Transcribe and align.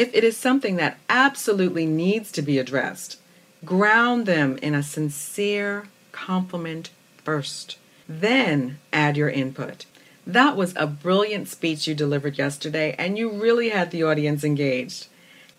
If 0.00 0.14
it 0.14 0.24
is 0.24 0.34
something 0.34 0.76
that 0.76 0.98
absolutely 1.10 1.84
needs 1.84 2.32
to 2.32 2.40
be 2.40 2.56
addressed, 2.56 3.18
ground 3.66 4.24
them 4.24 4.56
in 4.62 4.74
a 4.74 4.82
sincere 4.82 5.88
compliment 6.10 6.88
first. 7.22 7.76
Then 8.08 8.78
add 8.94 9.18
your 9.18 9.28
input. 9.28 9.84
That 10.26 10.56
was 10.56 10.72
a 10.74 10.86
brilliant 10.86 11.48
speech 11.48 11.86
you 11.86 11.94
delivered 11.94 12.38
yesterday, 12.38 12.94
and 12.98 13.18
you 13.18 13.28
really 13.28 13.68
had 13.68 13.90
the 13.90 14.02
audience 14.02 14.42
engaged. 14.42 15.08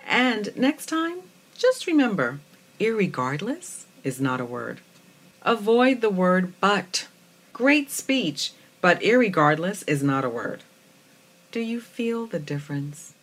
And 0.08 0.50
next 0.58 0.88
time, 0.88 1.20
just 1.56 1.86
remember 1.86 2.40
irregardless 2.80 3.84
is 4.04 4.20
not 4.20 4.42
a 4.42 4.52
word. 4.58 4.82
Avoid 5.44 6.02
the 6.02 6.10
word 6.10 6.54
but. 6.60 7.08
Great 7.54 7.92
speech, 7.92 8.54
but 8.82 9.00
irregardless 9.02 9.84
is 9.86 10.02
not 10.02 10.26
a 10.26 10.30
word. 10.30 10.64
Do 11.52 11.60
you 11.60 11.80
feel 11.80 12.26
the 12.26 12.40
difference? 12.40 13.14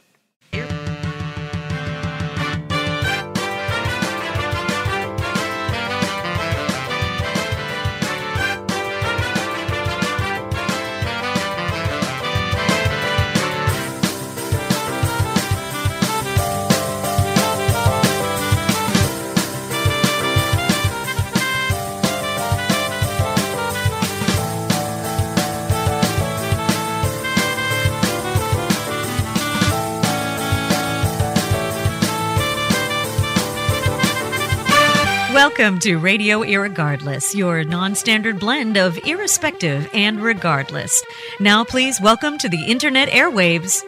Welcome 35.59 35.81
to 35.81 35.97
Radio 35.97 36.43
Irregardless, 36.43 37.35
your 37.35 37.65
non 37.65 37.97
standard 37.97 38.39
blend 38.39 38.77
of 38.77 38.97
irrespective 38.99 39.91
and 39.93 40.23
regardless. 40.23 41.03
Now, 41.41 41.65
please 41.65 42.01
welcome 42.01 42.39
to 42.39 42.49
the 42.49 42.63
Internet 42.63 43.09
airwaves. 43.09 43.83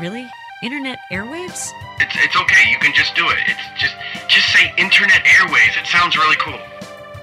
Really? 0.00 0.26
Internet 0.62 0.98
airwaves? 1.12 1.68
It's, 2.00 2.16
it's 2.16 2.34
okay. 2.34 2.70
You 2.70 2.78
can 2.78 2.94
just 2.94 3.14
do 3.14 3.28
it. 3.28 3.36
It's 3.46 3.82
just 3.82 3.94
just 4.28 4.50
say 4.50 4.72
Internet 4.78 5.22
Airwaves. 5.24 5.78
It 5.78 5.86
sounds 5.86 6.16
really 6.16 6.36
cool. 6.36 6.58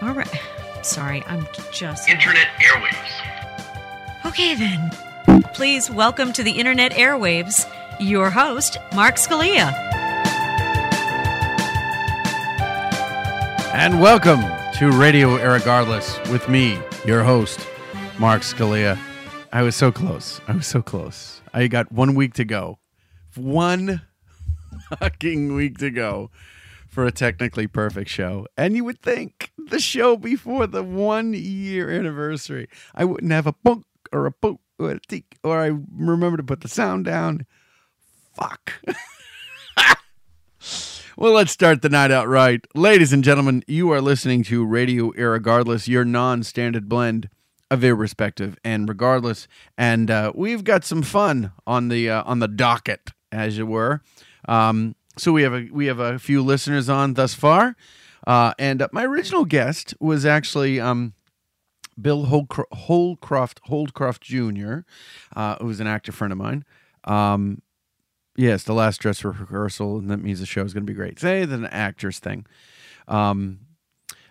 All 0.03 0.13
right. 0.13 0.29
Sorry, 0.83 1.23
I'm 1.25 1.47
just. 1.71 2.07
Internet 2.07 2.49
Airwaves. 2.59 4.27
Okay, 4.27 4.53
then. 4.53 4.91
Please 5.55 5.89
welcome 5.89 6.31
to 6.33 6.43
the 6.43 6.52
Internet 6.52 6.91
airwaves 6.91 7.67
your 7.99 8.29
host, 8.29 8.77
Mark 8.93 9.15
Scalia. 9.15 10.00
And 13.73 14.02
welcome 14.02 14.41
to 14.80 14.91
Radio 14.91 15.38
Irregardless 15.38 16.30
with 16.30 16.50
me, 16.50 16.77
your 17.05 17.23
host, 17.23 17.66
Mark 18.19 18.41
Scalia. 18.41 19.00
I 19.53 19.61
was 19.61 19.77
so 19.77 19.94
close. 19.94 20.41
I 20.45 20.52
was 20.52 20.67
so 20.67 20.81
close. 20.81 21.41
I 21.53 21.67
got 21.67 21.89
one 21.89 22.14
week 22.14 22.33
to 22.33 22.44
go. 22.44 22.80
One 23.36 24.02
fucking 24.99 25.55
week 25.55 25.77
to 25.77 25.89
go 25.89 26.31
for 26.89 27.05
a 27.05 27.14
technically 27.14 27.66
perfect 27.66 28.09
show. 28.09 28.45
And 28.58 28.75
you 28.75 28.83
would 28.83 29.02
think 29.02 29.52
the 29.58 29.80
show 29.80 30.17
before 30.17 30.67
the 30.67 30.83
one 30.83 31.33
year 31.33 31.89
anniversary, 31.89 32.67
I 32.94 33.05
wouldn't 33.05 33.31
have 33.31 33.47
a 33.47 33.55
bunk 33.64 33.86
or 34.11 34.25
a 34.25 34.31
boot 34.31 34.59
or 34.80 34.92
a 34.92 34.99
teak, 34.99 35.38
or 35.45 35.61
I 35.61 35.72
remember 35.95 36.36
to 36.36 36.44
put 36.44 36.59
the 36.59 36.67
sound 36.67 37.05
down. 37.05 37.45
Fuck. 38.36 38.73
Well, 41.22 41.33
let's 41.33 41.52
start 41.52 41.83
the 41.83 41.89
night 41.89 42.09
out 42.09 42.27
right. 42.27 42.66
Ladies 42.73 43.14
and 43.14 43.23
gentlemen, 43.23 43.64
you 43.67 43.91
are 43.91 44.02
listening 44.02 44.44
to 44.45 44.66
Radio 44.66 45.11
Irregardless, 45.11 45.88
your 45.88 46.03
non 46.03 46.41
standard 46.41 46.89
blend 46.89 47.30
of 47.70 47.83
irrespective 47.83 48.58
and 48.64 48.89
regardless. 48.89 49.48
And 49.77 50.09
uh, 50.09 50.32
we've 50.33 50.64
got 50.64 50.83
some 50.83 51.04
fun 51.04 51.52
on 51.67 51.89
the 51.89 52.09
uh, 52.09 52.23
on 52.23 52.39
the 52.39 52.48
docket, 52.48 53.11
as 53.32 53.59
it 53.59 53.67
were. 53.67 54.02
Um, 54.49 54.95
so 55.15 55.32
we 55.32 55.43
have 55.43 55.54
a 55.54 55.67
we 55.71 55.86
have 55.86 55.99
a 55.99 56.17
few 56.17 56.42
listeners 56.42 56.89
on 56.89 57.14
thus 57.14 57.36
far, 57.36 57.76
uh, 58.26 58.55
and 58.58 58.83
my 58.92 59.05
original 59.05 59.45
guest 59.45 59.93
was 59.99 60.26
actually 60.26 60.80
um, 60.80 61.14
Bill 62.02 62.26
Holdcroft, 62.26 62.71
Holdcroft, 62.73 63.59
Holdcroft 63.70 64.21
Jr., 64.21 64.88
uh, 65.36 65.58
who's 65.61 65.80
an 65.80 65.86
actor 65.86 66.11
friend 66.11 66.32
of 66.32 66.39
mine. 66.39 66.65
Um, 67.03 67.61
Yes, 68.41 68.63
the 68.63 68.73
last 68.73 68.99
dress 68.99 69.23
rehearsal, 69.23 69.99
and 69.99 70.09
that 70.09 70.17
means 70.17 70.39
the 70.39 70.47
show 70.47 70.63
is 70.63 70.73
going 70.73 70.83
to 70.83 70.91
be 70.91 70.95
great. 70.95 71.19
Say 71.19 71.45
the 71.45 71.71
actors 71.71 72.17
thing. 72.17 72.47
Um, 73.07 73.59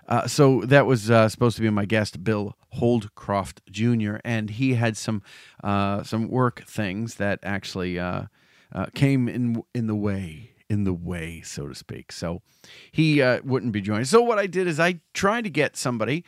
uh, 0.08 0.26
so 0.26 0.62
that 0.62 0.84
was 0.84 1.12
uh, 1.12 1.28
supposed 1.28 1.54
to 1.58 1.62
be 1.62 1.70
my 1.70 1.84
guest, 1.84 2.24
Bill 2.24 2.56
Holdcroft 2.76 3.60
Jr., 3.70 4.16
and 4.24 4.50
he 4.50 4.74
had 4.74 4.96
some 4.96 5.22
uh, 5.62 6.02
some 6.02 6.28
work 6.28 6.64
things 6.66 7.14
that 7.14 7.38
actually 7.44 8.00
uh, 8.00 8.22
uh, 8.72 8.86
came 8.96 9.28
in 9.28 9.62
in 9.76 9.86
the 9.86 9.94
way, 9.94 10.54
in 10.68 10.82
the 10.82 10.92
way, 10.92 11.40
so 11.42 11.68
to 11.68 11.74
speak. 11.76 12.10
So 12.10 12.42
he 12.90 13.22
uh, 13.22 13.42
wouldn't 13.44 13.70
be 13.70 13.80
joining. 13.80 14.06
So 14.06 14.22
what 14.22 14.40
I 14.40 14.48
did 14.48 14.66
is 14.66 14.80
I 14.80 15.02
tried 15.14 15.44
to 15.44 15.50
get 15.50 15.76
somebody 15.76 16.24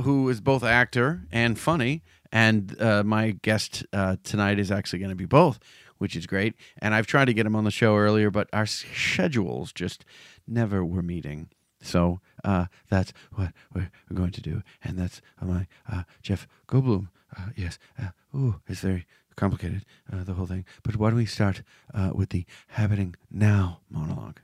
who 0.00 0.28
is 0.28 0.40
both 0.40 0.62
actor 0.62 1.26
and 1.32 1.58
funny, 1.58 2.04
and 2.30 2.76
my 3.04 3.32
guest 3.42 3.84
tonight 4.22 4.60
is 4.60 4.70
actually 4.70 5.00
going 5.00 5.10
to 5.10 5.16
be 5.16 5.26
both 5.26 5.58
which 5.98 6.16
is 6.16 6.26
great. 6.26 6.54
And 6.78 6.94
I've 6.94 7.06
tried 7.06 7.26
to 7.26 7.34
get 7.34 7.46
him 7.46 7.56
on 7.56 7.64
the 7.64 7.70
show 7.70 7.96
earlier, 7.96 8.30
but 8.30 8.48
our 8.52 8.66
schedules 8.66 9.72
just 9.72 10.04
never 10.46 10.84
were 10.84 11.02
meeting. 11.02 11.48
So 11.82 12.20
uh, 12.44 12.66
that's 12.88 13.12
what 13.34 13.52
we're 13.72 13.90
going 14.12 14.32
to 14.32 14.40
do, 14.40 14.62
and 14.82 14.98
that's 14.98 15.20
my 15.40 15.66
uh, 15.90 16.02
Jeff 16.22 16.48
Goldblum. 16.66 17.08
Uh, 17.36 17.50
yes, 17.54 17.78
uh, 18.00 18.08
ooh, 18.34 18.60
it's 18.66 18.80
very 18.80 19.06
complicated, 19.36 19.84
uh, 20.12 20.24
the 20.24 20.34
whole 20.34 20.46
thing. 20.46 20.64
But 20.82 20.96
why 20.96 21.10
don't 21.10 21.18
we 21.18 21.26
start 21.26 21.62
uh, 21.94 22.10
with 22.14 22.30
the 22.30 22.46
happening 22.68 23.14
now 23.30 23.80
monologue? 23.90 24.40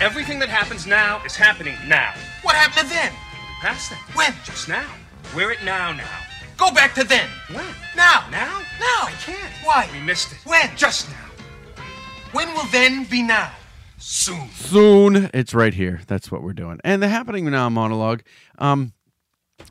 Everything 0.00 0.38
that 0.40 0.50
happens 0.50 0.86
now 0.86 1.24
is 1.24 1.34
happening 1.34 1.76
now. 1.88 2.12
What 2.42 2.54
happened 2.54 2.88
to 2.88 2.94
then? 2.94 3.12
Past 3.60 3.90
that. 3.90 3.98
When? 4.14 4.34
Just 4.44 4.68
now. 4.68 4.86
We're 5.34 5.52
at 5.52 5.64
now 5.64 5.92
now. 5.92 6.25
Go 6.66 6.74
back 6.74 6.96
to 6.96 7.04
then. 7.04 7.28
When? 7.52 7.64
Now. 7.94 8.26
Now? 8.28 8.60
Now. 8.80 9.06
I 9.06 9.12
can't. 9.20 9.52
Why? 9.62 9.88
We 9.92 10.00
missed 10.00 10.32
it. 10.32 10.38
When? 10.44 10.76
Just 10.76 11.08
now. 11.08 11.84
When 12.32 12.52
will 12.54 12.66
then 12.72 13.04
be 13.04 13.22
now? 13.22 13.52
Soon. 13.98 14.50
Soon. 14.50 15.30
It's 15.32 15.54
right 15.54 15.72
here. 15.72 16.00
That's 16.08 16.32
what 16.32 16.42
we're 16.42 16.54
doing. 16.54 16.80
And 16.82 17.00
the 17.00 17.06
happening 17.06 17.48
now 17.48 17.68
monologue. 17.68 18.24
Um, 18.58 18.94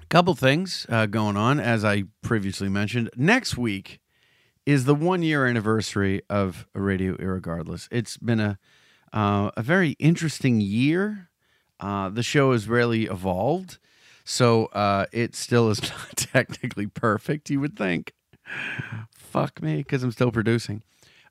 couple 0.07 0.35
things 0.35 0.85
uh, 0.87 1.07
going 1.07 1.35
on, 1.35 1.59
as 1.59 1.83
I 1.83 2.03
previously 2.21 2.69
mentioned. 2.69 3.09
Next 3.17 3.57
week 3.57 3.99
is 4.65 4.85
the 4.85 4.95
one 4.95 5.21
year 5.21 5.45
anniversary 5.45 6.21
of 6.29 6.65
Radio 6.73 7.17
Irregardless. 7.17 7.89
It's 7.91 8.15
been 8.15 8.39
a 8.39 8.57
uh, 9.11 9.51
a 9.57 9.61
very 9.61 9.97
interesting 9.99 10.61
year. 10.61 11.29
Uh, 11.77 12.07
the 12.07 12.23
show 12.23 12.53
has 12.53 12.69
really 12.69 13.03
evolved. 13.03 13.79
So 14.25 14.65
uh, 14.67 15.05
it 15.13 15.35
still 15.35 15.69
is 15.69 15.81
not 15.89 16.17
technically 16.17 16.87
perfect, 16.87 17.49
you 17.49 17.61
would 17.61 17.77
think. 17.77 18.13
Fuck 19.15 19.61
me, 19.61 19.77
because 19.77 20.03
I'm 20.03 20.11
still 20.11 20.31
producing 20.31 20.83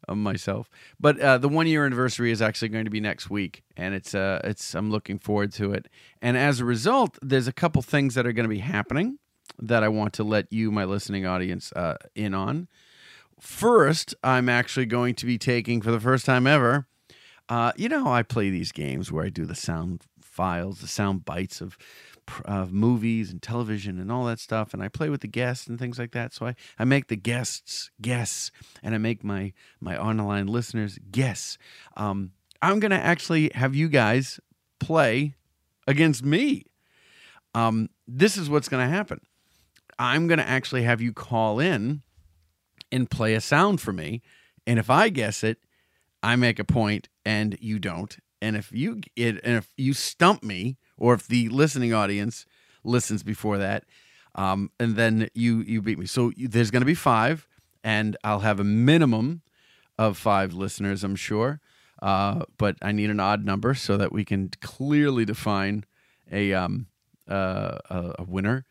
uh, 0.08 0.14
myself. 0.14 0.70
But 0.98 1.20
uh, 1.20 1.38
the 1.38 1.48
one 1.48 1.66
year 1.66 1.84
anniversary 1.84 2.30
is 2.30 2.40
actually 2.40 2.68
going 2.68 2.84
to 2.84 2.90
be 2.90 3.00
next 3.00 3.28
week, 3.28 3.62
and 3.76 3.94
it's 3.94 4.14
uh, 4.14 4.40
it's 4.44 4.74
I'm 4.74 4.90
looking 4.90 5.18
forward 5.18 5.52
to 5.54 5.72
it. 5.72 5.88
And 6.22 6.36
as 6.36 6.60
a 6.60 6.64
result, 6.64 7.18
there's 7.20 7.48
a 7.48 7.52
couple 7.52 7.82
things 7.82 8.14
that 8.14 8.26
are 8.26 8.32
going 8.32 8.48
to 8.48 8.54
be 8.54 8.58
happening 8.60 9.18
that 9.60 9.82
I 9.82 9.88
want 9.88 10.14
to 10.14 10.24
let 10.24 10.52
you, 10.52 10.70
my 10.70 10.84
listening 10.84 11.26
audience, 11.26 11.72
uh, 11.72 11.96
in 12.14 12.34
on. 12.34 12.68
First, 13.40 14.14
I'm 14.22 14.48
actually 14.48 14.86
going 14.86 15.14
to 15.16 15.26
be 15.26 15.38
taking 15.38 15.82
for 15.82 15.90
the 15.90 16.00
first 16.00 16.24
time 16.24 16.46
ever. 16.46 16.86
Uh, 17.48 17.72
you 17.76 17.88
know, 17.88 18.06
I 18.08 18.22
play 18.22 18.50
these 18.50 18.72
games 18.72 19.12
where 19.12 19.24
I 19.24 19.28
do 19.28 19.44
the 19.44 19.54
sound 19.54 20.02
files, 20.20 20.80
the 20.80 20.88
sound 20.88 21.24
bites 21.24 21.60
of 21.60 21.76
of 22.44 22.72
movies 22.72 23.30
and 23.30 23.42
television 23.42 23.98
and 23.98 24.10
all 24.10 24.24
that 24.24 24.40
stuff 24.40 24.72
and 24.72 24.82
I 24.82 24.88
play 24.88 25.08
with 25.08 25.20
the 25.20 25.28
guests 25.28 25.66
and 25.66 25.78
things 25.78 25.98
like 25.98 26.12
that 26.12 26.32
so 26.32 26.46
I, 26.46 26.54
I 26.78 26.84
make 26.84 27.08
the 27.08 27.16
guests 27.16 27.90
guess 28.00 28.50
and 28.82 28.94
I 28.94 28.98
make 28.98 29.22
my 29.22 29.52
my 29.80 29.96
online 29.96 30.46
listeners 30.46 30.98
guess. 31.10 31.58
Um, 31.96 32.32
I'm 32.62 32.80
gonna 32.80 32.96
actually 32.96 33.50
have 33.54 33.74
you 33.74 33.88
guys 33.88 34.40
play 34.80 35.34
against 35.86 36.24
me. 36.24 36.64
Um, 37.54 37.90
this 38.06 38.36
is 38.36 38.48
what's 38.48 38.68
gonna 38.68 38.88
happen. 38.88 39.20
I'm 39.98 40.26
gonna 40.26 40.42
actually 40.42 40.82
have 40.82 41.00
you 41.00 41.12
call 41.12 41.60
in 41.60 42.02
and 42.90 43.10
play 43.10 43.34
a 43.34 43.40
sound 43.40 43.80
for 43.80 43.92
me 43.92 44.22
and 44.66 44.78
if 44.78 44.90
I 44.90 45.08
guess 45.08 45.44
it 45.44 45.58
I 46.22 46.36
make 46.36 46.58
a 46.58 46.64
point 46.64 47.08
and 47.24 47.56
you 47.60 47.78
don't 47.78 48.16
and 48.44 48.56
if 48.56 48.70
you 48.72 49.00
it, 49.16 49.40
and 49.42 49.56
if 49.56 49.72
you 49.76 49.94
stump 49.94 50.44
me 50.44 50.76
or 50.98 51.14
if 51.14 51.26
the 51.26 51.48
listening 51.48 51.94
audience 51.94 52.44
listens 52.84 53.22
before 53.22 53.56
that, 53.56 53.84
um, 54.34 54.70
and 54.78 54.96
then 54.96 55.30
you 55.34 55.60
you 55.62 55.80
beat 55.80 55.98
me. 55.98 56.06
So 56.06 56.30
you, 56.36 56.46
there's 56.46 56.70
going 56.70 56.82
to 56.82 56.86
be 56.86 56.94
five, 56.94 57.48
and 57.82 58.16
I'll 58.22 58.40
have 58.40 58.60
a 58.60 58.64
minimum 58.64 59.40
of 59.98 60.18
five 60.18 60.52
listeners, 60.52 61.02
I'm 61.02 61.16
sure. 61.16 61.60
Uh, 62.02 62.42
but 62.58 62.76
I 62.82 62.92
need 62.92 63.08
an 63.08 63.18
odd 63.18 63.46
number 63.46 63.74
so 63.74 63.96
that 63.96 64.12
we 64.12 64.24
can 64.24 64.50
clearly 64.60 65.24
define 65.24 65.84
a 66.30 66.52
um, 66.52 66.86
uh, 67.26 67.78
a, 67.88 68.14
a 68.18 68.24
winner. 68.24 68.66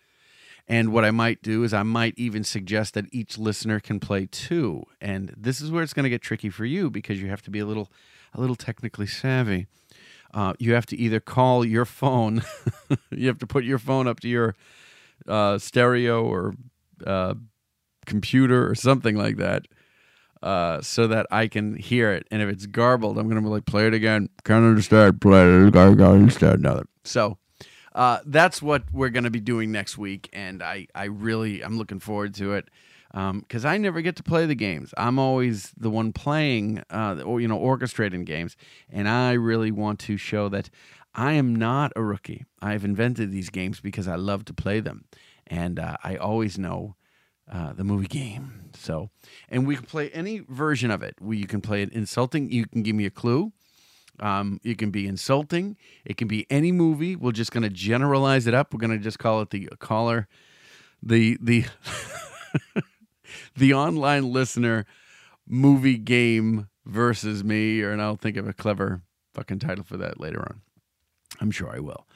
And 0.68 0.94
what 0.94 1.04
I 1.04 1.12
might 1.12 1.42
do 1.42 1.64
is 1.64 1.74
I 1.74 1.84
might 1.84 2.14
even 2.16 2.44
suggest 2.44 2.94
that 2.94 3.06
each 3.12 3.38
listener 3.38 3.80
can 3.80 4.00
play 4.00 4.28
two. 4.28 4.84
And 5.02 5.34
this 5.36 5.60
is 5.60 5.72
where 5.72 5.84
it's 5.84 5.94
going 5.94 6.06
to 6.06 6.10
get 6.10 6.22
tricky 6.22 6.50
for 6.50 6.64
you 6.64 6.90
because 6.90 7.22
you 7.22 7.28
have 7.30 7.42
to 7.42 7.52
be 7.52 7.60
a 7.60 7.66
little 7.66 7.92
a 8.34 8.42
little 8.42 8.56
technically 8.56 9.08
savvy. 9.08 9.68
Uh, 10.34 10.54
you 10.58 10.74
have 10.74 10.86
to 10.88 10.98
either 10.98 11.20
call 11.20 11.64
your 11.64 11.86
phone, 11.86 12.42
you 13.12 13.28
have 13.28 13.38
to 13.38 13.48
put 13.48 13.64
your 13.64 13.78
phone 13.78 14.08
up 14.08 14.20
to 14.20 14.28
your 14.28 14.56
uh, 15.28 15.58
stereo 15.60 16.24
or 16.24 16.54
uh, 17.06 17.36
computer 18.06 18.68
or 18.68 18.74
something 18.74 19.16
like 19.16 19.38
that, 19.38 19.68
uh, 20.42 20.82
so 20.82 21.06
that 21.08 21.28
I 21.30 21.48
can 21.48 21.76
hear 21.76 22.12
it. 22.12 22.28
And 22.32 22.42
if 22.42 22.50
it's 22.50 22.66
garbled, 22.66 23.20
I'm 23.20 23.30
to 23.30 23.42
be 23.42 23.48
like, 23.48 23.66
play 23.66 23.86
it 23.86 23.94
again. 23.94 24.30
Can't 24.44 24.66
understand. 24.66 25.22
Play 25.22 25.68
it. 25.68 25.74
Can't 25.74 26.02
understand. 26.02 26.56
Another. 26.56 26.86
So 27.04 27.38
uh, 27.94 28.20
that's 28.26 28.60
what 28.60 28.84
we're 28.92 29.10
going 29.10 29.26
to 29.26 29.32
be 29.32 29.40
doing 29.40 29.72
next 29.72 30.00
week, 30.00 30.30
and 30.34 30.64
I, 30.64 30.88
I 30.96 31.06
really, 31.06 31.62
I'm 31.62 31.78
looking 31.78 32.00
forward 32.00 32.34
to 32.36 32.54
it 32.54 32.70
because 33.14 33.64
I 33.64 33.78
never 33.78 34.02
get 34.02 34.16
to 34.18 34.24
play 34.24 34.46
the 34.46 34.56
games. 34.56 34.94
I'm 34.98 35.20
always 35.20 35.72
the 35.78 35.90
one 35.90 36.14
playing, 36.14 36.84
uh, 36.90 37.22
or 37.24 37.40
you 37.40 37.48
know, 37.48 37.60
orchestrating 37.60 38.26
games, 38.26 38.58
and 38.90 39.08
I 39.08 39.34
really 39.34 39.72
want 39.72 40.00
to 40.02 40.18
show 40.18 40.50
that 40.50 40.70
I 41.14 41.34
am 41.34 41.56
not 41.56 41.92
a 41.96 42.02
rookie. 42.02 42.46
I've 42.62 42.84
invented 42.84 43.32
these 43.32 43.50
games 43.50 43.80
because 43.80 44.08
I 44.08 44.16
love 44.16 44.46
to 44.46 44.54
play 44.54 44.80
them, 44.80 45.06
and 45.46 45.80
uh, 45.80 45.98
I 46.04 46.16
always 46.16 46.58
know 46.58 46.96
uh, 47.52 47.74
the 47.74 47.84
movie 47.84 48.08
game. 48.08 48.72
So, 48.76 49.10
and 49.50 49.68
we 49.68 49.76
can 49.76 49.86
play 49.86 50.10
any 50.10 50.40
version 50.40 50.90
of 50.90 51.04
it. 51.04 51.16
We, 51.22 51.38
you 51.38 51.46
can 51.46 51.62
play 51.62 51.84
it 51.84 51.92
insulting. 51.92 52.52
You 52.52 52.66
can 52.66 52.82
give 52.82 52.96
me 52.96 53.06
a 53.06 53.12
clue. 53.12 53.52
Um, 54.20 54.60
it 54.64 54.78
can 54.78 54.92
be 54.92 55.08
insulting. 55.08 55.76
It 56.06 56.18
can 56.18 56.28
be 56.28 56.46
any 56.50 56.72
movie. 56.72 57.16
We're 57.16 57.32
just 57.32 57.52
going 57.52 57.64
to 57.64 57.70
generalize 57.70 58.48
it 58.48 58.54
up. 58.54 58.74
We're 58.74 58.80
going 58.80 58.98
to 58.98 59.04
just 59.04 59.20
call 59.20 59.42
it 59.42 59.50
the 59.50 59.70
caller, 59.80 60.28
the 61.02 61.38
the 61.42 61.66
the 63.56 63.74
online 63.74 64.32
listener 64.32 64.86
movie 65.48 65.98
game 65.98 66.68
versus 66.86 67.44
me. 67.44 67.82
Or 67.82 67.92
and 67.92 68.02
I'll 68.02 68.16
think 68.16 68.38
of 68.38 68.48
a 68.48 68.54
clever 68.54 69.02
fucking 69.34 69.60
title 69.60 69.84
for 69.84 69.98
that 69.98 70.20
later 70.20 70.42
on. 70.42 70.62
I'm 71.42 71.52
sure 71.52 71.70
I 71.70 71.80
will. 71.80 72.08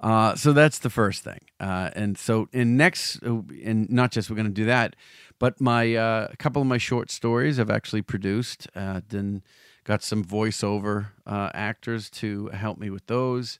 Uh, 0.00 0.34
so 0.34 0.52
that's 0.52 0.80
the 0.80 0.90
first 0.90 1.22
thing. 1.22 1.40
Uh, 1.60 1.90
and 1.94 2.18
so 2.18 2.48
in 2.52 2.76
next, 2.76 3.22
and 3.22 3.88
not 3.88 4.10
just 4.10 4.28
we're 4.28 4.36
going 4.36 4.46
to 4.46 4.52
do 4.52 4.64
that, 4.64 4.96
but 5.38 5.60
my 5.60 5.94
uh, 5.94 6.28
a 6.30 6.36
couple 6.36 6.60
of 6.60 6.66
my 6.68 6.78
short 6.78 7.10
stories 7.10 7.60
I've 7.60 7.70
actually 7.70 8.02
produced. 8.02 8.66
Uh, 8.74 9.00
then 9.08 9.42
got 9.84 10.02
some 10.02 10.24
voiceover 10.24 11.08
uh, 11.26 11.50
actors 11.54 12.10
to 12.10 12.48
help 12.48 12.78
me 12.78 12.90
with 12.90 13.06
those. 13.06 13.58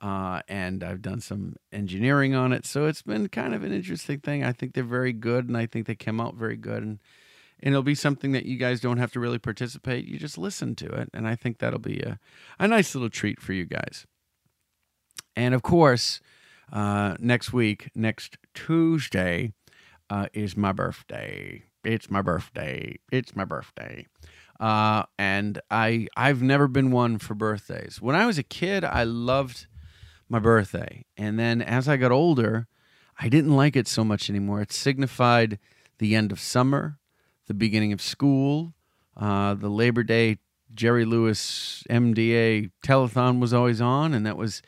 Uh, 0.00 0.40
and 0.48 0.84
I've 0.84 1.00
done 1.00 1.20
some 1.20 1.56
engineering 1.72 2.34
on 2.34 2.52
it. 2.52 2.66
So 2.66 2.86
it's 2.86 3.02
been 3.02 3.28
kind 3.28 3.54
of 3.54 3.64
an 3.64 3.72
interesting 3.72 4.20
thing. 4.20 4.44
I 4.44 4.52
think 4.52 4.74
they're 4.74 4.84
very 4.84 5.12
good, 5.12 5.48
and 5.48 5.56
I 5.56 5.66
think 5.66 5.86
they 5.86 5.94
came 5.94 6.20
out 6.20 6.34
very 6.34 6.56
good. 6.56 6.82
And, 6.82 6.98
and 7.60 7.72
it'll 7.72 7.82
be 7.82 7.94
something 7.94 8.32
that 8.32 8.44
you 8.44 8.58
guys 8.58 8.80
don't 8.80 8.98
have 8.98 9.12
to 9.12 9.20
really 9.20 9.38
participate. 9.38 10.06
You 10.06 10.18
just 10.18 10.36
listen 10.36 10.74
to 10.76 10.86
it. 10.86 11.08
And 11.14 11.26
I 11.26 11.36
think 11.36 11.58
that'll 11.58 11.78
be 11.78 12.00
a, 12.00 12.18
a 12.58 12.68
nice 12.68 12.94
little 12.94 13.08
treat 13.08 13.40
for 13.40 13.52
you 13.52 13.64
guys. 13.64 14.06
And 15.36 15.54
of 15.54 15.62
course, 15.62 16.20
uh, 16.72 17.16
next 17.18 17.52
week, 17.52 17.90
next 17.94 18.36
Tuesday, 18.54 19.52
uh, 20.10 20.26
is 20.32 20.56
my 20.56 20.72
birthday. 20.72 21.62
It's 21.84 22.10
my 22.10 22.22
birthday. 22.22 22.98
It's 23.10 23.34
my 23.34 23.44
birthday. 23.44 24.06
Uh, 24.60 25.04
and 25.18 25.60
I 25.70 26.08
I've 26.16 26.42
never 26.42 26.68
been 26.68 26.90
one 26.90 27.18
for 27.18 27.34
birthdays. 27.34 28.00
When 28.00 28.14
I 28.14 28.26
was 28.26 28.38
a 28.38 28.42
kid, 28.42 28.84
I 28.84 29.04
loved 29.04 29.66
my 30.28 30.38
birthday, 30.38 31.04
and 31.16 31.38
then 31.38 31.62
as 31.62 31.88
I 31.88 31.96
got 31.96 32.12
older, 32.12 32.66
I 33.18 33.28
didn't 33.28 33.54
like 33.54 33.76
it 33.76 33.86
so 33.86 34.04
much 34.04 34.28
anymore. 34.28 34.60
It 34.60 34.72
signified 34.72 35.58
the 35.98 36.14
end 36.14 36.32
of 36.32 36.40
summer, 36.40 36.98
the 37.46 37.54
beginning 37.54 37.92
of 37.92 38.00
school, 38.00 38.74
uh, 39.16 39.54
the 39.54 39.68
Labor 39.68 40.02
Day 40.02 40.38
Jerry 40.74 41.04
Lewis 41.04 41.84
MDA 41.88 42.70
telethon 42.84 43.40
was 43.40 43.54
always 43.54 43.80
on, 43.80 44.12
and 44.12 44.26
that 44.26 44.36
was 44.36 44.62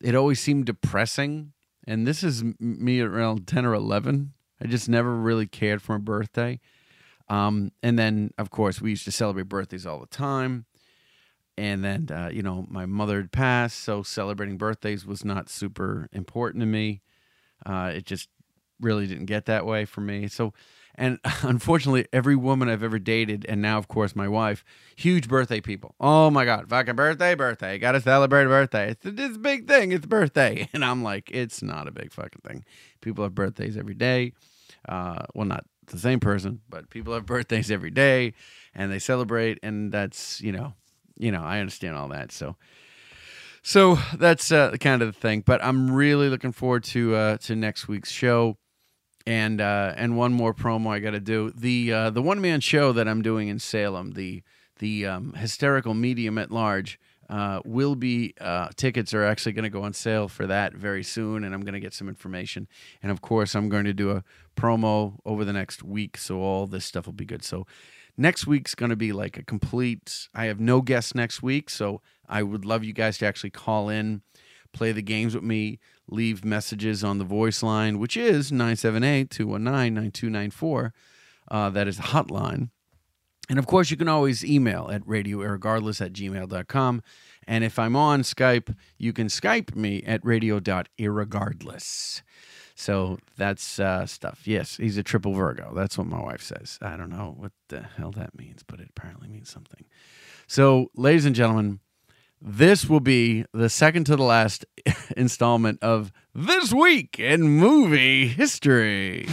it. 0.00 0.14
Always 0.14 0.40
seemed 0.40 0.66
depressing. 0.66 1.52
And 1.86 2.06
this 2.06 2.22
is 2.22 2.44
me 2.58 3.00
around 3.00 3.46
ten 3.46 3.66
or 3.66 3.74
eleven. 3.74 4.32
I 4.62 4.66
just 4.66 4.88
never 4.88 5.14
really 5.14 5.46
cared 5.46 5.82
for 5.82 5.98
my 5.98 6.02
birthday. 6.02 6.60
Um, 7.28 7.72
and 7.82 7.98
then, 7.98 8.32
of 8.38 8.50
course, 8.50 8.80
we 8.80 8.90
used 8.90 9.04
to 9.04 9.12
celebrate 9.12 9.48
birthdays 9.48 9.86
all 9.86 9.98
the 9.98 10.06
time. 10.06 10.66
And 11.58 11.84
then, 11.84 12.08
uh, 12.10 12.30
you 12.32 12.42
know, 12.42 12.66
my 12.70 12.86
mother 12.86 13.18
had 13.18 13.32
passed, 13.32 13.80
so 13.80 14.02
celebrating 14.02 14.56
birthdays 14.56 15.04
was 15.04 15.24
not 15.24 15.50
super 15.50 16.08
important 16.12 16.62
to 16.62 16.66
me. 16.66 17.02
Uh, 17.64 17.92
it 17.94 18.06
just 18.06 18.28
really 18.80 19.06
didn't 19.06 19.26
get 19.26 19.46
that 19.46 19.64
way 19.64 19.84
for 19.84 20.00
me. 20.00 20.28
So, 20.28 20.52
and 20.94 21.18
unfortunately, 21.42 22.06
every 22.12 22.36
woman 22.36 22.68
I've 22.68 22.82
ever 22.82 22.98
dated, 22.98 23.46
and 23.48 23.62
now, 23.62 23.78
of 23.78 23.88
course, 23.88 24.14
my 24.14 24.28
wife, 24.28 24.64
huge 24.96 25.28
birthday 25.28 25.60
people. 25.60 25.94
Oh 26.00 26.30
my 26.30 26.44
God, 26.44 26.68
fucking 26.68 26.96
birthday, 26.96 27.34
birthday. 27.34 27.78
Got 27.78 27.92
to 27.92 28.00
celebrate 28.00 28.44
a 28.44 28.48
birthday. 28.48 28.96
It's, 29.02 29.36
a 29.36 29.38
big 29.38 29.68
thing. 29.68 29.92
It's 29.92 30.06
birthday. 30.06 30.68
And 30.74 30.84
I'm 30.84 31.02
like, 31.02 31.30
it's 31.32 31.62
not 31.62 31.86
a 31.86 31.92
big 31.92 32.12
fucking 32.12 32.40
thing. 32.46 32.64
People 33.00 33.24
have 33.24 33.34
birthdays 33.34 33.76
every 33.76 33.94
day. 33.94 34.32
Uh, 34.88 35.24
well, 35.34 35.46
not 35.46 35.64
the 35.86 35.98
same 35.98 36.18
person, 36.18 36.60
but 36.68 36.90
people 36.90 37.14
have 37.14 37.26
birthdays 37.26 37.70
every 37.70 37.90
day 37.90 38.32
and 38.74 38.90
they 38.90 38.98
celebrate. 38.98 39.58
And 39.62 39.92
that's, 39.92 40.40
you 40.40 40.50
know, 40.50 40.72
you 41.16 41.32
know, 41.32 41.42
I 41.42 41.60
understand 41.60 41.96
all 41.96 42.08
that. 42.08 42.32
So, 42.32 42.56
so 43.62 43.98
that's 44.18 44.50
uh, 44.50 44.72
kind 44.80 45.02
of 45.02 45.14
the 45.14 45.20
thing. 45.20 45.42
But 45.44 45.62
I'm 45.64 45.90
really 45.92 46.28
looking 46.28 46.52
forward 46.52 46.84
to 46.84 47.14
uh, 47.14 47.36
to 47.38 47.56
next 47.56 47.88
week's 47.88 48.10
show, 48.10 48.56
and 49.26 49.60
uh, 49.60 49.94
and 49.96 50.16
one 50.16 50.32
more 50.32 50.54
promo 50.54 50.88
I 50.88 50.98
got 50.98 51.12
to 51.12 51.20
do 51.20 51.52
the 51.54 51.92
uh, 51.92 52.10
the 52.10 52.22
one 52.22 52.40
man 52.40 52.60
show 52.60 52.92
that 52.92 53.08
I'm 53.08 53.22
doing 53.22 53.48
in 53.48 53.58
Salem, 53.58 54.12
the 54.12 54.42
the 54.78 55.06
um, 55.06 55.34
hysterical 55.34 55.94
medium 55.94 56.38
at 56.38 56.50
large. 56.50 56.98
Uh, 57.30 57.60
will 57.64 57.94
be 57.94 58.34
uh, 58.42 58.68
tickets 58.76 59.14
are 59.14 59.24
actually 59.24 59.52
going 59.52 59.62
to 59.62 59.70
go 59.70 59.84
on 59.84 59.94
sale 59.94 60.28
for 60.28 60.46
that 60.46 60.74
very 60.74 61.02
soon, 61.02 61.44
and 61.44 61.54
I'm 61.54 61.62
going 61.62 61.72
to 61.72 61.80
get 61.80 61.94
some 61.94 62.06
information. 62.06 62.68
And 63.02 63.10
of 63.10 63.22
course, 63.22 63.54
I'm 63.54 63.70
going 63.70 63.84
to 63.84 63.94
do 63.94 64.10
a 64.10 64.22
promo 64.54 65.16
over 65.24 65.42
the 65.42 65.52
next 65.52 65.82
week, 65.82 66.18
so 66.18 66.40
all 66.40 66.66
this 66.66 66.84
stuff 66.84 67.06
will 67.06 67.14
be 67.14 67.24
good. 67.24 67.42
So 67.42 67.66
next 68.16 68.46
week's 68.46 68.74
going 68.74 68.90
to 68.90 68.96
be 68.96 69.12
like 69.12 69.36
a 69.36 69.42
complete. 69.42 70.28
I 70.34 70.46
have 70.46 70.60
no 70.60 70.80
guests 70.80 71.14
next 71.14 71.42
week, 71.42 71.70
so 71.70 72.00
I 72.28 72.42
would 72.42 72.64
love 72.64 72.84
you 72.84 72.92
guys 72.92 73.18
to 73.18 73.26
actually 73.26 73.50
call 73.50 73.88
in, 73.88 74.22
play 74.72 74.92
the 74.92 75.02
games 75.02 75.34
with 75.34 75.44
me, 75.44 75.78
leave 76.08 76.44
messages 76.44 77.02
on 77.04 77.18
the 77.18 77.24
voice 77.24 77.62
line, 77.62 77.98
which 77.98 78.16
is 78.16 78.50
978 78.52 79.30
219 79.30 79.94
9294. 79.94 80.94
Uh, 81.50 81.70
that 81.70 81.88
is 81.88 81.96
the 81.96 82.04
hotline. 82.04 82.70
And 83.48 83.58
of 83.58 83.66
course, 83.66 83.90
you 83.90 83.96
can 83.96 84.08
always 84.08 84.44
email 84.44 84.88
at 84.90 85.02
radioirregardless 85.02 86.00
at 86.00 86.12
gmail.com. 86.12 87.02
And 87.46 87.64
if 87.64 87.78
I'm 87.78 87.96
on 87.96 88.22
Skype, 88.22 88.74
you 88.98 89.12
can 89.12 89.26
Skype 89.26 89.74
me 89.74 90.02
at 90.04 90.24
radio.irregardless. 90.24 92.22
So 92.82 93.20
that's 93.36 93.78
uh, 93.78 94.06
stuff. 94.06 94.40
Yes, 94.44 94.76
he's 94.76 94.98
a 94.98 95.04
triple 95.04 95.34
Virgo. 95.34 95.72
That's 95.72 95.96
what 95.96 96.08
my 96.08 96.20
wife 96.20 96.42
says. 96.42 96.80
I 96.82 96.96
don't 96.96 97.10
know 97.10 97.36
what 97.38 97.52
the 97.68 97.82
hell 97.96 98.10
that 98.16 98.36
means, 98.36 98.64
but 98.66 98.80
it 98.80 98.88
apparently 98.90 99.28
means 99.28 99.48
something. 99.48 99.84
So, 100.48 100.90
ladies 100.96 101.24
and 101.24 101.36
gentlemen, 101.36 101.78
this 102.40 102.88
will 102.88 102.98
be 102.98 103.44
the 103.52 103.68
second 103.68 104.06
to 104.06 104.16
the 104.16 104.24
last 104.24 104.66
installment 105.16 105.78
of 105.80 106.10
This 106.34 106.72
Week 106.72 107.20
in 107.20 107.42
Movie 107.42 108.26
History. 108.26 109.28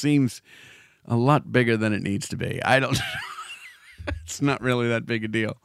Seems 0.00 0.42
a 1.04 1.16
lot 1.16 1.52
bigger 1.52 1.76
than 1.76 1.92
it 1.92 2.02
needs 2.02 2.28
to 2.28 2.36
be. 2.36 2.60
I 2.64 2.80
don't. 2.80 2.98
it's 4.24 4.42
not 4.42 4.60
really 4.60 4.88
that 4.88 5.06
big 5.06 5.24
a 5.24 5.28
deal. 5.28 5.56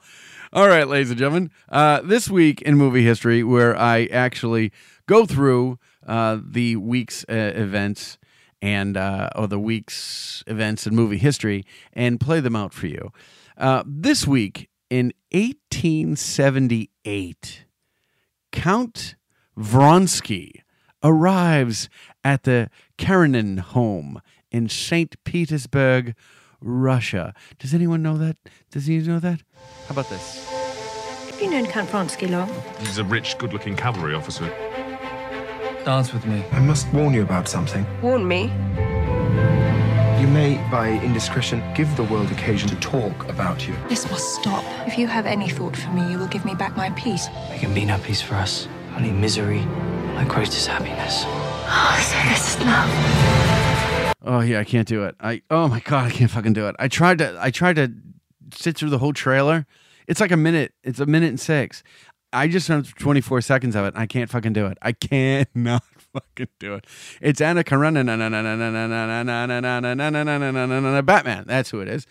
All 0.54 0.68
right, 0.68 0.88
ladies 0.88 1.10
and 1.10 1.20
gentlemen, 1.20 1.52
uh, 1.70 2.02
this 2.04 2.30
week 2.30 2.62
in 2.62 2.76
movie 2.76 3.04
history, 3.04 3.44
where 3.44 3.76
I 3.78 4.06
actually 4.06 4.72
go 5.08 5.26
through 5.26 5.80
uh, 6.06 6.40
the 6.42 6.76
week's 6.78 7.26
uh, 7.28 7.52
events 7.56 8.18
and 8.62 8.96
uh, 8.96 9.30
or 9.36 9.48
the 9.48 9.60
week's 9.60 10.44
events 10.48 10.88
in 10.88 10.96
movie 10.96 11.18
history 11.18 11.66
and 11.94 12.20
play 12.20 12.40
them 12.40 12.56
out 12.56 12.74
for 12.74 12.88
you. 12.88 13.12
Uh, 13.58 13.84
this 13.86 14.28
week 14.28 14.70
in 14.90 15.14
1878, 15.32 17.66
Count 18.52 19.16
Vronsky 19.58 20.62
arrives 21.04 21.90
at 22.26 22.44
the 22.44 22.70
Karenin 22.98 23.60
home 23.60 24.20
in 24.52 24.68
St. 24.68 25.24
Petersburg, 25.24 26.16
Russia. 26.60 27.34
Does 27.60 27.74
anyone 27.74 28.02
know 28.02 28.18
that? 28.18 28.36
Does 28.72 28.90
anyone 28.90 29.08
know 29.08 29.20
that? 29.20 29.42
How 29.88 29.92
about 29.92 30.10
this? 30.10 30.50
Have 31.30 31.42
you 31.42 31.52
known 31.52 31.68
Count 31.68 31.90
Vronsky 31.90 32.30
long? 32.30 32.50
He's 32.80 32.98
a 32.98 33.04
rich, 33.04 33.38
good 33.38 33.54
looking 33.54 33.76
cavalry 33.78 34.16
officer. 34.16 34.48
Dance 35.86 36.12
with 36.12 36.26
me. 36.26 36.44
I 36.52 36.60
must 36.60 36.92
warn 36.92 37.14
you 37.14 37.22
about 37.22 37.48
something. 37.48 37.86
Warn 38.02 38.28
me. 38.28 38.46
You 40.20 40.28
may, 40.32 40.60
by 40.72 41.00
indiscretion, 41.04 41.62
give 41.76 41.96
the 41.96 42.06
world 42.06 42.32
occasion 42.32 42.68
to 42.70 42.76
talk 42.78 43.30
about 43.30 43.68
you. 43.68 43.76
This 43.88 44.10
must 44.10 44.34
stop. 44.34 44.64
If 44.88 44.98
you 44.98 45.06
have 45.06 45.28
any 45.28 45.48
thought 45.48 45.78
for 45.78 45.92
me, 45.92 46.12
you 46.12 46.18
will 46.18 46.28
give 46.28 46.44
me 46.44 46.56
back 46.56 46.76
my 46.76 46.90
peace. 46.92 47.28
There 47.50 47.60
can 47.60 47.76
be 47.76 47.86
no 47.86 48.00
peace 48.00 48.22
for 48.22 48.34
us. 48.34 48.68
Only 48.96 49.12
misery. 49.12 49.60
My 50.16 50.26
greatest 50.26 50.68
happiness. 50.68 51.24
Oh, 51.26 52.00
so 52.02 52.30
this 52.30 52.56
is 52.56 52.62
love. 52.66 54.14
Oh 54.24 54.40
yeah, 54.40 54.60
I 54.60 54.64
can't 54.64 54.88
do 54.88 55.04
it. 55.04 55.16
I 55.20 55.42
oh 55.50 55.68
my 55.68 55.82
god, 55.82 56.08
I 56.08 56.12
can't 56.12 56.32
fucking 56.32 56.54
do 56.54 56.68
it. 56.68 56.76
I 56.80 56.88
tried 56.88 57.18
to 57.18 57.38
I 57.40 57.52
tried 57.52 57.76
to 57.76 57.92
sit 58.54 58.78
through 58.78 58.90
the 58.92 58.98
whole 58.98 59.14
trailer. 59.14 59.66
It's 60.08 60.22
like 60.22 60.32
a 60.32 60.38
minute. 60.38 60.74
It's 60.84 61.00
a 61.00 61.06
minute 61.06 61.30
and 61.30 61.40
six. 61.40 61.84
I 62.32 62.48
just 62.48 62.68
done 62.68 62.84
24 62.84 63.42
seconds 63.42 63.76
of 63.76 63.86
it. 63.86 63.94
I 63.96 64.06
can't 64.06 64.30
fucking 64.30 64.54
do 64.54 64.66
it. 64.68 64.78
I 64.82 64.92
cannot 64.94 65.84
fucking 66.14 66.48
do 66.60 66.76
it. 66.76 66.88
It's 67.22 67.42
Anna 67.42 67.64
Karenina, 67.64 68.16
Batman. 71.06 71.44
That's 71.48 71.70
who 71.70 71.82
it 71.82 71.88
is. 71.88 72.08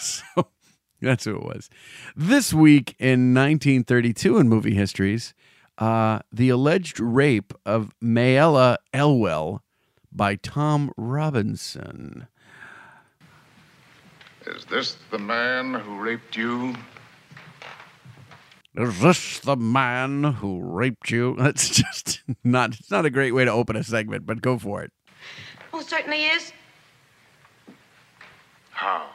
so 0.00 0.48
that's 1.00 1.24
who 1.24 1.36
it 1.36 1.42
was. 1.42 1.70
This 2.14 2.52
week 2.52 2.94
in 2.98 3.34
1932 3.34 4.38
in 4.38 4.48
movie 4.48 4.74
histories, 4.74 5.34
uh, 5.78 6.20
the 6.32 6.48
alleged 6.48 7.00
rape 7.00 7.52
of 7.64 7.92
Mayella 8.02 8.76
Ewell 8.94 9.62
by 10.12 10.36
Tom 10.36 10.90
Robinson. 10.96 12.28
Is 14.46 14.64
this 14.66 14.96
the 15.10 15.18
man 15.18 15.74
who 15.74 15.98
raped 15.98 16.36
you? 16.36 16.74
Is 18.76 19.00
this 19.00 19.38
the 19.40 19.56
man 19.56 20.22
who 20.22 20.60
raped 20.60 21.10
you? 21.10 21.34
That's 21.38 21.68
just 21.68 22.22
not. 22.44 22.78
It's 22.78 22.90
not 22.90 23.04
a 23.04 23.10
great 23.10 23.32
way 23.32 23.44
to 23.44 23.50
open 23.50 23.76
a 23.76 23.82
segment, 23.82 24.26
but 24.26 24.40
go 24.40 24.58
for 24.58 24.82
it. 24.82 24.92
Oh, 25.72 25.80
certainly 25.80 26.24
is. 26.24 26.52
How? 28.70 29.06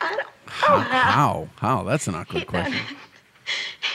I 0.00 0.16
don't. 0.16 0.33
How? 0.46 0.78
How? 0.80 1.48
How? 1.56 1.82
That's 1.84 2.06
an 2.08 2.14
awkward 2.14 2.40
He 2.40 2.44
done 2.44 2.50
question. 2.70 2.74
it. 2.74 2.96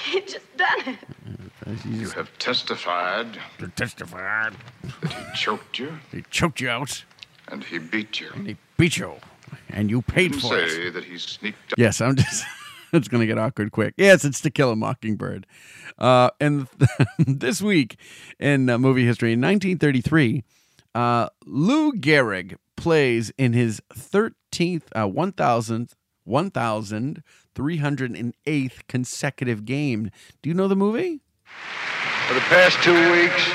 He 0.05 0.21
just 0.21 0.45
done 0.57 0.79
it. 0.87 1.85
You 1.85 2.09
have 2.11 2.35
testified 2.39 3.37
You 3.59 3.67
testified. 3.75 4.53
that 5.01 5.13
he 5.13 5.23
choked 5.35 5.77
you 5.79 5.99
He 6.11 6.23
choked 6.29 6.61
you 6.61 6.69
out. 6.69 7.03
and 7.47 7.63
he 7.63 7.77
beat 7.77 8.19
you. 8.19 8.29
And 8.33 8.47
he 8.47 8.57
beat 8.77 8.97
you, 8.97 9.13
and 9.69 9.89
you 9.89 10.01
paid 10.01 10.35
You 10.35 10.41
for 10.41 10.57
it. 10.57 10.69
say 10.71 10.89
that 10.89 11.03
he 11.03 11.17
sneaked 11.17 11.73
Yes, 11.77 12.01
I'm 12.01 12.15
just. 12.15 12.43
it's 12.93 13.07
going 13.07 13.21
to 13.21 13.27
get 13.27 13.37
awkward 13.37 13.71
quick. 13.71 13.93
Yes, 13.97 14.25
it's 14.25 14.41
To 14.41 14.49
Kill 14.49 14.71
a 14.71 14.75
Mockingbird. 14.75 15.45
Uh, 15.97 16.29
and 16.39 16.67
this 17.19 17.61
week 17.61 17.97
in 18.39 18.69
uh, 18.69 18.77
movie 18.79 19.05
history, 19.05 19.33
in 19.33 19.41
1933, 19.41 20.43
uh, 20.95 21.29
Lou 21.45 21.91
Gehrig 21.93 22.55
plays 22.75 23.31
in 23.37 23.53
his 23.53 23.81
13th, 23.93 24.83
uh, 24.95 25.05
1,000th, 25.07 25.91
1,308th 26.29 28.87
consecutive 28.87 29.65
game. 29.65 30.11
Do 30.41 30.49
you 30.49 30.53
know 30.53 30.67
the 30.67 30.75
movie? 30.75 31.21
For 32.27 32.35
the 32.35 32.41
past 32.41 32.77
two 32.83 33.11
weeks, 33.11 33.49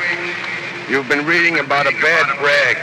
you've 0.90 1.08
been 1.08 1.24
reading 1.24 1.60
about 1.60 1.86
a 1.86 1.92
bad 1.92 2.36
brag. 2.40 2.78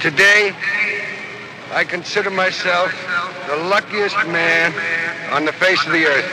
Today, 0.00 0.52
I 1.72 1.84
consider 1.84 2.28
myself 2.30 2.92
the 3.48 3.56
luckiest 3.56 4.16
man 4.26 4.74
on 5.32 5.46
the 5.46 5.52
face 5.52 5.86
of 5.86 5.92
the 5.92 6.04
earth. 6.04 6.30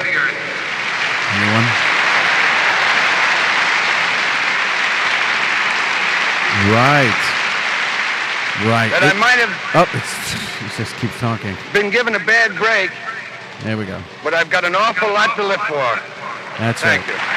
Anyone? 1.36 1.64
Right. 6.74 7.37
Right. 8.66 8.90
That 8.90 9.04
I 9.04 9.20
might 9.20 9.38
have 9.38 9.54
Oh, 9.76 9.90
it's, 9.94 10.74
it 10.74 10.78
just 10.82 10.96
keeps 11.00 11.18
talking. 11.20 11.56
been 11.74 11.92
given 11.92 12.16
a 12.16 12.20
bad 12.20 12.56
break, 12.58 12.90
There 13.64 13.78
we 13.78 13.86
go. 13.86 14.02
but 14.24 14.34
I've 14.34 14.50
got 14.50 14.66
an 14.66 14.76
awful 14.76 15.10
lot 15.10 15.36
to 15.36 15.44
live 15.44 15.62
for. 15.62 15.76
That's 16.58 16.82
Thank 16.82 17.06
right. 17.08 17.14
you. 17.16 17.34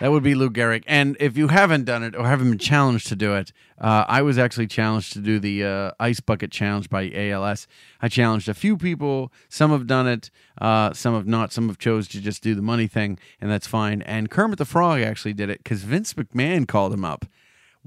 That 0.00 0.12
would 0.12 0.22
be 0.22 0.34
Lou 0.36 0.48
Gehrig. 0.48 0.84
And 0.86 1.16
if 1.20 1.36
you 1.36 1.48
haven't 1.48 1.84
done 1.84 2.02
it 2.04 2.14
or 2.16 2.24
haven't 2.26 2.48
been 2.48 2.58
challenged 2.58 3.08
to 3.08 3.16
do 3.16 3.34
it, 3.34 3.52
uh, 3.80 4.04
I 4.08 4.22
was 4.22 4.38
actually 4.38 4.68
challenged 4.68 5.12
to 5.14 5.18
do 5.18 5.38
the 5.40 5.64
uh, 5.64 5.90
Ice 6.00 6.20
Bucket 6.20 6.52
Challenge 6.52 6.88
by 6.88 7.10
ALS. 7.12 7.66
I 8.00 8.08
challenged 8.08 8.48
a 8.48 8.54
few 8.54 8.76
people. 8.78 9.32
Some 9.48 9.72
have 9.72 9.86
done 9.88 10.06
it, 10.06 10.30
uh, 10.60 10.92
some 10.94 11.14
have 11.14 11.26
not. 11.26 11.52
Some 11.52 11.66
have 11.68 11.78
chose 11.78 12.06
to 12.08 12.20
just 12.20 12.42
do 12.44 12.54
the 12.54 12.62
money 12.62 12.86
thing, 12.86 13.18
and 13.40 13.50
that's 13.50 13.66
fine. 13.66 14.00
And 14.02 14.30
Kermit 14.30 14.58
the 14.58 14.64
Frog 14.64 15.00
actually 15.00 15.34
did 15.34 15.50
it 15.50 15.64
because 15.64 15.82
Vince 15.82 16.14
McMahon 16.14 16.66
called 16.68 16.94
him 16.94 17.04
up. 17.04 17.24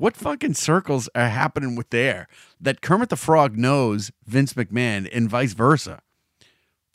What 0.01 0.17
fucking 0.17 0.55
circles 0.55 1.10
are 1.13 1.29
happening 1.29 1.75
with 1.75 1.91
there 1.91 2.27
that 2.60 2.81
Kermit 2.81 3.10
the 3.10 3.15
Frog 3.15 3.55
knows 3.55 4.12
Vince 4.25 4.53
McMahon 4.53 5.08
and 5.13 5.29
vice 5.29 5.53
versa? 5.53 6.01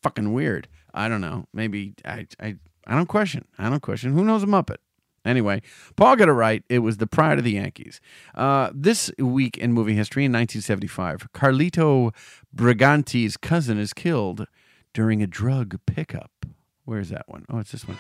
Fucking 0.03 0.33
weird. 0.33 0.67
I 0.93 1.09
don't 1.09 1.21
know. 1.21 1.47
Maybe 1.53 1.95
I 2.05 2.27
I 2.41 2.57
I 2.85 2.97
don't 2.97 3.07
question. 3.07 3.45
I 3.61 3.71
don't 3.71 3.81
question. 3.81 4.13
Who 4.13 4.25
knows 4.25 4.43
a 4.43 4.47
Muppet? 4.47 4.79
Anyway, 5.25 5.63
Paul 5.95 6.17
got 6.17 6.29
it 6.29 6.33
right. 6.33 6.65
It 6.69 6.81
was 6.81 6.97
the 6.97 7.07
pride 7.07 7.39
of 7.39 7.45
the 7.45 7.53
Yankees. 7.53 8.01
Uh, 8.35 8.71
this 8.75 9.13
week 9.21 9.57
in 9.57 9.73
movie 9.73 9.95
history, 9.95 10.25
in 10.25 10.33
1975, 10.33 11.29
Carlito 11.33 12.13
Brigante's 12.53 13.37
cousin 13.37 13.79
is 13.79 13.93
killed 13.93 14.49
during 14.93 15.23
a 15.23 15.29
drug 15.29 15.79
pickup. 15.87 16.45
Where's 16.85 17.11
that 17.11 17.29
one? 17.29 17.47
Oh, 17.49 17.61
it's 17.61 17.71
this 17.71 17.87
one. 17.87 17.99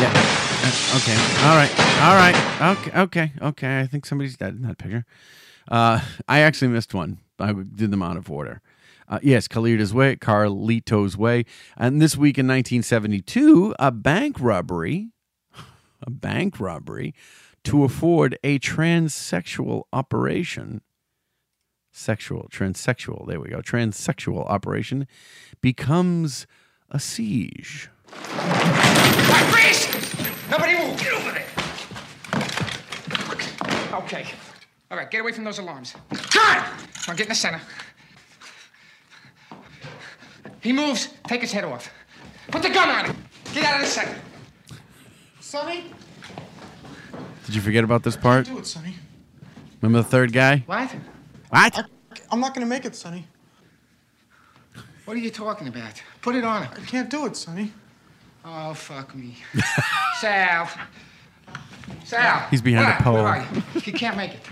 Yeah. 0.00 0.12
Uh, 0.14 0.96
Okay. 0.96 1.16
All 1.46 1.56
right. 1.56 1.70
All 2.02 2.14
right. 2.14 2.36
Okay. 2.76 3.00
Okay. 3.00 3.32
Okay. 3.40 3.80
I 3.80 3.86
think 3.86 4.04
somebody's 4.04 4.36
dead 4.36 4.54
in 4.54 4.62
that 4.62 4.76
picture. 4.76 5.04
Uh, 5.70 6.00
I 6.28 6.40
actually 6.40 6.68
missed 6.68 6.92
one. 6.94 7.18
I 7.38 7.52
did 7.52 7.90
them 7.90 8.02
out 8.02 8.16
of 8.16 8.30
order. 8.30 8.60
Uh, 9.08 9.18
yes, 9.22 9.48
Carlito's 9.48 9.94
Way, 9.94 10.16
Carlito's 10.16 11.16
Way. 11.16 11.44
And 11.76 12.02
this 12.02 12.16
week 12.16 12.38
in 12.38 12.46
1972, 12.46 13.74
a 13.78 13.90
bank 13.90 14.36
robbery, 14.38 15.08
a 16.02 16.10
bank 16.10 16.60
robbery 16.60 17.14
to 17.64 17.82
afford 17.84 18.38
a 18.44 18.58
transsexual 18.58 19.84
operation. 19.92 20.82
Sexual, 21.92 22.48
transsexual, 22.52 23.26
there 23.26 23.40
we 23.40 23.48
go. 23.48 23.60
Transsexual 23.60 24.48
operation 24.48 25.08
becomes 25.60 26.46
a 26.90 26.98
siege. 26.98 27.88
Freeze! 29.52 29.86
Nobody 30.50 30.76
move! 30.76 30.98
Get 30.98 31.12
over 31.12 31.32
there! 31.32 31.46
Okay. 34.02 34.26
All 34.90 34.98
right, 34.98 35.10
get 35.10 35.20
away 35.20 35.32
from 35.32 35.44
those 35.44 35.58
alarms. 35.58 35.94
Good! 36.10 36.58
Now 37.06 37.14
get 37.14 37.20
in 37.20 37.28
the 37.28 37.34
center. 37.34 37.60
He 40.60 40.72
moves, 40.72 41.08
take 41.26 41.40
his 41.40 41.52
head 41.52 41.64
off. 41.64 41.90
Put 42.50 42.62
the 42.62 42.70
gun 42.70 42.88
on 42.88 43.04
him. 43.06 43.16
Get 43.54 43.64
out 43.64 43.76
of 43.76 43.80
the 43.82 43.86
center. 43.86 44.18
Sonny? 45.40 45.84
Did 47.46 47.54
you 47.54 47.60
forget 47.60 47.84
about 47.84 48.02
this 48.02 48.16
part? 48.16 48.46
Do 48.46 48.58
it, 48.58 48.66
Sonny. 48.66 48.94
Remember 49.80 50.02
the 50.02 50.08
third 50.08 50.32
guy? 50.32 50.64
What? 50.66 50.94
What? 51.48 51.90
I'm 52.30 52.40
not 52.40 52.54
gonna 52.54 52.66
make 52.66 52.84
it, 52.84 52.94
Sonny. 52.94 53.26
What 55.04 55.16
are 55.16 55.20
you 55.20 55.30
talking 55.30 55.66
about? 55.68 56.02
Put 56.22 56.34
it 56.34 56.44
on 56.44 56.64
him. 56.64 56.72
I 56.76 56.80
can't 56.86 57.08
do 57.10 57.26
it, 57.26 57.36
Sonny. 57.36 57.72
Oh, 58.44 58.74
fuck 58.74 59.14
me. 59.14 59.36
Sal. 60.20 60.68
Sal. 62.04 62.46
He's 62.50 62.62
behind 62.62 62.86
where, 62.86 62.98
a 62.98 63.02
pole. 63.02 63.14
Where 63.14 63.26
are 63.26 63.46
you? 63.54 63.62
You 63.84 63.92
can't 63.92 64.16
make 64.16 64.34
it. 64.34 64.46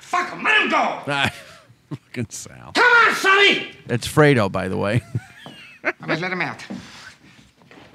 Fuck 0.00 0.30
him. 0.30 0.42
Let 0.42 0.62
him 0.62 0.70
go. 0.70 0.76
Ah, 0.76 1.32
Fucking 1.90 2.26
Sal. 2.30 2.72
Come 2.74 2.84
on, 2.84 3.14
Sonny. 3.14 3.70
It's 3.88 4.06
Fredo, 4.06 4.50
by 4.50 4.68
the 4.68 4.76
way. 4.76 5.02
I'm 5.84 5.94
gonna 6.00 6.20
let 6.20 6.32
him 6.32 6.40
out. 6.42 6.64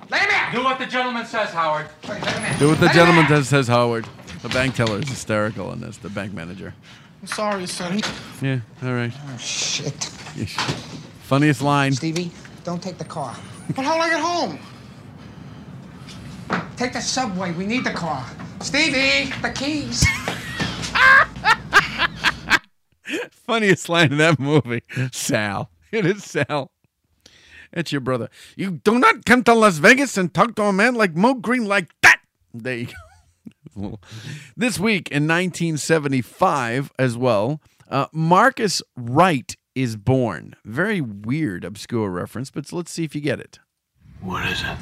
Let 0.09 0.21
him 0.21 0.29
out. 0.31 0.53
Do 0.53 0.63
what 0.63 0.79
the 0.79 0.85
gentleman 0.85 1.25
says, 1.25 1.49
Howard. 1.51 1.87
Let 2.07 2.21
him 2.23 2.43
out. 2.43 2.59
Do 2.59 2.67
what 2.69 2.79
the 2.79 2.85
Let 2.87 2.95
gentleman 2.95 3.25
out. 3.25 3.29
does, 3.29 3.47
says 3.49 3.67
Howard. 3.67 4.07
The 4.41 4.49
bank 4.49 4.75
teller 4.75 4.99
is 4.99 5.09
hysterical 5.09 5.71
in 5.73 5.81
this, 5.81 5.97
the 5.97 6.09
bank 6.09 6.33
manager. 6.33 6.73
I'm 7.21 7.27
sorry, 7.27 7.65
Sonny. 7.65 8.01
Yeah, 8.41 8.59
all 8.83 8.93
right. 8.93 9.11
Oh, 9.13 9.37
shit. 9.37 9.93
Funniest 11.23 11.61
line. 11.61 11.93
Stevie, 11.93 12.31
don't 12.65 12.81
take 12.81 12.97
the 12.97 13.05
car. 13.05 13.37
But 13.75 13.85
how'll 13.85 14.01
I 14.01 14.09
get 14.09 14.19
home? 14.19 14.57
Take 16.75 16.93
the 16.93 16.99
subway. 16.99 17.51
We 17.51 17.67
need 17.67 17.85
the 17.85 17.91
car. 17.91 18.25
Stevie, 18.59 19.31
the 19.41 19.51
keys. 19.51 20.03
Funniest 23.31 23.87
line 23.87 24.13
in 24.13 24.17
that 24.17 24.39
movie. 24.39 24.81
Sal. 25.11 25.69
It 25.91 26.07
is 26.07 26.23
Sal. 26.23 26.71
It's 27.71 27.91
your 27.91 28.01
brother. 28.01 28.29
You 28.55 28.71
do 28.71 28.97
not 28.97 29.25
come 29.25 29.43
to 29.43 29.53
Las 29.53 29.77
Vegas 29.77 30.17
and 30.17 30.33
talk 30.33 30.55
to 30.55 30.63
a 30.63 30.73
man 30.73 30.95
like 30.95 31.15
Moe 31.15 31.35
Greene 31.35 31.67
like 31.67 31.89
that. 32.01 32.19
There 32.53 32.77
you 32.77 32.87
go. 33.75 33.99
this 34.57 34.79
week 34.79 35.11
in 35.11 35.27
1975 35.27 36.91
as 36.97 37.15
well, 37.15 37.61
uh, 37.89 38.07
Marcus 38.11 38.81
Wright 38.95 39.55
is 39.75 39.97
born. 39.97 40.55
Very 40.63 41.01
weird, 41.01 41.63
obscure 41.65 42.09
reference, 42.09 42.49
but 42.49 42.71
let's 42.71 42.91
see 42.91 43.03
if 43.03 43.13
you 43.13 43.21
get 43.21 43.39
it. 43.39 43.59
What 44.21 44.45
is 44.49 44.61
it? 44.61 44.77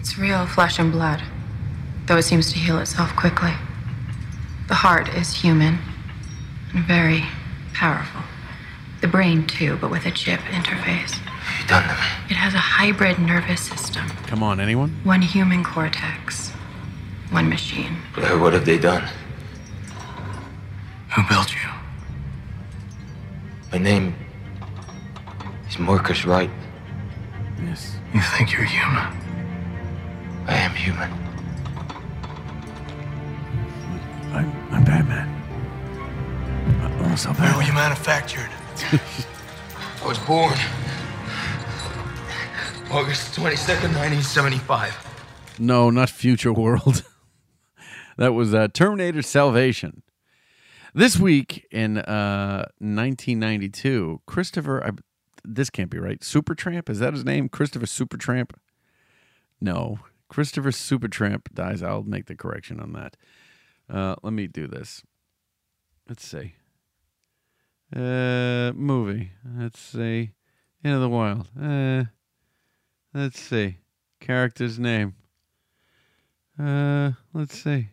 It's 0.00 0.18
real 0.18 0.46
flesh 0.46 0.78
and 0.78 0.90
blood, 0.90 1.22
though 2.06 2.16
it 2.16 2.22
seems 2.22 2.50
to 2.52 2.58
heal 2.58 2.78
itself 2.78 3.14
quickly. 3.14 3.52
The 4.68 4.74
heart 4.74 5.14
is 5.14 5.32
human 5.42 5.78
and 6.74 6.84
very 6.84 7.22
powerful. 7.74 8.22
The 9.02 9.08
brain, 9.08 9.46
too, 9.46 9.76
but 9.80 9.90
with 9.90 10.06
a 10.06 10.10
chip 10.10 10.40
interface. 10.40 11.18
You 11.60 11.66
done 11.68 11.82
to 11.82 11.88
me? 11.94 12.00
It 12.30 12.36
has 12.36 12.54
a 12.54 12.58
hybrid 12.58 13.18
nervous 13.18 13.60
system 13.60 14.08
Come 14.26 14.42
on, 14.42 14.58
anyone? 14.60 14.98
one 15.04 15.20
human 15.20 15.62
cortex, 15.62 16.50
one 17.30 17.50
machine. 17.50 17.98
Blair, 18.14 18.38
what 18.38 18.54
have 18.54 18.64
they 18.64 18.78
done? 18.78 19.06
Who 21.14 21.22
built 21.28 21.52
you? 21.54 21.60
My 23.74 23.78
name 23.78 24.14
is 25.68 25.80
Marcus 25.80 26.24
Wright. 26.24 26.48
Yes. 27.60 27.96
You 28.14 28.20
think 28.20 28.52
you're 28.52 28.62
human? 28.62 29.02
I 30.46 30.54
am 30.54 30.70
human. 30.76 31.10
I'm, 34.32 34.72
I'm 34.72 34.84
Batman. 34.84 35.28
I'm 36.84 37.10
also 37.10 37.32
Where 37.32 37.56
were 37.56 37.64
you 37.64 37.72
manufactured? 37.72 38.48
I 40.04 40.06
was 40.06 40.20
born 40.20 40.54
August 42.92 43.34
22nd, 43.34 43.90
1975. 43.90 45.56
No, 45.58 45.90
not 45.90 46.10
Future 46.10 46.52
World. 46.52 47.02
that 48.18 48.34
was 48.34 48.54
uh, 48.54 48.68
Terminator 48.68 49.22
Salvation. 49.22 50.04
This 50.96 51.18
week 51.18 51.66
in 51.72 51.98
uh, 51.98 52.66
1992, 52.78 54.20
Christopher, 54.26 54.86
I, 54.86 54.90
this 55.44 55.68
can't 55.68 55.90
be 55.90 55.98
right. 55.98 56.20
Supertramp, 56.20 56.88
is 56.88 57.00
that 57.00 57.14
his 57.14 57.24
name? 57.24 57.48
Christopher 57.48 57.86
Supertramp? 57.86 58.52
No, 59.60 59.98
Christopher 60.28 60.70
Supertramp 60.70 61.52
dies. 61.52 61.82
I'll 61.82 62.04
make 62.04 62.26
the 62.26 62.36
correction 62.36 62.78
on 62.78 62.92
that. 62.92 63.16
Uh, 63.90 64.14
let 64.22 64.32
me 64.32 64.46
do 64.46 64.68
this. 64.68 65.02
Let's 66.08 66.24
see. 66.24 66.54
Uh, 67.94 68.70
movie. 68.76 69.32
Let's 69.58 69.80
see. 69.80 70.30
Into 70.84 71.00
the 71.00 71.08
Wild. 71.08 71.48
Uh, 71.60 72.04
let's 73.12 73.40
see. 73.40 73.78
Character's 74.20 74.78
name. 74.78 75.16
Uh, 76.56 77.12
let's 77.32 77.60
see. 77.60 77.88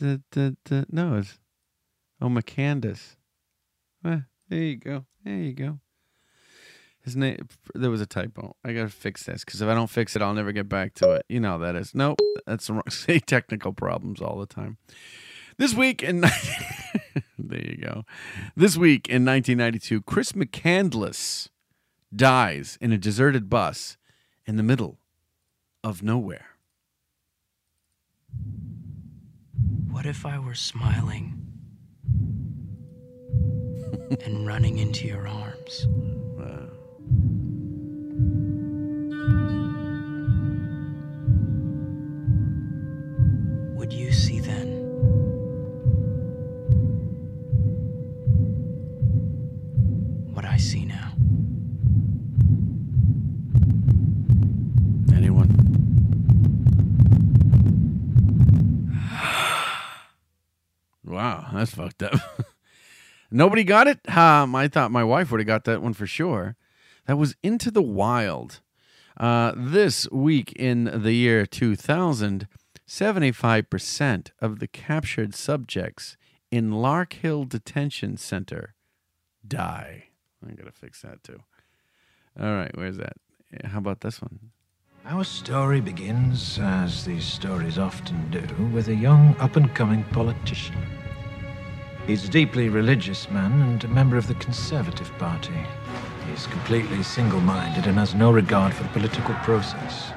Da, 0.00 0.16
da, 0.30 0.52
da, 0.64 0.84
no, 0.90 1.18
it's 1.18 1.38
oh 2.22 2.28
McCandus. 2.28 3.16
Eh, 4.04 4.20
there 4.48 4.58
you 4.58 4.76
go. 4.76 5.04
There 5.24 5.34
you 5.34 5.52
go. 5.52 5.80
His 7.02 7.16
name. 7.16 7.48
There 7.74 7.90
was 7.90 8.00
a 8.00 8.06
typo. 8.06 8.56
I 8.64 8.72
gotta 8.72 8.88
fix 8.88 9.24
this 9.24 9.44
because 9.44 9.60
if 9.60 9.68
I 9.68 9.74
don't 9.74 9.90
fix 9.90 10.14
it, 10.14 10.22
I'll 10.22 10.34
never 10.34 10.52
get 10.52 10.68
back 10.68 10.94
to 10.94 11.10
it. 11.12 11.26
You 11.28 11.40
know 11.40 11.50
how 11.50 11.58
that 11.58 11.74
is. 11.74 11.94
Nope, 11.94 12.20
that's 12.46 12.68
the 12.68 12.74
wrong. 12.74 12.84
Say 12.88 13.18
technical 13.18 13.72
problems 13.72 14.22
all 14.22 14.38
the 14.38 14.46
time. 14.46 14.78
This 15.58 15.74
week 15.74 16.02
in 16.02 16.20
there 17.38 17.60
you 17.60 17.76
go. 17.76 18.04
This 18.56 18.76
week 18.76 19.08
in 19.08 19.24
1992, 19.24 20.02
Chris 20.02 20.32
McCandless 20.32 21.48
dies 22.14 22.78
in 22.80 22.92
a 22.92 22.98
deserted 22.98 23.50
bus 23.50 23.96
in 24.46 24.56
the 24.56 24.62
middle 24.62 24.98
of 25.82 26.02
nowhere. 26.02 26.46
What 29.90 30.06
if 30.06 30.24
I 30.24 30.38
were 30.38 30.54
smiling 30.54 31.51
and 34.24 34.46
running 34.46 34.78
into 34.78 35.06
your 35.06 35.26
arms? 35.26 35.86
Would 43.76 43.92
you 43.92 44.12
see 44.12 44.40
then? 44.40 44.71
Wow, 61.12 61.46
that's 61.52 61.74
fucked 61.74 62.02
up. 62.02 62.18
Nobody 63.30 63.64
got 63.64 63.86
it? 63.86 64.16
Um, 64.16 64.54
I 64.54 64.66
thought 64.66 64.90
my 64.90 65.04
wife 65.04 65.30
would 65.30 65.40
have 65.40 65.46
got 65.46 65.64
that 65.64 65.82
one 65.82 65.92
for 65.92 66.06
sure. 66.06 66.56
That 67.06 67.18
was 67.18 67.36
Into 67.42 67.70
the 67.70 67.82
Wild. 67.82 68.60
Uh, 69.18 69.52
this 69.54 70.10
week 70.10 70.52
in 70.54 70.84
the 70.84 71.12
year 71.12 71.44
2000, 71.44 72.48
75% 72.88 74.30
of 74.40 74.58
the 74.58 74.66
captured 74.66 75.34
subjects 75.34 76.16
in 76.50 76.70
Larkhill 76.70 77.46
Detention 77.46 78.16
Center 78.16 78.74
die. 79.46 80.04
I 80.46 80.52
gotta 80.52 80.72
fix 80.72 81.02
that 81.02 81.22
too. 81.22 81.40
All 82.40 82.54
right, 82.54 82.74
where's 82.74 82.96
that? 82.96 83.16
How 83.64 83.78
about 83.78 84.00
this 84.00 84.22
one? 84.22 84.38
Our 85.04 85.24
story 85.24 85.80
begins, 85.80 86.58
as 86.58 87.04
these 87.04 87.24
stories 87.24 87.76
often 87.76 88.30
do, 88.30 88.64
with 88.66 88.88
a 88.88 88.94
young 88.94 89.36
up 89.40 89.56
and 89.56 89.74
coming 89.74 90.04
politician. 90.04 90.76
He's 92.06 92.24
a 92.24 92.28
deeply 92.28 92.68
religious 92.68 93.30
man 93.30 93.62
and 93.62 93.84
a 93.84 93.88
member 93.88 94.16
of 94.16 94.26
the 94.26 94.34
Conservative 94.34 95.10
Party. 95.18 95.54
He's 96.28 96.48
completely 96.48 97.00
single 97.04 97.40
minded 97.40 97.86
and 97.86 97.96
has 97.96 98.12
no 98.12 98.32
regard 98.32 98.74
for 98.74 98.82
the 98.82 98.88
political 98.88 99.34
process. 99.36 100.12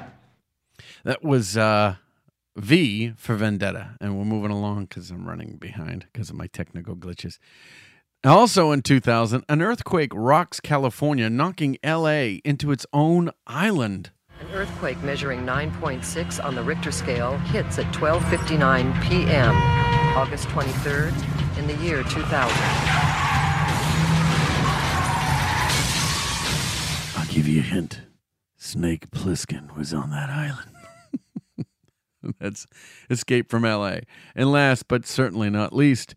That 1.04 1.24
was 1.24 1.56
uh, 1.56 1.96
V 2.58 3.14
for 3.16 3.36
Vendetta, 3.36 3.98
and 4.02 4.18
we're 4.18 4.26
moving 4.26 4.50
along 4.50 4.86
because 4.86 5.12
I'm 5.12 5.28
running 5.28 5.58
behind 5.58 6.08
because 6.12 6.32
of 6.32 6.36
my 6.36 6.48
technical 6.48 6.96
glitches. 6.96 7.38
Also 8.24 8.72
in 8.72 8.82
2000, 8.82 9.44
an 9.48 9.62
earthquake 9.62 10.12
rocks 10.16 10.60
California, 10.60 11.30
knocking 11.30 11.78
LA 11.86 12.40
into 12.44 12.72
its 12.72 12.88
own 12.94 13.30
island. 13.46 14.10
An 14.40 14.48
earthquake 14.56 15.02
measuring 15.04 15.42
9.6 15.42 16.44
on 16.44 16.56
the 16.56 16.64
Richter 16.64 16.92
scale 16.92 17.38
hits 17.38 17.78
at 17.78 17.94
12:59 17.94 19.08
p.m. 19.08 19.56
August 20.18 20.48
23rd 20.48 21.45
in 21.58 21.68
the 21.68 21.76
year 21.76 22.04
2000. 22.04 22.58
I'll 27.18 27.26
give 27.28 27.48
you 27.48 27.60
a 27.60 27.64
hint. 27.64 28.02
Snake 28.58 29.10
Plissken 29.12 29.76
was 29.78 29.94
on 29.94 30.10
that 30.10 30.30
island. 30.30 31.68
That's 32.40 32.66
Escape 33.10 33.50
from 33.50 33.64
LA. 33.64 34.00
And 34.36 34.52
last 34.52 34.88
but 34.88 35.06
certainly 35.06 35.50
not 35.50 35.74
least, 35.74 36.16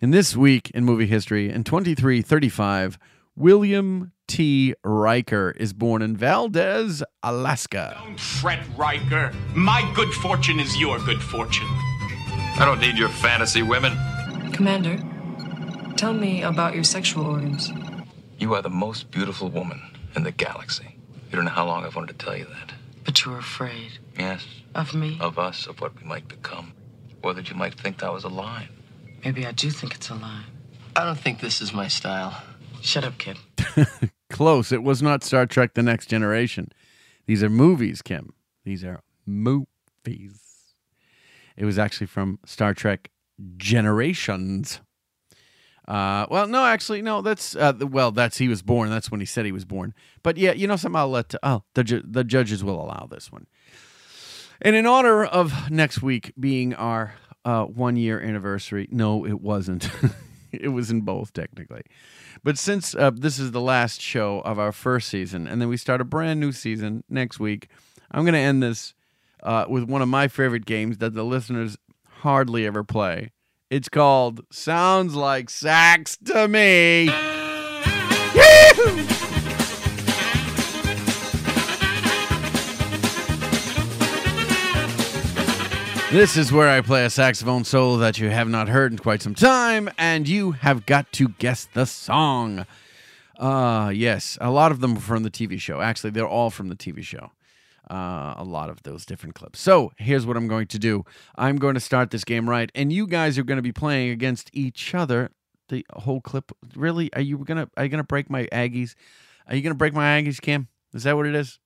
in 0.00 0.10
this 0.10 0.36
week 0.36 0.70
in 0.70 0.84
movie 0.84 1.06
history, 1.06 1.50
in 1.50 1.64
2335, 1.64 2.98
William 3.34 4.12
T. 4.28 4.74
Riker 4.84 5.54
is 5.58 5.72
born 5.72 6.02
in 6.02 6.16
Valdez, 6.16 7.02
Alaska. 7.22 8.00
Don't 8.04 8.18
fret 8.18 8.64
Riker. 8.76 9.32
My 9.54 9.90
good 9.94 10.12
fortune 10.14 10.58
is 10.60 10.78
your 10.78 10.98
good 11.00 11.22
fortune. 11.22 11.66
I 12.58 12.64
don't 12.64 12.80
need 12.80 12.96
your 12.96 13.08
fantasy 13.08 13.62
women. 13.62 13.96
Commander, 14.52 14.98
tell 15.96 16.12
me 16.12 16.42
about 16.42 16.74
your 16.74 16.84
sexual 16.84 17.26
organs. 17.26 17.72
You 18.38 18.54
are 18.54 18.62
the 18.62 18.70
most 18.70 19.10
beautiful 19.10 19.48
woman 19.48 19.82
in 20.14 20.22
the 20.22 20.30
galaxy. 20.32 20.96
You 21.30 21.36
don't 21.36 21.44
know 21.44 21.50
how 21.50 21.66
long 21.66 21.84
I've 21.84 21.96
wanted 21.96 22.18
to 22.18 22.24
tell 22.24 22.36
you 22.36 22.44
that. 22.46 22.72
But 23.04 23.24
you're 23.24 23.38
afraid 23.38 23.98
Yes, 24.18 24.46
of 24.74 24.94
me. 24.94 25.18
of 25.20 25.38
us, 25.38 25.66
of 25.66 25.80
what 25.80 26.00
we 26.00 26.06
might 26.06 26.28
become. 26.28 26.72
Or 27.22 27.34
that 27.34 27.48
you 27.50 27.56
might 27.56 27.74
think 27.74 27.98
that 27.98 28.12
was 28.12 28.24
a 28.24 28.28
lie. 28.28 28.68
Maybe 29.24 29.46
I 29.46 29.52
do 29.52 29.70
think 29.70 29.94
it's 29.94 30.08
a 30.10 30.14
lie. 30.14 30.44
I 30.94 31.04
don't 31.04 31.18
think 31.18 31.40
this 31.40 31.60
is 31.60 31.72
my 31.72 31.88
style. 31.88 32.42
Shut 32.80 33.04
up, 33.04 33.18
kid. 33.18 33.36
Close. 34.30 34.72
It 34.72 34.82
was 34.82 35.02
not 35.02 35.24
Star 35.24 35.46
Trek 35.46 35.74
The 35.74 35.82
Next 35.82 36.06
Generation. 36.06 36.70
These 37.26 37.42
are 37.42 37.50
movies, 37.50 38.02
Kim. 38.02 38.32
These 38.64 38.84
are 38.84 39.02
movies. 39.26 40.40
It 41.56 41.64
was 41.64 41.78
actually 41.78 42.06
from 42.06 42.38
Star 42.44 42.74
Trek 42.74 43.10
Generations. 43.56 44.80
Uh, 45.86 46.26
well, 46.30 46.48
no, 46.48 46.64
actually, 46.64 47.00
no. 47.00 47.22
That's 47.22 47.54
uh, 47.54 47.74
well, 47.80 48.10
that's 48.10 48.38
he 48.38 48.48
was 48.48 48.62
born. 48.62 48.90
That's 48.90 49.10
when 49.10 49.20
he 49.20 49.26
said 49.26 49.44
he 49.44 49.52
was 49.52 49.64
born. 49.64 49.94
But 50.22 50.36
yeah, 50.36 50.52
you 50.52 50.66
know, 50.66 50.76
something 50.76 50.98
I'll 50.98 51.08
let. 51.08 51.34
oh, 51.42 51.62
the 51.74 51.84
ju- 51.84 52.02
the 52.04 52.24
judges 52.24 52.64
will 52.64 52.82
allow 52.82 53.06
this 53.08 53.30
one. 53.30 53.46
And 54.60 54.74
in 54.74 54.86
honor 54.86 55.24
of 55.24 55.70
next 55.70 56.02
week 56.02 56.32
being 56.38 56.74
our 56.74 57.14
uh, 57.44 57.64
one 57.64 57.96
year 57.96 58.20
anniversary, 58.20 58.88
no, 58.90 59.24
it 59.24 59.40
wasn't. 59.40 59.88
it 60.52 60.68
was 60.68 60.90
in 60.90 61.02
both 61.02 61.32
technically. 61.32 61.82
But 62.42 62.58
since 62.58 62.94
uh, 62.94 63.10
this 63.14 63.38
is 63.38 63.52
the 63.52 63.60
last 63.60 64.00
show 64.00 64.40
of 64.40 64.58
our 64.58 64.72
first 64.72 65.08
season, 65.08 65.46
and 65.46 65.60
then 65.60 65.68
we 65.68 65.76
start 65.76 66.00
a 66.00 66.04
brand 66.04 66.40
new 66.40 66.52
season 66.52 67.04
next 67.08 67.38
week, 67.38 67.68
I'm 68.10 68.24
going 68.24 68.34
to 68.34 68.40
end 68.40 68.62
this 68.62 68.94
uh, 69.42 69.66
with 69.68 69.84
one 69.84 70.02
of 70.02 70.08
my 70.08 70.28
favorite 70.28 70.66
games 70.66 70.98
that 70.98 71.14
the 71.14 71.24
listeners 71.24 71.76
hardly 72.20 72.66
ever 72.66 72.84
play. 72.84 73.32
It's 73.70 73.88
called 73.88 74.42
Sounds 74.50 75.14
Like 75.14 75.50
Sax 75.50 76.16
to 76.24 76.48
Me. 76.48 77.10
This 86.12 86.36
is 86.36 86.52
where 86.52 86.70
I 86.70 86.80
play 86.82 87.04
a 87.04 87.10
saxophone 87.10 87.64
solo 87.64 87.98
that 87.98 88.18
you 88.18 88.30
have 88.30 88.48
not 88.48 88.68
heard 88.68 88.92
in 88.92 88.98
quite 88.98 89.20
some 89.20 89.34
time, 89.34 89.90
and 89.98 90.26
you 90.26 90.52
have 90.52 90.86
got 90.86 91.12
to 91.14 91.28
guess 91.28 91.66
the 91.74 91.84
song. 91.84 92.64
Uh, 93.38 93.92
yes, 93.94 94.38
a 94.40 94.50
lot 94.50 94.70
of 94.70 94.80
them 94.80 94.96
are 94.96 95.00
from 95.00 95.24
the 95.24 95.30
TV 95.30 95.60
show. 95.60 95.82
Actually, 95.82 96.10
they're 96.10 96.26
all 96.26 96.48
from 96.48 96.68
the 96.68 96.76
TV 96.76 97.02
show. 97.02 97.32
Uh, 97.88 98.34
a 98.36 98.44
lot 98.44 98.68
of 98.68 98.82
those 98.82 99.06
different 99.06 99.36
clips. 99.36 99.60
So 99.60 99.92
here's 99.96 100.26
what 100.26 100.36
I'm 100.36 100.48
going 100.48 100.66
to 100.68 100.78
do 100.78 101.04
I'm 101.36 101.56
going 101.56 101.74
to 101.74 101.80
start 101.80 102.10
this 102.10 102.24
game 102.24 102.50
right, 102.50 102.70
and 102.74 102.92
you 102.92 103.06
guys 103.06 103.38
are 103.38 103.44
going 103.44 103.58
to 103.58 103.62
be 103.62 103.72
playing 103.72 104.10
against 104.10 104.50
each 104.52 104.94
other. 104.94 105.30
The 105.68 105.84
whole 105.92 106.20
clip. 106.20 106.52
Really? 106.74 107.12
Are 107.14 107.20
you 107.20 107.38
gonna 107.38 107.68
are 107.76 107.84
you 107.84 107.88
gonna 107.88 108.04
break 108.04 108.30
my 108.30 108.46
Aggies? 108.46 108.94
Are 109.48 109.56
you 109.56 109.62
gonna 109.62 109.74
break 109.74 109.94
my 109.94 110.20
Aggies, 110.20 110.40
Kim? 110.40 110.68
Is 110.94 111.02
that 111.02 111.16
what 111.16 111.26
it 111.26 111.34
is? 111.34 111.58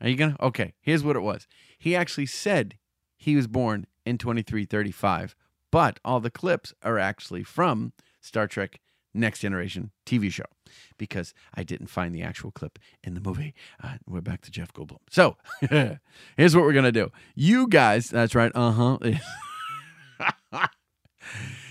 Are 0.00 0.08
you 0.08 0.16
gonna? 0.16 0.36
Okay. 0.40 0.74
Here's 0.80 1.02
what 1.02 1.16
it 1.16 1.20
was. 1.20 1.46
He 1.78 1.96
actually 1.96 2.26
said 2.26 2.76
he 3.16 3.36
was 3.36 3.46
born 3.46 3.86
in 4.04 4.18
2335, 4.18 5.34
but 5.70 5.98
all 6.04 6.20
the 6.20 6.30
clips 6.30 6.74
are 6.82 6.98
actually 6.98 7.42
from 7.42 7.92
Star 8.20 8.46
Trek 8.46 8.80
Next 9.18 9.40
Generation 9.40 9.90
TV 10.06 10.30
show 10.30 10.44
because 10.96 11.34
I 11.54 11.62
didn't 11.62 11.88
find 11.88 12.14
the 12.14 12.22
actual 12.22 12.50
clip 12.50 12.78
in 13.02 13.14
the 13.14 13.20
movie. 13.20 13.54
Uh, 13.82 13.94
we're 14.06 14.20
back 14.20 14.42
to 14.42 14.50
Jeff 14.50 14.72
Goldblum. 14.72 14.98
So 15.10 15.36
here's 16.36 16.56
what 16.56 16.64
we're 16.64 16.72
going 16.72 16.84
to 16.84 16.92
do. 16.92 17.10
You 17.34 17.68
guys, 17.68 18.10
that's 18.10 18.34
right, 18.34 18.52
uh 18.54 18.70
huh. 18.70 18.98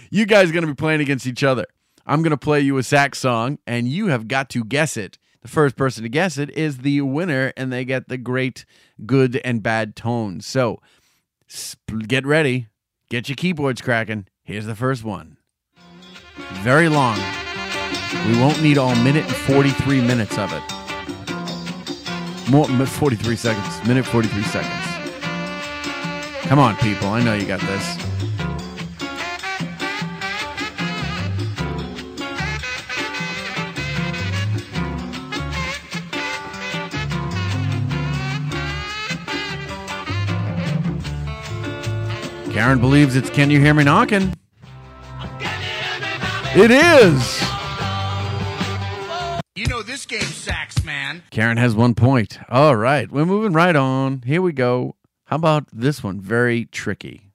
you 0.09 0.25
guys 0.25 0.49
are 0.49 0.53
going 0.53 0.65
to 0.65 0.71
be 0.71 0.75
playing 0.75 1.01
against 1.01 1.27
each 1.27 1.43
other. 1.43 1.65
I'm 2.05 2.21
going 2.21 2.31
to 2.31 2.37
play 2.37 2.61
you 2.61 2.77
a 2.77 2.83
sax 2.83 3.19
song, 3.19 3.59
and 3.67 3.87
you 3.87 4.07
have 4.07 4.27
got 4.27 4.49
to 4.51 4.63
guess 4.63 4.95
it. 4.95 5.17
The 5.41 5.49
first 5.49 5.75
person 5.75 6.03
to 6.03 6.09
guess 6.09 6.37
it 6.37 6.49
is 6.51 6.79
the 6.79 7.01
winner, 7.01 7.53
and 7.57 7.71
they 7.71 7.85
get 7.85 8.07
the 8.07 8.17
great, 8.17 8.65
good, 9.05 9.39
and 9.43 9.61
bad 9.61 9.95
tones. 9.95 10.45
So 10.45 10.81
get 12.07 12.25
ready. 12.25 12.67
Get 13.09 13.29
your 13.29 13.35
keyboards 13.35 13.81
cracking. 13.81 14.27
Here's 14.43 14.65
the 14.65 14.75
first 14.75 15.03
one. 15.03 15.37
Very 16.61 16.89
long. 16.89 17.17
We 18.27 18.37
won't 18.39 18.61
need 18.61 18.77
all 18.77 18.95
minute 18.95 19.25
and 19.25 19.35
43 19.35 20.01
minutes 20.01 20.37
of 20.37 20.51
it. 20.53 20.61
More, 22.49 22.67
43 22.67 23.35
seconds. 23.35 23.87
Minute 23.87 24.05
43 24.05 24.43
seconds. 24.43 24.87
Come 26.47 26.59
on, 26.59 26.75
people. 26.77 27.09
I 27.09 27.21
know 27.21 27.33
you 27.33 27.45
got 27.45 27.59
this. 27.61 27.97
Karen 42.53 42.79
believes 42.79 43.15
it's 43.15 43.29
Can 43.29 43.51
You 43.51 43.59
Hear 43.59 43.73
Me 43.73 43.83
Knocking? 43.83 44.33
It 46.59 46.71
is. 46.71 47.39
You 49.55 49.67
know 49.67 49.83
this 49.83 50.07
game, 50.07 50.21
Sax 50.21 50.83
Man. 50.83 51.21
Karen 51.29 51.57
has 51.57 51.75
one 51.75 51.93
point. 51.93 52.39
All 52.49 52.75
right, 52.75 53.11
we're 53.11 53.27
moving 53.27 53.53
right 53.53 53.75
on. 53.75 54.23
Here 54.23 54.41
we 54.41 54.53
go. 54.53 54.95
How 55.25 55.35
about 55.35 55.67
this 55.71 56.03
one? 56.03 56.19
Very 56.19 56.65
tricky. 56.65 57.29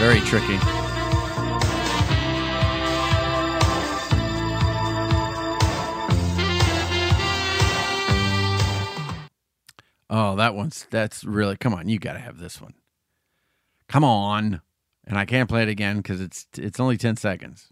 Very 0.00 0.18
tricky. 0.22 0.58
Oh, 10.10 10.34
that 10.38 10.56
one's 10.56 10.88
that's 10.90 11.22
really 11.22 11.56
come 11.56 11.72
on. 11.72 11.88
You 11.88 12.00
got 12.00 12.14
to 12.14 12.18
have 12.18 12.38
this 12.38 12.60
one. 12.60 12.74
Come 13.86 14.02
on, 14.02 14.60
and 15.06 15.18
I 15.18 15.24
can't 15.24 15.48
play 15.48 15.62
it 15.62 15.68
again 15.68 15.98
because 15.98 16.20
it's 16.20 16.46
it's 16.56 16.80
only 16.80 16.96
ten 16.96 17.16
seconds. 17.16 17.68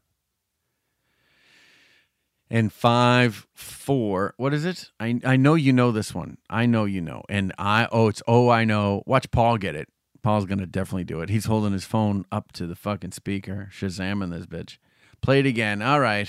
And 2.53 2.73
five, 2.73 3.47
four. 3.55 4.35
What 4.37 4.53
is 4.53 4.65
it? 4.65 4.91
I 4.99 5.21
I 5.25 5.37
know 5.37 5.55
you 5.55 5.73
know 5.73 5.93
this 5.93 6.15
one. 6.15 6.39
I 6.49 6.67
know 6.67 6.85
you 6.85 7.01
know. 7.01 7.23
And 7.29 7.53
I 7.59 7.89
oh 7.93 8.09
it's 8.09 8.23
oh 8.27 8.49
I 8.49 8.65
know. 8.65 9.03
Watch 9.07 9.31
Paul 9.31 9.57
get 9.57 9.77
it. 9.77 9.89
Paul's 10.23 10.47
gonna 10.47 10.67
definitely 10.67 11.05
do 11.05 11.21
it. 11.21 11.31
He's 11.31 11.47
holding 11.47 11.73
his 11.73 11.85
phone 11.85 12.25
up 12.33 12.53
to 12.53 12.67
the 12.67 12.75
fucking 12.75 13.13
speaker, 13.13 13.69
shazamming 13.73 14.31
this 14.31 14.47
bitch. 14.47 14.79
Play 15.23 15.41
it 15.41 15.47
again. 15.47 15.81
All 15.81 16.01
right. 16.01 16.29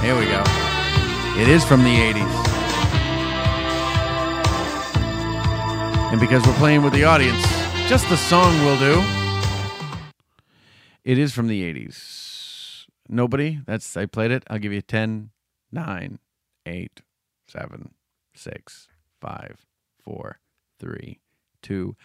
Here 0.00 0.16
we 0.16 0.26
go. 0.26 0.42
It 1.36 1.48
is 1.48 1.64
from 1.64 1.82
the 1.82 1.90
'80s. 1.90 2.58
And 6.10 6.20
because 6.20 6.46
we're 6.46 6.54
playing 6.54 6.82
with 6.82 6.94
the 6.94 7.04
audience, 7.04 7.42
just 7.88 8.08
the 8.08 8.16
song 8.16 8.64
will 8.64 8.78
do. 8.78 9.27
It 11.08 11.16
is 11.16 11.32
from 11.32 11.48
the 11.48 11.62
80s. 11.62 12.84
Nobody? 13.08 13.60
That's 13.64 13.96
I 13.96 14.04
played 14.04 14.30
it. 14.30 14.44
I'll 14.50 14.58
give 14.58 14.74
you 14.74 14.82
10, 14.82 15.30
9, 15.72 16.18
8, 16.66 17.00
7, 17.48 17.94
6, 18.34 18.88
5, 19.18 19.66
4, 20.04 20.38
3, 20.78 21.20
2, 21.62 21.96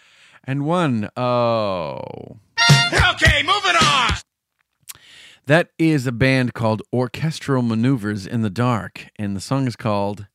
and 0.44 0.64
1. 0.64 1.10
Oh. 1.18 2.00
Okay, 3.10 3.42
moving 3.42 3.76
on. 3.82 4.12
That 5.44 5.68
is 5.78 6.06
a 6.06 6.12
band 6.12 6.54
called 6.54 6.80
Orchestral 6.90 7.60
Maneuvers 7.60 8.26
in 8.26 8.40
the 8.40 8.48
Dark, 8.48 9.08
and 9.16 9.36
the 9.36 9.40
song 9.42 9.66
is 9.66 9.76
called 9.76 10.28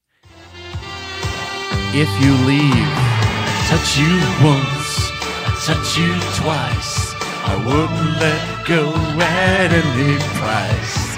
If 1.95 2.23
You 2.23 2.33
Leave. 2.45 2.93
Touch 3.65 3.97
you 3.97 4.21
once, 4.45 5.09
touch 5.65 5.97
you 5.97 6.13
twice. 6.35 7.08
I 7.45 7.55
wouldn't 7.65 8.19
let 8.19 8.67
go 8.67 8.91
at 9.19 9.71
any 9.71 10.17
price. 10.39 11.17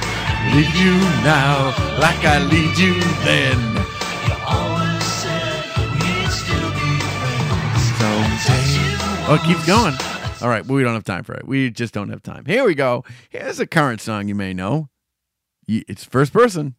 Leave 0.55 0.75
you 0.75 0.93
now 1.23 1.69
like 1.99 2.23
I 2.25 2.39
lead 2.43 2.77
you 2.77 2.99
then. 3.23 3.57
You 4.27 4.35
always 4.47 5.03
said 5.03 5.63
we'd 5.99 6.29
still 6.29 6.71
be 6.71 6.99
friends. 7.19 7.83
Someday. 7.97 9.27
Oh, 9.27 9.35
it 9.41 9.45
keeps 9.47 9.65
going. 9.65 9.93
All 10.41 10.49
right, 10.49 10.65
but 10.65 10.73
we 10.73 10.83
don't 10.83 10.95
have 10.95 11.03
time 11.03 11.23
for 11.23 11.33
it. 11.33 11.47
We 11.47 11.69
just 11.69 11.93
don't 11.93 12.09
have 12.09 12.23
time. 12.23 12.45
Here 12.45 12.63
we 12.63 12.73
go. 12.73 13.03
Here's 13.29 13.59
a 13.59 13.67
current 13.67 14.01
song 14.01 14.27
you 14.27 14.35
may 14.35 14.53
know. 14.53 14.89
It's 15.67 16.03
first 16.03 16.33
person. 16.33 16.75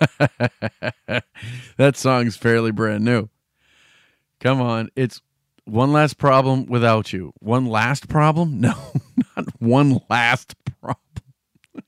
that 1.76 1.96
song's 1.96 2.36
fairly 2.36 2.70
brand 2.70 3.04
new. 3.04 3.28
Come 4.40 4.60
on. 4.60 4.90
It's 4.96 5.20
one 5.64 5.92
last 5.92 6.18
problem 6.18 6.66
without 6.66 7.12
you. 7.12 7.32
One 7.40 7.66
last 7.66 8.08
problem? 8.08 8.60
No, 8.60 8.74
not 9.36 9.60
one 9.60 10.00
last 10.08 10.54
problem. 10.64 10.96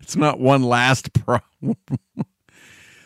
it's 0.00 0.16
not 0.16 0.40
one 0.40 0.62
last 0.62 1.12
problem. 1.12 1.76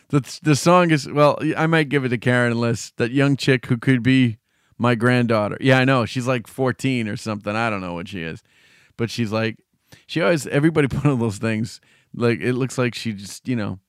the, 0.09 0.39
the 0.41 0.55
song 0.55 0.91
is, 0.91 1.09
well, 1.09 1.37
I 1.55 1.67
might 1.67 1.89
give 1.89 2.05
it 2.05 2.09
to 2.09 2.17
Karen 2.17 2.53
unless 2.53 2.91
that 2.97 3.11
young 3.11 3.37
chick 3.37 3.67
who 3.67 3.77
could 3.77 4.01
be 4.01 4.37
my 4.77 4.95
granddaughter. 4.95 5.57
Yeah, 5.61 5.79
I 5.79 5.85
know. 5.85 6.05
She's 6.05 6.27
like 6.27 6.47
14 6.47 7.07
or 7.07 7.17
something. 7.17 7.55
I 7.55 7.69
don't 7.69 7.81
know 7.81 7.93
what 7.93 8.07
she 8.07 8.21
is. 8.21 8.41
But 8.97 9.09
she's 9.09 9.31
like, 9.31 9.57
she 10.07 10.21
always, 10.21 10.47
everybody 10.47 10.87
put 10.87 11.05
on 11.05 11.19
those 11.19 11.37
things. 11.37 11.79
Like, 12.15 12.39
it 12.39 12.53
looks 12.53 12.77
like 12.77 12.95
she 12.95 13.13
just, 13.13 13.47
you 13.47 13.55
know, 13.55 13.79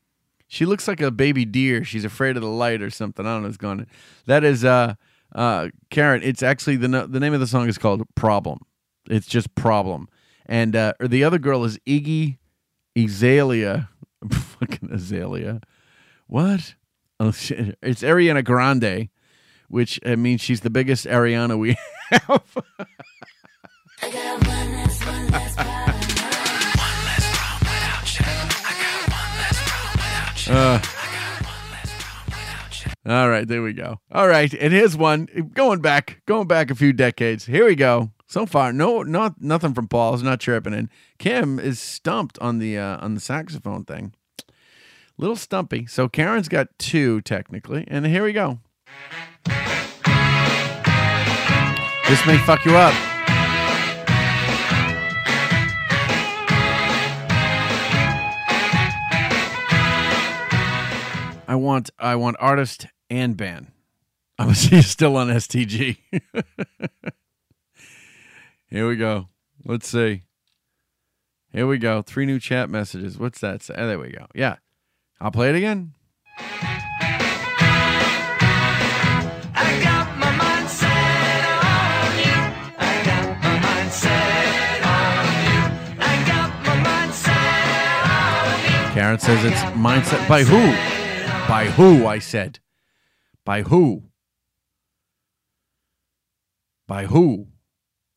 she 0.49 0.65
looks 0.67 0.87
like 0.89 1.01
a 1.01 1.11
baby 1.11 1.45
deer. 1.45 1.85
She's 1.85 2.05
afraid 2.05 2.37
of 2.37 2.43
the 2.43 2.49
light 2.49 2.83
or 2.83 2.91
something. 2.91 3.27
I 3.27 3.33
don't 3.35 3.43
know 3.43 3.49
what's 3.49 3.57
going 3.57 3.81
on. 3.81 3.87
That 4.27 4.45
is 4.45 4.65
uh 4.65 4.95
uh 5.35 5.69
Karen, 5.91 6.23
it's 6.23 6.43
actually 6.43 6.77
the 6.77 6.89
no- 6.89 7.07
the 7.07 7.21
name 7.21 7.35
of 7.35 7.41
the 7.41 7.47
song 7.47 7.69
is 7.69 7.79
called 7.79 8.03
Problem. 8.15 8.61
It's 9.09 9.27
just 9.27 9.55
Problem. 9.55 10.09
And 10.47 10.77
uh 10.77 10.93
or 11.01 11.09
the 11.09 11.25
other 11.25 11.39
girl 11.39 11.65
is 11.65 11.79
Iggy 11.87 12.39
Azalea. 12.97 13.89
Fucking 14.31 14.91
Azalea. 14.93 15.61
What? 16.29 16.75
Oh 17.19 17.33
shit. 17.33 17.77
It's 17.83 18.03
Ariana 18.03 18.45
Grande, 18.45 19.09
which 19.69 19.99
I 20.07 20.15
mean 20.17 20.39
she's 20.39 20.61
the 20.61 20.71
biggest 20.71 21.07
Ariana 21.07 21.59
we 21.59 21.77
have. 22.11 22.57
Uh, 30.49 30.81
all 33.05 33.29
right, 33.29 33.47
there 33.47 33.63
we 33.63 33.73
go. 33.73 34.01
All 34.13 34.29
right, 34.29 34.53
and 34.53 34.73
here's 34.73 34.97
one 34.97 35.29
going 35.55 35.81
back, 35.81 36.23
going 36.27 36.47
back 36.47 36.71
a 36.71 36.75
few 36.75 36.93
decades. 36.93 37.47
Here 37.47 37.65
we 37.65 37.75
go. 37.75 38.11
So 38.27 38.47
far, 38.47 38.73
no, 38.73 39.03
not 39.03 39.41
nothing 39.41 39.75
from 39.75 39.87
Paul's 39.89 40.23
not 40.23 40.41
chirping 40.41 40.75
in. 40.75 40.91
Kim 41.19 41.59
is 41.61 41.79
stumped 41.79 42.39
on 42.41 42.59
the 42.59 42.77
uh, 42.77 42.99
on 42.99 43.15
the 43.15 43.21
saxophone 43.21 43.85
thing. 43.85 44.15
Little 45.17 45.37
stumpy. 45.37 45.87
So 45.87 46.09
Karen's 46.09 46.49
got 46.49 46.69
two 46.79 47.21
technically, 47.23 47.85
and 47.89 48.05
here 48.07 48.25
we 48.25 48.33
go. 48.33 48.59
This 52.09 52.25
may 52.27 52.39
fuck 52.39 52.65
you 52.65 52.77
up. 52.77 53.16
I 61.49 61.55
want 61.55 61.91
I 61.99 62.17
want 62.17 62.37
artist 62.41 62.87
and 63.09 63.37
band. 63.37 63.69
I'm 64.39 64.55
still 64.55 65.17
on 65.17 65.29
STG. 65.29 65.99
Here 68.69 68.89
we 68.89 68.97
go. 68.97 69.29
Let's 69.65 69.89
see. 69.89 70.23
Here 71.53 71.67
we 71.67 71.79
go. 71.79 72.03
Three 72.03 72.27
new 72.27 72.39
chat 72.39 72.69
messages. 72.69 73.19
What's 73.19 73.39
that? 73.41 73.63
say? 73.63 73.75
There 73.77 73.99
we 73.99 74.11
go. 74.11 74.27
Yeah. 74.35 74.57
I'll 75.21 75.31
play 75.31 75.49
it 75.49 75.55
again. 75.55 75.95
Karen 88.93 89.19
says 89.19 89.45
it's 89.45 89.61
mindset 89.77 90.27
by 90.29 90.43
who? 90.43 90.96
By 91.49 91.67
who? 91.77 92.07
I 92.07 92.19
said. 92.19 92.59
By 93.45 93.63
who? 93.63 94.03
By 96.89 97.07
who? 97.07 97.47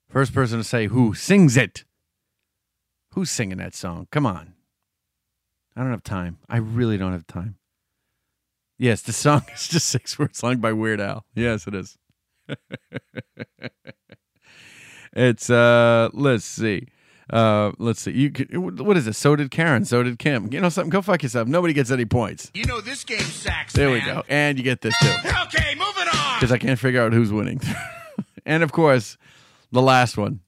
First 0.10 0.34
person 0.34 0.58
to 0.58 0.64
say 0.64 0.88
who 0.88 1.14
sings 1.14 1.56
it. 1.56 1.86
Who's 3.14 3.30
singing 3.30 3.60
that 3.60 3.76
song? 3.76 4.08
Come 4.12 4.26
on. 4.26 4.56
I 5.76 5.82
don't 5.82 5.92
have 5.92 6.04
time. 6.04 6.40
I 6.50 6.58
really 6.58 6.98
don't 6.98 7.12
have 7.12 7.28
time. 7.28 7.58
Yes, 8.80 9.04
the 9.04 9.14
song 9.14 9.44
is 9.54 9.68
just 9.68 9.88
six 9.88 10.18
words 10.18 10.42
long 10.42 10.58
by 10.58 10.74
Weird 10.74 11.00
Al. 11.00 11.24
Yes, 11.36 11.68
it 11.68 11.76
is. 11.76 11.98
it's 15.14 15.50
uh 15.52 16.10
let's 16.14 16.46
see. 16.46 16.88
Uh 17.30 17.72
let's 17.78 18.02
see. 18.02 18.12
You 18.12 18.32
could, 18.32 18.56
what 18.58 18.98
is 18.98 19.08
it? 19.08 19.14
So 19.14 19.36
did 19.36 19.52
Karen, 19.52 19.86
so 19.86 20.02
did 20.04 20.18
Kim. 20.20 20.52
You 20.52 20.62
know 20.62 20.70
something? 20.70 20.90
Go 20.90 21.02
fuck 21.02 21.22
yourself. 21.22 21.48
Nobody 21.48 21.74
gets 21.74 21.92
any 21.92 22.06
points. 22.06 22.50
You 22.54 22.66
know 22.66 22.82
this 22.82 23.04
game 23.04 23.20
sucks. 23.20 23.74
There 23.74 23.92
we 23.92 24.02
go. 24.02 24.24
And 24.28 24.58
you 24.58 24.64
get 24.64 24.82
this 24.82 24.96
too. 25.00 25.08
Okay, 25.46 25.76
moving 25.76 26.08
on. 26.14 26.40
Because 26.40 26.52
I 26.52 26.58
can't 26.58 26.80
figure 26.80 27.02
out 27.02 27.14
who's 27.14 27.32
winning. 27.32 27.62
and 28.46 28.64
of 28.64 28.72
course, 28.72 29.18
the 29.72 29.82
last 29.82 30.18
one. 30.18 30.40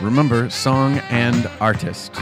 Remember 0.00 0.50
song 0.50 0.98
and 1.08 1.48
artist. 1.58 2.14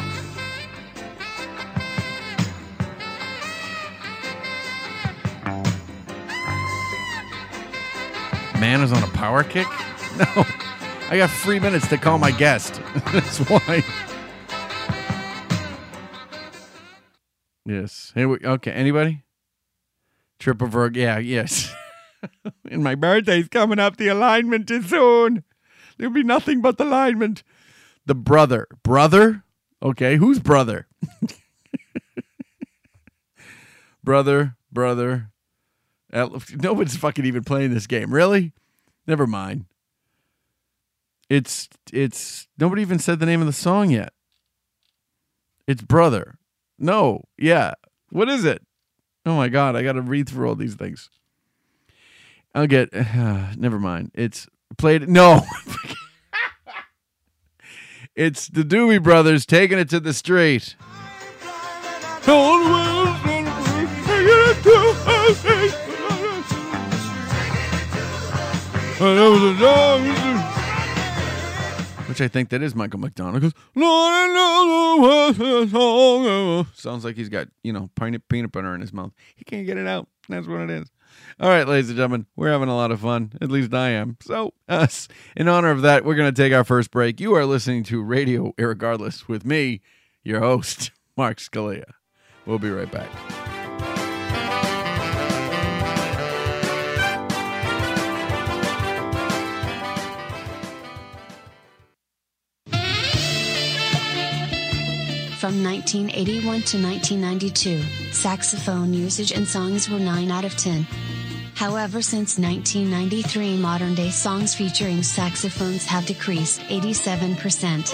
Man 8.60 8.80
is 8.80 8.92
on 8.92 9.02
a 9.02 9.08
power 9.08 9.42
kick? 9.42 9.66
No. 10.18 10.44
I 11.10 11.16
got 11.16 11.28
three 11.28 11.58
minutes 11.58 11.88
to 11.88 11.98
call 11.98 12.18
my 12.18 12.30
guest. 12.30 12.80
That's 13.12 13.38
why. 13.38 13.84
Yes. 17.66 18.12
Here 18.14 18.28
we 18.28 18.38
okay. 18.44 18.70
Anybody? 18.70 19.24
Triple 20.38 20.68
Verg. 20.68 20.94
Yeah, 20.94 21.18
yes. 21.18 21.74
and 22.70 22.84
my 22.84 22.94
birthday's 22.94 23.48
coming 23.48 23.80
up. 23.80 23.96
The 23.96 24.06
alignment 24.08 24.70
is 24.70 24.86
soon. 24.86 25.42
There'll 25.98 26.14
be 26.14 26.22
nothing 26.22 26.60
but 26.60 26.78
the 26.78 26.84
alignment. 26.84 27.42
The 28.06 28.14
brother. 28.14 28.68
Brother? 28.84 29.42
Okay, 29.82 30.16
who's 30.16 30.38
brother? 30.38 30.86
brother, 34.04 34.56
brother. 34.72 35.30
Nobody's 36.12 36.96
fucking 36.96 37.24
even 37.24 37.42
playing 37.42 37.74
this 37.74 37.88
game. 37.88 38.14
Really? 38.14 38.52
Never 39.06 39.26
mind. 39.26 39.66
It's 41.34 41.68
it's 41.92 42.46
nobody 42.60 42.82
even 42.82 43.00
said 43.00 43.18
the 43.18 43.26
name 43.26 43.40
of 43.40 43.48
the 43.48 43.52
song 43.52 43.90
yet. 43.90 44.12
It's 45.66 45.82
brother. 45.82 46.38
No, 46.78 47.24
yeah. 47.36 47.72
What 48.10 48.28
is 48.28 48.44
it? 48.44 48.62
Oh 49.26 49.34
my 49.34 49.48
god, 49.48 49.74
I 49.74 49.82
got 49.82 49.94
to 49.94 50.00
read 50.00 50.28
through 50.28 50.48
all 50.48 50.54
these 50.54 50.76
things. 50.76 51.10
I'll 52.54 52.68
get. 52.68 52.92
never 53.56 53.80
mind. 53.80 54.12
It's 54.14 54.46
played. 54.78 55.08
No. 55.08 55.42
it's 58.14 58.46
the 58.46 58.62
Doobie 58.62 59.02
Brothers 59.02 59.44
taking 59.44 59.78
it 59.78 59.88
to 59.88 59.98
the 59.98 60.12
street. 60.12 60.76
Which 72.14 72.20
I 72.20 72.28
think 72.28 72.50
that 72.50 72.62
is 72.62 72.76
Michael 72.76 73.00
McDonald. 73.00 73.42
Goes. 73.42 73.52
Sounds 76.76 77.04
like 77.04 77.16
he's 77.16 77.28
got, 77.28 77.48
you 77.64 77.72
know, 77.72 77.90
peanut, 77.96 78.28
peanut 78.28 78.52
butter 78.52 78.72
in 78.72 78.80
his 78.82 78.92
mouth. 78.92 79.10
He 79.34 79.44
can't 79.44 79.66
get 79.66 79.78
it 79.78 79.88
out. 79.88 80.06
That's 80.28 80.46
what 80.46 80.60
it 80.60 80.70
is. 80.70 80.92
All 81.40 81.48
right, 81.48 81.66
ladies 81.66 81.88
and 81.88 81.96
gentlemen, 81.96 82.26
we're 82.36 82.52
having 82.52 82.68
a 82.68 82.76
lot 82.76 82.92
of 82.92 83.00
fun. 83.00 83.32
At 83.40 83.50
least 83.50 83.74
I 83.74 83.88
am. 83.88 84.16
So, 84.22 84.54
us, 84.68 85.08
in 85.36 85.48
honor 85.48 85.72
of 85.72 85.82
that, 85.82 86.04
we're 86.04 86.14
going 86.14 86.32
to 86.32 86.42
take 86.42 86.52
our 86.52 86.62
first 86.62 86.92
break. 86.92 87.18
You 87.18 87.34
are 87.34 87.46
listening 87.46 87.82
to 87.84 88.00
Radio 88.00 88.52
Irregardless 88.52 89.26
with 89.26 89.44
me, 89.44 89.80
your 90.22 90.38
host, 90.38 90.92
Mark 91.16 91.38
Scalia. 91.38 91.94
We'll 92.46 92.60
be 92.60 92.70
right 92.70 92.92
back. 92.92 93.10
From 105.44 105.62
1981 105.62 106.42
to 106.42 106.80
1992, 106.80 107.82
saxophone 108.12 108.94
usage 108.94 109.30
in 109.30 109.44
songs 109.44 109.90
were 109.90 109.98
9 109.98 110.30
out 110.30 110.46
of 110.46 110.56
10. 110.56 110.84
However, 111.54 112.00
since 112.00 112.38
1993, 112.38 113.58
modern 113.58 113.94
day 113.94 114.08
songs 114.08 114.54
featuring 114.54 115.02
saxophones 115.02 115.84
have 115.84 116.06
decreased 116.06 116.60
87%. 116.60 117.92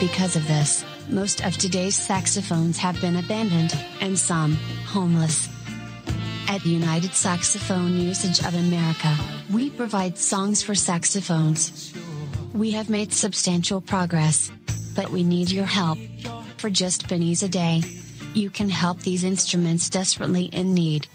Because 0.00 0.34
of 0.34 0.48
this, 0.48 0.82
most 1.10 1.44
of 1.44 1.58
today's 1.58 1.94
saxophones 1.94 2.78
have 2.78 2.98
been 3.02 3.16
abandoned, 3.16 3.78
and 4.00 4.18
some, 4.18 4.54
homeless. 4.86 5.50
At 6.48 6.64
United 6.64 7.12
Saxophone 7.12 7.98
Usage 7.98 8.40
of 8.46 8.54
America, 8.54 9.14
we 9.52 9.68
provide 9.68 10.16
songs 10.16 10.62
for 10.62 10.74
saxophones. 10.74 11.92
We 12.54 12.70
have 12.70 12.88
made 12.88 13.12
substantial 13.12 13.82
progress, 13.82 14.50
but 14.94 15.10
we 15.10 15.22
need 15.22 15.50
your 15.50 15.66
help. 15.66 15.98
For 16.56 16.70
just 16.70 17.08
pennies 17.08 17.42
a 17.42 17.48
day, 17.48 17.82
you 18.34 18.50
can 18.50 18.68
help 18.68 19.00
these 19.00 19.24
instruments 19.24 19.90
desperately 19.90 20.44
in 20.46 20.74
need. 20.74 21.06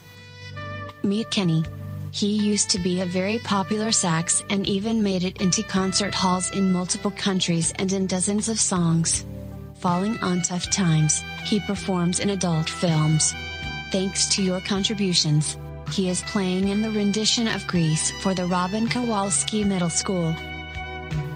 Meet 1.04 1.32
Kenny. 1.32 1.64
He 2.12 2.28
used 2.28 2.70
to 2.72 2.80
be 2.80 3.02
a 3.02 3.06
very 3.06 3.40
popular 3.40 3.92
sax 3.92 4.44
and 4.50 4.68
even 4.68 5.02
made 5.02 5.24
it 5.24 5.42
into 5.42 5.64
concert 5.64 6.14
halls 6.14 6.52
in 6.52 6.72
multiple 6.72 7.12
countries 7.12 7.74
and 7.78 7.92
in 7.92 8.06
dozens 8.06 8.50
of 8.50 8.60
songs. 8.60 9.26
Falling 9.76 10.20
on 10.20 10.42
tough 10.42 10.70
times, 10.70 11.24
he 11.46 11.60
performs 11.62 12.20
in 12.20 12.30
adult 12.30 12.70
films. 12.70 13.34
Thanks 13.92 14.28
to 14.36 14.44
your 14.44 14.62
contributions, 14.62 15.58
he 15.92 16.10
is 16.10 16.22
playing 16.24 16.68
in 16.68 16.82
the 16.82 16.92
rendition 16.92 17.48
of 17.48 17.66
Grease 17.66 18.12
for 18.22 18.34
the 18.34 18.46
Robin 18.46 18.88
Kowalski 18.88 19.64
Middle 19.64 19.90
School. 19.90 20.36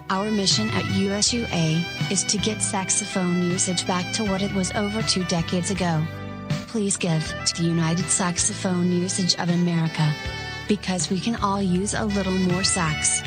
Our 0.09 0.29
mission 0.29 0.69
at 0.69 0.83
USUA 0.83 2.11
is 2.11 2.23
to 2.25 2.37
get 2.37 2.61
saxophone 2.61 3.49
usage 3.49 3.87
back 3.87 4.13
to 4.13 4.23
what 4.23 4.43
it 4.43 4.53
was 4.53 4.71
over 4.73 5.01
two 5.01 5.23
decades 5.23 5.71
ago. 5.71 6.03
Please 6.67 6.95
give 6.95 7.25
to 7.45 7.61
the 7.61 7.67
United 7.67 8.05
Saxophone 8.05 8.91
Usage 8.91 9.33
of 9.35 9.49
America. 9.49 10.13
Because 10.67 11.09
we 11.09 11.19
can 11.19 11.35
all 11.37 11.61
use 11.61 11.95
a 11.95 12.05
little 12.05 12.33
more 12.33 12.63
sax. 12.63 13.21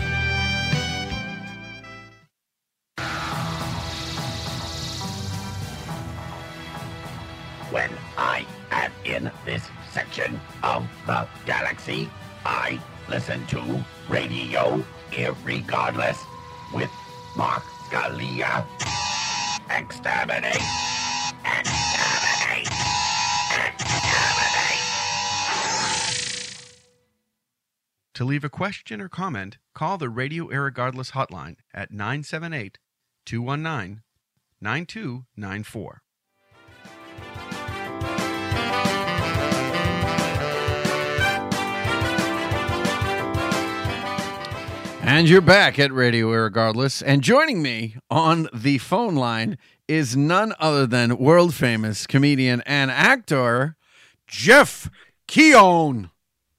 When 7.73 7.91
I 8.17 8.47
am 8.71 8.93
in 9.05 9.31
this 9.45 9.69
section 9.93 10.41
of 10.63 10.87
the 11.07 11.27
galaxy, 11.45 12.09
I 12.45 12.79
Listen 13.09 13.45
to 13.47 13.83
Radio 14.11 14.85
Irregardless 15.13 16.19
with 16.73 16.91
Mark 17.37 17.63
Scalia. 17.89 18.65
Exterminate! 19.71 20.63
Exterminate! 21.45 22.69
Exterminate! 23.53 24.49
To 28.15 28.25
leave 28.25 28.45
a 28.45 28.49
question 28.49 29.01
or 29.01 29.09
comment, 29.09 29.59
call 29.75 29.99
the 29.99 30.09
Radio 30.09 30.49
Air 30.49 30.71
Irregardless 30.71 31.13
hotline 31.13 31.57
at 31.73 31.93
978 31.93 32.79
219 33.25 34.03
9294. 34.61 36.03
And 45.11 45.27
you're 45.27 45.41
back 45.41 45.79
at 45.79 45.91
Radio 45.91 46.29
Irregardless. 46.33 47.03
And 47.05 47.23
joining 47.23 47.63
me 47.63 47.97
on 48.11 48.47
the 48.53 48.77
phone 48.77 49.15
line 49.15 49.57
is 49.89 50.15
none 50.15 50.53
other 50.59 50.87
than 50.87 51.17
world 51.17 51.55
famous 51.55 52.07
comedian 52.07 52.61
and 52.67 52.91
actor 52.91 53.75
Jeff 54.27 54.91
Koen. 55.27 56.11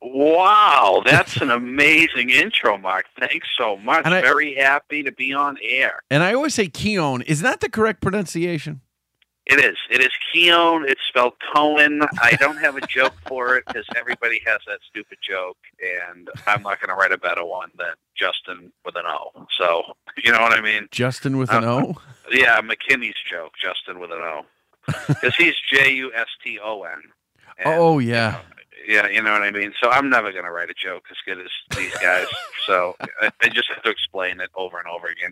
Wow, 0.02 1.04
that's 1.06 1.38
an 1.38 1.52
amazing 1.52 2.32
intro, 2.32 2.76
Mark. 2.80 3.06
Thanks 3.20 3.48
so 3.56 3.78
much. 3.78 4.04
I- 4.08 4.20
Very 4.22 4.56
happy 4.56 5.04
to 5.04 5.12
be 5.12 5.32
on 5.32 5.60
air. 5.62 6.00
And 6.10 6.24
I 6.24 6.34
always 6.34 6.56
say 6.56 6.70
Keown. 6.70 7.22
Is 7.22 7.42
that 7.42 7.60
the 7.60 7.70
correct 7.70 8.02
pronunciation? 8.02 8.82
It 9.50 9.60
is. 9.66 9.78
It 9.90 10.00
is 10.02 10.12
Keown. 10.32 10.86
It's 10.88 11.02
spelled 11.08 11.34
Cohen. 11.54 12.02
I 12.22 12.34
don't 12.40 12.58
have 12.58 12.76
a 12.78 12.82
joke 12.88 13.16
for 13.28 13.58
it 13.58 13.64
because 13.66 13.86
everybody 13.96 14.40
has 14.46 14.60
that 14.68 14.80
stupid 14.88 15.18
joke, 15.28 15.58
and 16.06 16.30
I'm 16.46 16.62
not 16.62 16.80
going 16.80 16.90
to 16.90 16.96
write 16.96 17.12
a 17.12 17.18
better 17.18 17.44
one 17.44 17.72
than 17.78 17.94
Justin 18.16 18.72
with 18.86 18.96
an 18.96 19.06
O. 19.08 19.32
So, 19.58 19.84
you 20.24 20.32
know 20.32 20.40
what 20.42 20.54
I 20.54 20.62
mean? 20.62 20.88
Justin 20.92 21.38
with 21.38 21.52
an 21.52 21.64
Uh, 21.64 21.68
O? 21.72 21.96
Yeah, 22.32 22.62
McKinney's 22.62 23.16
joke, 23.30 23.54
Justin 23.60 24.00
with 24.00 24.12
an 24.12 24.20
O. 24.20 24.42
Because 25.08 25.36
he's 25.36 25.56
J 25.72 25.94
U 25.96 26.12
S 26.16 26.28
T 26.44 26.60
O 26.64 26.84
N. 26.84 27.02
Oh, 27.66 28.00
yeah. 28.00 28.40
Yeah, 28.88 29.08
you 29.08 29.22
know 29.22 29.32
what 29.34 29.44
I 29.44 29.52
mean. 29.52 29.74
So 29.82 29.90
I'm 29.90 30.10
never 30.10 30.32
going 30.32 30.46
to 30.46 30.52
write 30.52 30.70
a 30.70 30.74
joke 30.74 31.04
as 31.12 31.18
good 31.26 31.40
as 31.40 31.52
these 31.78 31.94
guys. 31.98 32.26
so 32.66 32.96
I, 33.22 33.32
I 33.42 33.50
just 33.50 33.70
have 33.74 33.84
to 33.84 33.90
explain 33.90 34.40
it 34.40 34.50
over 34.56 34.78
and 34.80 34.88
over 34.88 35.08
again. 35.08 35.32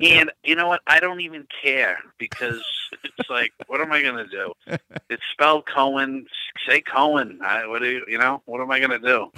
And 0.00 0.30
you 0.42 0.54
know 0.54 0.68
what? 0.68 0.80
I 0.86 1.00
don't 1.00 1.20
even 1.20 1.46
care 1.62 1.98
because 2.18 2.62
it's 3.02 3.28
like, 3.30 3.52
what 3.66 3.80
am 3.80 3.92
I 3.92 4.02
going 4.02 4.16
to 4.16 4.26
do? 4.26 4.52
It's 5.10 5.22
spelled 5.32 5.64
Cohen. 5.66 6.26
Say 6.68 6.80
Cohen. 6.80 7.38
I, 7.44 7.66
what 7.66 7.82
do 7.82 7.88
you? 7.88 8.04
You 8.08 8.18
know? 8.18 8.42
What 8.46 8.60
am 8.60 8.70
I 8.70 8.78
going 8.80 8.90
to 8.90 8.98
do? 8.98 9.30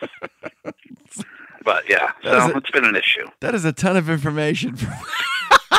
but 1.64 1.88
yeah, 1.88 2.12
That 2.24 2.48
so 2.48 2.54
a- 2.54 2.58
it's 2.58 2.70
been 2.70 2.84
an 2.84 2.96
issue. 2.96 3.26
That 3.40 3.54
is 3.54 3.64
a 3.64 3.72
ton 3.72 3.96
of 3.96 4.08
information. 4.08 4.76
For, 4.76 4.86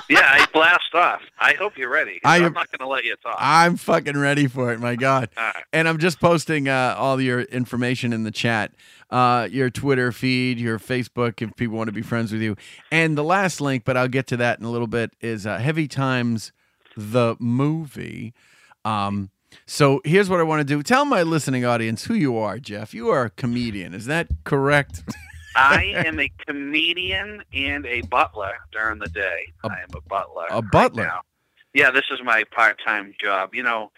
Yeah, 0.09 0.21
I 0.23 0.45
blast 0.53 0.93
off. 0.93 1.21
I 1.39 1.53
hope 1.53 1.77
you're 1.77 1.89
ready. 1.89 2.19
I 2.23 2.37
I'm 2.37 2.53
not 2.53 2.71
going 2.71 2.79
to 2.79 2.87
let 2.87 3.03
you 3.03 3.15
talk. 3.17 3.35
I'm 3.37 3.75
fucking 3.75 4.17
ready 4.17 4.47
for 4.47 4.71
it. 4.71 4.79
My 4.79 4.95
God. 4.95 5.29
Right. 5.35 5.63
And 5.73 5.87
I'm 5.87 5.97
just 5.97 6.19
posting 6.19 6.69
uh, 6.69 6.95
all 6.97 7.19
your 7.19 7.41
information 7.41 8.13
in 8.13 8.23
the 8.23 8.31
chat, 8.31 8.71
uh, 9.09 9.47
your 9.51 9.69
Twitter 9.69 10.11
feed, 10.11 10.59
your 10.59 10.79
Facebook, 10.79 11.41
if 11.41 11.55
people 11.55 11.77
want 11.77 11.89
to 11.89 11.93
be 11.93 12.01
friends 12.01 12.31
with 12.31 12.41
you. 12.41 12.55
And 12.91 13.17
the 13.17 13.23
last 13.23 13.59
link, 13.59 13.83
but 13.83 13.97
I'll 13.97 14.07
get 14.07 14.27
to 14.27 14.37
that 14.37 14.59
in 14.59 14.65
a 14.65 14.71
little 14.71 14.87
bit, 14.87 15.11
is 15.19 15.45
uh, 15.45 15.57
Heavy 15.57 15.87
Times, 15.87 16.53
the 16.95 17.35
movie. 17.39 18.33
Um, 18.85 19.29
so 19.65 20.01
here's 20.05 20.29
what 20.29 20.39
I 20.39 20.43
want 20.43 20.61
to 20.61 20.63
do. 20.63 20.81
Tell 20.83 21.03
my 21.03 21.23
listening 21.23 21.65
audience 21.65 22.05
who 22.05 22.13
you 22.13 22.37
are, 22.37 22.59
Jeff. 22.59 22.93
You 22.93 23.09
are 23.09 23.25
a 23.25 23.29
comedian. 23.31 23.93
Is 23.93 24.05
that 24.05 24.27
correct? 24.45 25.03
I 25.57 25.83
am 26.05 26.19
a 26.19 26.31
comedian 26.45 27.43
and 27.51 27.85
a 27.85 28.01
butler 28.01 28.53
during 28.71 28.99
the 28.99 29.09
day. 29.09 29.47
I 29.63 29.79
am 29.79 29.89
a 29.95 30.01
butler. 30.01 30.45
a 30.49 30.61
butler. 30.61 31.03
now. 31.03 31.21
Yeah, 31.73 31.91
this 31.91 32.05
is 32.11 32.19
my 32.23 32.43
part-time 32.55 33.13
job. 33.19 33.53
You 33.53 33.63
know 33.63 33.91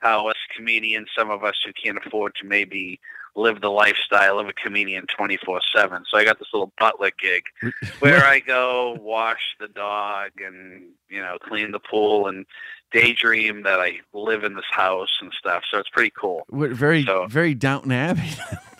how 0.00 0.28
us 0.28 0.36
comedians, 0.54 1.08
some 1.16 1.30
of 1.30 1.42
us 1.42 1.56
who 1.64 1.72
can't 1.72 1.98
afford 2.04 2.34
to 2.36 2.46
maybe 2.46 3.00
live 3.34 3.60
the 3.60 3.70
lifestyle 3.70 4.38
of 4.38 4.48
a 4.48 4.52
comedian 4.52 5.06
24/7. 5.18 6.04
So 6.10 6.16
I 6.16 6.24
got 6.24 6.38
this 6.38 6.48
little 6.52 6.72
butler 6.78 7.10
gig 7.20 7.44
where 7.98 8.24
I 8.24 8.40
go 8.40 8.96
wash 9.00 9.56
the 9.60 9.68
dog 9.68 10.30
and, 10.42 10.90
you 11.08 11.20
know, 11.20 11.36
clean 11.40 11.72
the 11.72 11.80
pool 11.80 12.28
and 12.28 12.46
daydream 12.92 13.62
that 13.64 13.80
I 13.80 14.00
live 14.12 14.44
in 14.44 14.54
this 14.54 14.64
house 14.70 15.18
and 15.20 15.32
stuff. 15.38 15.64
So 15.70 15.78
it's 15.78 15.90
pretty 15.90 16.12
cool. 16.18 16.46
Very, 16.50 17.06
very 17.28 17.54
Downton 17.54 17.92
Abbey. 17.92 18.30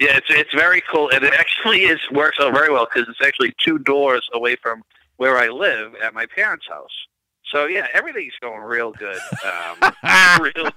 yeah, 0.00 0.16
it's 0.16 0.26
it's 0.30 0.54
very 0.54 0.82
cool, 0.90 1.10
and 1.10 1.24
it 1.24 1.34
actually 1.34 1.82
is 1.84 2.00
works 2.10 2.38
out 2.40 2.52
very 2.54 2.72
well 2.72 2.86
because 2.92 3.08
it's 3.08 3.26
actually 3.26 3.54
two 3.58 3.78
doors 3.78 4.28
away 4.32 4.56
from 4.56 4.82
where 5.16 5.38
I 5.38 5.48
live 5.48 5.94
at 6.02 6.14
my 6.14 6.26
parents' 6.26 6.66
house. 6.68 7.06
So 7.50 7.66
yeah, 7.66 7.86
everything's 7.92 8.34
going 8.40 8.62
real 8.62 8.92
good. 8.92 9.20
Um, 9.44 9.92
real, 10.40 10.70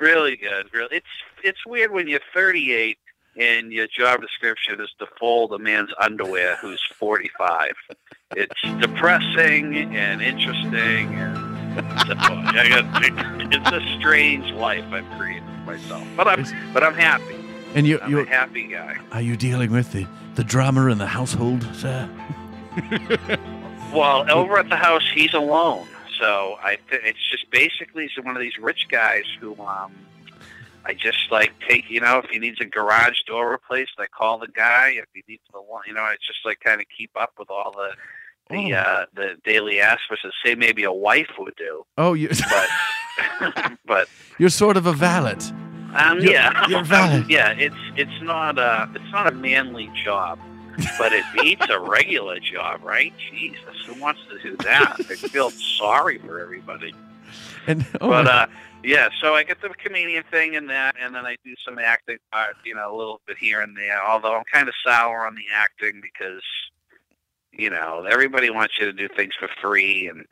really 0.00 0.36
good. 0.36 0.66
Real. 0.72 0.88
It's 0.90 1.06
it's 1.42 1.64
weird 1.66 1.92
when 1.92 2.08
you're 2.08 2.20
38 2.32 2.98
and 3.36 3.72
your 3.72 3.86
job 3.86 4.20
description 4.20 4.80
is 4.80 4.90
to 4.98 5.06
fold 5.18 5.52
a 5.52 5.58
man's 5.58 5.90
underwear 6.00 6.56
who's 6.56 6.82
45. 6.98 7.72
It's 8.32 8.60
depressing 8.80 9.76
and 9.94 10.20
interesting. 10.20 11.14
And 11.14 11.36
so 12.06 12.14
I 12.16 12.68
got, 12.68 13.52
it's 13.52 13.70
a 13.70 13.98
strange 13.98 14.50
life 14.52 14.84
I've 14.92 15.08
created 15.18 15.44
for 15.44 15.72
myself, 15.72 16.06
but 16.16 16.26
I'm 16.26 16.44
but 16.72 16.82
I'm 16.82 16.94
happy. 16.94 17.36
And 17.74 17.86
you, 17.86 18.00
I'm 18.00 18.10
you 18.10 18.20
a 18.20 18.24
happy 18.26 18.66
guy. 18.66 18.96
are 19.12 19.20
you 19.20 19.36
dealing 19.36 19.70
with 19.70 19.92
the, 19.92 20.06
the 20.34 20.44
drama 20.44 20.86
in 20.86 20.98
the 20.98 21.06
household, 21.06 21.62
sir? 21.74 22.08
Well, 23.92 24.30
over 24.30 24.58
at 24.58 24.68
the 24.68 24.76
house, 24.76 25.02
he's 25.14 25.32
alone. 25.32 25.86
So 26.20 26.58
I 26.62 26.76
th- 26.90 27.00
it's 27.04 27.30
just 27.30 27.50
basically 27.50 28.06
he's 28.06 28.22
one 28.22 28.36
of 28.36 28.40
these 28.42 28.58
rich 28.60 28.86
guys 28.90 29.24
who 29.40 29.54
um 29.62 29.92
I 30.84 30.92
just 30.92 31.30
like 31.30 31.52
take 31.66 31.88
you 31.88 32.00
know 32.00 32.18
if 32.18 32.28
he 32.30 32.38
needs 32.38 32.60
a 32.60 32.66
garage 32.66 33.22
door 33.26 33.50
replaced, 33.50 33.92
I 33.98 34.06
call 34.06 34.38
the 34.38 34.48
guy. 34.48 34.90
If 34.96 35.06
he 35.14 35.22
needs 35.26 35.42
the 35.54 35.62
one, 35.62 35.84
you 35.86 35.94
know, 35.94 36.02
I 36.02 36.16
just 36.16 36.40
like 36.44 36.60
kind 36.60 36.82
of 36.82 36.86
keep 36.96 37.10
up 37.18 37.32
with 37.38 37.48
all 37.50 37.72
the 37.72 37.92
the 38.54 38.74
Oh. 38.74 38.76
uh 38.78 39.06
the 39.14 39.36
daily 39.44 39.80
aspects 39.80 40.22
say 40.44 40.54
maybe 40.54 40.84
a 40.84 40.92
wife 40.92 41.30
would 41.38 41.56
do. 41.56 41.84
Oh, 41.96 42.12
you, 42.12 42.28
But 42.28 43.72
but 43.86 44.08
you're 44.38 44.50
sort 44.50 44.76
of 44.76 44.84
a 44.84 44.92
valet. 44.92 45.36
Um 45.94 46.18
You're- 46.20 46.32
yeah 46.32 46.66
you're 46.68 46.84
valid. 46.96 47.28
yeah 47.30 47.50
it's 47.52 47.74
it's 47.96 48.22
not 48.22 48.58
a 48.58 48.88
it's 48.94 49.12
not 49.12 49.26
a 49.26 49.34
manly 49.34 49.90
job. 50.04 50.38
But 50.96 51.12
it 51.12 51.24
beats 51.34 51.66
a 51.70 51.80
regular 51.80 52.38
job, 52.38 52.84
right? 52.84 53.12
Jesus, 53.32 53.74
who 53.84 54.00
wants 54.00 54.20
to 54.30 54.38
do 54.40 54.56
that? 54.58 54.94
I 55.00 55.16
feel 55.16 55.50
sorry 55.50 56.18
for 56.18 56.38
everybody. 56.38 56.94
And 57.66 57.84
oh 58.00 58.08
but 58.10 58.28
uh, 58.28 58.46
yeah, 58.84 59.08
so 59.20 59.34
I 59.34 59.42
get 59.42 59.60
the 59.60 59.70
comedian 59.70 60.22
thing 60.30 60.54
and 60.54 60.70
that, 60.70 60.94
and 61.00 61.12
then 61.12 61.26
I 61.26 61.36
do 61.44 61.54
some 61.64 61.80
acting 61.80 62.18
part, 62.30 62.54
you 62.64 62.76
know, 62.76 62.94
a 62.94 62.96
little 62.96 63.20
bit 63.26 63.38
here 63.38 63.60
and 63.60 63.76
there. 63.76 64.00
Although 64.06 64.36
I'm 64.36 64.44
kind 64.44 64.68
of 64.68 64.74
sour 64.86 65.26
on 65.26 65.34
the 65.34 65.46
acting 65.52 66.00
because, 66.00 66.42
you 67.50 67.70
know, 67.70 68.06
everybody 68.08 68.48
wants 68.48 68.78
you 68.78 68.86
to 68.86 68.92
do 68.92 69.08
things 69.08 69.32
for 69.36 69.48
free, 69.60 70.06
and 70.06 70.26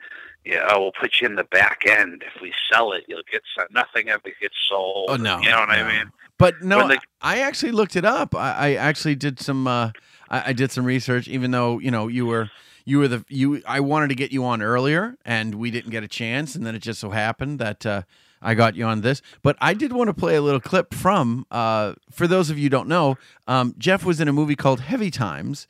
yeah, 0.46 0.68
oh, 0.70 0.80
we'll 0.80 0.92
put 0.92 1.20
you 1.20 1.26
in 1.26 1.34
the 1.34 1.44
back 1.44 1.82
end. 1.86 2.22
If 2.24 2.40
we 2.40 2.52
sell 2.72 2.92
it, 2.92 3.04
you'll 3.08 3.22
get 3.30 3.42
some, 3.58 3.66
nothing 3.72 4.08
ever 4.08 4.30
gets 4.40 4.54
sold. 4.68 5.08
Oh, 5.10 5.16
no, 5.16 5.40
you 5.40 5.50
know 5.50 5.58
what 5.58 5.70
no. 5.70 5.74
I 5.74 5.98
mean? 5.98 6.12
But 6.38 6.62
no, 6.62 6.88
I 7.20 7.40
actually 7.40 7.72
looked 7.72 7.96
it 7.96 8.04
up. 8.04 8.34
I, 8.34 8.52
I 8.52 8.74
actually 8.74 9.16
did 9.16 9.40
some. 9.40 9.66
Uh, 9.66 9.90
I, 10.28 10.50
I 10.50 10.52
did 10.52 10.70
some 10.70 10.84
research, 10.84 11.26
even 11.26 11.50
though 11.50 11.80
you 11.80 11.90
know 11.90 12.06
you 12.06 12.26
were 12.26 12.50
you 12.84 12.98
were 12.98 13.08
the 13.08 13.24
you. 13.28 13.60
I 13.66 13.80
wanted 13.80 14.08
to 14.08 14.14
get 14.14 14.30
you 14.30 14.44
on 14.44 14.62
earlier, 14.62 15.16
and 15.24 15.56
we 15.56 15.70
didn't 15.72 15.90
get 15.90 16.04
a 16.04 16.08
chance, 16.08 16.54
and 16.54 16.64
then 16.64 16.76
it 16.76 16.80
just 16.80 17.00
so 17.00 17.10
happened 17.10 17.58
that 17.58 17.84
uh, 17.84 18.02
I 18.40 18.54
got 18.54 18.76
you 18.76 18.84
on 18.84 19.00
this. 19.00 19.22
But 19.42 19.56
I 19.60 19.74
did 19.74 19.92
want 19.92 20.08
to 20.08 20.14
play 20.14 20.36
a 20.36 20.42
little 20.42 20.60
clip 20.60 20.94
from. 20.94 21.46
Uh, 21.50 21.94
for 22.10 22.26
those 22.28 22.50
of 22.50 22.58
you 22.58 22.64
who 22.64 22.70
don't 22.70 22.88
know, 22.88 23.16
um, 23.48 23.74
Jeff 23.78 24.04
was 24.04 24.20
in 24.20 24.28
a 24.28 24.32
movie 24.32 24.56
called 24.56 24.80
Heavy 24.80 25.10
Times. 25.10 25.66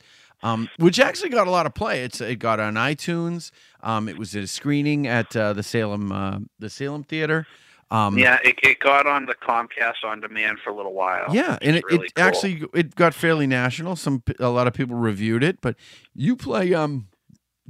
Um, 0.47 0.69
which 0.77 0.99
actually 0.99 1.29
got 1.29 1.47
a 1.47 1.51
lot 1.51 1.65
of 1.65 1.73
play. 1.73 2.03
It's 2.03 2.21
it 2.21 2.37
got 2.39 2.59
on 2.59 2.75
iTunes. 2.75 3.51
Um, 3.81 4.07
it 4.07 4.17
was 4.17 4.35
a 4.35 4.47
screening 4.47 5.07
at 5.07 5.35
uh, 5.35 5.53
the 5.53 5.63
Salem 5.63 6.11
uh, 6.11 6.39
the 6.59 6.69
Salem 6.69 7.03
Theater. 7.03 7.45
Um, 7.89 8.17
yeah, 8.17 8.37
it, 8.43 8.59
it 8.63 8.79
got 8.79 9.07
on 9.07 9.25
the 9.27 9.35
Comcast 9.35 10.03
on 10.03 10.19
demand 10.19 10.59
for 10.61 10.71
a 10.71 10.75
little 10.75 10.93
while. 10.93 11.33
Yeah, 11.33 11.57
and 11.61 11.75
it, 11.77 11.83
really 11.85 12.07
it 12.07 12.15
cool. 12.15 12.25
actually 12.25 12.63
it 12.73 12.95
got 12.95 13.13
fairly 13.13 13.47
national. 13.47 13.95
Some 13.95 14.23
a 14.39 14.49
lot 14.49 14.67
of 14.67 14.73
people 14.73 14.95
reviewed 14.95 15.43
it, 15.43 15.61
but 15.61 15.75
you 16.13 16.35
play 16.35 16.73
um, 16.73 17.07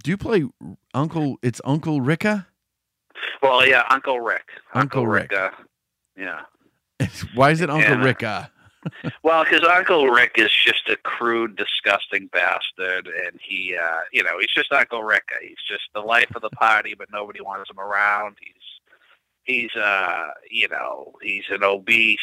do 0.04 0.12
you 0.12 0.18
play 0.18 0.46
Uncle? 0.94 1.38
It's 1.42 1.62
Uncle 1.64 2.02
Ricka. 2.02 2.46
Well, 3.42 3.66
yeah, 3.68 3.84
Uncle 3.90 4.20
Rick. 4.20 4.48
Uncle 4.74 5.08
Rick. 5.08 5.34
uh, 5.34 5.50
yeah. 6.18 6.42
Why 7.36 7.52
is 7.52 7.62
it 7.62 7.70
Uncle 7.70 7.94
And, 7.94 8.02
uh, 8.02 8.06
Ricka? 8.06 8.50
Well, 9.24 9.44
because 9.44 9.64
Uncle 9.68 10.08
Rick 10.08 10.34
is 10.38 10.52
just 10.52 10.88
a 10.90 10.98
crude, 10.98 11.56
disgusting 11.56 12.28
bastard, 12.28 13.08
and 13.08 13.40
he, 13.42 13.76
uh, 13.76 14.00
you 14.12 14.24
know, 14.24 14.40
he's 14.40 14.54
just 14.54 14.72
Uncle 14.72 15.04
Rick. 15.04 15.30
He's 15.42 15.58
just 15.68 15.84
the 15.94 16.02
life 16.02 16.34
of 16.36 16.42
the 16.42 16.50
party, 16.50 16.94
but 16.98 17.10
nobody 17.12 17.42
wants 17.42 17.70
him 17.70 17.80
around. 17.80 18.38
He's, 18.40 18.54
he's, 19.44 19.76
uh, 19.76 20.28
you 20.50 20.68
know, 20.70 21.14
he's 21.22 21.46
an 21.50 21.64
obese, 21.64 22.20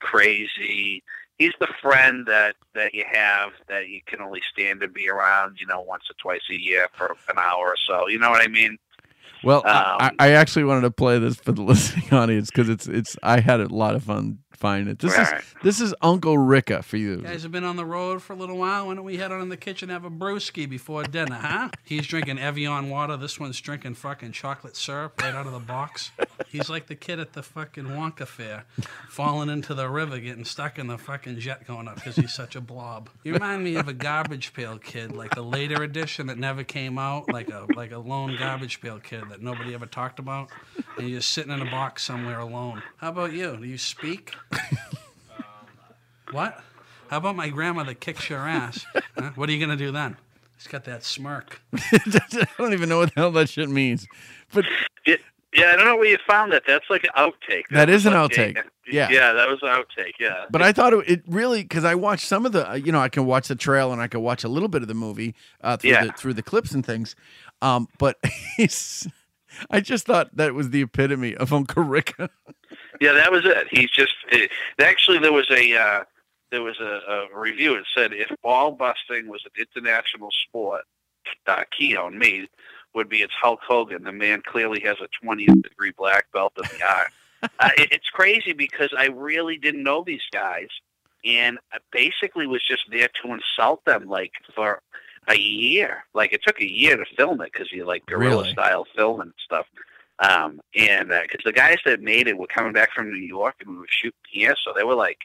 crazy. 0.00 1.02
He's 1.38 1.52
the 1.58 1.68
friend 1.80 2.26
that 2.26 2.54
that 2.74 2.94
you 2.94 3.04
have 3.10 3.50
that 3.68 3.88
you 3.88 4.00
can 4.06 4.20
only 4.20 4.42
stand 4.52 4.80
to 4.80 4.88
be 4.88 5.08
around, 5.08 5.56
you 5.58 5.66
know, 5.66 5.80
once 5.80 6.04
or 6.10 6.14
twice 6.20 6.42
a 6.50 6.60
year 6.60 6.86
for 6.96 7.16
an 7.28 7.38
hour 7.38 7.66
or 7.68 7.76
so. 7.86 8.06
You 8.08 8.18
know 8.18 8.30
what 8.30 8.42
I 8.42 8.48
mean? 8.48 8.78
Well, 9.42 9.62
I, 9.66 10.08
Um, 10.08 10.16
I 10.18 10.30
actually 10.32 10.64
wanted 10.64 10.82
to 10.82 10.90
play 10.90 11.18
this 11.18 11.36
for 11.36 11.52
the 11.52 11.62
listening 11.72 12.12
audience 12.12 12.50
because 12.50 12.68
it's 12.68 12.86
it's 12.86 13.16
I 13.22 13.40
had 13.40 13.60
a 13.60 13.66
lot 13.66 13.94
of 13.96 14.04
fun 14.04 14.38
finding 14.62 14.92
it. 14.92 15.00
This 15.00 15.18
is 15.18 15.28
this 15.64 15.80
is 15.80 15.92
Uncle 16.02 16.36
Ricka 16.36 16.84
for 16.84 16.96
you. 16.96 17.16
You 17.16 17.22
guys 17.22 17.42
have 17.42 17.50
been 17.50 17.64
on 17.64 17.74
the 17.74 17.84
road 17.84 18.22
for 18.22 18.32
a 18.32 18.36
little 18.36 18.56
while. 18.56 18.86
Why 18.86 18.94
don't 18.94 19.04
we 19.04 19.16
head 19.16 19.32
on 19.32 19.40
in 19.40 19.48
the 19.48 19.56
kitchen 19.56 19.90
and 19.90 20.00
have 20.00 20.04
a 20.04 20.14
brewski 20.14 20.70
before 20.70 21.02
dinner, 21.02 21.34
huh? 21.34 21.70
He's 21.82 22.06
drinking 22.06 22.38
Evian 22.38 22.88
water. 22.88 23.16
This 23.16 23.40
one's 23.40 23.60
drinking 23.60 23.94
fucking 23.94 24.30
chocolate 24.30 24.76
syrup 24.76 25.20
right 25.20 25.34
out 25.34 25.46
of 25.46 25.52
the 25.52 25.58
box. 25.58 26.12
He's 26.46 26.70
like 26.70 26.86
the 26.86 26.94
kid 26.94 27.18
at 27.18 27.32
the 27.32 27.42
fucking 27.42 27.86
Wonka 27.86 28.24
fair, 28.24 28.64
falling 29.08 29.48
into 29.48 29.74
the 29.74 29.88
river, 29.88 30.20
getting 30.20 30.44
stuck 30.44 30.78
in 30.78 30.86
the 30.86 30.98
fucking 30.98 31.40
jet 31.40 31.66
going 31.66 31.88
up 31.88 31.96
because 31.96 32.14
he's 32.14 32.32
such 32.32 32.54
a 32.54 32.60
blob. 32.60 33.10
You 33.24 33.32
remind 33.32 33.64
me 33.64 33.74
of 33.74 33.88
a 33.88 33.92
garbage 33.92 34.52
pail 34.52 34.78
kid, 34.78 35.10
like 35.10 35.34
the 35.34 35.42
later 35.42 35.82
edition 35.82 36.28
that 36.28 36.38
never 36.38 36.62
came 36.62 36.98
out, 36.98 37.32
like 37.32 37.50
a 37.50 37.66
like 37.74 37.90
a 37.90 37.98
lone 37.98 38.36
garbage 38.38 38.80
pail 38.80 39.00
kid 39.00 39.24
that 39.30 39.42
nobody 39.42 39.74
ever 39.74 39.86
talked 39.86 40.20
about, 40.20 40.50
and 40.98 41.08
you're 41.08 41.18
just 41.18 41.32
sitting 41.32 41.52
in 41.52 41.60
a 41.60 41.70
box 41.70 42.04
somewhere 42.04 42.38
alone. 42.38 42.82
How 42.98 43.08
about 43.08 43.32
you? 43.32 43.56
Do 43.56 43.64
you 43.64 43.78
speak? 43.78 44.32
What? 46.30 46.58
How 47.10 47.18
about 47.18 47.36
my 47.36 47.50
grandma 47.50 47.84
that 47.84 48.00
kicks 48.00 48.28
your 48.30 48.48
ass? 48.48 48.84
Huh? 49.18 49.30
What 49.34 49.50
are 49.50 49.52
you 49.52 49.60
gonna 49.60 49.76
do 49.76 49.92
then? 49.92 50.16
He's 50.56 50.66
got 50.66 50.84
that 50.84 51.04
smirk. 51.04 51.60
I 51.74 52.46
don't 52.56 52.72
even 52.72 52.88
know 52.88 52.98
what 53.00 53.14
the 53.14 53.20
hell 53.20 53.30
that 53.32 53.50
shit 53.50 53.68
means. 53.68 54.06
But 54.54 54.64
Yeah, 55.06 55.16
yeah, 55.54 55.66
I 55.66 55.76
don't 55.76 55.84
know 55.84 55.96
where 55.96 56.06
you 56.08 56.16
found 56.26 56.50
that. 56.52 56.62
That's 56.66 56.88
like 56.88 57.04
an 57.04 57.10
outtake. 57.14 57.64
That 57.70 57.90
is 57.90 58.06
an 58.06 58.14
like 58.14 58.32
a- 58.38 58.54
outtake. 58.54 58.62
Yeah. 58.90 59.10
Yeah, 59.10 59.34
that 59.34 59.48
was 59.50 59.58
an 59.60 59.68
outtake. 59.68 60.12
Yeah. 60.18 60.46
But 60.50 60.62
I 60.62 60.72
thought 60.72 60.94
it, 60.94 61.08
it 61.10 61.22
really 61.28 61.60
because 61.62 61.84
I 61.84 61.94
watched 61.94 62.26
some 62.26 62.46
of 62.46 62.52
the 62.52 62.70
uh, 62.70 62.74
you 62.74 62.90
know 62.90 63.00
I 63.00 63.10
can 63.10 63.26
watch 63.26 63.48
the 63.48 63.54
trail 63.54 63.92
and 63.92 64.00
I 64.00 64.06
can 64.08 64.22
watch 64.22 64.44
a 64.44 64.48
little 64.48 64.68
bit 64.70 64.80
of 64.80 64.88
the 64.88 64.94
movie 64.94 65.34
uh, 65.60 65.76
through 65.76 65.90
Yeah. 65.90 66.06
the 66.06 66.12
through 66.12 66.34
the 66.34 66.42
clips 66.42 66.72
and 66.72 66.84
things, 66.84 67.14
um, 67.60 67.86
but 67.98 68.16
he's 68.56 69.06
I 69.70 69.80
just 69.80 70.06
thought 70.06 70.34
that 70.36 70.54
was 70.54 70.70
the 70.70 70.80
epitome 70.80 71.36
of 71.36 71.52
Uncle 71.52 71.82
Rick. 71.82 72.14
Yeah, 73.02 73.14
that 73.14 73.32
was 73.32 73.44
it. 73.44 73.66
He's 73.72 73.90
just 73.90 74.14
it, 74.30 74.52
actually 74.78 75.18
there 75.18 75.32
was 75.32 75.50
a 75.50 75.76
uh, 75.76 76.04
there 76.52 76.62
was 76.62 76.78
a, 76.78 77.00
a 77.34 77.36
review 77.36 77.74
that 77.74 77.84
said 77.92 78.12
if 78.12 78.30
ball 78.44 78.70
busting 78.70 79.26
was 79.26 79.42
an 79.44 79.50
international 79.60 80.30
sport, 80.46 80.82
uh, 81.48 81.64
Keon 81.76 82.16
me 82.16 82.48
would 82.94 83.08
be 83.08 83.22
it's 83.22 83.32
Hulk 83.34 83.58
Hogan. 83.66 84.04
The 84.04 84.12
man 84.12 84.40
clearly 84.46 84.80
has 84.82 84.98
a 85.00 85.08
20th 85.26 85.62
degree 85.64 85.90
black 85.98 86.26
belt 86.32 86.52
in 86.56 86.78
the 86.78 86.84
art. 86.84 87.08
uh, 87.58 87.70
it, 87.76 87.90
it's 87.90 88.08
crazy 88.08 88.52
because 88.52 88.94
I 88.96 89.06
really 89.06 89.56
didn't 89.56 89.82
know 89.82 90.04
these 90.06 90.22
guys, 90.32 90.68
and 91.24 91.58
I 91.72 91.78
basically 91.90 92.46
was 92.46 92.64
just 92.64 92.84
there 92.88 93.08
to 93.24 93.32
insult 93.32 93.84
them 93.84 94.06
like 94.06 94.30
for 94.54 94.80
a 95.26 95.36
year. 95.36 96.04
Like 96.14 96.32
it 96.32 96.44
took 96.46 96.60
a 96.60 96.70
year 96.70 96.96
to 96.96 97.04
film 97.16 97.40
it 97.40 97.50
because 97.52 97.72
you 97.72 97.84
like 97.84 98.06
guerrilla 98.06 98.42
Really? 98.42 98.52
style 98.52 98.86
film 98.94 99.22
and 99.22 99.32
stuff. 99.44 99.66
Um, 100.18 100.60
and 100.74 101.08
because 101.08 101.44
the 101.44 101.52
guys 101.52 101.78
that 101.84 102.00
made 102.00 102.28
it 102.28 102.38
were 102.38 102.46
coming 102.46 102.72
back 102.72 102.92
from 102.92 103.12
New 103.12 103.26
York 103.26 103.56
and 103.60 103.70
we 103.70 103.78
were 103.78 103.86
shooting 103.88 104.18
here, 104.30 104.54
so 104.62 104.72
they 104.74 104.84
were 104.84 104.94
like, 104.94 105.18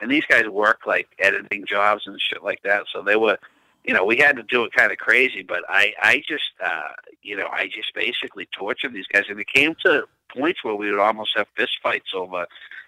and 0.00 0.10
these 0.10 0.24
guys 0.26 0.46
work 0.48 0.80
like 0.86 1.08
editing 1.18 1.64
jobs 1.66 2.06
and 2.06 2.20
shit 2.20 2.42
like 2.42 2.62
that, 2.62 2.84
so 2.92 3.02
they 3.02 3.16
were, 3.16 3.38
you 3.84 3.94
know, 3.94 4.04
we 4.04 4.16
had 4.16 4.36
to 4.36 4.42
do 4.42 4.64
it 4.64 4.72
kind 4.72 4.92
of 4.92 4.98
crazy. 4.98 5.42
But 5.42 5.62
I, 5.68 5.92
I 6.00 6.22
just, 6.26 6.52
uh, 6.64 6.92
you 7.22 7.36
know, 7.36 7.48
I 7.50 7.66
just 7.66 7.94
basically 7.94 8.48
tortured 8.56 8.92
these 8.92 9.06
guys, 9.06 9.24
and 9.28 9.40
it 9.40 9.48
came 9.48 9.74
to 9.84 10.04
points 10.34 10.62
where 10.62 10.74
we 10.74 10.90
would 10.90 11.00
almost 11.00 11.32
have 11.36 11.46
fist 11.56 11.78
fights 11.82 12.12
over 12.14 12.46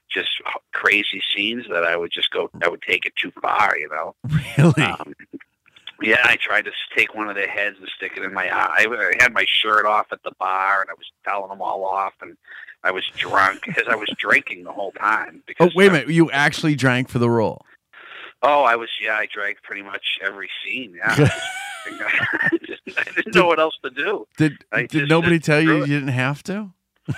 just 0.08 0.30
crazy 0.72 1.22
scenes 1.34 1.64
that 1.68 1.84
I 1.84 1.96
would 1.96 2.12
just 2.12 2.30
go, 2.30 2.50
I 2.62 2.68
would 2.68 2.82
take 2.82 3.06
it 3.06 3.14
too 3.16 3.32
far, 3.42 3.76
you 3.76 3.88
know. 3.88 4.14
Really? 4.56 4.82
Um, 4.82 5.14
yeah, 6.02 6.20
I 6.24 6.36
tried 6.36 6.64
to 6.66 6.72
take 6.96 7.14
one 7.14 7.28
of 7.28 7.34
their 7.34 7.48
heads 7.48 7.76
and 7.78 7.88
stick 7.96 8.12
it 8.16 8.22
in 8.22 8.34
my 8.34 8.48
eye. 8.48 8.86
I 8.88 9.14
had 9.22 9.32
my 9.32 9.44
shirt 9.48 9.86
off 9.86 10.06
at 10.12 10.22
the 10.22 10.32
bar, 10.38 10.80
and 10.80 10.90
I 10.90 10.94
was 10.94 11.10
telling 11.24 11.48
them 11.48 11.62
all 11.62 11.84
off, 11.84 12.14
and 12.20 12.36
I 12.84 12.90
was 12.90 13.04
drunk 13.16 13.62
because 13.64 13.84
I 13.88 13.94
was 13.96 14.08
drinking 14.18 14.64
the 14.64 14.72
whole 14.72 14.92
time. 14.92 15.42
Because 15.46 15.70
oh 15.70 15.72
wait 15.74 15.88
a 15.88 15.92
minute, 15.92 16.08
you 16.08 16.30
actually 16.30 16.74
drank 16.74 17.08
for 17.08 17.18
the 17.18 17.30
role? 17.30 17.64
oh, 18.42 18.62
I 18.62 18.76
was 18.76 18.88
yeah, 19.00 19.14
I 19.14 19.26
drank 19.32 19.62
pretty 19.62 19.82
much 19.82 20.18
every 20.22 20.48
scene. 20.64 20.94
Yeah, 20.96 21.28
I 21.86 23.04
didn't 23.14 23.34
know 23.34 23.46
what 23.46 23.58
else 23.58 23.76
to 23.84 23.90
do. 23.90 24.26
Did 24.36 24.64
I 24.72 24.82
did 24.82 24.90
just 24.90 25.10
nobody 25.10 25.38
tell 25.38 25.60
you 25.60 25.80
you 25.80 25.86
didn't 25.86 26.08
have 26.08 26.42
to? 26.44 26.72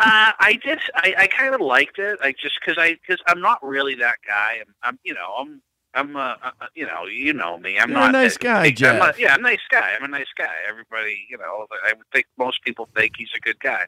Uh, 0.00 0.32
I 0.38 0.58
did. 0.64 0.78
I, 0.96 1.14
I 1.18 1.26
kind 1.26 1.54
of 1.54 1.60
liked 1.60 1.98
it. 1.98 2.18
I 2.22 2.32
just 2.32 2.58
because 2.60 2.76
I 2.78 2.94
because 2.94 3.22
I'm 3.26 3.40
not 3.40 3.62
really 3.62 3.94
that 3.96 4.16
guy. 4.26 4.58
I'm, 4.60 4.74
I'm 4.82 4.98
you 5.04 5.14
know 5.14 5.34
I'm 5.38 5.62
I'm 5.94 6.16
uh, 6.16 6.34
uh, 6.42 6.50
you 6.74 6.86
know 6.86 7.06
you 7.06 7.32
know 7.32 7.58
me. 7.58 7.78
I'm 7.78 7.90
You're 7.90 8.00
a 8.00 8.12
nice 8.12 8.36
guy, 8.36 8.66
I'm 8.66 8.74
Jeff. 8.74 9.18
yeah, 9.18 9.34
I'm 9.34 9.40
a 9.40 9.42
nice 9.42 9.66
guy. 9.70 9.92
I'm 9.96 10.04
a 10.04 10.08
nice 10.08 10.32
guy. 10.36 10.52
Everybody, 10.68 11.26
you 11.30 11.38
know, 11.38 11.66
I 11.86 11.92
would 11.92 12.06
think 12.12 12.26
most 12.36 12.62
people 12.62 12.88
think 12.96 13.14
he's 13.16 13.30
a 13.36 13.40
good 13.40 13.60
guy. 13.60 13.86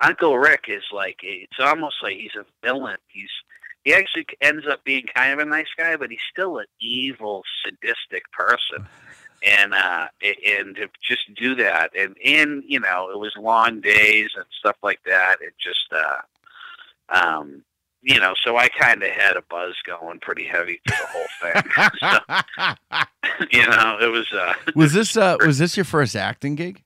Uncle 0.00 0.36
Rick 0.38 0.64
is 0.68 0.82
like 0.92 1.20
it's 1.22 1.58
almost 1.60 1.96
like 2.02 2.16
he's 2.16 2.34
a 2.34 2.44
villain. 2.62 2.98
He's 3.08 3.30
he 3.84 3.94
actually 3.94 4.26
ends 4.40 4.66
up 4.68 4.82
being 4.84 5.06
kind 5.14 5.32
of 5.32 5.38
a 5.38 5.48
nice 5.48 5.68
guy, 5.78 5.96
but 5.96 6.10
he's 6.10 6.18
still 6.30 6.58
an 6.58 6.66
evil, 6.80 7.44
sadistic 7.64 8.30
person. 8.32 8.86
And 9.46 9.74
uh, 9.74 10.08
and 10.22 10.74
to 10.74 10.88
just 11.00 11.32
do 11.36 11.54
that, 11.54 11.92
and 11.96 12.16
and 12.24 12.64
you 12.66 12.80
know, 12.80 13.10
it 13.10 13.18
was 13.18 13.32
long 13.38 13.80
days 13.80 14.30
and 14.34 14.44
stuff 14.58 14.76
like 14.82 15.00
that. 15.04 15.36
It 15.40 15.54
just, 15.58 15.92
uh, 15.92 16.16
um, 17.10 17.62
you 18.06 18.20
know, 18.20 18.34
so 18.40 18.56
I 18.56 18.68
kind 18.68 19.02
of 19.02 19.10
had 19.10 19.36
a 19.36 19.42
buzz 19.50 19.74
going 19.84 20.20
pretty 20.20 20.46
heavy 20.46 20.80
through 20.86 20.96
the 20.96 21.08
whole 21.08 21.26
thing. 21.42 22.70
so, 23.40 23.46
you 23.50 23.66
know, 23.66 23.98
it 24.00 24.06
was. 24.12 24.32
Uh, 24.32 24.54
Was 24.76 24.92
this 24.92 25.16
uh 25.16 25.36
was 25.44 25.58
this 25.58 25.76
your 25.76 25.84
first 25.84 26.14
acting 26.14 26.54
gig? 26.54 26.82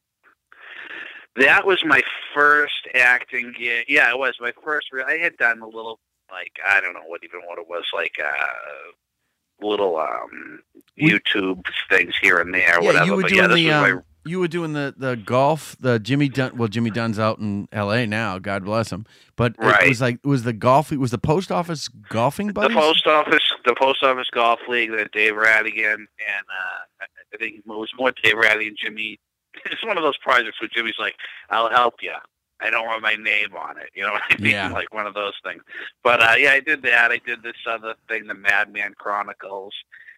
That 1.37 1.66
was 1.66 1.79
my 1.85 2.03
first 2.35 2.89
acting 2.95 3.53
gig. 3.57 3.85
Yeah, 3.89 4.11
it 4.11 4.18
was 4.18 4.35
my 4.41 4.53
first. 4.64 4.89
Real, 4.93 5.05
I 5.07 5.18
had 5.18 5.37
done 5.37 5.61
a 5.61 5.66
little, 5.66 6.01
like 6.31 6.53
I 6.66 6.81
don't 6.81 6.95
know 6.95 7.05
what 7.07 7.21
even 7.23 7.41
what 7.47 7.59
it 7.59 7.68
was, 7.68 7.85
like 7.95 8.14
uh, 8.23 9.66
little 9.66 9.99
um, 9.99 10.61
YouTube 10.99 11.64
things 11.91 12.14
here 12.21 12.39
and 12.39 12.53
there, 12.55 12.81
Yeah, 12.81 12.87
whatever. 12.87 13.05
you 13.07 13.14
were 13.14 13.23
but 13.23 13.29
doing 13.31 13.41
yeah, 13.43 13.55
the 13.55 13.71
um, 13.73 13.83
my 13.83 14.03
you 14.25 14.39
were 14.41 14.49
doing 14.49 14.73
the 14.73 14.95
the 14.97 15.16
golf, 15.16 15.77
the 15.81 15.99
Jimmy 15.99 16.29
Dunn. 16.29 16.57
Well, 16.57 16.68
Jimmy 16.68 16.91
Dunn's 16.91 17.18
out 17.18 17.39
in 17.39 17.68
L.A. 17.73 18.07
now. 18.07 18.39
God 18.39 18.64
bless 18.64 18.91
him. 18.93 19.07
But 19.37 19.53
it 19.53 19.64
Right. 19.64 19.89
was 19.89 20.01
like 20.01 20.16
it 20.23 20.27
was 20.29 20.43
the 20.43 20.53
golf. 20.53 20.93
It 20.93 20.99
was 20.99 21.11
the 21.11 21.18
post 21.18 21.51
office 21.51 21.89
golfing 21.89 22.49
the 22.49 22.68
post 22.68 23.07
office, 23.07 23.53
the 23.64 23.75
post 23.81 24.03
office 24.03 24.29
golf 24.33 24.61
league 24.68 24.91
that 24.93 25.12
Dave 25.12 25.35
Radigan 25.35 25.95
and 25.95 26.07
uh, 26.49 27.05
I 27.33 27.37
think 27.39 27.57
it 27.59 27.66
was 27.66 27.91
more 27.99 28.12
Dave 28.23 28.35
Radigan 28.35 28.68
and 28.68 28.77
Jimmy. 28.81 29.18
It's 29.66 29.85
one 29.85 29.97
of 29.99 30.05
those 30.05 30.16
projects 30.18 30.61
where 30.61 30.68
Jimmy's 30.73 30.95
like, 30.99 31.16
"I'll 31.51 31.71
help 31.71 31.95
you." 32.03 32.14
I 32.62 32.68
don't 32.71 32.87
want 32.87 33.03
my 33.03 33.14
name 33.14 33.57
on 33.57 33.79
it. 33.79 33.89
You 33.95 34.03
know 34.03 34.12
what 34.12 34.23
I 34.31 34.37
mean? 34.37 34.53
Yeah. 34.53 34.71
Like 34.71 34.93
one 34.93 35.07
of 35.07 35.14
those 35.14 35.33
things. 35.43 35.62
But 36.05 36.23
uh, 36.23 36.35
yeah, 36.39 36.53
I 36.53 36.61
did 36.61 36.83
that. 36.83 37.11
I 37.11 37.16
did 37.25 37.43
this 37.43 37.57
other 37.66 37.95
thing, 38.07 38.27
the 38.27 38.35
Madman 38.35 38.93
Chronicles, 38.99 39.73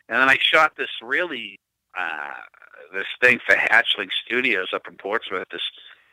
and 0.08 0.18
then 0.20 0.28
I 0.28 0.36
shot 0.40 0.72
this 0.76 0.90
really 1.00 1.60
uh, 1.96 2.32
this 2.92 3.06
thing 3.20 3.38
for 3.46 3.54
Hatchling 3.54 4.10
Studios 4.24 4.68
up 4.72 4.86
in 4.88 4.96
Portsmouth. 4.96 5.48
This 5.50 5.62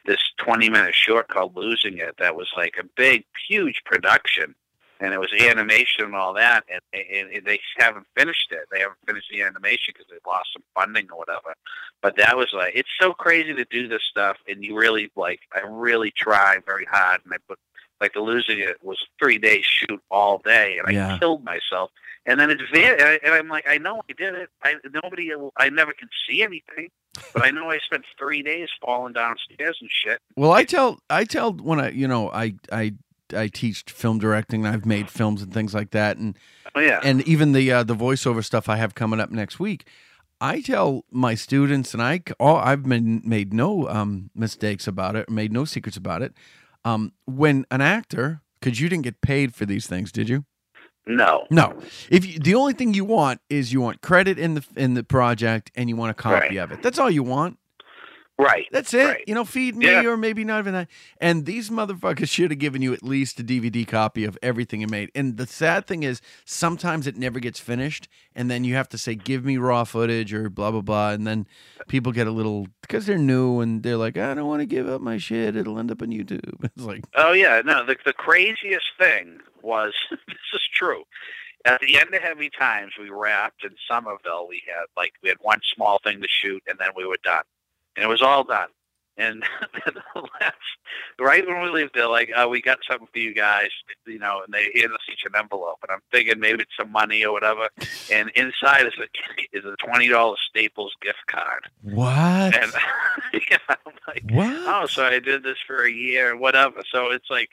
this 0.05 0.32
twenty 0.38 0.70
minute 0.70 0.95
short 0.95 1.28
called 1.28 1.55
"Losing 1.55 1.97
It" 1.97 2.16
that 2.20 2.36
was 2.36 2.49
like 2.55 2.76
a 2.80 2.86
big, 2.95 3.26
huge 3.47 3.82
production, 3.86 4.55
and 4.99 5.14
it 5.14 5.20
was 5.20 5.30
animation 5.39 6.05
and 6.05 6.16
all 6.16 6.34
that. 6.34 6.64
And, 6.72 6.82
and, 6.93 7.32
and 7.32 7.45
they 7.45 7.60
haven't 7.78 8.07
finished 8.18 8.51
it. 8.51 8.68
They 8.72 8.80
haven't 8.80 8.99
finished 9.05 9.30
the 9.32 9.41
animation 9.41 9.93
because 9.93 10.07
they 10.10 10.18
lost 10.26 10.49
some 10.53 10.64
funding 10.74 11.07
or 11.12 11.20
whatever. 11.20 11.53
But 12.01 12.16
that 12.18 12.38
was 12.38 12.49
like 12.53 12.74
it's 12.76 12.89
so 12.99 13.14
crazy 13.14 13.53
to 13.53 13.66
do 13.66 13.88
this 13.88 14.03
stuff, 14.10 14.38
and 14.47 14.64
you 14.64 14.78
really 14.78 15.12
like 15.16 15.41
I 15.53 15.62
really 15.68 16.12
try 16.16 16.57
very 16.66 16.86
hard, 16.86 17.22
and 17.26 17.34
I 17.34 17.38
put 17.47 17.60
like 18.02 18.14
the 18.14 18.20
losing 18.22 18.60
it 18.60 18.78
was 18.84 18.97
three 19.20 19.38
days 19.38 19.66
shoot 19.66 20.02
all 20.10 20.39
day, 20.39 20.80
and 20.80 20.97
I 20.97 21.18
killed 21.20 21.43
myself. 21.43 21.91
And 22.26 22.39
then 22.39 22.52
it's 22.52 22.62
van- 22.72 23.00
and 23.24 23.34
I'm 23.34 23.47
like, 23.47 23.66
I 23.68 23.78
know 23.78 24.02
I 24.10 24.14
did 24.14 24.36
it. 24.36 24.50
I 24.64 24.76
nobody, 24.93 25.32
I 25.58 25.70
never 25.70 25.93
can 25.93 26.10
see 26.28 26.43
anything, 26.43 26.89
but 27.34 27.45
I 27.45 27.50
know 27.52 27.72
I 27.72 27.80
spent 27.80 28.04
three 28.20 28.43
days 28.43 28.68
falling 28.82 29.14
downstairs 29.14 29.78
and 29.82 29.89
shit. 29.91 30.20
Well, 30.36 30.52
I 30.52 30.64
tell 30.64 31.00
I 31.10 31.24
tell 31.24 31.54
when 31.54 31.80
I 31.80 31.89
you 31.91 32.08
know 32.08 32.30
I 32.32 32.56
I 32.72 32.93
I 33.36 33.47
teach 33.47 33.84
film 33.88 34.20
directing. 34.20 34.66
I've 34.66 34.86
made 34.86 35.10
films 35.10 35.41
and 35.41 35.54
things 35.54 35.74
like 35.74 35.91
that, 35.91 36.18
and 36.18 36.38
Oh, 36.76 36.82
yeah. 36.82 37.00
and 37.04 37.22
even 37.28 37.54
the 37.54 37.72
uh, 37.72 37.84
the 37.84 37.95
voiceover 37.95 38.43
stuff 38.43 38.70
I 38.70 38.76
have 38.78 38.93
coming 38.95 39.20
up 39.20 39.32
next 39.32 39.60
week. 39.60 39.88
I 40.41 40.62
tell 40.62 41.04
my 41.12 41.36
students, 41.36 41.93
and 41.93 42.02
I 42.04 42.22
all 42.39 42.58
I've 42.58 42.84
been 42.84 43.22
made 43.26 43.54
no 43.54 43.88
um, 43.89 44.30
mistakes 44.36 44.88
about 44.88 45.16
it, 45.16 45.30
made 45.30 45.52
no 45.52 45.66
secrets 45.66 45.97
about 45.97 46.22
it. 46.22 46.34
Um, 46.86 47.14
when 47.26 47.66
an 47.72 47.82
actor, 47.82 48.42
because 48.60 48.80
you 48.80 48.90
didn't 48.90 49.04
get 49.04 49.22
paid 49.22 49.54
for 49.54 49.66
these 49.66 49.86
things, 49.88 50.12
did 50.12 50.30
you? 50.30 50.46
No. 51.06 51.46
No. 51.50 51.78
If 52.10 52.26
you, 52.26 52.40
the 52.40 52.56
only 52.56 52.74
thing 52.74 52.94
you 52.94 53.04
want 53.04 53.42
is 53.50 53.74
you 53.74 53.82
want 53.82 54.02
credit 54.02 54.38
in 54.38 54.54
the 54.54 54.66
in 54.76 54.94
the 54.94 55.04
project 55.04 55.72
and 55.76 55.90
you 55.90 55.96
want 55.96 56.12
a 56.12 56.14
copy 56.14 56.36
Right. 56.36 56.58
of 56.58 56.72
it. 56.72 56.82
That's 56.84 57.00
all 57.00 57.10
you 57.10 57.24
want. 57.24 57.58
Right. 58.42 58.68
That's 58.72 58.94
it. 58.94 59.04
Right. 59.06 59.24
You 59.28 59.36
know, 59.36 59.44
feed 59.44 59.76
me 59.76 59.86
Yeah. 59.88 60.06
or 60.06 60.16
maybe 60.16 60.46
not 60.46 60.60
even 60.60 60.74
that. 60.74 60.88
And 61.20 61.46
these 61.46 61.70
motherfuckers 61.70 62.30
should 62.30 62.52
have 62.52 62.60
given 62.60 62.82
you 62.82 62.94
at 62.94 63.04
least 63.04 63.38
a 63.42 63.44
DVD 63.44 63.86
copy 63.86 64.24
of 64.24 64.38
everything 64.42 64.80
you 64.80 64.88
made. 64.88 65.12
And 65.14 65.36
the 65.36 65.46
sad 65.46 65.86
thing 65.86 66.04
is, 66.04 66.22
sometimes 66.46 67.06
it 67.06 67.18
never 67.18 67.42
gets 67.42 67.60
finished, 67.60 68.08
and 68.34 68.50
then 68.50 68.64
you 68.64 68.76
have 68.76 68.88
to 68.90 68.98
say, 68.98 69.14
"Give 69.16 69.44
me 69.44 69.58
raw 69.58 69.84
footage" 69.84 70.34
or 70.34 70.50
blah 70.50 70.72
blah 70.72 70.80
blah, 70.80 71.10
and 71.12 71.28
then 71.28 71.48
people 71.90 72.14
get 72.14 72.28
a 72.28 72.32
little 72.32 72.68
because 72.82 73.06
they're 73.06 73.18
new 73.18 73.60
and 73.60 73.84
they're 73.84 73.98
like, 73.98 74.18
"I 74.18 74.34
don't 74.34 74.48
want 74.48 74.62
to 74.62 74.66
give 74.66 74.88
up 74.88 75.02
my 75.02 75.18
shit. 75.18 75.58
It'll 75.58 75.78
end 75.78 75.92
up 75.92 76.02
on 76.02 76.08
YouTube." 76.08 76.64
It's 76.64 76.86
like, 76.86 77.04
Oh 77.16 77.34
yeah, 77.34 77.62
no. 77.66 77.86
The 77.86 77.98
the 78.06 78.14
craziest 78.14 78.86
thing 78.98 79.40
was 79.62 79.94
this 80.12 80.38
is 80.54 80.62
true. 80.74 81.04
At 81.66 81.82
the 81.82 82.00
end 82.00 82.14
of 82.16 82.22
Heavy 82.22 82.50
Times, 82.58 82.94
we 82.98 83.10
wrapped 83.10 83.66
in 83.66 83.72
Somerville. 83.86 84.48
We 84.48 84.64
had 84.66 84.86
like 84.96 85.12
we 85.22 85.28
had 85.28 85.40
one 85.42 85.60
small 85.76 86.00
thing 86.06 86.22
to 86.22 86.28
shoot, 86.30 86.64
and 86.70 86.80
then 86.80 86.90
we 86.96 87.06
were 87.06 87.18
done, 87.22 87.44
and 87.96 88.04
it 88.04 88.08
was 88.08 88.22
all 88.22 88.44
done. 88.44 88.70
And 89.18 89.44
the 89.86 90.02
last, 90.16 90.56
right 91.20 91.46
when 91.46 91.62
we 91.62 91.70
leave, 91.70 91.90
they're 91.94 92.08
like, 92.08 92.32
"Oh, 92.34 92.48
we 92.48 92.62
got 92.62 92.80
something 92.90 93.08
for 93.12 93.20
you 93.20 93.34
guys," 93.34 93.68
you 94.08 94.18
know, 94.18 94.44
and 94.46 94.54
they 94.54 94.72
hand 94.80 94.94
us 94.94 95.00
each 95.12 95.24
an 95.26 95.34
envelope, 95.38 95.80
and 95.84 95.92
I'm 95.92 96.00
thinking 96.10 96.40
maybe 96.40 96.62
it's 96.62 96.72
some 96.80 96.90
money 96.90 97.26
or 97.26 97.34
whatever, 97.34 97.68
and 98.10 98.30
inside 98.36 98.86
is 98.88 98.94
a 98.98 99.08
is 99.58 99.66
a 99.66 99.76
twenty 99.86 100.08
dollars 100.08 100.40
Staples 100.50 100.94
gift 101.02 101.20
card. 101.28 101.68
what? 101.82 102.56
And 102.56 102.72
yeah, 103.34 103.58
I'm 103.68 103.94
like, 104.08 104.24
What? 104.32 104.48
Oh, 104.54 104.86
so 104.86 105.04
I 105.04 105.20
did 105.20 105.44
this 105.44 105.58
for 105.68 105.84
a 105.84 105.92
year 105.92 106.32
and 106.32 106.40
whatever. 106.40 106.82
So 106.90 107.12
it's 107.12 107.30
like, 107.30 107.50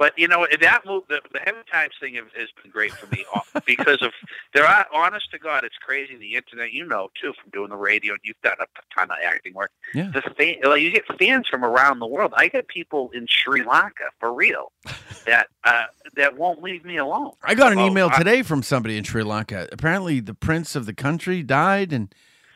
but 0.00 0.18
you 0.18 0.26
know, 0.26 0.44
that 0.60 0.80
move, 0.86 1.04
the, 1.08 1.20
the 1.32 1.38
Heavy 1.40 1.58
Times 1.70 1.92
thing 2.00 2.14
has, 2.14 2.24
has 2.36 2.48
been 2.62 2.72
great 2.72 2.90
for 2.92 3.06
me 3.14 3.24
uh, 3.32 3.60
because 3.66 4.00
of 4.02 4.10
there 4.54 4.64
are, 4.66 4.86
honest 4.92 5.30
to 5.30 5.38
God, 5.38 5.62
it's 5.62 5.76
crazy. 5.76 6.16
The 6.16 6.34
internet, 6.34 6.72
you 6.72 6.84
know, 6.86 7.10
too, 7.20 7.32
from 7.40 7.50
doing 7.52 7.68
the 7.68 7.76
radio, 7.76 8.14
and 8.14 8.20
you've 8.24 8.40
done 8.42 8.56
a 8.60 8.66
ton 8.98 9.10
of 9.10 9.18
acting 9.24 9.52
work. 9.54 9.70
Yeah. 9.94 10.10
The 10.12 10.22
fan, 10.36 10.56
like 10.64 10.80
you 10.82 10.90
get 10.90 11.04
fans 11.18 11.46
from 11.48 11.64
around 11.64 11.98
the 12.00 12.06
world. 12.06 12.32
I 12.36 12.48
get 12.48 12.66
people 12.66 13.10
in 13.14 13.26
Sri 13.28 13.62
Lanka 13.62 14.04
for 14.18 14.32
real 14.32 14.72
that 15.26 15.48
uh, 15.64 15.84
that 16.16 16.36
won't 16.38 16.62
leave 16.62 16.84
me 16.84 16.96
alone. 16.96 17.32
I 17.44 17.54
got 17.54 17.70
an 17.72 17.78
Oh, 17.78 17.86
email 17.86 18.08
I- 18.10 18.18
today 18.18 18.42
from 18.42 18.62
somebody 18.62 18.96
in 18.96 19.04
Sri 19.04 19.22
Lanka. 19.22 19.68
Apparently, 19.70 20.18
the 20.20 20.34
prince 20.34 20.74
of 20.74 20.86
the 20.86 20.94
country 20.94 21.42
died, 21.42 21.92
and 21.92 22.12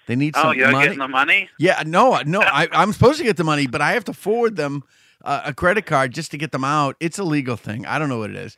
they 0.07 0.17
need 0.17 0.35
some 0.35 0.47
Oh, 0.49 0.51
you're 0.53 0.73
money. 0.73 0.87
getting 0.87 0.99
the 0.99 1.09
money? 1.09 1.51
Yeah, 1.59 1.83
no, 1.87 2.19
no, 2.25 2.41
I, 2.41 2.69
I'm 2.73 2.93
supposed 2.95 3.19
to 3.19 3.25
get 3.25 3.37
the 3.37 3.45
money, 3.45 3.67
but 3.67 3.81
I 3.83 3.93
have 3.93 4.05
to 4.05 4.13
forward 4.15 4.57
them 4.57 4.83
uh, 5.25 5.43
a 5.47 5.53
credit 5.55 5.87
card 5.87 6.13
just 6.15 6.31
to 6.31 6.39
get 6.39 6.53
them 6.53 6.63
out. 6.65 6.95
It's 7.01 7.19
a 7.19 7.25
legal 7.25 7.57
thing. 7.57 7.85
I 7.87 7.99
don't 7.99 8.09
know 8.09 8.19
what 8.19 8.31
it 8.31 8.37
is. 8.37 8.57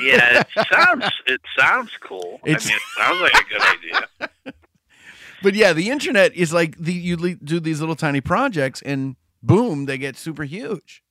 Yeah, 0.00 0.40
it 0.56 0.66
sounds 0.72 1.04
it 1.26 1.40
sounds 1.58 1.90
cool. 2.00 2.40
It's- 2.46 2.66
I 2.66 2.70
mean, 2.70 2.76
it 2.76 2.82
sounds 2.96 3.20
like 3.20 3.34
a 3.34 3.48
good 3.48 3.62
idea. 3.62 4.54
But 5.42 5.54
yeah, 5.54 5.74
the 5.74 5.90
internet 5.90 6.34
is 6.34 6.54
like 6.54 6.74
the 6.78 6.92
you 6.94 7.18
le- 7.18 7.34
do 7.34 7.60
these 7.60 7.78
little 7.80 7.96
tiny 7.96 8.22
projects, 8.22 8.80
and 8.80 9.16
boom, 9.42 9.84
they 9.84 9.98
get 9.98 10.16
super 10.16 10.44
huge. 10.44 11.02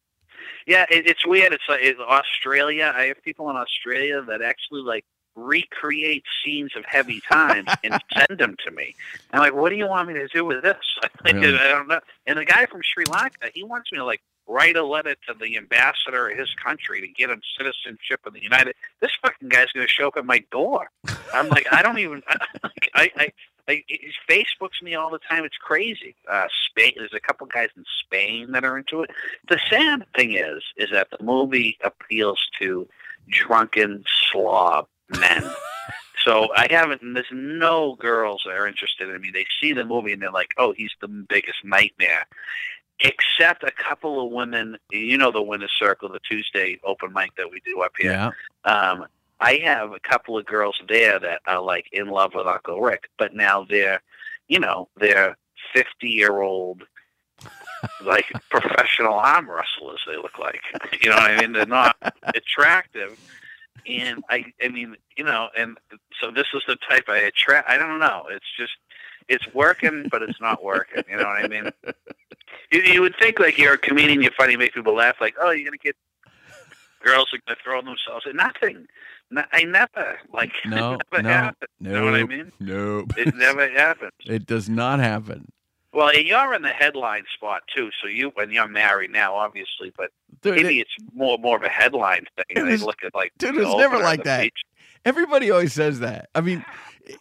Yeah, 0.66 0.86
it, 0.90 1.06
it's 1.08 1.24
weird. 1.24 1.54
It's 1.54 1.64
like 1.70 1.82
it's 1.84 2.00
Australia. 2.00 2.92
I 2.96 3.04
have 3.04 3.22
people 3.22 3.50
in 3.52 3.56
Australia 3.56 4.24
that 4.24 4.42
actually 4.42 4.82
like 4.82 5.06
recreate 5.36 6.24
scenes 6.44 6.72
of 6.76 6.84
heavy 6.86 7.22
times 7.32 7.68
and 7.84 8.00
send 8.16 8.40
them 8.40 8.56
to 8.66 8.72
me. 8.72 8.96
I'm 9.32 9.40
like, 9.40 9.54
what 9.54 9.70
do 9.70 9.76
you 9.76 9.88
want 9.88 10.08
me 10.08 10.16
to 10.16 10.28
do 10.30 10.44
with 10.46 10.64
this? 10.64 10.78
Really? 11.24 11.56
I 11.56 11.68
don't 11.70 11.88
know. 11.88 12.00
And 12.26 12.40
the 12.40 12.46
guy 12.46 12.66
from 12.66 12.82
Sri 12.84 13.06
Lanka, 13.06 13.50
he 13.54 13.64
wants 13.64 13.92
me 13.92 14.00
to 14.00 14.06
like 14.06 14.22
write 14.48 14.76
a 14.76 14.84
letter 14.84 15.16
to 15.28 15.34
the 15.40 15.58
ambassador 15.58 16.30
of 16.30 16.38
his 16.38 16.54
country 16.64 17.02
to 17.02 17.08
get 17.08 17.30
him 17.30 17.42
citizenship 17.58 18.22
of 18.26 18.34
the 18.34 18.42
United. 18.42 18.76
This 19.00 19.12
fucking 19.22 19.50
guy's 19.50 19.72
going 19.72 19.86
to 19.86 19.92
show 19.92 20.08
up 20.08 20.18
at 20.18 20.26
my 20.26 20.44
door. 20.52 20.90
I'm 21.34 21.50
like, 21.50 21.68
I 21.72 21.82
don't 21.82 22.00
even. 22.00 22.22
I, 22.96 23.12
I, 23.16 23.32
I, 23.68 23.84
Facebooks 24.30 24.82
me 24.82 24.96
all 24.96 25.10
the 25.10 25.20
time. 25.20 25.46
It's 25.46 25.58
crazy. 25.58 26.16
Uh, 26.30 26.48
Spain. 26.70 26.94
There's 26.98 27.14
a 27.14 27.20
couple 27.20 27.48
guys 27.48 27.70
in 27.76 27.86
Spain 28.02 28.52
that 28.52 28.66
are 28.66 28.78
into 28.78 29.02
it. 29.02 29.12
The 29.50 29.60
sad 29.70 30.06
thing 30.16 30.34
is, 30.34 30.64
is 30.78 30.90
that 30.92 31.08
the 31.18 31.24
movie 31.24 31.78
appeals 31.84 32.40
to 32.60 32.88
drunken 33.30 34.04
slob 34.32 34.88
men. 35.10 35.50
so 36.24 36.50
I 36.56 36.68
haven't. 36.70 37.02
There's 37.14 37.26
no 37.32 37.96
girls 37.96 38.44
that 38.46 38.56
are 38.56 38.68
interested 38.68 39.10
in 39.10 39.22
me. 39.22 39.32
They 39.32 39.46
see 39.62 39.74
the 39.74 39.86
movie 39.86 40.14
and 40.14 40.22
they're 40.22 40.32
like, 40.32 40.54
"Oh, 40.58 40.74
he's 40.76 40.94
the 41.02 41.08
biggest 41.08 41.64
nightmare." 41.64 42.26
Except 43.00 43.64
a 43.64 43.72
couple 43.72 44.26
of 44.26 44.32
women. 44.32 44.78
You 44.92 45.18
know 45.18 45.32
the 45.32 45.42
Winter 45.42 45.68
Circle, 45.68 46.10
the 46.10 46.20
Tuesday 46.20 46.80
open 46.84 47.12
mic 47.14 47.36
that 47.36 47.50
we 47.52 47.60
do 47.66 47.82
up 47.82 47.94
here. 47.98 48.12
Yeah. 48.12 48.32
Um, 48.72 49.06
I 49.40 49.56
have 49.64 49.92
a 49.92 50.00
couple 50.00 50.38
of 50.38 50.46
girls 50.46 50.80
there 50.88 51.20
that 51.20 51.42
are 51.48 51.62
like 51.62 51.90
in 51.92 52.08
love 52.08 52.32
with 52.34 52.48
Uncle 52.48 52.80
Rick, 52.80 53.10
but 53.18 53.36
now 53.36 53.66
they're, 53.70 54.02
you 54.48 54.60
know, 54.60 54.88
they're 54.96 55.38
fifty-year-old, 55.74 56.84
like 58.06 58.32
professional 58.50 59.16
arm 59.16 59.50
wrestlers. 59.50 60.02
They 60.08 60.16
look 60.16 60.40
like, 60.40 60.62
you 61.02 61.10
know 61.10 61.18
what 61.18 61.32
I 61.32 61.42
mean? 61.42 61.52
They're 61.52 61.66
not 61.66 61.98
attractive, 62.24 63.20
and 63.88 64.24
I, 64.30 64.46
I 64.62 64.70
mean, 64.70 64.96
you 65.18 65.24
know, 65.24 65.50
and 65.58 65.78
so 66.22 66.32
this 66.32 66.48
is 66.54 66.64
the 66.68 66.78
type 66.90 67.06
I 67.10 67.18
attract. 67.18 67.70
I 67.70 67.78
don't 67.78 68.00
know. 68.00 68.26
It's 68.30 68.46
just, 68.58 68.74
it's 69.28 69.46
working, 69.54 70.08
but 70.10 70.22
it's 70.22 70.40
not 70.40 70.64
working. 70.64 71.04
You 71.10 71.18
know 71.18 71.26
what 71.26 71.44
I 71.44 71.48
mean? 71.48 71.70
You, 72.72 72.82
you 72.82 73.02
would 73.02 73.16
think 73.20 73.40
like 73.40 73.58
you're 73.58 73.74
a 73.74 73.78
comedian, 73.78 74.22
you're 74.22 74.32
funny, 74.38 74.56
make 74.58 74.74
people 74.74 74.96
laugh. 74.96 75.16
Like, 75.22 75.36
oh, 75.40 75.52
you're 75.52 75.66
gonna 75.66 75.78
get 75.78 75.96
girls 77.04 77.28
are 77.34 77.40
gonna 77.48 77.58
throw 77.64 77.82
themselves 77.82 78.26
in 78.30 78.36
nothing. 78.36 78.88
No, 79.32 79.44
I 79.52 79.64
never 79.64 80.20
like 80.34 80.52
No, 80.66 80.94
it 80.96 81.02
never 81.12 81.24
no, 81.24 81.30
happened. 81.30 81.70
no, 81.80 81.92
know 81.92 82.06
what 82.06 82.16
I 82.16 82.24
mean? 82.24 82.52
Nope. 82.60 83.14
It 83.18 83.36
never 83.36 83.70
happens. 83.78 84.12
It 84.26 84.46
does 84.46 84.70
not 84.70 85.00
happen. 85.00 85.52
Well, 85.94 86.10
and 86.10 86.26
you're 86.26 86.56
in 86.56 86.64
the 86.64 86.70
headline 86.70 87.24
spot 87.34 87.62
too. 87.76 87.90
So 88.02 88.08
you, 88.08 88.32
and 88.38 88.52
you're 88.52 88.68
married 88.68 89.12
now, 89.12 89.36
obviously, 89.36 89.94
but 89.96 90.10
Dude, 90.42 90.56
maybe 90.56 90.80
it's 90.80 90.92
more 91.14 91.38
more 91.38 91.56
of 91.58 91.64
a 91.64 91.70
headline 91.70 92.26
thing. 92.36 92.46
It 92.50 92.64
they 92.64 92.78
look 92.78 93.04
at 93.04 93.14
like 93.14 93.32
Dude, 93.38 93.56
it's 93.58 93.76
never 93.76 94.00
like 94.00 94.24
that. 94.24 94.42
beach. 94.42 94.62
Everybody 95.06 95.52
always 95.52 95.74
says 95.74 96.00
that. 96.00 96.30
I 96.34 96.42
mean, 96.42 96.66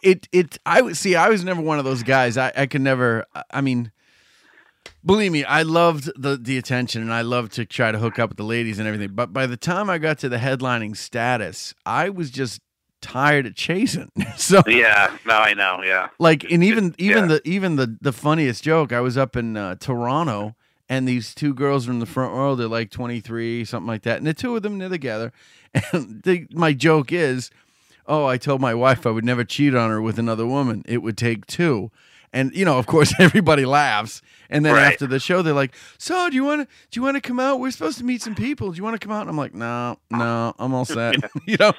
it 0.01 0.27
it 0.31 0.57
I 0.65 0.81
would 0.81 0.97
see. 0.97 1.15
I 1.15 1.29
was 1.29 1.43
never 1.43 1.61
one 1.61 1.77
of 1.77 1.85
those 1.85 2.01
guys. 2.01 2.37
I 2.37 2.51
I 2.55 2.65
could 2.65 2.81
never. 2.81 3.25
I 3.51 3.61
mean, 3.61 3.91
believe 5.05 5.31
me, 5.31 5.43
I 5.43 5.63
loved 5.63 6.11
the 6.15 6.37
the 6.37 6.57
attention 6.57 7.01
and 7.01 7.13
I 7.13 7.21
loved 7.21 7.53
to 7.53 7.65
try 7.65 7.91
to 7.91 7.99
hook 7.99 8.19
up 8.19 8.29
with 8.29 8.37
the 8.37 8.43
ladies 8.43 8.79
and 8.79 8.87
everything. 8.87 9.15
But 9.15 9.33
by 9.33 9.47
the 9.47 9.57
time 9.57 9.89
I 9.89 9.97
got 9.97 10.19
to 10.19 10.29
the 10.29 10.37
headlining 10.37 10.95
status, 10.97 11.73
I 11.85 12.09
was 12.09 12.31
just 12.31 12.61
tired 13.01 13.45
of 13.45 13.55
chasing. 13.55 14.09
so 14.37 14.63
Yeah, 14.65 15.15
no, 15.25 15.35
I 15.35 15.53
know. 15.53 15.81
Yeah, 15.83 16.09
like 16.19 16.43
and 16.49 16.63
even 16.63 16.95
even 16.97 17.29
yeah. 17.29 17.37
the 17.37 17.47
even 17.47 17.75
the 17.75 17.97
the 18.01 18.13
funniest 18.13 18.63
joke 18.63 18.91
i 18.91 19.01
was 19.01 19.17
up 19.17 19.35
in 19.35 19.57
uh, 19.57 19.75
toronto 19.75 20.55
and 20.89 21.07
these 21.07 21.33
two 21.33 21.53
girls 21.53 21.87
are 21.87 21.91
in 21.91 21.99
the 21.99 22.05
front 22.05 22.33
row 22.33 22.55
they're 22.55 22.67
like 22.67 22.89
23 22.91 23.65
something 23.65 23.87
like 23.87 24.03
that 24.03 24.17
and 24.17 24.27
the 24.27 24.33
two 24.33 24.55
of 24.55 24.63
them 24.63 24.77
they're 24.77 24.89
together 24.89 25.31
and 25.91 26.23
the, 26.23 26.47
my 26.51 26.73
joke 26.73 27.11
is 27.11 27.51
oh 28.07 28.25
i 28.25 28.37
told 28.37 28.61
my 28.61 28.73
wife 28.73 29.05
i 29.05 29.09
would 29.09 29.25
never 29.25 29.43
cheat 29.43 29.75
on 29.75 29.89
her 29.89 30.01
with 30.01 30.17
another 30.19 30.45
woman 30.45 30.83
it 30.85 30.99
would 30.99 31.17
take 31.17 31.45
two 31.45 31.91
and 32.33 32.53
you 32.55 32.65
know 32.65 32.77
of 32.77 32.85
course 32.87 33.13
everybody 33.19 33.65
laughs 33.65 34.21
and 34.49 34.65
then 34.65 34.73
Right. 34.73 34.91
after 34.93 35.07
the 35.07 35.19
show 35.19 35.41
they're 35.41 35.53
like 35.53 35.73
so 35.97 36.29
do 36.29 36.35
you 36.35 36.43
want 36.43 36.67
to 36.67 36.75
do 36.91 36.99
you 36.99 37.03
want 37.03 37.15
to 37.15 37.21
come 37.21 37.39
out 37.39 37.59
we're 37.59 37.71
supposed 37.71 37.97
to 37.99 38.03
meet 38.03 38.21
some 38.21 38.35
people 38.35 38.71
do 38.71 38.77
you 38.77 38.83
want 38.83 38.99
to 38.99 39.05
come 39.07 39.15
out 39.15 39.21
and 39.21 39.29
i'm 39.29 39.37
like 39.37 39.53
no 39.53 39.97
no 40.11 40.53
i'm 40.59 40.73
all 40.73 40.85
set 40.97 41.15
you 41.45 41.57
know 41.59 41.71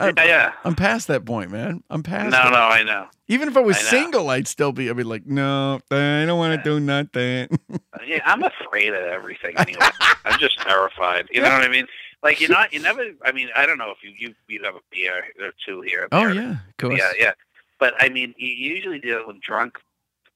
I'm, 0.00 0.14
Yeah, 0.16 0.24
yeah. 0.24 0.52
I'm 0.64 0.74
past 0.74 1.06
that 1.08 1.24
point 1.24 1.50
man 1.50 1.82
i'm 1.90 2.02
past 2.02 2.32
no, 2.32 2.48
it. 2.48 2.50
no, 2.50 2.58
I 2.58 2.82
know. 2.82 3.06
Even 3.28 3.48
if 3.48 3.56
I 3.56 3.60
was 3.60 3.76
I 3.78 3.80
single, 3.80 4.28
I'd 4.28 4.46
still 4.46 4.72
be. 4.72 4.90
I'd 4.90 4.96
be 4.98 5.04
like, 5.04 5.24
no, 5.24 5.80
I 5.90 6.26
don't 6.26 6.36
want 6.36 6.62
to 6.62 6.62
do 6.70 6.78
nothing. 6.80 7.48
Uh, 7.72 7.78
yeah, 8.06 8.20
I'm 8.26 8.42
afraid 8.42 8.88
of 8.92 9.00
everything 9.04 9.54
anyway. 9.56 9.86
I'm 10.26 10.38
just 10.38 10.60
terrified. 10.60 11.28
You 11.32 11.40
know 11.40 11.48
what 11.48 11.62
I 11.62 11.68
mean? 11.68 11.86
Like 12.22 12.42
you're 12.42 12.50
not. 12.50 12.74
You 12.74 12.80
never. 12.80 13.02
I 13.24 13.32
mean, 13.32 13.48
I 13.56 13.64
don't 13.64 13.78
know 13.78 13.90
if 13.90 14.02
you 14.02 14.10
you 14.18 14.34
you 14.48 14.62
have 14.64 14.74
a 14.74 14.80
beer 14.90 15.24
or 15.40 15.52
two 15.66 15.80
here. 15.80 16.08
oh 16.12 16.26
yeah, 16.26 16.50
of 16.50 16.76
course. 16.78 16.98
Yeah, 16.98 17.10
yeah. 17.18 17.32
But 17.78 17.94
I 17.98 18.10
mean, 18.10 18.34
you 18.36 18.48
usually 18.48 18.98
deal 18.98 19.22
with 19.26 19.40
drunk 19.40 19.78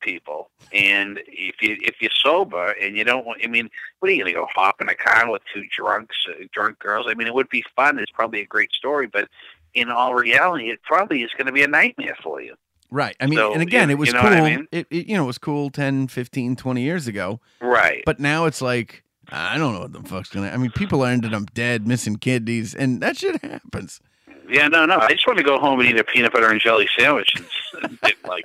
people, 0.06 0.50
and 0.72 1.20
if 1.26 1.56
you 1.60 1.76
if 1.82 1.96
you're 2.00 2.10
sober 2.14 2.70
and 2.80 2.96
you 2.96 3.04
don't 3.04 3.26
want, 3.26 3.40
I 3.44 3.48
mean, 3.48 3.68
what 3.98 4.08
are 4.08 4.14
you 4.14 4.22
gonna 4.22 4.34
go 4.34 4.46
hop 4.54 4.80
in 4.80 4.88
a 4.88 4.94
car 4.94 5.30
with 5.30 5.42
two 5.52 5.64
drunks, 5.76 6.16
uh, 6.28 6.44
drunk 6.52 6.78
girls? 6.78 7.06
I 7.08 7.14
mean, 7.14 7.26
it 7.26 7.34
would 7.34 7.48
be 7.48 7.64
fun. 7.74 7.98
It's 7.98 8.12
probably 8.12 8.40
a 8.40 8.46
great 8.46 8.72
story, 8.72 9.06
but 9.06 9.28
in 9.76 9.90
all 9.90 10.14
reality, 10.14 10.70
it 10.70 10.82
probably 10.82 11.22
is 11.22 11.30
going 11.36 11.46
to 11.46 11.52
be 11.52 11.62
a 11.62 11.68
nightmare 11.68 12.16
for 12.22 12.40
you. 12.40 12.54
Right. 12.90 13.14
I 13.20 13.26
mean, 13.26 13.38
So, 13.38 13.52
and 13.52 13.62
again, 13.62 13.90
it 13.90 13.98
was 13.98 14.08
you 14.08 14.14
know 14.14 14.22
cool. 14.22 14.30
I 14.30 14.40
mean? 14.40 14.68
it, 14.72 14.86
it, 14.90 15.06
you 15.06 15.16
know, 15.16 15.24
it 15.24 15.26
was 15.26 15.38
cool 15.38 15.70
10, 15.70 16.08
15, 16.08 16.56
20 16.56 16.82
years 16.82 17.06
ago. 17.06 17.40
Right. 17.60 18.02
But 18.06 18.18
now 18.18 18.46
it's 18.46 18.62
like, 18.62 19.02
I 19.28 19.58
don't 19.58 19.74
know 19.74 19.80
what 19.80 19.92
the 19.92 20.02
fuck's 20.08 20.30
going 20.30 20.48
to 20.48 20.54
I 20.54 20.56
mean, 20.56 20.70
people 20.70 21.02
are 21.04 21.10
ended 21.10 21.34
up 21.34 21.52
dead, 21.52 21.86
missing 21.86 22.16
kidneys, 22.16 22.74
and 22.74 23.02
that 23.02 23.18
shit 23.18 23.42
happens. 23.44 24.00
Yeah, 24.48 24.68
no, 24.68 24.86
no. 24.86 24.98
I 24.98 25.10
just 25.10 25.26
want 25.26 25.38
to 25.38 25.44
go 25.44 25.58
home 25.58 25.80
and 25.80 25.88
eat 25.88 25.98
a 25.98 26.04
peanut 26.04 26.32
butter 26.32 26.48
and 26.48 26.60
jelly 26.60 26.88
sandwich 26.96 27.34
and, 27.36 27.98
and 28.02 28.14
like 28.26 28.44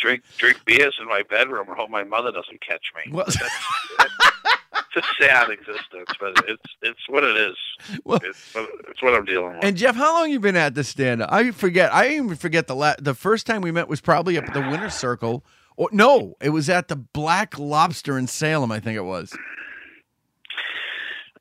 drink 0.00 0.22
drink 0.38 0.64
beers 0.64 0.94
in 1.00 1.06
my 1.08 1.22
bedroom 1.28 1.68
and 1.68 1.76
hope 1.76 1.90
my 1.90 2.04
mother 2.04 2.30
doesn't 2.32 2.60
catch 2.60 2.92
me. 2.94 3.12
Well- 3.12 3.26
That's- 3.26 4.10
it's 4.94 5.06
a 5.20 5.22
sad 5.22 5.50
existence, 5.50 6.08
but 6.18 6.42
it's 6.48 6.62
it's 6.82 7.08
what 7.08 7.22
it 7.24 7.36
is. 7.36 7.56
Well- 8.04 8.20
it's, 8.22 8.54
what- 8.54 8.70
it's 8.88 9.02
what 9.02 9.14
I'm 9.14 9.24
dealing 9.24 9.54
with. 9.54 9.64
And 9.64 9.76
Jeff, 9.76 9.94
how 9.96 10.14
long 10.14 10.30
you 10.30 10.40
been 10.40 10.56
at 10.56 10.74
this 10.74 10.88
stand 10.88 11.22
up? 11.22 11.32
I 11.32 11.50
forget. 11.50 11.92
I 11.92 12.08
even 12.14 12.34
forget 12.36 12.66
the 12.66 12.76
la- 12.76 12.94
the 12.98 13.14
first 13.14 13.46
time 13.46 13.60
we 13.62 13.70
met 13.72 13.88
was 13.88 14.00
probably 14.00 14.38
up 14.38 14.44
at 14.44 14.54
the 14.54 14.60
Winter 14.60 14.90
Circle 14.90 15.44
Or, 15.76 15.88
no, 15.92 16.36
it 16.40 16.50
was 16.50 16.70
at 16.70 16.88
the 16.88 16.96
Black 16.96 17.58
Lobster 17.58 18.16
in 18.18 18.26
Salem. 18.26 18.72
I 18.72 18.80
think 18.80 18.96
it 18.96 19.04
was. 19.04 19.36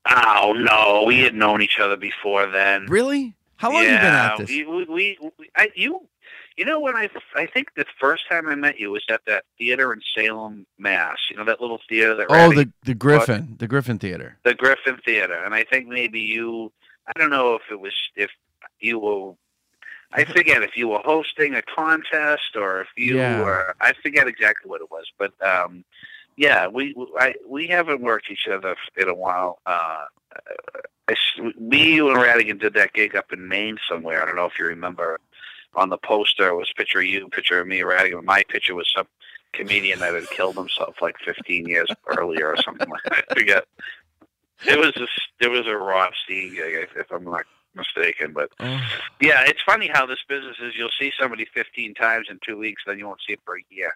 Oh 0.08 0.54
no, 0.56 1.04
we 1.08 1.20
had 1.22 1.34
known 1.34 1.62
each 1.62 1.80
other 1.80 1.96
before 1.98 2.46
then. 2.48 2.86
Really? 2.88 3.36
How 3.58 3.72
long 3.72 3.84
yeah, 3.84 3.92
you 3.94 3.98
been 3.98 4.06
at 4.14 4.38
this? 4.38 4.50
We, 4.50 4.66
we, 4.66 5.18
we- 5.40 5.50
I, 5.56 5.70
you, 5.76 6.08
you 6.58 6.66
know 6.66 6.80
when 6.80 6.96
I, 6.96 7.10
I 7.36 7.46
think 7.46 7.74
the 7.76 7.86
first 8.00 8.28
time 8.30 8.48
I 8.48 8.56
met 8.56 8.80
you 8.80 8.92
was 8.92 9.04
at 9.10 9.22
that 9.28 9.44
theater 9.58 9.92
in 9.94 10.02
Salem, 10.16 10.66
Mass. 10.78 11.18
You 11.30 11.38
know 11.38 11.46
that 11.46 11.62
little 11.62 11.82
theater 11.90 12.16
that. 12.16 12.28
Oh, 12.30 12.52
the 12.54 12.72
the 12.84 12.94
Griffin, 12.94 13.56
the 13.60 13.68
Griffin 13.68 14.00
Theater. 14.00 14.38
the 14.44 14.54
Griffin 14.54 14.98
Theater, 15.06 15.44
and 15.44 15.54
I 15.54 15.64
think 15.64 15.88
maybe 15.88 16.20
you. 16.20 16.72
I 17.08 17.20
don't 17.20 17.30
know 17.30 17.56
if 17.56 17.62
it 17.72 17.80
was 17.80 17.94
if 18.16 18.32
you 18.80 19.00
were. 19.00 19.34
I 20.12 20.24
forget 20.24 20.64
if 20.64 20.78
you 20.78 20.88
were 20.88 21.00
hosting 21.04 21.56
a 21.56 21.62
contest 21.62 22.56
or 22.56 22.82
if 22.82 22.88
you 22.96 23.18
Yeah. 23.18 23.42
were. 23.42 23.76
I 23.82 23.92
forget 24.02 24.28
exactly 24.28 24.70
what 24.70 24.80
it 24.82 24.90
was, 24.90 25.06
but 25.18 25.34
um, 25.46 25.84
yeah, 26.38 26.68
we 26.68 26.96
I, 27.20 27.34
we 27.48 27.68
haven't 27.68 28.02
worked 28.02 28.32
each 28.32 28.48
other 28.48 28.76
in 28.96 29.10
a 29.10 29.14
while. 29.14 29.60
Uh, 29.66 30.06
I 31.08 31.16
me, 31.60 31.96
you, 31.96 32.10
and 32.10 32.18
Radigan 32.18 32.60
did 32.60 32.74
that 32.74 32.94
gig 32.94 33.16
up 33.16 33.32
in 33.32 33.48
Maine 33.48 33.78
somewhere. 33.88 34.22
I 34.22 34.26
don't 34.26 34.36
know 34.36 34.46
if 34.46 34.58
you 34.58 34.66
remember. 34.66 35.20
On 35.76 35.90
the 35.90 35.98
poster 35.98 36.56
was 36.56 36.70
a 36.72 36.76
picture 36.78 37.00
of 37.00 37.06
you, 37.06 37.28
picture 37.30 37.60
of 37.60 37.68
me, 37.68 37.80
Radigan. 37.82 38.24
My 38.24 38.44
picture 38.48 38.76
was 38.76 38.92
some 38.96 39.08
comedian 39.54 40.00
that 40.00 40.14
had 40.14 40.30
killed 40.30 40.56
himself 40.56 40.96
like 41.02 41.16
15 41.24 41.68
years 41.68 41.88
earlier 42.18 42.50
or 42.50 42.58
something 42.62 42.90
like 42.90 43.04
that. 43.04 43.26
I 43.30 43.34
forget. 43.34 43.66
It 44.66 44.80
was 44.80 44.94
just 44.94 45.12
it 45.40 45.50
was 45.50 45.66
a 45.68 46.10
Steen 46.24 46.54
gig, 46.56 46.74
if- 46.76 46.96
if 46.96 47.12
I'm 47.12 47.24
not 47.26 47.44
mistaken. 47.76 48.32
But 48.34 48.52
yeah, 48.60 49.44
it's 49.46 49.62
funny 49.66 49.90
how 49.94 50.06
this 50.06 50.20
business 50.30 50.58
is. 50.62 50.74
You'll 50.78 50.90
see 51.00 51.12
somebody 51.20 51.46
15 51.54 51.94
times 51.94 52.28
in 52.30 52.40
two 52.46 52.58
weeks, 52.58 52.84
then 52.88 52.98
you 52.98 53.06
won't 53.08 53.20
see 53.26 53.34
it 53.34 53.40
for 53.46 53.58
a 53.58 53.62
year. 53.70 53.96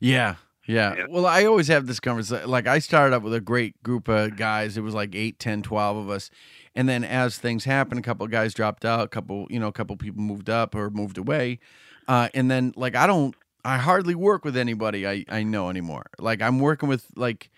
Yeah, 0.00 0.36
yeah. 0.66 1.04
Well, 1.08 1.26
I 1.26 1.44
always 1.44 1.68
have 1.68 1.86
this 1.86 2.00
conversation. 2.00 2.48
Like, 2.48 2.66
I 2.66 2.78
started 2.78 3.14
up 3.14 3.22
with 3.22 3.34
a 3.34 3.40
great 3.40 3.82
group 3.82 4.08
of 4.08 4.36
guys. 4.36 4.76
It 4.76 4.82
was 4.82 4.94
like 4.94 5.14
8, 5.14 5.38
10, 5.38 5.62
12 5.62 5.96
of 5.96 6.10
us. 6.10 6.30
And 6.78 6.88
then 6.88 7.02
as 7.02 7.36
things 7.38 7.64
happened, 7.64 7.98
a 7.98 8.04
couple 8.04 8.24
of 8.24 8.30
guys 8.30 8.54
dropped 8.54 8.84
out, 8.84 9.00
a 9.00 9.08
couple, 9.08 9.48
you 9.50 9.58
know, 9.58 9.66
a 9.66 9.72
couple 9.72 9.96
people 9.96 10.22
moved 10.22 10.48
up 10.48 10.76
or 10.76 10.90
moved 10.90 11.18
away. 11.18 11.58
Uh, 12.06 12.28
and 12.34 12.48
then, 12.48 12.72
like, 12.76 12.94
I 12.94 13.08
don't, 13.08 13.34
I 13.64 13.78
hardly 13.78 14.14
work 14.14 14.44
with 14.44 14.56
anybody 14.56 15.04
I, 15.04 15.24
I 15.28 15.42
know 15.42 15.70
anymore. 15.70 16.06
Like, 16.20 16.40
I'm 16.40 16.60
working 16.60 16.88
with, 16.88 17.06
like, 17.16 17.50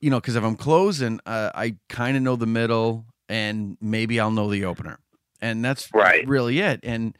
you 0.00 0.08
know, 0.08 0.18
because 0.18 0.34
if 0.34 0.42
I'm 0.42 0.56
closing, 0.56 1.20
uh, 1.26 1.50
I 1.54 1.76
kind 1.90 2.16
of 2.16 2.22
know 2.22 2.36
the 2.36 2.46
middle 2.46 3.04
and 3.28 3.76
maybe 3.82 4.18
I'll 4.18 4.30
know 4.30 4.50
the 4.50 4.64
opener. 4.64 4.98
And 5.42 5.62
that's 5.62 5.92
Right. 5.92 6.26
really 6.26 6.60
it. 6.60 6.80
And 6.82 7.18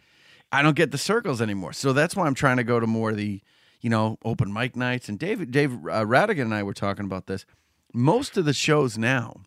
I 0.51 0.63
don't 0.63 0.77
get 0.77 0.93
the 0.93 0.99
circles 0.99 1.43
anymore. 1.43 1.75
So 1.75 1.93
that's 1.93 2.17
why 2.17 2.27
I'm 2.27 2.35
trying 2.35 2.57
to 2.57 2.65
go 2.65 2.81
to 2.81 2.87
more 2.87 3.11
of 3.11 3.19
the, 3.19 3.43
you 3.83 3.91
know, 3.91 4.17
open 4.25 4.51
mic 4.51 4.77
nights. 4.77 5.11
And 5.11 5.19
David, 5.19 5.51
Dave 5.51 5.75
uh, 5.75 6.07
Radigan 6.07 6.41
and 6.41 6.55
I 6.55 6.63
were 6.63 6.73
talking 6.73 7.05
about 7.05 7.27
this. 7.27 7.45
Most 7.93 8.39
of 8.39 8.47
the 8.47 8.55
shows 8.55 8.97
now 8.97 9.43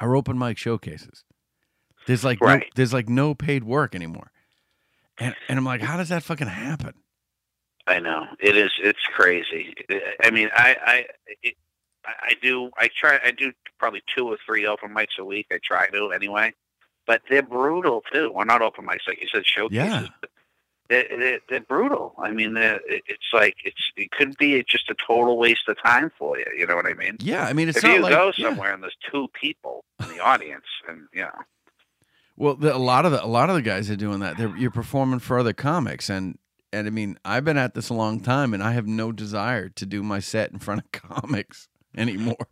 are 0.00 0.16
open 0.16 0.38
mic 0.38 0.58
showcases. 0.58 1.24
There's 2.06 2.24
like 2.24 2.40
no, 2.40 2.60
there's 2.74 2.92
like 2.92 3.08
no 3.08 3.34
paid 3.34 3.64
work 3.64 3.94
anymore. 3.94 4.32
And 5.18 5.34
and 5.48 5.58
I'm 5.58 5.64
like, 5.64 5.82
how 5.82 5.96
does 5.96 6.08
that 6.08 6.22
fucking 6.22 6.48
happen? 6.48 6.94
I 7.86 7.98
know 7.98 8.26
it 8.40 8.56
is. 8.56 8.72
It's 8.82 9.04
crazy. 9.14 9.74
I 10.22 10.30
mean, 10.30 10.48
I 10.54 10.76
I 10.84 11.06
it, 11.42 11.54
I 12.04 12.12
I 12.22 12.32
do. 12.40 12.70
I 12.76 12.88
try. 12.98 13.18
I 13.24 13.30
do 13.30 13.52
probably 13.78 14.02
two 14.14 14.28
or 14.28 14.38
three 14.46 14.66
open 14.66 14.94
mics 14.94 15.18
a 15.18 15.24
week. 15.24 15.46
I 15.52 15.58
try 15.62 15.88
to 15.90 16.12
anyway, 16.12 16.54
but 17.06 17.22
they're 17.28 17.42
brutal 17.42 18.02
too. 18.12 18.32
Well, 18.34 18.46
not 18.46 18.62
open 18.62 18.86
mics, 18.86 19.06
like 19.06 19.20
you 19.20 19.28
said, 19.32 19.46
showcases. 19.46 19.84
Yeah. 19.84 20.06
But 20.20 20.30
they're, 20.90 21.38
they're, 21.48 21.60
brutal. 21.60 22.14
I 22.18 22.32
mean, 22.32 22.54
it's 22.56 23.30
like 23.32 23.54
it's 23.64 23.92
it 23.96 24.10
could 24.10 24.36
be 24.36 24.62
just 24.68 24.90
a 24.90 24.94
total 25.06 25.38
waste 25.38 25.68
of 25.68 25.76
time 25.82 26.10
for 26.18 26.36
you. 26.36 26.44
You 26.56 26.66
know 26.66 26.74
what 26.74 26.86
I 26.86 26.94
mean? 26.94 27.16
Yeah, 27.20 27.44
I 27.44 27.52
mean, 27.52 27.68
it's 27.68 27.78
if 27.78 27.84
you 27.84 28.00
like- 28.00 28.12
go 28.12 28.32
yeah. 28.36 28.48
somewhere 28.48 28.74
and 28.74 28.82
there's 28.82 28.96
two 29.10 29.28
people 29.40 29.84
in 30.00 30.08
the 30.08 30.20
audience, 30.20 30.66
and 30.88 31.06
you 31.14 31.22
know, 31.22 31.30
Well, 32.36 32.56
the, 32.56 32.74
a 32.74 32.78
lot 32.78 33.06
of 33.06 33.12
the 33.12 33.24
a 33.24 33.26
lot 33.26 33.48
of 33.48 33.56
the 33.56 33.62
guys 33.62 33.88
are 33.88 33.96
doing 33.96 34.18
that. 34.20 34.36
They're, 34.36 34.54
you're 34.56 34.70
performing 34.72 35.20
for 35.20 35.38
other 35.38 35.52
comics, 35.52 36.10
and 36.10 36.38
and 36.72 36.86
I 36.86 36.90
mean, 36.90 37.18
I've 37.24 37.44
been 37.44 37.56
at 37.56 37.74
this 37.74 37.88
a 37.88 37.94
long 37.94 38.20
time, 38.20 38.52
and 38.52 38.62
I 38.62 38.72
have 38.72 38.86
no 38.86 39.12
desire 39.12 39.68
to 39.68 39.86
do 39.86 40.02
my 40.02 40.18
set 40.18 40.50
in 40.50 40.58
front 40.58 40.82
of 40.84 40.92
comics 41.08 41.68
anymore. 41.96 42.48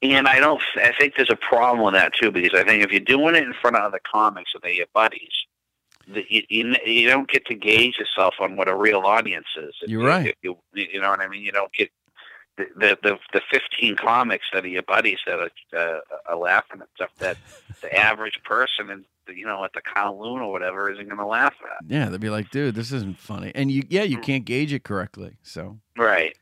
And 0.00 0.28
I 0.28 0.38
don't. 0.38 0.62
I 0.76 0.92
think 0.98 1.14
there's 1.16 1.30
a 1.30 1.36
problem 1.36 1.84
with 1.84 1.94
that 1.94 2.12
too, 2.14 2.30
because 2.30 2.58
I 2.58 2.62
think 2.62 2.84
if 2.84 2.92
you're 2.92 3.00
doing 3.00 3.34
it 3.34 3.42
in 3.42 3.52
front 3.60 3.74
of 3.76 3.82
other 3.82 4.00
comics 4.10 4.52
and 4.54 4.62
they're 4.62 4.70
your 4.70 4.86
buddies, 4.94 5.32
you, 6.28 6.42
you 6.48 6.74
you 6.84 7.08
don't 7.08 7.28
get 7.28 7.46
to 7.46 7.54
gauge 7.54 7.98
yourself 7.98 8.34
on 8.40 8.56
what 8.56 8.68
a 8.68 8.74
real 8.74 9.00
audience 9.00 9.46
is. 9.56 9.74
You're 9.86 10.04
right. 10.04 10.36
You, 10.42 10.56
you 10.72 11.00
know 11.00 11.10
what 11.10 11.20
I 11.20 11.28
mean? 11.28 11.42
You 11.42 11.52
don't 11.52 11.72
get 11.72 11.90
the 12.56 12.66
the 12.76 12.98
the, 13.02 13.18
the 13.32 13.40
15 13.50 13.96
comics 13.96 14.46
that 14.52 14.64
are 14.64 14.68
your 14.68 14.82
buddies 14.82 15.18
that 15.26 15.38
are, 15.38 15.50
uh, 15.76 16.00
are 16.26 16.36
laughing 16.36 16.80
at 16.80 16.88
stuff 16.94 17.10
that 17.18 17.36
the 17.82 17.94
average 17.94 18.40
person 18.44 18.90
and 18.90 19.04
you 19.28 19.44
know 19.44 19.64
at 19.64 19.72
the 19.72 19.82
Kowloon 19.82 20.40
or 20.40 20.50
whatever 20.50 20.90
isn't 20.90 21.06
going 21.06 21.18
to 21.18 21.26
laugh 21.26 21.54
at. 21.62 21.84
Yeah, 21.86 22.08
they'd 22.08 22.20
be 22.20 22.30
like, 22.30 22.50
"Dude, 22.50 22.74
this 22.74 22.92
isn't 22.92 23.18
funny," 23.18 23.52
and 23.54 23.70
you, 23.70 23.82
yeah, 23.88 24.04
you 24.04 24.18
can't 24.18 24.44
gauge 24.44 24.72
it 24.72 24.84
correctly. 24.84 25.36
So 25.42 25.78
Right. 25.96 26.36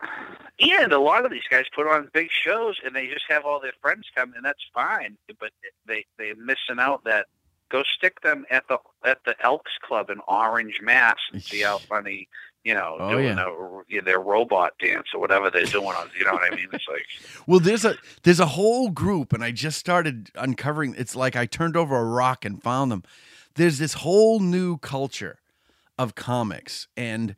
And 0.58 0.92
a 0.92 0.98
lot 0.98 1.26
of 1.26 1.30
these 1.30 1.46
guys 1.50 1.64
put 1.74 1.86
on 1.86 2.08
big 2.14 2.30
shows 2.30 2.80
and 2.84 2.96
they 2.96 3.08
just 3.08 3.24
have 3.28 3.44
all 3.44 3.60
their 3.60 3.74
friends 3.82 4.06
come 4.14 4.32
and 4.34 4.44
that's 4.44 4.64
fine. 4.72 5.16
But 5.38 5.50
they 5.86 6.06
they're 6.18 6.36
missing 6.36 6.78
out 6.78 7.04
that 7.04 7.26
go 7.70 7.82
stick 7.96 8.20
them 8.22 8.44
at 8.50 8.68
the 8.68 8.78
at 9.04 9.18
the 9.24 9.34
Elks 9.44 9.72
Club 9.82 10.10
in 10.10 10.18
Orange, 10.28 10.80
Mass 10.82 11.16
and 11.32 11.42
see 11.42 11.60
how 11.62 11.78
funny, 11.78 12.28
you 12.64 12.74
know, 12.74 12.96
Oh, 12.98 13.10
doing 13.10 13.36
yeah. 13.36 13.98
a, 13.98 14.02
their 14.02 14.20
robot 14.20 14.72
dance 14.78 15.08
or 15.14 15.20
whatever 15.20 15.50
they're 15.50 15.64
doing 15.64 15.86
on 15.88 16.10
you 16.18 16.24
know 16.24 16.32
what 16.32 16.52
I 16.52 16.54
mean? 16.56 16.68
It's 16.72 16.86
like 16.88 17.06
Well, 17.46 17.60
there's 17.60 17.84
a 17.84 17.96
there's 18.22 18.40
a 18.40 18.46
whole 18.46 18.90
group, 18.90 19.32
and 19.32 19.42
I 19.44 19.50
just 19.50 19.78
started 19.78 20.30
uncovering. 20.34 20.94
It's 20.98 21.16
like 21.16 21.36
I 21.36 21.46
turned 21.46 21.76
over 21.76 21.96
a 21.96 22.04
rock 22.04 22.44
and 22.44 22.62
found 22.62 22.90
them. 22.92 23.02
There's 23.54 23.78
this 23.78 23.94
whole 23.94 24.40
new 24.40 24.78
culture 24.78 25.38
of 25.98 26.14
comics, 26.14 26.88
and 26.96 27.34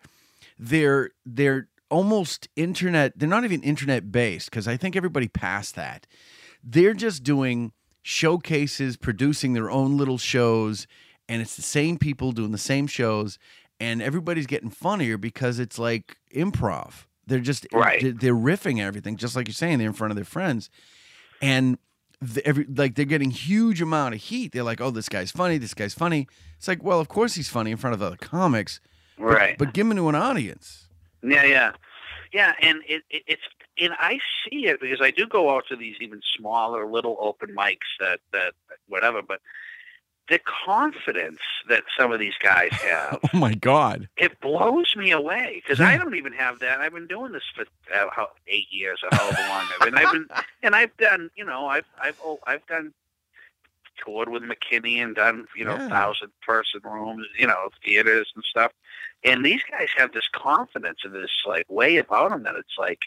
they're 0.58 1.10
they're 1.24 1.68
almost 1.90 2.48
internet. 2.56 3.18
They're 3.18 3.28
not 3.28 3.44
even 3.44 3.62
internet 3.62 4.10
based 4.12 4.50
because 4.50 4.66
I 4.68 4.76
think 4.76 4.96
everybody 4.96 5.28
passed 5.28 5.74
that. 5.76 6.06
They're 6.64 6.92
just 6.94 7.22
doing 7.22 7.72
showcases, 8.02 8.96
producing 8.96 9.52
their 9.52 9.70
own 9.70 9.96
little 9.96 10.18
shows, 10.18 10.86
and 11.28 11.42
it's 11.42 11.56
the 11.56 11.62
same 11.62 11.98
people 11.98 12.32
doing 12.32 12.52
the 12.52 12.58
same 12.58 12.86
shows, 12.86 13.38
and 13.80 14.00
everybody's 14.02 14.46
getting 14.46 14.70
funnier 14.70 15.16
because 15.18 15.58
it's 15.58 15.78
like 15.78 16.16
improv. 16.34 17.04
They're 17.26 17.40
just 17.40 17.66
eh, 17.66 17.76
Right. 17.76 18.18
they're- 18.18 18.34
riffing 18.34 18.80
everything, 18.80 19.16
just 19.16 19.36
like 19.36 19.46
you're 19.48 19.52
saying. 19.54 19.78
They're 19.78 19.88
in 19.88 19.92
front 19.92 20.10
of 20.12 20.16
their 20.16 20.24
friends, 20.24 20.70
and 21.42 21.78
the, 22.20 22.44
every 22.46 22.64
like 22.64 22.94
they're 22.94 23.04
getting 23.04 23.30
huge 23.30 23.80
amount 23.82 24.14
of 24.14 24.20
heat. 24.22 24.52
They're 24.52 24.62
like, 24.64 24.80
"Oh, 24.80 24.90
this 24.90 25.08
guy's 25.08 25.30
funny. 25.30 25.58
This 25.58 25.74
guy's 25.74 25.94
funny." 25.94 26.26
It's 26.56 26.66
like, 26.66 26.82
well, 26.82 26.98
of 26.98 27.08
course 27.08 27.34
he's 27.34 27.48
funny 27.48 27.70
in 27.70 27.76
front 27.76 27.94
of 27.94 28.02
other 28.02 28.16
comics, 28.16 28.80
but- 29.16 29.24
Right. 29.24 29.58
But, 29.58 29.72
give 29.74 29.86
him 29.86 29.94
to 29.96 30.08
an 30.08 30.14
audience. 30.16 30.88
Yeah, 31.22 31.44
yeah, 31.44 31.72
yeah, 32.32 32.54
and 32.60 32.78
it, 32.88 33.02
it, 33.10 33.22
it's 33.28 33.42
and 33.80 33.94
I 33.98 34.18
see 34.44 34.66
it 34.66 34.80
because 34.80 35.00
I 35.00 35.10
do 35.10 35.26
go 35.26 35.50
out 35.54 35.64
to 35.68 35.76
these 35.76 35.96
even 36.00 36.20
smaller 36.36 36.86
little 36.86 37.16
open 37.20 37.54
mics 37.54 37.78
that 38.00 38.20
that 38.32 38.52
whatever, 38.88 39.22
but 39.22 39.40
the 40.28 40.38
confidence 40.66 41.40
that 41.70 41.84
some 41.98 42.12
of 42.12 42.18
these 42.20 42.34
guys 42.42 42.70
have, 42.82 43.18
Oh 43.32 43.38
my 43.38 43.54
god! 43.54 44.08
it 44.18 44.38
blows 44.40 44.94
me 44.96 45.10
away 45.10 45.62
because 45.64 45.80
I 45.80 45.96
don't 45.96 46.14
even 46.16 46.32
have 46.34 46.58
that. 46.58 46.80
I've 46.80 46.92
been 46.92 47.06
doing 47.06 47.32
this 47.32 47.44
for 47.54 47.62
uh, 47.94 48.08
how, 48.12 48.28
eight 48.46 48.66
years 48.70 49.00
or 49.02 49.16
however 49.16 49.38
long 49.48 49.66
I've 49.80 49.84
been. 49.86 49.94
I've 49.96 50.12
been 50.12 50.28
and 50.62 50.76
I've 50.76 50.94
done, 50.98 51.30
you 51.36 51.44
know, 51.44 51.66
I've 51.66 51.86
I've 52.02 52.16
oh, 52.24 52.38
I've 52.46 52.66
done 52.66 52.92
toured 54.04 54.28
with 54.28 54.42
McKinney 54.44 55.02
and 55.02 55.14
done, 55.16 55.46
you 55.56 55.64
know, 55.64 55.74
Yeah. 55.76 55.88
thousand 55.88 56.30
person 56.42 56.80
rooms, 56.84 57.26
you 57.38 57.46
know, 57.46 57.70
theaters 57.84 58.30
and 58.34 58.44
stuff. 58.44 58.72
And 59.24 59.44
these 59.44 59.62
guys 59.68 59.88
have 59.96 60.12
this 60.12 60.28
confidence 60.32 61.00
and 61.04 61.12
this 61.14 61.30
like 61.46 61.64
way 61.68 61.96
about 61.96 62.30
them 62.30 62.44
that 62.44 62.54
it's 62.54 62.76
like, 62.78 63.00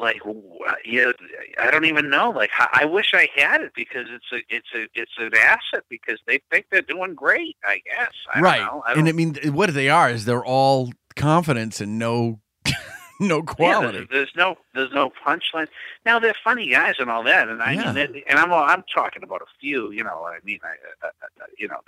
like 0.00 0.18
w- 0.20 0.42
yeah, 0.84 1.12
I 1.58 1.70
don't 1.70 1.84
even 1.84 2.10
know. 2.10 2.30
Like 2.30 2.50
I 2.58 2.80
I 2.82 2.84
wish 2.84 3.12
I 3.14 3.28
had 3.34 3.60
it 3.60 3.72
because 3.74 4.06
it's 4.10 4.26
a 4.32 4.54
it's 4.54 4.68
a 4.74 4.86
it's 4.94 5.12
an 5.18 5.32
asset 5.36 5.84
because 5.88 6.18
they 6.26 6.40
think 6.50 6.66
they're 6.70 6.82
doing 6.82 7.14
great. 7.14 7.56
I 7.64 7.80
guess. 7.84 8.12
I 8.32 8.40
right, 8.40 8.58
Don't 8.58 8.66
know. 8.76 8.82
I 8.86 8.92
and 8.94 9.08
I 9.08 9.12
mean, 9.12 9.34
what 9.52 9.72
they 9.74 9.88
are 9.88 10.10
is 10.10 10.24
they're 10.24 10.44
all 10.44 10.92
confidence 11.16 11.80
and 11.80 11.98
no 11.98 12.40
no 13.20 13.36
Yeah, 13.38 13.42
quality. 13.44 13.98
there's, 13.98 14.08
there's 14.10 14.32
no 14.36 14.56
there's 14.74 14.92
no 14.92 15.10
punchline. 15.26 15.68
Now 16.04 16.18
they're 16.18 16.34
funny 16.42 16.68
guys 16.70 16.94
and 16.98 17.10
all 17.10 17.22
that, 17.24 17.48
and 17.48 17.62
I 17.62 17.72
Yeah. 17.72 17.92
mean, 17.92 18.22
and 18.28 18.38
I'm 18.38 18.52
I'm 18.52 18.84
talking 18.92 19.22
about 19.22 19.42
a 19.42 19.46
few. 19.60 19.90
You 19.92 20.04
know, 20.04 20.24
I 20.26 20.38
mean, 20.44 20.60
I, 20.64 21.06
uh, 21.06 21.10
uh, 21.22 21.44
you 21.58 21.68
know, 21.68 21.80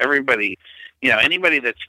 everybody, 0.00 0.58
you 1.00 1.10
know, 1.10 1.18
anybody 1.18 1.58
that's 1.58 1.80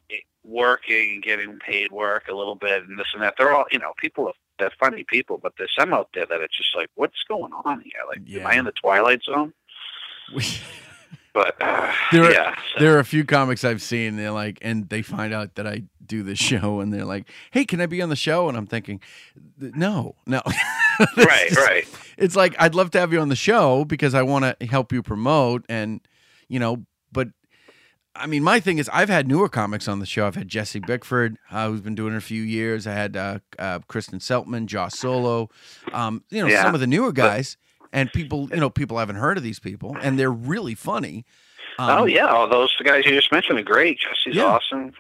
working 0.44 1.16
and 1.16 1.24
getting 1.24 1.58
paid 1.60 1.92
work 1.92 2.28
a 2.30 2.34
little 2.36 2.56
bit 2.56 2.84
and 2.84 2.98
this 3.00 3.08
and 3.14 3.24
that. 3.24 3.34
They're 3.38 3.52
all, 3.52 3.66
you 3.72 3.80
know, 3.80 3.94
people 3.98 4.28
are 4.28 4.34
they're 4.60 4.72
funny 4.80 5.04
people, 5.08 5.40
but 5.42 5.54
there's 5.58 5.74
some 5.78 5.94
out 5.94 6.10
there 6.14 6.26
that 6.26 6.42
it's 6.42 6.58
just 6.58 6.76
like, 6.76 6.90
what's 6.96 7.24
going 7.28 7.52
on 7.66 7.82
here? 7.82 7.94
Like, 8.08 8.22
am 8.42 8.48
I 8.48 8.56
in 8.58 8.66
the 8.66 8.72
twilight 8.72 9.24
zone? 9.24 9.54
But 11.34 11.56
uh, 11.62 11.94
There 12.12 12.24
are, 12.24 12.32
yeah, 12.32 12.56
there 12.80 12.96
are 12.96 13.00
a 13.00 13.06
few 13.06 13.26
comics 13.26 13.64
I've 13.64 13.82
seen. 13.82 14.16
They're 14.16 14.32
like, 14.32 14.58
and 14.62 14.90
they 14.90 15.02
find 15.02 15.34
out 15.34 15.56
that 15.56 15.68
I 15.68 15.84
do 16.06 16.24
this 16.24 16.40
show, 16.52 16.80
and 16.80 16.94
they're 16.94 17.06
like, 17.06 17.30
"Hey, 17.52 17.66
can 17.66 17.82
I 17.82 17.86
be 17.86 18.02
on 18.02 18.10
the 18.10 18.16
show?" 18.16 18.48
And 18.48 18.58
I'm 18.58 18.68
thinking, 18.68 19.02
"No, 19.60 20.16
no." 20.26 20.42
right, 21.18 21.56
right. 21.58 21.86
It's 22.18 22.36
like 22.36 22.56
I'd 22.60 22.76
love 22.76 22.92
to 22.92 23.00
have 23.00 23.12
you 23.12 23.20
on 23.20 23.30
the 23.30 23.36
show 23.36 23.86
because 23.86 24.14
I 24.14 24.24
want 24.24 24.60
to 24.60 24.66
help 24.66 24.92
you 24.92 25.04
promote, 25.04 25.66
and 25.68 26.02
you 26.48 26.60
know, 26.60 26.78
but 26.78 26.86
I 28.16 28.28
mean, 28.28 28.44
my 28.44 28.60
thing 28.60 28.78
is, 28.78 28.90
I've 28.94 29.10
had 29.10 29.28
newer 29.28 29.50
comics 29.50 29.88
on 29.88 30.00
the 30.00 30.06
show. 30.06 30.26
I've 30.28 30.36
had 30.36 30.48
Jesse 30.48 30.80
Bickford, 30.80 31.38
uh, 31.52 31.68
who's 31.70 31.82
been 31.82 31.96
doing 31.96 32.14
it 32.14 32.18
a 32.18 32.22
few 32.22 32.42
years. 32.42 32.88
I 32.88 32.94
had 32.94 33.18
uh, 33.18 33.40
uh, 33.60 33.80
Kristen 33.88 34.20
Seltman, 34.20 34.68
Josh 34.68 34.94
Solo, 34.94 35.50
um, 35.94 36.24
you 36.30 36.42
know, 36.42 36.48
Yeah. 36.48 36.64
some 36.64 36.74
of 36.74 36.80
the 36.82 36.88
newer 36.88 37.12
guys, 37.12 37.58
and 37.92 38.12
people, 38.14 38.50
you 38.52 38.60
know, 38.60 38.70
people 38.70 38.98
haven't 39.00 39.18
heard 39.18 39.38
of 39.38 39.44
these 39.44 39.60
people, 39.60 39.98
and 40.02 40.18
they're 40.18 40.32
really 40.32 40.76
funny. 40.76 41.26
Um, 41.78 41.90
oh 42.02 42.06
yeah, 42.06 42.26
all 42.28 42.48
those 42.48 42.74
guys 42.78 43.06
you 43.06 43.12
just 43.16 43.32
mentioned 43.34 43.60
are 43.60 43.64
great. 43.64 44.00
Jesse's 44.00 44.36
Yeah. 44.38 44.46
awesome. 44.46 44.94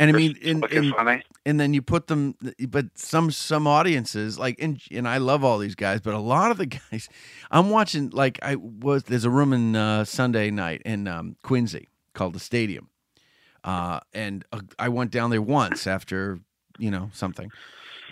And 0.00 0.10
I 0.10 0.12
mean, 0.12 0.36
in, 0.42 0.60
looking 0.60 0.84
in- 0.84 0.92
funny. 0.92 1.22
and 1.46 1.58
then 1.60 1.72
you 1.74 1.80
put 1.82 2.08
them, 2.08 2.34
but 2.68 2.86
some 2.98 3.30
some 3.30 3.66
audiences 3.68 4.38
like, 4.38 4.56
and 4.60 4.80
and 4.92 5.06
I 5.08 5.18
love 5.18 5.44
all 5.44 5.58
these 5.58 5.74
guys, 5.76 6.00
but 6.00 6.14
a 6.14 6.18
lot 6.18 6.50
of 6.50 6.56
the 6.58 6.66
guys, 6.90 7.08
I'm 7.50 7.70
watching. 7.70 8.10
Like 8.10 8.38
I 8.42 8.56
was, 8.56 9.04
there's 9.04 9.24
a 9.24 9.30
room 9.30 9.52
in 9.52 9.76
uh, 9.76 10.04
Sunday 10.04 10.50
night 10.50 10.82
in 10.84 11.06
um, 11.08 11.36
Quincy 11.44 11.88
called 12.14 12.32
the 12.34 12.40
Stadium, 12.40 12.88
uh, 13.64 14.00
and 14.12 14.44
uh, 14.52 14.60
I 14.78 14.88
went 14.88 15.10
down 15.10 15.30
there 15.30 15.42
once 15.42 15.86
after 15.86 16.38
you 16.78 16.90
know 16.90 17.10
something, 17.12 17.50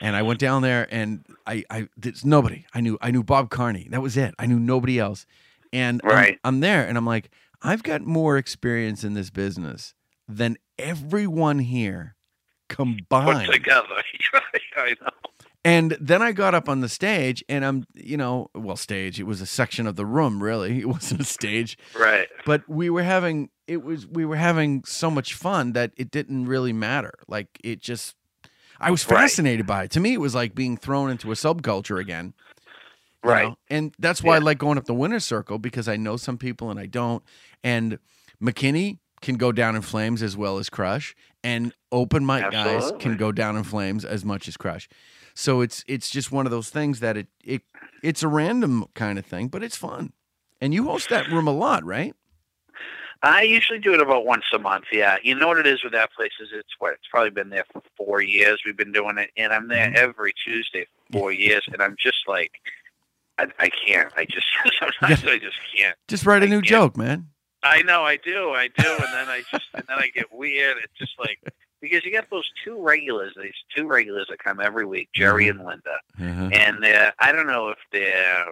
and 0.01 0.15
I 0.17 0.23
went 0.23 0.39
down 0.41 0.63
there 0.63 0.87
and 0.91 1.25
I 1.47 1.65
I 1.71 1.89
there's 1.97 2.25
nobody. 2.25 2.65
I 2.75 2.81
knew 2.81 2.99
I 3.01 3.11
knew 3.11 3.23
Bob 3.23 3.51
Carney. 3.51 3.87
That 3.91 4.03
was 4.03 4.17
it. 4.17 4.35
I 4.39 4.47
knew 4.47 4.59
nobody 4.59 4.99
else, 4.99 5.27
and 5.73 6.01
I'm- 6.05 6.15
Right. 6.15 6.39
I'm 6.45 6.61
there 6.61 6.87
and 6.87 6.97
I'm 6.99 7.07
like, 7.07 7.31
I've 7.63 7.83
got 7.83 8.03
more 8.03 8.37
experience 8.39 9.05
in 9.05 9.15
this 9.15 9.31
business 9.31 9.95
than 10.29 10.57
everyone 10.79 11.59
here 11.61 12.17
Put 12.69 12.77
combined. 12.77 13.53
together. 13.53 14.03
I 14.77 14.95
know. 15.01 15.09
And 15.65 15.97
then 16.01 16.23
I 16.23 16.33
got 16.33 16.55
up 16.55 16.69
on 16.69 16.81
the 16.81 16.89
stage 16.89 17.45
and 17.49 17.65
I'm, 17.65 17.85
you 17.95 18.17
know, 18.17 18.51
well, 18.55 18.75
stage, 18.77 19.21
it 19.21 19.25
was 19.25 19.41
a 19.41 19.47
section 19.47 19.87
of 19.87 19.95
the 19.97 20.05
room, 20.05 20.43
really. 20.43 20.79
It 20.81 20.87
wasn't 20.89 21.21
a 21.21 21.25
stage. 21.25 21.79
Right. 21.97 22.27
But 22.45 22.69
we 22.69 22.91
were 22.91 23.05
having, 23.05 23.49
it 23.69 23.85
was, 23.85 24.07
we 24.07 24.25
were 24.25 24.37
having 24.37 24.83
so 24.85 25.09
much 25.11 25.35
fun 25.35 25.73
that 25.75 25.93
it 25.97 26.11
didn't 26.11 26.47
really 26.47 26.73
matter. 26.73 27.15
Like 27.29 27.47
it 27.63 27.81
just, 27.81 28.17
I 28.81 28.91
was 28.91 29.09
Right. 29.09 29.21
fascinated 29.21 29.65
by 29.67 29.85
it. 29.85 29.93
To 29.93 30.01
me, 30.01 30.15
it 30.15 30.21
was 30.21 30.35
like 30.35 30.55
being 30.57 30.77
thrown 30.77 31.11
into 31.11 31.31
a 31.31 31.35
subculture 31.37 32.01
again. 32.01 32.35
Right. 33.23 33.51
know? 33.51 33.59
And 33.71 33.95
that's 34.01 34.21
why 34.21 34.35
I 34.35 34.39
like 34.41 34.59
going 34.59 34.79
up 34.79 34.87
the 34.87 34.95
winner's 34.95 35.25
circle 35.25 35.59
because 35.61 35.87
I 35.87 35.97
know 35.97 36.17
some 36.17 36.39
people 36.39 36.73
and 36.73 36.81
I 36.81 36.87
don't. 36.87 37.23
And 37.63 38.01
McKinney 38.43 38.99
can 39.21 39.37
go 39.37 39.53
down 39.53 39.77
in 39.77 39.83
flames 39.83 40.21
as 40.25 40.37
well 40.37 40.59
as 40.59 40.69
Crush, 40.69 41.15
and 41.45 41.73
open 41.93 42.27
mic 42.27 42.51
guys 42.51 42.91
can 42.99 43.17
go 43.17 43.31
down 43.31 43.57
in 43.57 43.63
flames 43.63 44.05
as 44.05 44.25
much 44.25 44.49
as 44.49 44.57
Crush. 44.57 44.89
So 45.35 45.61
it's 45.61 45.85
it's 45.87 46.11
just 46.11 46.33
one 46.33 46.47
of 46.47 46.53
those 46.53 46.71
things 46.71 47.01
that 47.01 47.17
it 47.17 47.29
it 47.45 47.63
it's 48.03 48.23
a 48.23 48.29
random 48.29 48.87
kind 48.95 49.19
of 49.19 49.27
thing, 49.27 49.49
but 49.49 49.63
it's 49.63 49.77
fun. 49.77 50.13
And 50.61 50.73
you 50.73 50.85
host 50.85 51.09
that 51.09 51.29
room 51.29 51.49
a 51.49 51.53
lot, 51.53 51.85
right? 51.85 52.15
I 53.25 53.43
usually 53.43 53.79
do 53.79 53.95
it 53.95 54.01
about 54.01 54.27
once 54.27 54.45
a 54.53 54.59
month. 54.59 54.87
Yeah, 54.91 55.17
you 55.23 55.35
know 55.35 55.49
what 55.49 55.59
it 55.59 55.67
is 55.67 55.85
with 55.85 55.93
that 55.93 56.13
place 56.13 56.33
is 56.41 56.49
it's 56.53 56.75
what 56.81 56.95
it's 56.95 57.07
probably 57.09 57.31
been 57.31 57.51
there 57.51 57.65
for 57.73 57.83
four 57.97 58.21
years. 58.21 58.61
We've 58.67 58.77
been 58.77 58.93
doing 58.93 59.19
it, 59.19 59.31
and 59.37 59.53
I'm 59.53 59.69
there 59.69 59.87
mm-hmm. 59.87 59.97
every 59.97 60.35
Tuesday 60.45 60.85
for 60.85 61.19
four 61.19 61.33
years, 61.33 61.63
and 61.73 61.81
I'm 61.81 61.95
just 61.99 62.25
like, 62.27 62.53
I, 63.39 63.47
I 63.61 63.71
can't. 63.71 64.13
I 64.17 64.25
just 64.25 64.47
sometimes 64.79 65.25
I 65.25 65.39
just 65.39 65.57
can't. 65.77 65.97
Just 66.09 66.27
write 66.27 66.43
a 66.43 66.49
new 66.49 66.63
joke, 66.63 66.97
man. 66.97 67.29
I 67.63 67.83
know 67.83 68.03
I 68.03 68.17
do, 68.17 68.51
I 68.51 68.69
do, 68.77 68.89
and 68.89 69.13
then 69.13 69.29
I 69.29 69.43
just 69.53 69.67
and 69.75 69.85
then 69.89 69.99
I 69.99 70.09
get 70.13 70.33
weird. 70.33 70.79
It's 70.83 70.99
just 70.99 71.17
like 71.19 71.39
because 71.83 72.05
you 72.07 72.11
get 72.11 72.31
those 72.31 72.49
two 72.65 72.81
regulars, 72.81 73.35
these 73.43 73.53
two 73.77 73.87
regulars 73.87 74.27
that 74.31 74.39
come 74.39 74.59
every 74.61 74.87
week, 74.87 75.11
Jerry 75.15 75.49
and 75.49 75.59
Linda, 75.59 75.99
Uh-huh. 76.19 76.49
and 76.53 76.83
they're 76.83 77.13
I 77.19 77.33
don't 77.33 77.47
know 77.47 77.69
if 77.69 77.79
they're 77.93 78.47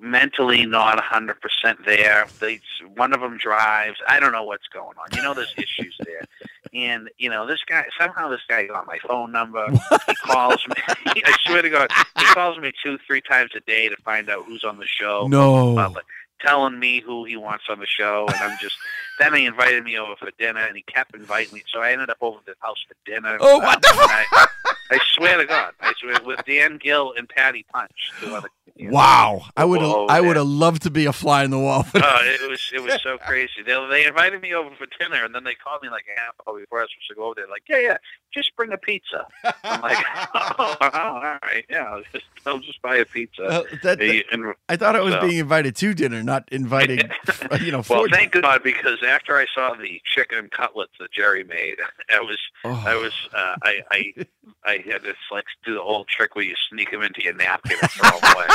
mentally 0.00 0.64
not 0.64 0.98
a 0.98 1.02
hundred 1.02 1.40
percent 1.40 1.84
there. 1.84 2.26
They 2.40 2.60
one 2.94 3.12
of 3.12 3.20
them 3.20 3.36
drives. 3.38 3.98
I 4.06 4.20
don't 4.20 4.32
know 4.32 4.44
what's 4.44 4.68
going 4.68 4.96
on. 4.98 5.08
You 5.16 5.22
know, 5.22 5.34
there's 5.34 5.54
issues 5.56 5.96
there, 6.04 6.22
and 6.74 7.08
you 7.18 7.30
know 7.30 7.46
this 7.46 7.60
guy 7.66 7.84
somehow 7.98 8.28
this 8.28 8.42
guy 8.48 8.66
got 8.66 8.86
my 8.86 8.98
phone 9.06 9.32
number. 9.32 9.66
He 10.06 10.14
calls 10.32 10.64
me. 10.68 10.74
I 11.24 11.36
swear 11.46 11.62
to 11.62 11.70
God, 11.70 11.90
he 12.18 12.24
calls 12.26 12.58
me 12.58 12.72
two, 12.82 12.98
three 13.06 13.20
times 13.20 13.50
a 13.56 13.60
day 13.60 13.88
to 13.88 13.96
find 14.04 14.28
out 14.30 14.44
who's 14.44 14.62
on 14.64 14.78
the 14.78 14.86
show. 14.86 15.26
No. 15.28 15.92
Telling 16.40 16.78
me 16.78 17.00
who 17.00 17.24
he 17.24 17.36
wants 17.36 17.64
on 17.70 17.78
the 17.80 17.86
show, 17.86 18.26
and 18.28 18.36
I'm 18.36 18.56
just. 18.60 18.76
Then 19.18 19.34
he 19.34 19.46
invited 19.46 19.82
me 19.84 19.98
over 19.98 20.14
for 20.16 20.30
dinner, 20.38 20.60
and 20.60 20.76
he 20.76 20.82
kept 20.82 21.14
inviting 21.14 21.54
me. 21.54 21.62
So 21.72 21.80
I 21.80 21.92
ended 21.92 22.10
up 22.10 22.18
over 22.20 22.38
at 22.40 22.46
his 22.46 22.56
house 22.60 22.84
for 22.86 22.94
dinner. 23.10 23.36
Oh, 23.40 23.58
what 23.58 23.80
the 23.82 23.88
fuck? 23.88 24.10
I, 24.10 24.46
I 24.90 24.98
swear 25.14 25.38
to 25.38 25.44
God, 25.46 25.72
I 25.80 25.92
swear 25.98 26.16
with 26.24 26.44
Dan 26.44 26.78
Gill 26.78 27.12
and 27.16 27.28
Patty 27.28 27.64
Punch, 27.72 28.12
two 28.20 28.34
other. 28.34 28.48
Wow. 28.78 29.46
I 29.56 29.64
would 29.64 29.80
have 29.80 29.90
I 30.10 30.20
would 30.20 30.36
have 30.36 30.46
loved 30.46 30.82
to 30.82 30.90
be 30.90 31.06
a 31.06 31.12
fly 31.12 31.44
in 31.44 31.50
the 31.50 31.58
wall. 31.58 31.82
for 31.82 31.98
Oh, 32.02 32.18
it 32.22 32.50
was 32.50 32.70
it 32.74 32.82
was 32.82 33.00
so 33.02 33.16
crazy. 33.16 33.62
They 33.64 33.86
they 33.88 34.04
invited 34.06 34.42
me 34.42 34.52
over 34.54 34.68
for 34.76 34.86
dinner, 35.00 35.24
and 35.24 35.34
then 35.34 35.44
they 35.44 35.54
called 35.54 35.82
me 35.82 35.88
like 35.88 36.04
a 36.14 36.20
half 36.20 36.34
hour 36.46 36.60
before 36.60 36.80
I 36.80 36.82
was 36.82 36.90
supposed 36.92 37.08
to 37.08 37.14
go 37.14 37.24
over 37.24 37.34
there. 37.36 37.48
Like, 37.48 37.62
yeah, 37.68 37.78
yeah, 37.78 37.96
just 38.34 38.54
bring 38.54 38.72
a 38.72 38.76
pizza. 38.76 39.26
I'm 39.64 39.80
like, 39.80 40.04
oh, 40.34 40.76
oh, 40.80 40.88
all 40.92 41.20
right, 41.42 41.64
yeah, 41.70 41.84
I'll 41.84 42.02
just 42.12 42.26
I'll 42.44 42.58
just 42.58 42.82
buy 42.82 42.96
a 42.96 43.06
pizza. 43.06 43.44
Uh, 43.44 43.62
that- 43.82 44.00
And- 44.02 44.24
and- 44.30 44.54
I 44.68 44.76
thought 44.76 44.94
I 44.94 45.00
was 45.00 45.14
so- 45.14 45.20
being 45.22 45.38
invited 45.38 45.74
to 45.76 45.94
dinner, 45.94 46.22
not 46.22 46.44
inviting, 46.52 47.00
you 47.62 47.72
know, 47.72 47.82
Well, 47.88 48.06
thank 48.10 48.32
God 48.32 48.62
because 48.62 48.98
after 49.06 49.36
I 49.36 49.46
saw 49.54 49.74
the 49.74 50.00
chicken 50.04 50.48
cutlets 50.50 50.92
that 51.00 51.12
Jerry 51.12 51.44
made, 51.44 51.76
I 52.14 52.20
was, 52.20 52.38
Oh. 52.64 52.82
I 52.86 52.94
was, 52.96 53.12
uh, 53.34 53.54
I, 53.62 53.80
I, 53.90 54.14
I 54.64 54.72
had 54.90 55.02
to 55.04 55.14
like 55.30 55.44
do 55.64 55.74
the 55.74 55.80
old 55.82 56.08
trick 56.08 56.34
where 56.34 56.44
you 56.44 56.54
sneak 56.70 56.90
them 56.90 57.02
into 57.02 57.22
your 57.22 57.34
napkin 57.34 57.76
and 57.80 57.90
throw 57.90 58.10
them 58.18 58.34
away 58.34 58.46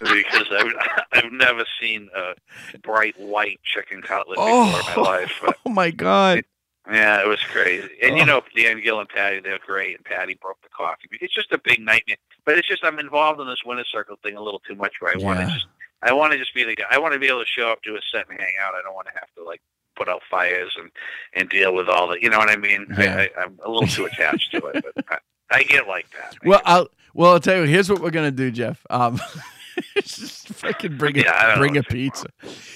because 0.22 0.46
I've, 0.52 0.72
I've 1.24 1.32
never 1.32 1.64
seen 1.80 2.08
a 2.16 2.78
bright 2.78 3.18
white 3.18 3.60
chicken 3.64 4.02
cutlet 4.02 4.36
before 4.36 4.52
in 4.52 4.70
my 4.72 4.94
Oh. 4.96 5.02
life. 5.02 5.32
But, 5.44 5.56
Oh 5.66 5.70
my 5.70 5.90
god. 5.90 6.44
yeah, 6.90 7.20
it 7.20 7.26
was 7.28 7.40
crazy. 7.40 7.88
And 8.02 8.16
you 8.16 8.22
Oh. 8.22 8.26
know, 8.26 8.42
Dan 8.56 8.80
Gill 8.82 9.00
and 9.00 9.08
Patty, 9.08 9.40
they're 9.40 9.58
great. 9.64 9.96
And 9.96 10.04
Patty 10.04 10.34
broke 10.40 10.60
the 10.62 10.68
coffee. 10.68 11.08
It's 11.20 11.34
just 11.34 11.52
a 11.52 11.58
big 11.58 11.80
nightmare. 11.80 12.16
But 12.44 12.58
it's 12.58 12.68
just 12.68 12.84
I'm 12.84 12.98
involved 12.98 13.40
in 13.40 13.46
this 13.46 13.62
winter 13.64 13.84
circle 13.84 14.16
thing 14.22 14.36
a 14.36 14.42
little 14.42 14.60
too 14.68 14.74
much. 14.74 14.94
Where 15.00 15.12
I 15.12 15.16
want 15.18 15.38
to 15.40 15.46
just, 15.46 15.66
I 16.02 16.12
want 16.12 16.32
to 16.32 16.38
just 16.38 16.54
be 16.54 16.64
the 16.64 16.74
guy. 16.74 16.84
I 16.90 16.98
want 16.98 17.14
to 17.14 17.20
be 17.20 17.28
able 17.28 17.40
to 17.40 17.46
show 17.46 17.70
up, 17.70 17.82
to 17.82 17.94
a 17.94 18.00
set, 18.12 18.28
and 18.28 18.40
hang 18.40 18.54
out. 18.60 18.74
I 18.74 18.82
don't 18.82 18.94
want 18.94 19.06
to 19.06 19.12
have 19.14 19.28
to 19.36 19.44
like 19.44 19.60
put 19.96 20.08
out 20.08 20.22
fires 20.30 20.74
and 20.78 20.90
and 21.34 21.48
deal 21.48 21.74
with 21.74 21.88
all 21.88 22.08
the. 22.08 22.22
You 22.22 22.30
know 22.30 22.38
what 22.38 22.50
I 22.50 22.56
mean? 22.56 22.86
Yeah. 22.98 23.16
I, 23.16 23.40
I, 23.40 23.44
I'm 23.44 23.58
a 23.64 23.70
little 23.70 23.88
too 23.88 24.06
attached 24.06 24.52
to 24.52 24.58
it, 24.66 24.84
but 24.94 25.04
I, 25.10 25.18
I 25.50 25.62
get 25.64 25.86
like 25.88 26.06
that. 26.10 26.36
Well, 26.44 26.60
I'll 26.64 26.88
well, 27.14 27.32
I'll 27.32 27.40
tell 27.40 27.56
you. 27.56 27.64
Here's 27.64 27.90
what 27.90 28.00
we're 28.00 28.10
gonna 28.10 28.30
do, 28.30 28.50
Jeff. 28.50 28.84
Um, 28.90 29.20
just 29.96 30.48
fucking 30.48 30.96
bring 30.96 31.18
a 31.18 31.22
Yeah, 31.22 31.56
bring 31.56 31.76
a 31.76 31.82
pizza. 31.82 32.26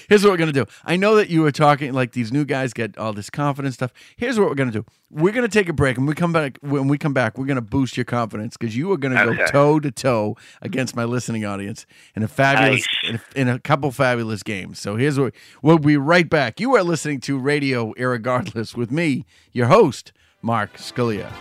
Here's 0.09 0.23
what 0.23 0.31
we're 0.31 0.37
gonna 0.37 0.51
do. 0.51 0.65
I 0.85 0.95
know 0.95 1.15
that 1.15 1.29
you 1.29 1.41
were 1.41 1.51
talking 1.51 1.93
like 1.93 2.11
these 2.13 2.31
new 2.31 2.45
guys 2.45 2.73
get 2.73 2.97
all 2.97 3.13
this 3.13 3.29
confidence 3.29 3.75
stuff. 3.75 3.93
Here's 4.15 4.39
what 4.39 4.49
we're 4.49 4.55
gonna 4.55 4.71
do. 4.71 4.85
We're 5.09 5.33
gonna 5.33 5.47
take 5.47 5.69
a 5.69 5.73
break, 5.73 5.97
and 5.97 6.07
we 6.07 6.13
come 6.13 6.33
back. 6.33 6.57
When 6.61 6.87
we 6.87 6.97
come 6.97 7.13
back, 7.13 7.37
we're 7.37 7.45
gonna 7.45 7.61
boost 7.61 7.97
your 7.97 8.05
confidence 8.05 8.57
because 8.57 8.75
you 8.75 8.91
are 8.91 8.97
gonna 8.97 9.23
go 9.23 9.45
toe 9.47 9.79
to 9.79 9.91
toe 9.91 10.35
against 10.61 10.95
my 10.95 11.03
listening 11.03 11.45
audience 11.45 11.85
in 12.15 12.23
a 12.23 12.27
fabulous 12.27 12.85
in, 13.03 13.15
a, 13.15 13.21
in 13.39 13.47
a 13.47 13.59
couple 13.59 13.91
fabulous 13.91 14.43
games. 14.43 14.79
So 14.79 14.95
here's 14.95 15.19
what 15.19 15.33
we'll 15.61 15.79
be 15.79 15.97
right 15.97 16.29
back. 16.29 16.59
You 16.59 16.75
are 16.75 16.83
listening 16.83 17.19
to 17.21 17.37
Radio 17.37 17.93
Irregardless 17.93 18.75
with 18.75 18.91
me, 18.91 19.25
your 19.51 19.67
host, 19.67 20.11
Mark 20.41 20.77
Scalia. 20.77 21.31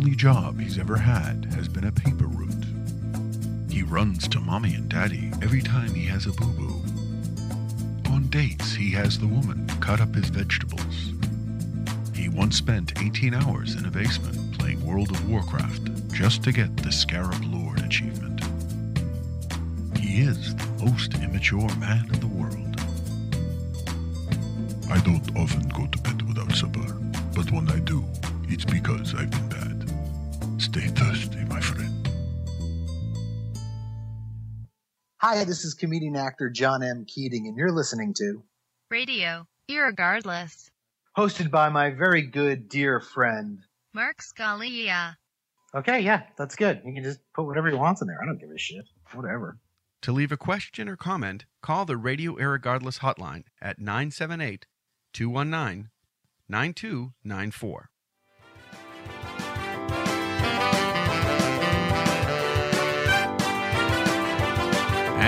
Only 0.00 0.16
job 0.16 0.58
he's 0.58 0.78
ever 0.78 0.96
had 0.96 1.44
has 1.54 1.68
been 1.68 1.84
a 1.84 1.92
paper 1.92 2.24
route. 2.26 2.64
He 3.70 3.82
runs 3.82 4.26
to 4.28 4.40
mommy 4.40 4.72
and 4.72 4.88
daddy 4.88 5.30
every 5.42 5.60
time 5.60 5.92
he 5.92 6.06
has 6.06 6.24
a 6.24 6.32
boo 6.32 6.50
boo. 6.52 6.82
On 8.10 8.26
dates, 8.30 8.72
he 8.72 8.90
has 8.92 9.18
the 9.18 9.26
woman 9.26 9.68
cut 9.82 10.00
up 10.00 10.14
his 10.14 10.30
vegetables. 10.30 11.12
He 12.14 12.30
once 12.30 12.56
spent 12.56 12.98
18 12.98 13.34
hours 13.34 13.74
in 13.74 13.84
a 13.84 13.90
basement 13.90 14.58
playing 14.58 14.82
World 14.86 15.10
of 15.10 15.28
Warcraft 15.28 16.08
just 16.14 16.42
to 16.44 16.52
get 16.52 16.74
the 16.78 16.90
Scarab 16.90 17.44
Lord 17.44 17.80
achievement. 17.80 18.40
He 19.98 20.22
is 20.22 20.54
the 20.54 20.66
most 20.82 21.12
immature 21.16 21.68
man 21.76 22.08
in 22.10 22.20
the 22.20 22.26
world. 22.26 22.80
I 24.90 24.98
don't 25.02 25.36
often 25.36 25.68
go 25.68 25.86
to 25.86 25.98
bed 25.98 26.26
without 26.26 26.52
supper, 26.52 26.90
but 27.34 27.52
when 27.52 27.68
I 27.68 27.80
do, 27.80 28.02
it's 28.48 28.64
because 28.64 29.14
I've 29.14 29.30
been 29.30 29.48
bad. 29.50 29.59
Stay 30.70 30.86
thirsty, 30.86 31.44
my 31.46 31.60
friend. 31.60 32.08
Hi, 35.16 35.42
this 35.44 35.64
is 35.64 35.74
comedian 35.74 36.14
actor 36.14 36.48
John 36.48 36.82
M. 36.84 37.04
Keating, 37.06 37.48
and 37.48 37.56
you're 37.56 37.72
listening 37.72 38.14
to 38.14 38.44
Radio, 38.88 39.48
irregardless. 39.68 40.70
hosted 41.16 41.50
by 41.50 41.68
my 41.70 41.90
very 41.90 42.22
good 42.22 42.68
dear 42.68 43.00
friend. 43.00 43.64
Mark 43.92 44.18
Scalia. 44.18 45.16
Okay, 45.74 46.00
yeah, 46.00 46.22
that's 46.38 46.54
good. 46.54 46.80
You 46.84 46.94
can 46.94 47.02
just 47.02 47.18
put 47.34 47.46
whatever 47.46 47.68
he 47.68 47.74
wants 47.76 48.00
in 48.00 48.06
there. 48.06 48.18
I 48.22 48.26
don't 48.26 48.38
give 48.38 48.50
a 48.50 48.58
shit. 48.58 48.84
Whatever. 49.12 49.58
To 50.02 50.12
leave 50.12 50.30
a 50.30 50.36
question 50.36 50.88
or 50.88 50.96
comment, 50.96 51.46
call 51.62 51.84
the 51.84 51.96
Radio 51.96 52.36
Irregardless 52.36 53.00
hotline 53.00 53.42
at 53.60 53.80
978 53.80 54.66
219 55.12 55.90
9294. 56.48 57.89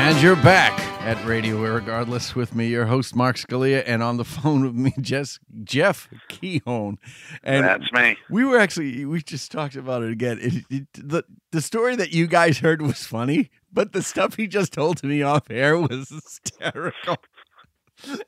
And 0.05 0.21
you're 0.21 0.35
back 0.35 0.77
at 1.03 1.25
Radio 1.25 1.59
Irregardless 1.59 2.35
with 2.35 2.57
me, 2.57 2.67
your 2.67 2.87
host 2.87 3.15
Mark 3.15 3.37
Scalia, 3.37 3.85
and 3.87 4.03
on 4.03 4.17
the 4.17 4.25
phone 4.27 4.65
with 4.65 4.75
me, 4.75 4.93
Jess, 5.01 5.39
Jeff 5.63 6.09
Koen. 6.29 6.99
And 7.45 7.65
That's 7.65 7.93
me. 7.93 8.17
We 8.29 8.45
were 8.45 8.59
actually 8.59 9.05
we 9.05 9.23
just 9.23 9.53
talked 9.53 9.77
about 9.77 10.03
it 10.03 10.11
again. 10.11 10.39
It, 10.43 10.65
it, 10.69 10.87
the 10.93 11.23
the 11.53 11.63
story 11.63 11.95
that 11.95 12.13
you 12.13 12.27
guys 12.27 12.59
heard 12.59 12.83
was 12.83 13.05
funny, 13.07 13.53
but 13.73 13.93
the 13.93 14.03
stuff 14.03 14.35
he 14.35 14.49
just 14.49 14.73
told 14.73 14.97
to 14.99 15.07
me 15.07 15.23
off 15.23 15.49
air 15.49 15.79
was 15.79 16.09
hysterical. 16.53 17.19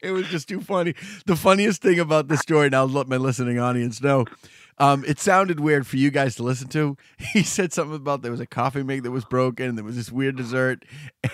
It 0.03 0.11
was 0.11 0.29
just 0.29 0.49
too 0.49 0.61
funny. 0.61 0.95
The 1.27 1.37
funniest 1.37 1.83
thing 1.83 1.99
about 1.99 2.29
the 2.29 2.37
story, 2.37 2.67
and 2.67 2.75
I'll 2.75 2.89
let 2.89 3.09
my 3.09 3.17
listening 3.17 3.59
audience 3.59 4.03
know, 4.03 4.25
um, 4.79 5.05
it 5.07 5.21
sounded 5.21 5.61
weird 5.61 5.87
for 5.87 5.97
you 5.97 6.11
guys 6.11 6.35
to 6.37 6.43
listen 6.43 6.69
to. 6.69 6.97
He 7.35 7.43
said 7.43 7.73
something 7.73 7.97
about 7.97 8.23
there 8.23 8.31
was 8.31 8.41
a 8.41 8.47
coffee 8.47 8.85
mug 8.85 9.03
that 9.03 9.11
was 9.11 9.25
broken, 9.25 9.69
and 9.69 9.79
there 9.79 9.85
was 9.85 9.97
this 9.97 10.13
weird 10.13 10.37
dessert, 10.37 10.85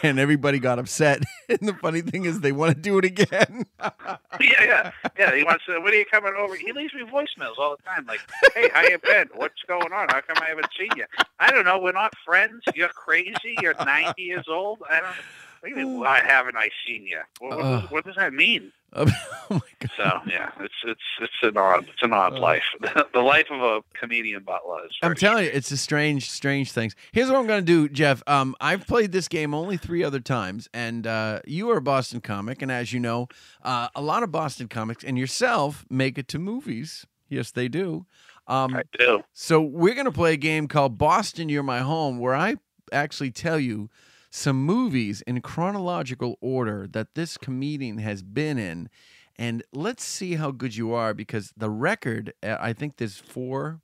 and 0.03 0.19
everybody 0.19 0.59
got 0.59 0.79
upset. 0.79 1.23
And 1.51 1.69
the 1.69 1.75
funny 1.75 2.01
thing 2.01 2.27
is, 2.27 2.41
they 2.41 2.53
want 2.53 2.77
to 2.77 2.81
do 2.81 2.97
it 2.99 3.05
again. 3.05 3.67
yeah, 3.81 4.05
yeah, 4.41 4.93
yeah. 5.19 5.35
He 5.35 5.43
wants 5.43 5.65
to. 5.67 5.81
When 5.81 5.93
are 5.93 5.97
you 5.97 6.05
coming 6.07 6.33
over? 6.39 6.55
He 6.55 6.71
leaves 6.73 6.95
me 6.95 7.03
voicemails 7.03 7.59
all 7.59 7.77
the 7.77 7.83
time, 7.83 8.07
like, 8.07 8.21
"Hey, 8.55 8.71
how 8.73 8.83
you 8.83 8.99
been? 8.99 9.29
What's 9.35 9.61
going 9.67 9.93
on? 9.93 10.07
How 10.11 10.21
come 10.21 10.37
I 10.41 10.49
haven't 10.51 10.69
seen 10.79 10.91
you? 10.97 11.07
I 11.41 11.51
don't 11.51 11.65
know. 11.65 11.81
We're 11.81 11.91
not 11.91 12.13
friends. 12.25 12.63
You're 12.77 12.89
crazy. 12.91 13.57
You're 13.61 13.75
90 13.85 14.23
years 14.23 14.47
old. 14.49 14.79
I 14.89 15.01
don't. 15.01 15.17
What 15.61 15.69
do 15.75 15.81
you 15.81 15.87
mean? 15.87 16.01
Why 16.01 16.21
haven't 16.27 16.57
I 16.57 16.71
seen 16.87 17.07
you? 17.07 17.21
What, 17.39 17.59
what, 17.59 17.65
Uh. 17.65 17.81
what 17.89 18.05
does 18.05 18.17
that 18.17 18.33
mean? 18.33 18.73
oh 18.93 19.05
my 19.51 19.61
god! 19.79 19.91
So 19.97 20.21
yeah, 20.27 20.51
it's 20.59 20.75
it's 20.85 21.01
it's 21.21 21.33
an 21.43 21.57
odd 21.57 21.87
it's 21.89 22.03
an 22.03 22.13
odd 22.13 22.33
life. 22.33 22.65
the 23.15 23.21
life 23.21 23.47
of 23.49 23.61
a 23.63 23.83
comedian 23.97 24.43
butler 24.43 24.85
is. 24.87 24.97
I'm 25.01 25.15
telling 25.15 25.45
you, 25.45 25.51
it's 25.55 25.71
a 25.71 25.77
strange, 25.77 26.29
strange 26.29 26.73
things. 26.73 26.97
Here's 27.13 27.29
what 27.31 27.37
I'm 27.39 27.47
going 27.47 27.65
to 27.65 27.67
do, 27.67 27.89
Jeff. 27.89 28.21
Um, 28.27 28.57
I've 28.61 28.89
played 28.89 29.13
this 29.13 29.29
game 29.29 29.55
only 29.55 29.77
three 29.77 30.03
other 30.03 30.19
times, 30.19 30.69
and 30.75 31.07
uh, 31.07 31.39
you 31.47 31.71
are 31.71 31.77
a 31.77 31.81
Boston 31.83 32.21
comic, 32.21 32.63
and 32.63 32.73
as 32.73 32.93
you 32.93 32.99
know, 32.99 33.29
uh, 33.63 33.87
a 33.95 34.03
lot 34.03 34.25
of 34.25 34.33
Boston 34.33 34.67
comics 34.67 35.05
and 35.05 35.17
yourself 35.17 35.85
make 35.89 36.19
it 36.19 36.27
to 36.29 36.41
movies. 36.41 37.07
Yes, 37.29 37.53
they 37.53 37.69
do. 37.69 38.07
Um, 38.49 38.75
I 38.75 38.83
do. 38.99 39.23
So 39.33 39.61
we're 39.61 39.95
going 39.95 40.07
to 40.07 40.11
play 40.13 40.33
a 40.33 40.37
game 40.37 40.67
called 40.67 40.99
Boston, 40.99 41.49
You're 41.49 41.63
My 41.63 41.79
Home, 41.79 42.19
where 42.19 42.35
I 42.35 42.57
actually 42.91 43.31
tell 43.31 43.61
you 43.61 43.89
some 44.31 44.65
movies 44.65 45.23
in 45.23 45.43
chronological 45.43 46.39
order 46.41 46.87
that 46.93 47.15
this 47.15 47.37
comedian 47.37 47.99
has 47.99 48.23
been 48.23 48.59
in. 48.59 48.89
And 49.37 49.63
let's 49.73 50.05
see 50.05 50.35
how 50.35 50.53
good 50.53 50.77
you 50.77 50.93
are 50.93 51.15
because 51.15 51.53
the 51.57 51.71
record, 51.71 52.33
uh, 52.43 52.57
I 52.61 52.73
think 52.73 52.97
there's 52.97 53.19
four. 53.19 53.81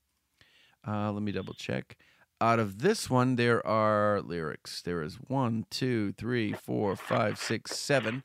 Uh, 0.86 1.10
let 1.10 1.22
me 1.22 1.32
double 1.32 1.54
check. 1.54 1.96
Out 2.40 2.58
of 2.58 2.80
this 2.80 3.10
one, 3.10 3.36
there 3.36 3.66
are 3.66 4.20
lyrics. 4.20 4.82
There 4.82 5.02
is 5.02 5.14
one, 5.14 5.66
two, 5.70 6.12
three, 6.12 6.52
four, 6.52 6.94
five, 6.94 7.38
six, 7.38 7.78
seven. 7.78 8.22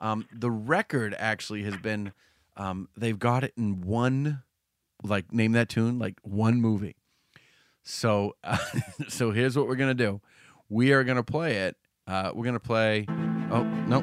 Um, 0.00 0.26
the 0.32 0.50
record 0.50 1.14
actually 1.16 1.62
has 1.62 1.76
been, 1.76 2.12
um, 2.56 2.88
they've 2.96 3.18
got 3.18 3.44
it 3.44 3.54
in 3.56 3.80
one, 3.80 4.42
like, 5.04 5.32
name 5.32 5.52
that 5.52 5.68
tune, 5.68 5.98
like 5.98 6.16
one 6.22 6.60
movie. 6.60 6.96
So, 7.84 8.34
uh, 8.42 8.58
so 9.08 9.30
here's 9.30 9.56
what 9.56 9.68
we're 9.68 9.76
gonna 9.76 9.94
do. 9.94 10.20
We 10.72 10.92
are 10.92 11.04
gonna 11.04 11.22
play 11.22 11.56
it. 11.56 11.76
Uh, 12.06 12.30
we're 12.34 12.46
gonna 12.46 12.58
play. 12.58 13.04
Oh 13.50 13.62
no, 13.88 14.02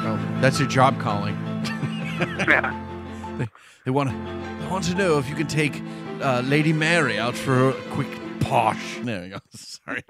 oh 0.00 0.40
that's 0.40 0.58
your 0.58 0.68
job 0.68 0.98
calling. 0.98 1.36
they 3.38 3.46
they 3.84 3.92
want 3.92 4.10
to 4.10 4.16
they 4.58 4.66
want 4.68 4.82
to 4.86 4.96
know 4.96 5.18
if 5.18 5.28
you 5.28 5.36
can 5.36 5.46
take 5.46 5.80
uh, 6.20 6.42
Lady 6.44 6.72
Mary 6.72 7.16
out 7.16 7.36
for 7.36 7.68
a 7.68 7.72
quick 7.90 8.08
posh. 8.40 8.98
There 9.04 9.24
you 9.24 9.30
go. 9.30 9.38
Sorry, 9.54 10.02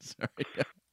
sorry. 0.00 0.28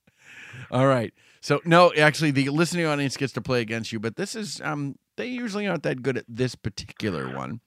All 0.72 0.88
right. 0.88 1.14
So 1.42 1.60
no, 1.66 1.94
actually, 1.94 2.32
the 2.32 2.48
listening 2.48 2.86
audience 2.86 3.18
gets 3.18 3.34
to 3.34 3.42
play 3.42 3.60
against 3.60 3.92
you, 3.92 4.00
but 4.00 4.16
this 4.16 4.38
is 4.38 4.62
um 4.62 4.96
they 5.18 5.28
usually 5.28 5.68
aren't 5.68 5.84
that 5.84 6.02
good 6.02 6.18
at 6.18 6.26
this 6.30 6.56
particular 6.56 7.36
one. 7.36 7.60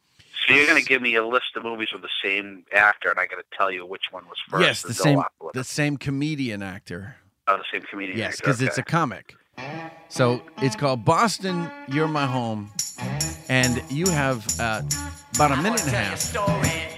So 0.49 0.55
you're 0.55 0.67
going 0.67 0.83
to 0.83 0.89
give 0.89 1.03
me 1.03 1.15
a 1.17 1.27
list 1.27 1.57
of 1.57 1.65
movies 1.65 1.89
with 1.93 2.01
the 2.01 2.09
same 2.25 2.65
actor, 2.73 3.11
and 3.11 3.21
I 3.21 3.27
got 3.27 3.37
to 3.37 3.45
tell 3.57 3.71
you 3.71 3.85
which 3.85 4.05
one 4.11 4.25
was 4.27 4.39
first. 4.49 4.65
yes, 4.65 4.81
the 4.83 4.95
same 4.95 5.23
the 5.53 5.65
same 5.65 5.99
comedian 5.99 6.63
actor. 6.63 7.17
Oh, 7.47 7.59
the 7.59 7.65
same 7.71 7.83
comedian. 7.83 8.17
Yes, 8.17 8.35
actor, 8.35 8.45
because 8.45 8.63
it's 8.63 8.79
a 8.79 8.83
comic. 8.83 9.35
So 10.09 10.41
it's 10.59 10.77
called 10.77 11.05
Boston, 11.05 11.69
You're 11.89 12.09
My 12.09 12.27
Home. 12.27 12.71
And 13.49 13.83
you 13.91 14.09
have 14.09 14.47
uh, 14.59 14.83
about 15.35 15.53
a 15.53 15.57
minute 15.57 15.85
and 15.85 15.95
a 15.95 15.99
half 15.99 16.33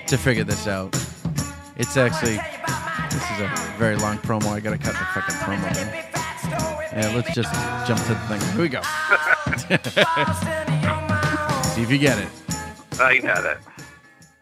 to 0.06 0.16
figure 0.16 0.44
this 0.44 0.66
out. 0.66 0.94
It's 1.76 1.96
actually, 1.96 2.38
this 3.10 3.30
is 3.32 3.40
a 3.40 3.48
very 3.78 3.96
long 3.96 4.18
promo. 4.18 4.48
I 4.48 4.60
got 4.60 4.70
to 4.70 4.78
cut 4.78 4.92
the 4.92 5.04
fucking 5.14 5.34
promo 5.36 5.72
there. 5.74 6.06
Yeah, 6.92 7.12
let's 7.14 7.32
just 7.34 7.52
jump 7.86 8.00
to 8.02 8.14
the 8.14 8.20
thing. 8.28 8.40
Here 8.52 8.62
we 8.62 8.68
go. 8.68 8.82
See 11.74 11.82
if 11.82 11.90
you 11.90 11.98
get 11.98 12.18
it. 12.18 12.28
I 13.00 13.18
got 13.18 13.44
it. 13.44 13.58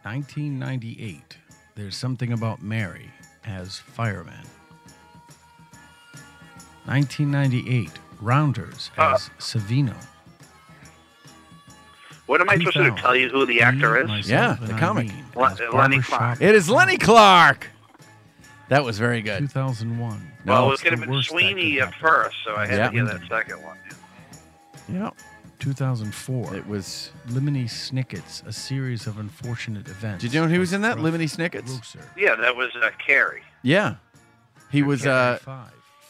1998. 0.03 1.37
There's 1.75 1.97
something 1.97 2.33
about 2.33 2.63
Mary 2.63 3.11
as 3.45 3.79
fireman. 3.79 4.45
1998. 6.87 7.91
Rounders 8.21 8.91
Uh. 8.99 9.13
as 9.15 9.31
Savino. 9.39 9.95
What 12.27 12.41
am 12.43 12.51
I 12.51 12.57
supposed 12.59 12.77
to 12.77 12.91
Tell 13.01 13.17
you 13.17 13.29
who 13.31 13.47
the 13.47 13.63
actor 13.63 13.97
is? 13.97 14.29
Yeah, 14.29 14.57
the 14.61 14.75
comic. 14.75 15.11
Le- 15.35 15.57
Lenny 15.73 16.01
Clarke. 16.03 16.43
It 16.43 16.55
is 16.55 16.69
Lenny 16.69 16.99
Clarke. 16.99 17.69
That 18.69 18.85
was 18.85 18.99
very 18.99 19.23
good. 19.23 19.39
2001. 19.39 20.33
well, 20.45 20.67
it 20.67 20.71
was 20.71 20.83
going 20.83 21.01
to 21.01 21.07
be 21.07 21.23
Sweeney 21.23 21.81
at 21.81 21.95
first, 21.95 22.37
so 22.45 22.55
I 22.55 22.67
had 22.67 22.77
Yeah. 22.79 22.87
to 22.89 22.93
hear 22.93 23.05
that 23.07 23.21
second 23.31 23.63
one. 23.63 23.79
Yeah. 24.93 25.11
2004. 25.59 26.57
It 26.57 26.67
was 26.67 27.11
Lemony 27.29 27.69
Snicket's 27.69 28.43
A 28.47 28.53
Series 28.53 29.07
of 29.07 29.19
Unfortunate 29.19 29.89
Events. 29.89 30.23
Did 30.23 30.35
you 30.35 30.41
know 30.41 30.49
he 30.49 30.59
was 30.59 30.73
in 30.73 30.83
that? 30.83 30.99
Lemony 30.99 31.29
Snicket's? 31.29 31.97
Yeah, 32.17 32.35
that 32.37 32.57
was 32.57 32.71
uh, 32.77 32.91
Carrey. 33.07 33.41
Yeah. 33.63 33.97
He 34.71 34.83
was 34.83 35.07
uh 35.07 35.39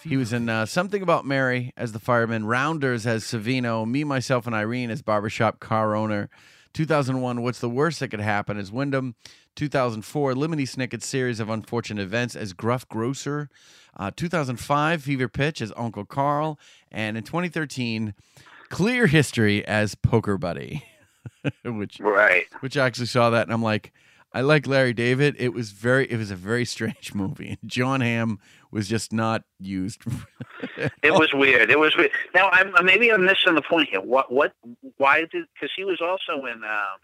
he 0.05 0.17
was 0.17 0.33
in 0.33 0.49
uh, 0.49 0.65
something 0.65 1.03
about 1.03 1.27
Mary 1.27 1.73
as 1.77 1.93
the 1.93 1.99
fireman, 1.99 2.47
Rounders 2.47 3.07
as 3.07 3.25
Savino, 3.25 3.87
Me, 3.87 4.05
Myself, 4.05 4.47
and 4.47 4.55
Irene 4.55 4.91
as 4.91 5.03
barbershop 5.03 5.61
car 5.61 5.95
owner. 5.95 6.31
2001, 6.73 7.43
What's 7.43 7.59
the 7.59 7.69
Worst 7.69 8.01
That 8.01 8.09
Could 8.09 8.21
Happen 8.21 8.59
as 8.59 8.71
Wyndham. 8.71 9.17
2004, 9.57 10.35
Lemony 10.35 10.69
Snicket's 10.69 11.07
Series 11.07 11.41
of 11.41 11.51
Unfortunate 11.51 12.01
Events 12.01 12.37
as 12.37 12.53
Gruff 12.53 12.89
Grocer. 12.89 13.51
Uh, 13.97 14.13
2005, 14.15 15.03
Fever 15.03 15.29
Pitch 15.29 15.61
as 15.61 15.73
Uncle 15.77 16.05
Carl. 16.05 16.59
And 16.93 17.17
in 17.17 17.25
2013, 17.25 18.15
Clear 18.71 19.07
History 19.07 19.65
as 19.67 19.95
Poker 19.95 20.39
Buddy. 20.39 20.85
which 21.65 22.01
right. 22.01 22.47
which 22.61 22.77
I 22.77 22.87
actually 22.87 23.07
saw 23.07 23.31
that 23.31 23.43
and 23.43 23.53
I'm 23.53 23.63
like, 23.63 23.93
I 24.33 24.43
like 24.43 24.67
Larry 24.67 24.93
David. 24.93 25.37
It 25.39 25.53
was 25.53 25.71
very 25.71 26.11
it 26.11 26.17
was 26.17 26.31
a 26.31 26.37
very 26.37 26.65
strange 26.65 27.15
movie. 27.15 27.59
Jon 27.65 28.01
Hamm 28.01 28.39
was 28.71 28.89
just 28.89 29.13
not 29.13 29.45
used. 29.59 30.03
It 31.03 31.13
was 31.13 31.33
weird. 31.33 31.71
It 31.71 31.79
was 31.79 31.97
weird. 31.97 32.11
Now, 32.35 32.51
I'm 32.51 32.73
maybe 32.85 33.13
I'm 33.13 33.25
missing 33.25 33.55
the 33.55 33.63
point 33.63 33.89
here. 33.91 34.01
What? 34.01 34.33
What? 34.33 34.53
Why 34.97 35.21
did? 35.21 35.47
Because 35.55 35.71
he 35.77 35.85
was 35.85 36.01
also 36.01 36.47
in 36.47 36.65
um, 36.65 36.99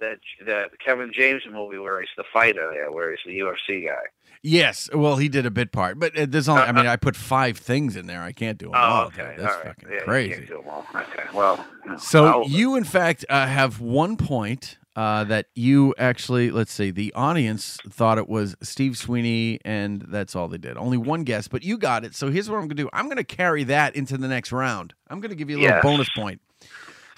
that 0.00 0.18
the 0.44 0.66
Kevin 0.84 1.10
James 1.12 1.42
movie 1.50 1.78
where 1.78 2.00
he's 2.00 2.10
the 2.18 2.24
fighter 2.32 2.70
there, 2.72 2.92
where 2.92 3.10
he's 3.10 3.20
the 3.24 3.38
UFC 3.38 3.86
guy. 3.86 4.02
Yes, 4.46 4.88
well, 4.94 5.16
he 5.16 5.28
did 5.28 5.44
a 5.46 5.50
bit 5.50 5.72
part, 5.72 5.98
but 5.98 6.16
uh, 6.18 6.26
there's 6.28 6.48
only. 6.48 6.62
I 6.62 6.72
mean, 6.72 6.86
I 6.86 6.96
put 6.96 7.16
five 7.16 7.58
things 7.58 7.96
in 7.96 8.06
there. 8.06 8.22
I 8.22 8.32
can't 8.32 8.56
do 8.58 8.66
them 8.66 8.74
all. 8.76 9.04
Oh, 9.04 9.06
okay. 9.08 9.34
dude. 9.36 9.44
That's 9.44 9.54
All 9.54 9.58
right. 9.62 9.66
fucking 9.76 9.88
Yeah, 9.92 10.00
crazy. 10.00 10.34
can't 10.34 10.48
do 10.48 10.58
'em 10.62 10.68
all. 10.68 10.86
Okay. 10.94 11.22
Well. 11.34 11.64
So 11.98 12.26
I'll- 12.26 12.48
you, 12.48 12.76
in 12.76 12.84
fact, 12.84 13.24
uh, 13.28 13.46
have 13.46 13.80
one 13.80 14.16
point 14.16 14.78
uh, 14.96 15.24
that 15.24 15.46
you 15.54 15.94
actually. 15.98 16.50
Let's 16.50 16.72
see. 16.72 16.90
The 16.90 17.12
audience 17.14 17.78
thought 17.90 18.18
it 18.18 18.28
was 18.28 18.56
Steve 18.62 18.96
Sweeney, 18.96 19.58
and 19.64 20.02
that's 20.08 20.34
all 20.34 20.48
they 20.48 20.58
did. 20.58 20.76
Only 20.76 20.96
one 20.98 21.24
guess, 21.24 21.48
but 21.48 21.62
you 21.62 21.76
got 21.78 22.04
it. 22.04 22.14
So 22.14 22.30
here's 22.30 22.48
what 22.48 22.56
I'm 22.56 22.62
going 22.62 22.70
to 22.70 22.74
do. 22.84 22.88
I'm 22.92 23.06
going 23.06 23.16
to 23.18 23.24
carry 23.24 23.64
that 23.64 23.94
into 23.96 24.16
the 24.16 24.28
next 24.28 24.52
round. 24.52 24.94
I'm 25.10 25.20
going 25.20 25.30
to 25.30 25.36
give 25.36 25.50
you 25.50 25.56
a 25.56 25.60
little 25.60 25.76
Yes. 25.76 25.82
bonus 25.82 26.08
point. 26.16 26.40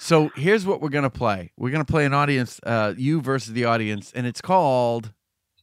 So 0.01 0.29
here's 0.35 0.65
what 0.65 0.81
we're 0.81 0.89
going 0.89 1.03
to 1.03 1.09
play. 1.09 1.51
We're 1.57 1.71
going 1.71 1.83
to 1.85 1.91
play 1.91 2.05
an 2.05 2.13
audience, 2.13 2.59
uh, 2.63 2.93
you 2.97 3.21
versus 3.21 3.53
the 3.53 3.65
audience, 3.65 4.11
and 4.15 4.25
it's 4.27 4.41
called. 4.41 5.11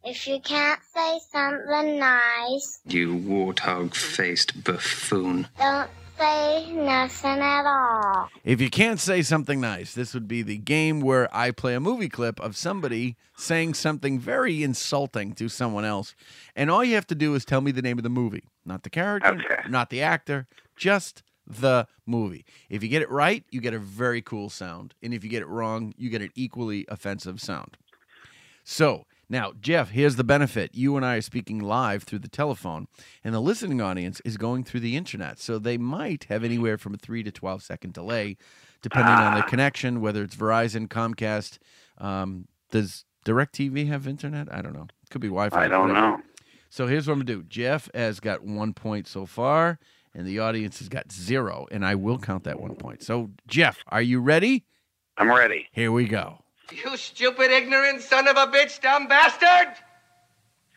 If 0.07 0.29
you 0.29 0.39
can't 0.39 0.79
say 0.95 1.19
something 1.33 1.99
nice, 1.99 2.79
You 2.87 3.17
warthog 3.17 3.93
faced 3.93 4.63
buffoon. 4.63 5.49
don't 5.59 5.91
say 6.17 6.71
nothing 6.73 7.41
at 7.41 7.67
all. 7.67 8.29
If 8.45 8.61
you 8.61 8.71
can't 8.71 9.01
say 9.01 9.23
something 9.23 9.61
nice, 9.61 9.95
this 9.95 10.15
would 10.15 10.29
be 10.29 10.43
the 10.43 10.59
game 10.59 11.01
where 11.01 11.29
I 11.37 11.51
play 11.51 11.75
a 11.75 11.81
movie 11.81 12.09
clip 12.09 12.39
of 12.39 12.57
somebody 12.57 13.17
saying 13.37 13.75
something 13.75 14.21
very 14.21 14.63
insulting 14.63 15.33
to 15.35 15.49
someone 15.49 15.85
else. 15.85 16.15
And 16.55 16.71
all 16.71 16.85
you 16.85 16.95
have 16.95 17.09
to 17.09 17.17
do 17.17 17.35
is 17.35 17.45
tell 17.45 17.61
me 17.61 17.73
the 17.73 17.83
name 17.83 17.99
of 17.99 18.05
the 18.05 18.09
movie, 18.09 18.45
not 18.65 18.85
the 18.85 18.91
character, 18.91 19.65
not 19.69 19.91
the 19.91 20.03
actor, 20.03 20.47
just 20.77 21.25
the 21.45 21.89
movie. 22.07 22.45
If 22.71 22.85
you 22.85 22.89
get 22.89 23.03
it 23.03 23.11
right, 23.11 23.43
you 23.51 23.61
get 23.61 23.75
a 23.75 23.81
very 23.81 24.23
cool 24.23 24.51
sound. 24.51 24.95
And 25.03 25.13
if 25.13 25.25
you 25.25 25.31
get 25.31 25.43
it 25.43 25.49
wrong, 25.49 25.95
you 25.99 26.11
get 26.11 26.23
an 26.23 26.31
equally 26.37 26.85
offensive 26.89 27.41
sound. 27.41 27.77
So 28.63 29.07
now, 29.29 29.53
Jeff, 29.61 29.91
here's 29.91 30.17
the 30.17 30.25
benefit. 30.25 30.75
You 30.75 30.97
and 30.97 31.05
I 31.05 31.17
are 31.17 31.21
speaking 31.21 31.59
live 31.59 32.05
through 32.05 32.21
the 32.21 32.29
telephone, 32.29 32.87
and 33.25 33.35
the 33.35 33.41
listening 33.41 33.81
audience 33.81 34.21
is 34.25 34.37
going 34.37 34.63
through 34.63 34.81
the 34.81 34.97
internet. 34.97 35.41
So 35.41 35.59
they 35.59 35.79
might 35.79 36.25
have 36.25 36.45
anywhere 36.45 36.79
from 36.79 36.95
a 36.95 36.99
three 36.99 37.25
to 37.25 37.33
12 37.33 37.63
second 37.63 37.93
delay, 37.93 38.37
depending 38.83 39.15
on 39.15 39.35
the 39.35 39.43
connection, 39.43 40.01
whether 40.01 40.23
it's 40.23 40.37
Verizon, 40.37 40.87
Comcast. 40.87 41.59
Um, 41.99 42.47
does 42.71 43.05
DirecTV 43.25 43.89
have 43.89 44.07
internet? 44.07 44.53
I 44.53 44.63
don't 44.63 44.75
know. 44.75 44.87
It 45.03 45.11
could 45.11 45.21
be 45.21 45.29
Wi 45.29 45.51
Fi. 45.51 45.65
I 45.65 45.69
don't 45.69 45.93
know. 45.93 46.21
So 46.71 46.87
here's 46.87 47.09
what 47.09 47.15
I'm 47.15 47.19
going 47.21 47.27
to 47.27 47.35
do 47.37 47.49
Jeff 47.49 47.89
has 47.95 48.21
got 48.21 48.45
one 48.45 48.75
point 48.75 49.09
so 49.09 49.27
far, 49.27 49.81
and 50.15 50.25
the 50.25 50.39
audience 50.39 50.79
has 50.79 50.89
got 50.89 51.11
zero, 51.11 51.67
and 51.73 51.85
I 51.85 51.97
will 51.97 52.19
count 52.19 52.45
that 52.45 52.61
one 52.61 52.77
point. 52.77 53.03
So, 53.03 53.31
Jeff, 53.49 53.83
are 53.89 54.03
you 54.03 54.21
ready? 54.21 54.65
I'm 55.17 55.31
ready. 55.31 55.69
Here 55.73 55.91
we 55.91 56.07
go. 56.07 56.45
You 56.73 56.97
stupid, 56.97 57.51
ignorant 57.51 58.03
son 58.03 58.27
of 58.29 58.37
a 58.37 58.47
bitch, 58.47 58.81
dumb 58.81 59.07
bastard! 59.07 59.75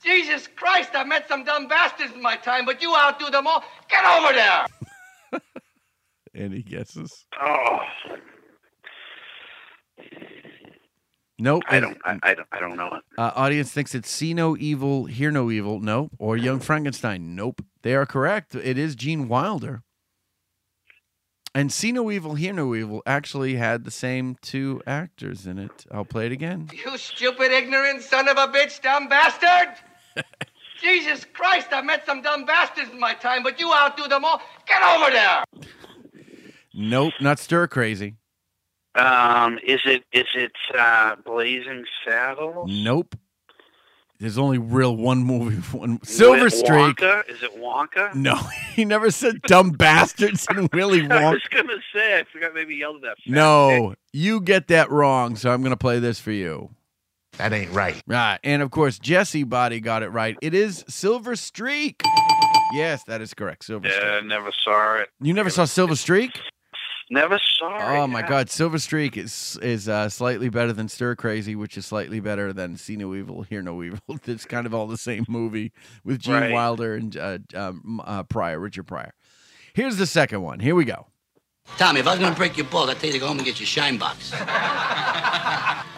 Jesus 0.03 0.47
Christ, 0.55 0.91
I've 0.93 1.07
met 1.07 1.27
some 1.27 1.43
dumb 1.43 1.67
bastards 1.67 2.13
in 2.13 2.21
my 2.21 2.35
time, 2.37 2.65
but 2.65 2.81
you 2.81 2.95
outdo 2.95 3.29
them 3.29 3.47
all. 3.47 3.63
Get 3.89 4.05
over 4.05 4.33
there! 4.33 5.41
Any 6.35 6.61
guesses? 6.61 7.25
Oh, 7.41 7.79
Nope. 11.41 11.63
I 11.69 11.79
don't. 11.79 11.97
I, 12.03 12.19
I 12.21 12.33
don't. 12.33 12.47
I 12.51 12.59
don't 12.59 12.75
know 12.75 12.87
it. 12.87 13.01
Uh, 13.17 13.31
audience 13.33 13.71
thinks 13.71 13.95
it's 13.95 14.09
see 14.09 14.33
no 14.33 14.57
evil, 14.57 15.05
hear 15.05 15.31
no 15.31 15.49
evil. 15.49 15.79
Nope. 15.79 16.11
Or 16.19 16.35
Young 16.35 16.59
Frankenstein. 16.59 17.33
Nope. 17.33 17.61
They 17.81 17.95
are 17.95 18.05
correct. 18.05 18.55
It 18.55 18.77
is 18.77 18.95
Gene 18.95 19.29
Wilder. 19.29 19.83
And 21.55 21.71
See 21.71 21.91
No 21.91 22.11
Evil, 22.11 22.35
Hear 22.35 22.53
No 22.53 22.75
Evil 22.75 23.01
actually 23.05 23.55
had 23.55 23.83
the 23.83 23.91
same 23.91 24.37
two 24.41 24.81
actors 24.85 25.47
in 25.47 25.57
it. 25.57 25.85
I'll 25.91 26.05
play 26.05 26.27
it 26.27 26.31
again. 26.31 26.69
You 26.85 26.97
stupid, 26.97 27.51
ignorant 27.51 28.01
son 28.03 28.27
of 28.27 28.37
a 28.37 28.47
bitch, 28.47 28.81
dumb 28.81 29.07
bastard! 29.07 29.75
Jesus 30.81 31.25
Christ, 31.33 31.67
I've 31.73 31.83
met 31.85 32.05
some 32.05 32.21
dumb 32.21 32.45
bastards 32.45 32.91
in 32.91 32.99
my 32.99 33.13
time, 33.13 33.43
but 33.43 33.59
you 33.59 33.73
outdo 33.73 34.07
them 34.07 34.23
all. 34.23 34.41
Get 34.65 34.81
over 34.81 35.11
there! 35.11 35.43
Nope, 36.73 37.13
not 37.19 37.39
stir 37.39 37.67
crazy. 37.67 38.15
Um, 38.95 39.59
is 39.65 39.81
it? 39.85 40.03
Is 40.13 40.27
it 40.35 40.51
uh, 40.77 41.15
Blazing 41.25 41.85
Saddles? 42.05 42.69
Nope. 42.71 43.15
There's 44.19 44.37
only 44.37 44.57
real 44.57 44.97
one 44.97 45.23
movie. 45.23 45.55
One 45.77 46.03
Silver 46.03 46.45
With 46.45 46.53
Streak. 46.53 46.97
Wonka? 46.97 47.29
Is 47.29 47.41
it 47.41 47.57
Wonka? 47.57 48.13
No, 48.15 48.35
he 48.73 48.83
never 48.83 49.11
said 49.11 49.41
dumb 49.43 49.69
bastards 49.77 50.45
and 50.49 50.69
Willy 50.73 51.01
Wonka. 51.03 51.11
I 51.11 51.21
Wonka. 51.23 51.31
was 51.33 51.41
gonna 51.49 51.73
say. 51.93 52.19
I 52.19 52.23
forgot. 52.31 52.53
Maybe 52.53 52.75
yelled 52.75 52.97
at 52.97 53.01
that. 53.03 53.17
fat 53.23 53.31
No, 53.31 53.95
you 54.11 54.41
get 54.41 54.67
that 54.67 54.91
wrong, 54.91 55.35
so 55.37 55.51
I'm 55.51 55.61
going 55.61 55.71
to 55.71 55.77
play 55.77 55.99
this 55.99 56.19
for 56.19 56.31
you. 56.31 56.69
That 57.37 57.53
ain't 57.53 57.71
right. 57.71 58.01
Right. 58.05 58.39
And 58.43 58.61
of 58.61 58.71
course, 58.71 58.99
Jesse 58.99 59.43
Body 59.43 59.79
got 59.79 60.03
it 60.03 60.09
right. 60.09 60.35
It 60.41 60.53
is 60.53 60.83
Silver 60.89 61.37
Streak. 61.37 62.01
Yes, 62.73 63.03
that 63.05 63.21
is 63.21 63.33
correct. 63.33 63.63
Silver 63.63 63.83
pig. 63.87 63.93
Streak. 63.93 64.05
Yeah, 64.05 64.19
never 64.27 64.51
saw 64.51 64.95
it. 64.97 65.09
You 65.21 65.33
never 65.33 65.49
saw 65.49 65.63
Silver 65.63 65.95
Streak? 65.95 66.37
Never 67.11 67.39
saw 67.57 67.75
it. 67.75 67.99
Oh 67.99 68.07
my 68.07 68.19
yeah. 68.19 68.27
God, 68.27 68.49
Silver 68.49 68.77
Streak 68.77 69.17
is 69.17 69.57
is 69.61 69.89
uh, 69.89 70.09
slightly 70.09 70.49
better 70.49 70.71
than 70.73 70.87
Stir 70.87 71.15
Crazy, 71.15 71.55
which 71.55 71.77
is 71.77 71.85
slightly 71.85 72.19
better 72.19 72.53
than 72.53 72.77
See 72.77 72.95
No 72.95 73.15
Evil, 73.15 73.41
Hear 73.43 73.61
No 73.63 73.81
Evil. 73.81 73.99
It's 74.25 74.45
kind 74.45 74.67
of 74.67 74.73
all 74.75 74.85
the 74.85 74.97
same 74.97 75.25
movie 75.27 75.71
with 76.03 76.19
Gene 76.19 76.33
Right. 76.35 76.51
Wilder 76.51 76.93
and 76.95 77.17
uh, 77.17 77.39
um, 77.55 78.01
uh, 78.05 78.23
Pryor, 78.23 78.59
Richard 78.59 78.83
Pryor. 78.85 79.13
Here's 79.73 79.97
the 79.97 80.05
second 80.05 80.41
one. 80.43 80.59
Here 80.59 80.75
we 80.75 80.85
go. 80.85 81.07
Tommy, 81.77 81.99
if 81.99 82.07
I 82.07 82.11
was 82.11 82.19
gonna 82.19 82.35
break 82.35 82.57
your 82.57 82.65
balls, 82.67 82.89
I'd 82.89 82.97
tell 82.99 83.07
you 83.07 83.13
to 83.13 83.19
go 83.19 83.27
home 83.27 83.37
and 83.37 83.45
get 83.45 83.59
your 83.59 83.67
shine 83.67 83.97
box. 83.97 84.33
All 84.33 84.39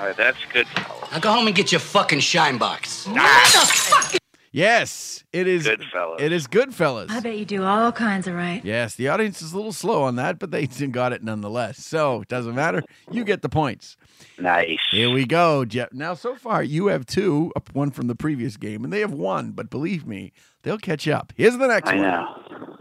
right, 0.08 0.16
that's 0.18 0.38
good. 0.54 0.68
Now 1.12 1.20
go 1.20 1.32
home 1.32 1.48
and 1.48 1.56
get 1.56 1.72
your 1.72 1.80
fucking 1.80 2.20
shine 2.22 2.58
box. 2.58 3.08
Yes, 4.54 5.24
it 5.32 5.48
is. 5.48 5.66
Goodfellas. 5.66 6.20
It 6.20 6.34
is 6.34 6.46
Goodfellas. 6.48 7.10
I 7.10 7.22
bet 7.22 7.38
you 7.38 7.46
do 7.46 7.64
all 7.64 7.94
kinds 7.94 8.28
of 8.28 8.34
right. 8.34 8.64
Yes, 8.66 8.96
the 8.96 9.08
audience 9.08 9.42
is 9.42 9.54
a 9.54 9.56
little 9.56 9.72
slow 9.72 10.04
on 10.04 10.18
that, 10.18 10.40
but 10.40 10.52
they 10.52 10.68
got 10.92 11.14
it 11.14 11.24
nonetheless. 11.24 11.78
So 11.86 12.22
it 12.22 12.28
doesn't 12.28 12.56
matter. 12.56 12.84
You 13.10 13.24
get 13.24 13.42
the 13.42 13.50
points. 13.50 13.96
Nice. 14.38 14.80
Here 14.92 15.10
we 15.10 15.26
go, 15.26 15.64
Jeff. 15.64 15.94
Now, 15.94 16.16
so 16.16 16.36
far, 16.36 16.64
you 16.64 16.88
have 16.88 17.06
two, 17.06 17.54
one 17.72 17.92
from 17.92 18.08
the 18.08 18.16
previous 18.16 18.58
game, 18.58 18.84
and 18.84 18.92
they 18.92 19.00
have 19.00 19.14
one, 19.14 19.52
but 19.52 19.70
believe 19.70 20.06
me, 20.06 20.34
they'll 20.64 20.78
catch 20.78 21.08
up. 21.08 21.34
Here's 21.36 21.58
the 21.58 21.68
next 21.68 21.90
I 21.90 21.96
one. 21.96 22.02
know. 22.04 22.38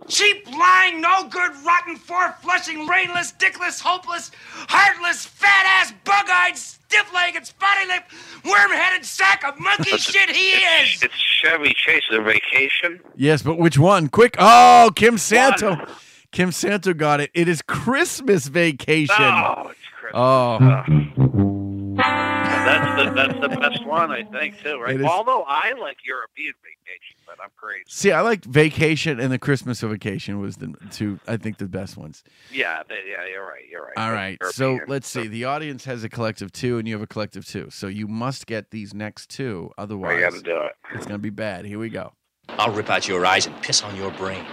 Cheap, 0.09 0.47
lying, 0.59 1.01
no 1.01 1.29
good, 1.29 1.53
rotten, 1.65 1.95
four 1.95 2.35
flushing, 2.43 2.85
brainless, 2.85 3.33
dickless, 3.33 3.81
hopeless, 3.81 4.33
heartless, 4.69 5.25
fat 5.25 5.65
ass, 5.67 5.93
bug 6.05 6.27
eyed, 6.29 6.57
stiff 6.57 7.13
legged, 7.15 7.47
spotty 7.47 7.87
lipped, 7.87 8.13
worm 8.45 8.73
headed 8.73 9.05
sack 9.05 9.45
of 9.47 9.61
monkey 9.61 9.97
shit 9.99 10.29
he 10.31 10.51
is! 10.51 11.01
It's 11.03 11.15
Chevy 11.15 11.73
Chase. 11.75 12.03
The 12.11 12.21
Vacation. 12.21 12.99
Yes, 13.15 13.43
but 13.43 13.57
which 13.57 13.79
one? 13.79 14.09
Quick. 14.09 14.35
Oh, 14.39 14.91
Kim 14.97 15.17
Santo. 15.17 15.77
Kim 16.33 16.51
Santo 16.51 16.93
got 16.93 17.21
it. 17.21 17.31
It 17.33 17.47
is 17.47 17.63
Christmas 17.63 18.49
Vacation. 18.49 19.15
Oh, 19.17 19.71
it's 19.71 19.79
Christmas. 19.97 20.13
Oh. 20.15 21.47
That's 22.71 23.05
the 23.05 23.15
that's 23.15 23.41
the 23.55 23.61
best 23.61 23.85
one, 23.87 24.11
I 24.11 24.23
think, 24.25 24.61
too. 24.63 24.79
Right. 24.81 24.95
It 24.95 25.01
is- 25.01 25.07
Although 25.07 25.43
I 25.47 25.73
like 25.73 25.99
European 26.07 26.53
Vacation, 26.63 27.17
but 27.27 27.37
I'm 27.43 27.51
crazy. 27.57 27.85
See, 27.89 28.13
I 28.13 28.21
like 28.21 28.45
Vacation 28.45 29.19
and 29.21 29.33
the 29.33 29.39
Christmas 29.39 29.81
Vacation 29.81 30.41
was 30.41 30.57
the 30.57 30.75
two, 30.91 31.19
I 31.27 31.37
think, 31.37 31.59
the 31.59 31.67
best 31.69 31.97
ones. 31.97 32.23
Yeah, 32.53 32.83
they, 32.89 33.01
yeah, 33.11 33.27
you're 33.31 33.47
right. 33.47 33.63
You're 33.71 33.83
right. 33.83 33.97
All 33.97 34.13
right. 34.13 34.39
So 34.53 34.79
let's 34.89 35.09
see. 35.09 35.27
The 35.27 35.45
audience 35.45 35.85
has 35.85 36.05
a 36.05 36.09
collective 36.09 36.53
two, 36.53 36.79
and 36.79 36.87
you 36.87 36.95
have 36.95 37.03
a 37.03 37.07
collective 37.07 37.47
two. 37.47 37.69
So 37.71 37.87
you 37.87 38.07
must 38.09 38.47
get 38.47 38.71
these 38.71 38.95
next 38.95 39.31
two. 39.31 39.71
Otherwise, 39.79 40.17
I 40.17 40.21
got 40.21 40.33
to 40.35 40.43
do 40.43 40.57
it. 40.57 40.73
it's 40.95 41.07
going 41.07 41.19
to 41.19 41.23
be 41.23 41.31
bad. 41.31 41.65
Here 41.65 41.79
we 41.79 41.89
go. 41.89 42.13
I'll 42.51 42.73
rip 42.73 42.91
out 42.91 43.07
your 43.09 43.25
eyes 43.25 43.47
and 43.47 43.63
piss 43.63 43.83
on 43.83 43.95
your 43.97 44.11
brain. 44.13 44.45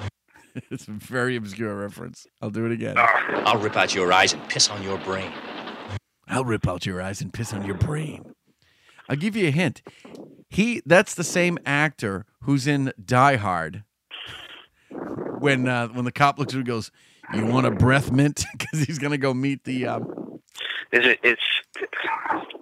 it's 0.70 0.86
a 0.88 0.92
very 0.92 1.36
obscure 1.36 1.74
reference. 1.74 2.26
I'll 2.42 2.50
do 2.50 2.66
it 2.66 2.72
again. 2.72 2.94
I'll 2.98 3.58
rip 3.58 3.76
out 3.76 3.94
your 3.94 4.12
eyes 4.12 4.32
and 4.32 4.48
piss 4.48 4.68
on 4.68 4.82
your 4.82 4.98
brain. 4.98 5.32
I'll 6.28 6.44
rip 6.44 6.66
out 6.68 6.86
your 6.86 7.00
eyes 7.02 7.20
and 7.20 7.32
piss 7.32 7.52
on 7.52 7.64
your 7.64 7.76
brain. 7.76 8.34
I'll 9.08 9.16
give 9.16 9.34
you 9.36 9.48
a 9.48 9.50
hint. 9.50 9.82
He 10.50 10.82
that's 10.86 11.14
the 11.14 11.24
same 11.24 11.58
actor 11.66 12.26
who's 12.42 12.66
in 12.66 12.92
Die 13.04 13.36
Hard. 13.36 13.84
When 15.38 15.68
uh, 15.68 15.88
when 15.88 16.04
the 16.04 16.12
cop 16.12 16.38
looks 16.38 16.52
at 16.52 16.56
him 16.56 16.60
and 16.60 16.66
goes, 16.66 16.90
"You 17.34 17.46
want 17.46 17.66
a 17.66 17.70
breath 17.70 18.10
mint?" 18.10 18.44
Because 18.58 18.80
he's 18.80 18.98
gonna 18.98 19.18
go 19.18 19.32
meet 19.34 19.64
the. 19.64 19.86
Um, 19.86 20.40
Is 20.92 21.06
it? 21.06 21.20
It's. 21.22 21.42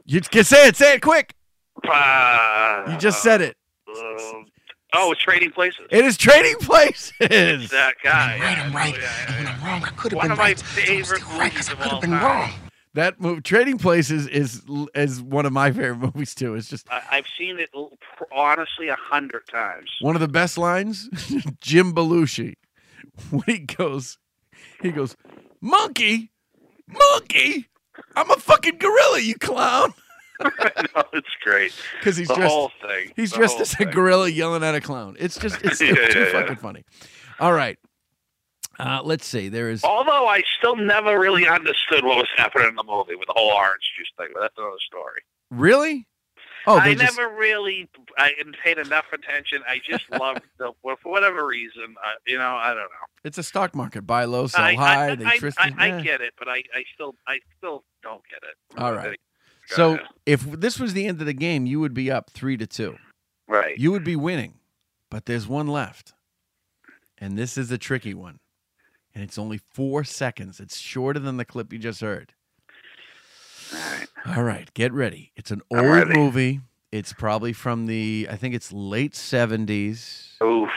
you 0.04 0.20
can 0.20 0.44
say 0.44 0.68
it. 0.68 0.76
Say 0.76 0.94
it 0.94 1.02
quick. 1.02 1.34
Uh, 1.88 2.84
You 2.90 2.96
just 2.98 3.22
said 3.22 3.40
it. 3.40 3.56
uh, 3.88 3.92
oh, 4.94 5.12
it's 5.12 5.22
Trading 5.22 5.50
Places. 5.52 5.86
It 5.90 6.04
is 6.04 6.16
Trading 6.16 6.56
Places. 6.56 7.12
It's 7.20 7.70
that 7.70 7.94
guy. 8.02 8.34
I'm 8.34 8.40
Right, 8.42 8.58
I'm 8.58 8.72
right. 8.74 8.94
And 9.28 9.36
when 9.46 9.54
I'm 9.54 9.64
wrong, 9.64 9.84
I 9.84 9.88
could 9.90 10.12
have 10.12 10.16
One 10.16 10.24
been 10.26 10.32
of 10.32 10.38
my 10.38 10.44
right. 10.44 10.60
favorite 10.60 11.22
right, 11.28 11.52
movies 11.52 11.68
because 11.68 11.68
I 11.68 11.72
of 11.72 11.78
could 11.78 11.86
all 11.86 11.90
have 11.92 12.00
been 12.02 12.10
time. 12.10 12.22
wrong. 12.24 12.50
That 12.96 13.20
movie, 13.20 13.42
Trading 13.42 13.76
Places, 13.78 14.26
is 14.26 14.62
is 14.94 15.20
one 15.22 15.44
of 15.46 15.52
my 15.52 15.70
favorite 15.70 15.98
movies 16.14 16.34
too. 16.34 16.54
It's 16.54 16.68
just 16.68 16.90
I, 16.90 17.02
I've 17.12 17.26
seen 17.38 17.58
it 17.58 17.68
honestly 18.34 18.88
a 18.88 18.96
hundred 18.96 19.46
times. 19.48 19.90
one 20.00 20.16
of 20.16 20.20
the 20.20 20.28
best 20.28 20.56
lines. 20.58 21.08
Jim 21.60 21.92
Belushi, 21.92 22.54
when 23.30 23.42
he 23.46 23.58
goes, 23.60 24.16
he 24.82 24.90
goes, 24.92 25.14
"Monkey, 25.60 26.32
monkey, 26.88 27.68
I'm 28.16 28.30
a 28.30 28.36
fucking 28.36 28.78
gorilla, 28.78 29.20
you 29.20 29.34
clown." 29.34 29.92
no, 30.40 30.50
it's 31.12 31.28
great. 31.44 31.72
Because 31.98 32.16
he's 32.16 32.28
the 32.28 32.34
dressed, 32.34 32.52
whole 32.54 32.70
thing. 32.82 33.12
he's 33.16 33.30
the 33.32 33.36
dressed 33.38 33.60
as 33.60 33.72
a 33.74 33.76
thing. 33.76 33.90
gorilla 33.90 34.28
yelling 34.28 34.62
at 34.62 34.74
a 34.74 34.80
clown. 34.80 35.16
It's 35.18 35.38
just 35.38 35.62
it's 35.62 35.80
Yeah, 35.82 35.94
too 36.08 36.18
yeah, 36.20 36.26
yeah. 36.26 36.32
fucking 36.32 36.56
funny. 36.56 36.84
All 37.40 37.52
right, 37.52 37.78
uh, 38.78 39.00
let's 39.04 39.26
see. 39.26 39.48
There 39.48 39.70
is 39.70 39.84
Although 39.84 40.26
I 40.26 40.42
still 40.58 40.76
never 40.76 41.18
really 41.18 41.46
understood 41.46 42.04
what 42.04 42.16
was 42.16 42.28
happening 42.36 42.68
in 42.68 42.74
the 42.74 42.84
movie 42.84 43.14
with 43.14 43.26
the 43.26 43.34
whole 43.36 43.50
orange 43.50 43.92
juice 43.96 44.08
thing, 44.18 44.28
but 44.34 44.40
that's 44.40 44.54
another 44.58 44.76
story. 44.86 45.22
really. 45.50 46.06
Oh, 46.68 46.78
I 46.78 46.94
just 46.94 47.16
never 47.16 47.32
really 47.32 47.88
I 48.18 48.32
paid 48.64 48.78
enough 48.78 49.04
attention. 49.12 49.62
I 49.68 49.80
just 49.88 50.04
loved 50.20 50.42
the 50.58 50.72
well, 50.82 50.96
for 51.00 51.12
whatever 51.12 51.46
reason. 51.46 51.94
Uh, 52.04 52.10
you 52.26 52.38
know, 52.38 52.56
I 52.56 52.68
don't 52.68 52.78
know. 52.78 53.06
it's 53.24 53.38
a 53.38 53.44
stock 53.44 53.74
market. 53.74 54.02
Buy 54.02 54.24
low, 54.24 54.48
sell 54.48 54.64
I, 54.64 54.74
high. 54.74 55.10
I, 55.10 55.14
they 55.14 55.24
I, 55.24 55.52
I. 55.58 55.72
I 55.78 56.00
get 56.02 56.20
it, 56.20 56.34
but 56.36 56.48
I, 56.48 56.64
I 56.74 56.84
still 56.92 57.14
I 57.28 57.38
still 57.56 57.84
don't 58.02 58.22
get 58.28 58.40
it. 58.42 58.82
All 58.82 58.92
right. 58.92 59.18
So 59.66 59.98
if 60.26 60.42
this 60.42 60.78
was 60.78 60.92
the 60.92 61.06
end 61.06 61.20
of 61.20 61.26
the 61.26 61.32
game, 61.32 61.66
you 61.66 61.80
would 61.80 61.94
be 61.94 62.10
up 62.10 62.30
three 62.30 62.56
to 62.56 62.66
two. 62.66 62.96
Right. 63.48 63.78
You 63.78 63.92
would 63.92 64.04
be 64.04 64.16
winning, 64.16 64.54
but 65.10 65.26
there's 65.26 65.46
one 65.46 65.68
left, 65.68 66.14
and 67.18 67.38
this 67.38 67.56
is 67.56 67.70
a 67.70 67.78
tricky 67.78 68.14
one. 68.14 68.38
And 69.16 69.24
it's 69.24 69.38
only 69.38 69.58
four 69.72 70.04
seconds. 70.04 70.60
It's 70.60 70.76
shorter 70.76 71.18
than 71.18 71.38
the 71.38 71.46
clip 71.46 71.72
you 71.72 71.78
just 71.78 72.02
heard. 72.02 72.34
All 73.72 73.80
right. 73.80 74.08
All 74.36 74.42
right, 74.42 74.74
get 74.74 74.92
ready. 74.92 75.32
It's 75.36 75.50
an 75.50 75.62
old 75.70 75.86
ready. 75.86 76.12
movie. 76.12 76.60
It's 76.92 77.14
probably 77.14 77.54
from 77.54 77.86
the, 77.86 78.28
I 78.30 78.36
think 78.36 78.54
it's 78.54 78.74
late 78.74 79.14
70s. 79.14 80.40
Oof. 80.42 80.68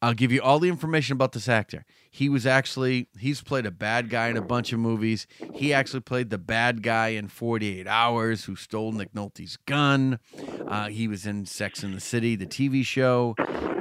I'll 0.00 0.14
give 0.14 0.32
you 0.32 0.40
all 0.40 0.58
the 0.58 0.70
information 0.70 1.12
about 1.12 1.32
this 1.32 1.50
actor. 1.50 1.84
He 2.10 2.30
was 2.30 2.46
actually, 2.46 3.08
he's 3.18 3.42
played 3.42 3.66
a 3.66 3.70
bad 3.70 4.08
guy 4.08 4.28
in 4.28 4.38
a 4.38 4.42
bunch 4.42 4.72
of 4.72 4.78
movies. 4.78 5.26
He 5.54 5.74
actually 5.74 6.00
played 6.00 6.30
the 6.30 6.38
bad 6.38 6.82
guy 6.82 7.08
in 7.08 7.28
48 7.28 7.86
Hours 7.86 8.44
who 8.44 8.56
stole 8.56 8.92
Nick 8.92 9.12
Nolte's 9.12 9.58
gun. 9.66 10.18
Uh, 10.66 10.88
he 10.88 11.08
was 11.08 11.26
in 11.26 11.44
Sex 11.44 11.84
in 11.84 11.92
the 11.92 12.00
City, 12.00 12.36
the 12.36 12.46
TV 12.46 12.86
show. 12.86 13.34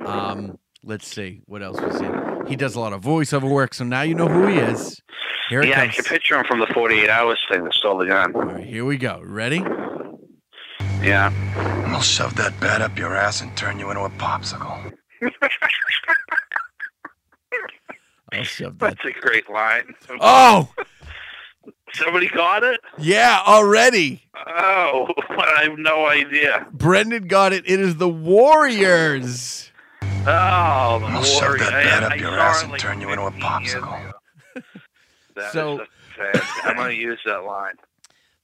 Um, 0.06 0.60
let's 0.84 1.08
see, 1.08 1.42
what 1.46 1.64
else 1.64 1.80
was 1.80 2.02
he? 2.02 2.35
He 2.48 2.56
does 2.56 2.76
a 2.76 2.80
lot 2.80 2.94
of 2.94 3.02
voiceover 3.02 3.50
work, 3.50 3.74
so 3.74 3.84
now 3.84 4.02
you 4.04 4.16
know 4.16 4.28
who 4.28 4.48
he 4.48 4.58
is. 4.58 5.02
Here 5.50 5.62
it 5.62 5.70
yeah, 5.70 5.82
I 5.82 5.88
can 5.88 6.04
picture 6.04 6.36
him 6.38 6.46
from 6.46 6.60
the 6.60 6.68
48 6.68 7.10
hours 7.10 7.40
thing 7.50 7.64
that 7.64 7.74
stole 7.74 7.98
the 7.98 8.06
gun. 8.08 8.36
All 8.36 8.42
right, 8.44 8.66
here 8.66 8.86
we 8.86 8.98
go. 8.98 9.22
Ready? 9.24 9.64
Yeah. 11.02 11.32
I'll 11.88 12.02
shove 12.02 12.36
that 12.36 12.60
bat 12.60 12.82
up 12.82 12.98
your 12.98 13.16
ass 13.16 13.42
and 13.42 13.56
turn 13.56 13.80
you 13.80 13.90
into 13.90 14.02
a 14.04 14.10
popsicle. 14.12 14.92
I'll 18.34 18.44
shove 18.44 18.80
that. 18.80 18.98
That's 19.04 19.18
a 19.18 19.20
great 19.22 19.50
line. 19.50 19.94
Oh, 20.20 20.70
Somebody 21.94 22.28
got 22.28 22.64
it? 22.64 22.82
yeah, 22.98 23.40
already. 23.46 24.24
Oh, 24.36 25.08
I 25.30 25.64
have 25.64 25.78
no 25.78 26.08
idea. 26.08 26.68
Brendan 26.74 27.28
got 27.28 27.54
it. 27.54 27.64
It 27.70 27.80
is 27.80 27.96
the 27.98 28.10
Warriors. 28.10 29.72
Oh, 30.28 30.30
I'll 30.32 31.24
shove 31.24 31.60
that 31.60 31.74
I- 31.74 31.84
bat 31.84 32.04
I 32.04 32.16
up 32.16 32.20
your 32.20 32.32
saw 32.32 32.38
ass 32.40 32.64
and 32.64 32.72
like 32.72 32.82
turn 32.82 33.02
you 33.02 33.10
into 33.12 33.24
a 33.26 33.32
popsicle. 33.32 34.10
ago. 34.10 34.62
That 35.36 35.52
So- 35.54 35.82
is 35.82 35.88
a 36.18 36.40
fan- 36.40 36.42
I'm 36.64 36.76
going 36.78 36.90
to 36.96 36.96
use 37.02 37.20
that 37.26 37.44
line. 37.44 37.76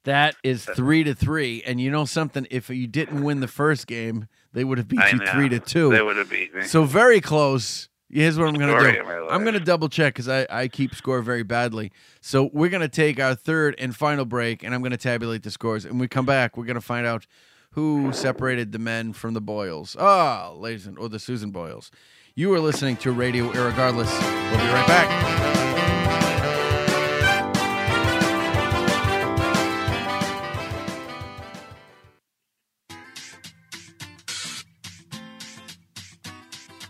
That 0.03 0.36
is 0.43 0.65
three 0.65 1.03
to 1.03 1.13
three. 1.13 1.61
And 1.65 1.79
you 1.79 1.91
know 1.91 2.05
something? 2.05 2.47
If 2.49 2.69
you 2.69 2.88
didn't 2.88 3.23
win 3.23 3.39
the 3.39 3.47
first 3.47 3.86
game, 3.88 4.27
they 4.51 4.63
would 4.63 4.77
have 4.79 4.88
beat 4.88 4.99
I 4.99 5.09
you 5.11 5.17
know. 5.19 5.25
three 5.32 5.47
to 5.49 5.59
two. 5.59 5.91
They 5.91 6.01
would 6.01 6.17
have 6.17 6.29
beat 6.29 6.53
me. 6.55 6.63
So 6.63 6.84
very 6.84 7.21
close. 7.21 7.88
Here's 8.09 8.38
what 8.38 8.47
I'm 8.49 8.55
going 8.55 8.75
to 8.75 8.91
do. 8.93 8.99
of 8.99 9.05
my 9.05 9.19
life. 9.19 9.32
I'm 9.32 9.43
going 9.43 9.53
to 9.53 9.59
double 9.61 9.88
check 9.88 10.13
because 10.15 10.27
I, 10.27 10.45
I 10.49 10.67
keep 10.67 10.93
score 10.95 11.21
very 11.21 11.43
badly. 11.43 11.91
So 12.19 12.49
we're 12.51 12.69
going 12.69 12.82
to 12.82 12.89
take 12.89 13.19
our 13.21 13.36
third 13.36 13.75
and 13.77 13.95
final 13.95 14.25
break, 14.25 14.63
and 14.63 14.75
I'm 14.75 14.82
going 14.82 14.91
to 14.91 14.97
tabulate 14.97 15.43
the 15.43 15.51
scores. 15.51 15.86
And 15.86 15.97
we 15.99 16.07
come 16.09 16.25
back, 16.25 16.57
we're 16.57 16.65
going 16.65 16.75
to 16.75 16.82
find 16.82 17.05
out 17.07 17.25
who 17.74 18.11
separated 18.13 18.72
the 18.72 18.80
men 18.80 19.13
from 19.13 19.34
the 19.34 19.41
Boyles. 19.41 19.95
Ah, 19.99 20.51
ladies 20.55 20.88
and 20.88 20.97
or 20.97 21.09
the 21.09 21.19
Susan 21.19 21.51
Boyles. 21.51 21.91
You 22.36 22.53
are 22.53 22.59
listening 22.59 22.97
to 22.97 23.11
Radio 23.11 23.51
Irregardless. 23.51 24.11
We'll 24.51 24.59
be 24.59 24.74
right 24.74 24.88
back. 24.88 25.70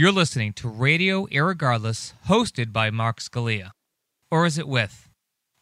You're 0.00 0.12
listening 0.12 0.54
to 0.54 0.66
Radio 0.66 1.26
Irregardless, 1.26 2.14
hosted 2.26 2.72
by 2.72 2.90
Mark 2.90 3.20
Scalia. 3.20 3.72
Or 4.30 4.46
is 4.46 4.56
it 4.56 4.66
with? 4.66 5.10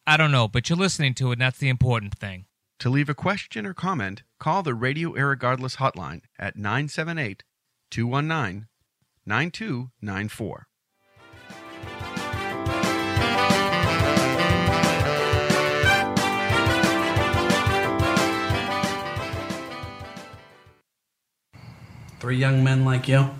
I 0.06 0.16
don't 0.16 0.30
know, 0.30 0.46
but 0.46 0.70
you're 0.70 0.78
listening 0.78 1.14
to 1.14 1.30
it, 1.30 1.32
and 1.32 1.40
that's 1.40 1.58
the 1.58 1.68
important 1.68 2.16
thing. 2.16 2.44
To 2.78 2.88
leave 2.88 3.08
a 3.08 3.14
question 3.14 3.66
or 3.66 3.74
comment, 3.74 4.22
call 4.38 4.62
the 4.62 4.74
Radio 4.74 5.14
Irregardless 5.14 5.78
hotline 5.78 6.20
at 6.38 6.54
978 6.54 7.42
219 7.90 8.68
9294. 9.26 10.66
Three 22.20 22.36
young 22.36 22.62
men 22.62 22.84
like 22.84 23.08
you 23.08 23.30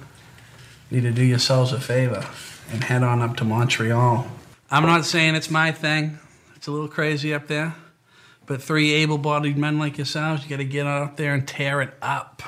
need 0.90 1.02
to 1.02 1.10
do 1.12 1.22
yourselves 1.22 1.72
a 1.72 1.80
favor 1.80 2.24
and 2.70 2.84
head 2.84 3.02
on 3.02 3.20
up 3.22 3.36
to 3.36 3.44
Montreal. 3.44 4.26
I'm 4.70 4.84
not 4.84 5.04
saying 5.04 5.34
it's 5.34 5.50
my 5.50 5.72
thing. 5.72 6.18
It's 6.56 6.66
a 6.66 6.70
little 6.70 6.88
crazy 6.88 7.32
up 7.32 7.46
there. 7.46 7.74
But 8.46 8.62
three 8.62 8.92
able-bodied 8.92 9.58
men 9.58 9.78
like 9.78 9.98
yourselves, 9.98 10.42
you 10.42 10.48
got 10.50 10.56
to 10.56 10.64
get 10.64 10.86
out 10.86 11.16
there 11.18 11.34
and 11.34 11.46
tear 11.46 11.82
it 11.82 11.94
up. 12.00 12.42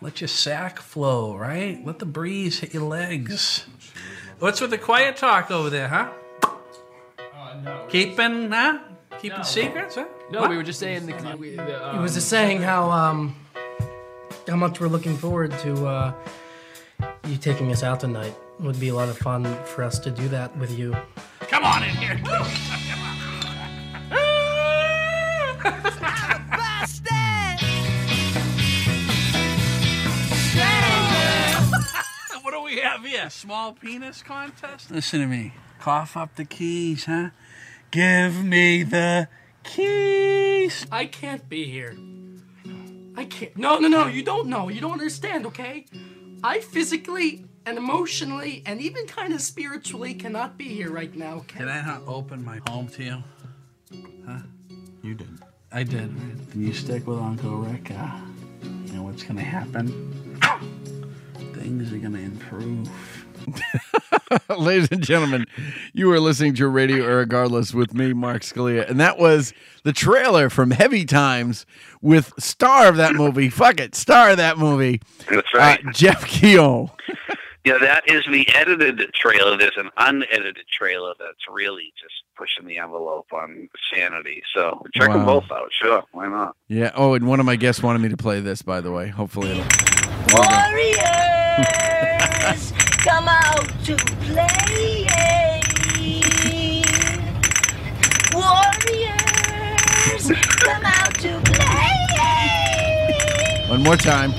Let 0.00 0.20
your 0.20 0.28
sack 0.28 0.78
flow, 0.78 1.36
right? 1.36 1.84
Let 1.84 1.98
the 1.98 2.06
breeze 2.06 2.60
hit 2.60 2.72
your 2.74 2.84
legs. 2.84 3.66
What's 4.38 4.60
with 4.60 4.70
the 4.70 4.78
quiet 4.78 5.16
talk 5.16 5.50
over 5.50 5.70
there, 5.70 5.88
huh? 5.88 6.10
Keeping, 7.88 8.50
huh? 8.50 8.78
Keeping 9.20 9.44
secrets, 9.44 9.94
huh? 9.96 10.06
No, 10.30 10.40
What? 10.40 10.50
we 10.50 10.56
were 10.56 10.62
just 10.62 10.80
saying 10.80 11.06
the. 11.06 11.36
we- 11.36 11.54
the 11.56 11.90
He 11.92 11.98
was 11.98 12.14
just 12.14 12.28
saying 12.28 12.62
how 12.62 12.90
um 12.90 13.36
how 14.48 14.56
much 14.56 14.80
we're 14.80 14.88
looking 14.88 15.16
forward 15.16 15.52
to 15.60 15.86
uh, 15.86 16.12
you 17.26 17.36
taking 17.36 17.70
us 17.70 17.82
out 17.82 18.00
tonight. 18.00 18.34
It 18.58 18.64
would 18.64 18.80
be 18.80 18.88
a 18.88 18.94
lot 18.94 19.08
of 19.08 19.16
fun 19.18 19.44
for 19.64 19.84
us 19.84 19.98
to 20.00 20.10
do 20.10 20.28
that 20.28 20.56
with 20.56 20.76
you. 20.76 20.96
Come 21.40 21.64
on 21.64 21.82
in 21.82 21.90
here. 21.90 22.16
what 32.42 32.52
do 32.52 32.62
we 32.62 32.78
have 32.78 33.04
here? 33.04 33.30
Small 33.30 33.72
penis 33.72 34.22
contest? 34.22 34.90
Listen 34.90 35.20
to 35.20 35.26
me. 35.26 35.54
Cough 35.78 36.16
up 36.16 36.36
the 36.36 36.44
keys, 36.44 37.04
huh? 37.06 37.30
Give 37.90 38.44
me 38.44 38.82
the 38.82 39.28
keys. 39.62 40.86
I 40.90 41.06
can't 41.06 41.48
be 41.48 41.64
here. 41.64 41.96
I 43.16 43.24
can't. 43.26 43.56
No, 43.56 43.78
no, 43.78 43.88
no. 43.88 44.06
You 44.06 44.22
don't 44.22 44.48
know. 44.48 44.68
You 44.68 44.80
don't 44.80 44.92
understand, 44.92 45.46
okay? 45.46 45.86
I 46.44 46.60
physically 46.60 47.44
and 47.64 47.78
emotionally 47.78 48.62
and 48.66 48.80
even 48.80 49.06
kind 49.06 49.32
of 49.32 49.40
spiritually 49.40 50.14
cannot 50.14 50.58
be 50.58 50.68
here 50.68 50.90
right 50.90 51.14
now. 51.14 51.36
Okay? 51.36 51.60
Did 51.60 51.68
I 51.68 51.82
not 51.82 52.02
open 52.06 52.44
my 52.44 52.60
home 52.68 52.88
to 52.88 53.04
you? 53.04 53.22
Huh? 54.26 54.38
You 55.02 55.14
did. 55.14 55.38
I 55.70 55.84
did. 55.84 56.12
You 56.54 56.72
stick 56.72 57.06
with 57.06 57.18
Uncle 57.18 57.56
Rick. 57.58 57.92
Uh, 57.92 58.18
you 58.86 58.92
know 58.92 59.02
what's 59.04 59.22
gonna 59.22 59.40
happen? 59.40 59.86
Things 61.54 61.92
are 61.92 61.98
gonna 61.98 62.18
improve. 62.18 62.90
Ladies 64.56 64.88
and 64.90 65.02
gentlemen, 65.02 65.46
you 65.92 66.10
are 66.12 66.20
listening 66.20 66.54
to 66.54 66.68
Radio 66.68 67.04
Irregardless 67.04 67.74
with 67.74 67.94
me, 67.94 68.12
Mark 68.12 68.42
Scalia. 68.42 68.88
And 68.88 68.98
that 69.00 69.18
was 69.18 69.52
the 69.84 69.92
trailer 69.92 70.48
from 70.48 70.70
Heavy 70.70 71.04
Times 71.04 71.66
with 72.00 72.32
star 72.38 72.88
of 72.88 72.96
that 72.96 73.14
movie. 73.14 73.50
Fuck 73.50 73.80
it, 73.80 73.94
star 73.94 74.30
of 74.30 74.36
that 74.38 74.58
movie. 74.58 75.00
That's 75.30 75.52
right. 75.54 75.80
Uh, 75.86 75.92
Jeff 75.92 76.26
Koen. 76.26 76.90
Yeah, 77.64 77.78
that 77.78 78.10
is 78.10 78.24
the 78.28 78.44
edited 78.56 79.00
trailer. 79.14 79.56
There's 79.56 79.76
an 79.76 79.88
unedited 79.96 80.64
trailer 80.76 81.14
that's 81.16 81.46
really 81.48 81.92
just 81.96 82.12
pushing 82.36 82.66
the 82.66 82.78
envelope 82.78 83.28
on 83.32 83.68
sanity. 83.94 84.42
So 84.52 84.82
check 84.92 85.10
them 85.10 85.24
both 85.24 85.48
out. 85.48 85.68
Sure, 85.70 86.02
why 86.10 86.26
not? 86.26 86.56
Yeah. 86.66 86.90
Oh, 86.96 87.14
and 87.14 87.28
one 87.28 87.38
of 87.38 87.46
my 87.46 87.54
guests 87.54 87.80
wanted 87.80 88.00
me 88.02 88.08
to 88.08 88.16
play 88.16 88.40
this, 88.40 88.62
by 88.62 88.80
the 88.80 88.90
way. 88.90 89.06
Hopefully 89.10 89.50
it'll. 89.52 89.62
Warriors, 90.34 90.96
come 93.04 93.28
out 93.28 93.68
to 93.84 93.96
play. 94.32 95.08
Warriors, 98.34 100.30
come 100.60 100.84
out 100.84 101.14
to 101.14 101.40
play. 101.44 101.98
One 103.68 103.82
more 103.82 103.96
time. 103.96 104.30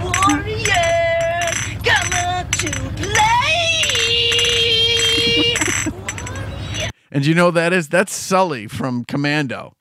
Warriors, 0.00 1.56
come 1.82 2.12
out 2.14 2.52
to 2.52 2.70
play. 2.96 3.14
And 7.10 7.24
you 7.24 7.34
know 7.34 7.50
that 7.50 7.72
is? 7.72 7.88
That's 7.88 8.12
Sully 8.14 8.66
from 8.68 9.02
Commando. 9.06 9.74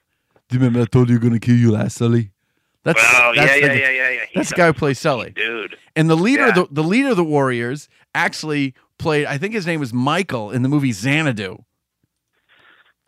Do 0.48 0.56
you 0.56 0.60
remember 0.62 0.80
I 0.82 0.86
told 0.86 1.10
you 1.10 1.16
you 1.16 1.20
were 1.20 1.28
going 1.30 1.34
to 1.40 1.46
kill 1.46 1.58
you 1.58 1.72
last, 1.72 1.98
Sully? 1.98 2.32
That's, 2.84 3.02
Oh, 3.04 3.34
that's 3.36 3.60
yeah, 3.60 3.68
the, 3.68 3.74
yeah, 3.80 3.90
yeah, 3.90 3.92
yeah, 3.92 4.10
yeah. 4.12 4.26
That's 4.34 4.50
the 4.50 4.56
guy 4.56 4.68
who 4.68 4.74
plays 4.74 4.98
Sully. 4.98 5.32
Dude. 5.32 5.76
And 5.98 6.10
the 6.10 6.16
leader, 6.16 6.44
Yeah. 6.44 6.50
of 6.62 6.70
the, 6.70 6.82
the 6.82 6.84
leader 6.88 7.10
of 7.10 7.18
the 7.18 7.26
Warriors, 7.26 7.90
actually 8.16 8.74
played. 8.98 9.26
I 9.26 9.38
think 9.38 9.54
his 9.54 9.66
name 9.68 9.80
was 9.80 9.94
Michael 9.94 10.52
in 10.52 10.62
the 10.64 10.70
movie 10.70 10.92
Xanadu. 10.92 11.64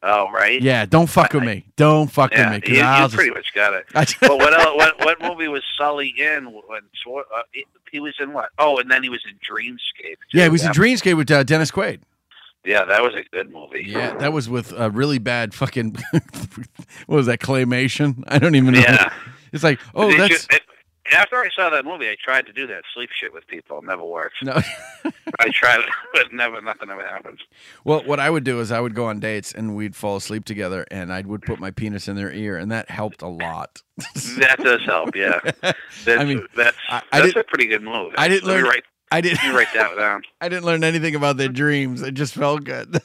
Oh, 0.01 0.31
right. 0.31 0.61
Yeah, 0.61 0.85
don't 0.85 1.07
fuck 1.07 1.33
with 1.33 1.43
me. 1.43 1.65
Don't 1.75 2.09
fuck 2.09 2.31
Yeah, 2.31 2.53
with 2.53 2.65
me. 2.69 2.77
you, 2.77 2.81
I'll 2.81 2.99
you 3.01 3.05
just- 3.07 3.15
pretty 3.15 3.31
much 3.31 3.53
got 3.53 3.73
it. 3.73 3.85
But 4.21 4.37
what, 4.37 4.53
else, 4.53 4.77
what 4.77 4.99
what 5.03 5.21
movie 5.21 5.49
was 5.49 5.63
Sully 5.77 6.13
in? 6.17 6.45
When 6.45 6.81
uh, 7.07 7.41
he- 7.91 7.99
was 7.99 8.13
in 8.19 8.31
what? 8.31 8.49
Oh, 8.57 8.77
and 8.79 8.89
then 8.89 9.03
he 9.03 9.09
was 9.09 9.21
in 9.29 9.35
Dreamscape. 9.39 10.15
yeah, 10.33 10.43
he 10.43 10.47
too. 10.47 10.51
was 10.53 10.63
in 10.63 10.71
Dreamscape 10.71 11.17
with 11.17 11.29
uh, 11.29 11.43
Dennis 11.43 11.69
Quaid. 11.69 11.99
Yeah, 12.63 12.85
that 12.85 13.01
was 13.01 13.13
a 13.15 13.23
good 13.35 13.51
movie. 13.51 13.83
Yeah, 13.87 14.15
that 14.17 14.31
was 14.31 14.49
with 14.49 14.71
a 14.77 14.89
really 14.89 15.17
bad 15.17 15.53
fucking. 15.53 15.97
what 16.11 17.15
was 17.17 17.25
that 17.25 17.39
claymation? 17.39 18.23
I 18.27 18.39
don't 18.39 18.55
even 18.55 18.73
know. 18.75 18.79
Yeah. 18.79 19.11
It's 19.51 19.63
like, 19.63 19.79
oh, 19.95 20.09
Did 20.11 20.13
you- 20.13 20.27
that's 20.29 20.47
it- 20.49 20.61
after 21.11 21.37
I 21.37 21.49
saw 21.55 21.69
that 21.69 21.85
movie, 21.85 22.09
I 22.09 22.15
tried 22.23 22.45
to 22.47 22.53
do 22.53 22.67
that 22.67 22.83
sleep 22.93 23.09
shit 23.11 23.33
with 23.33 23.47
people. 23.47 23.79
It 23.79 23.85
never 23.85 24.03
works. 24.03 24.35
no. 24.43 24.53
I 25.39 25.49
tried 25.49 25.79
it, 25.81 25.85
but 26.13 26.33
never, 26.33 26.59
nothing 26.61 26.89
ever 26.89 27.05
happens. 27.05 27.39
Well, 27.83 28.03
what 28.03 28.19
I 28.19 28.29
would 28.29 28.43
do 28.43 28.59
is 28.59 28.71
I 28.71 28.79
would 28.79 28.95
go 28.95 29.05
on 29.05 29.19
dates 29.19 29.53
and 29.53 29.75
we'd 29.75 29.95
fall 29.95 30.15
asleep 30.17 30.43
together, 30.45 30.85
and 30.91 31.13
I 31.13 31.21
would 31.21 31.43
put 31.43 31.59
my 31.59 31.71
penis 31.71 32.07
in 32.07 32.15
their 32.15 32.31
ear, 32.31 32.57
and 32.57 32.71
that 32.71 32.89
helped 32.89 33.21
a 33.21 33.27
lot. 33.27 33.81
That 34.39 34.59
does 34.63 34.81
help. 34.85 35.15
Yeah, 35.15 35.39
that's, 35.61 35.77
I 36.07 36.23
mean, 36.23 36.45
that's 36.55 36.77
I- 36.89 37.01
I 37.11 37.21
that's 37.21 37.35
a 37.35 37.43
pretty 37.43 37.67
good 37.67 37.83
move. 37.83 38.13
I 38.17 38.27
didn't 38.27 38.47
learn- 38.47 38.65
I 39.11 39.21
didn't. 39.21 39.53
write 39.55 39.73
that 39.73 39.95
down. 39.97 40.21
I 40.39 40.49
didn't 40.49 40.65
learn 40.65 40.83
anything 40.83 41.15
about 41.15 41.37
their 41.37 41.47
dreams. 41.49 42.01
It 42.03 42.13
just 42.13 42.35
felt 42.35 42.63
good. 42.63 43.01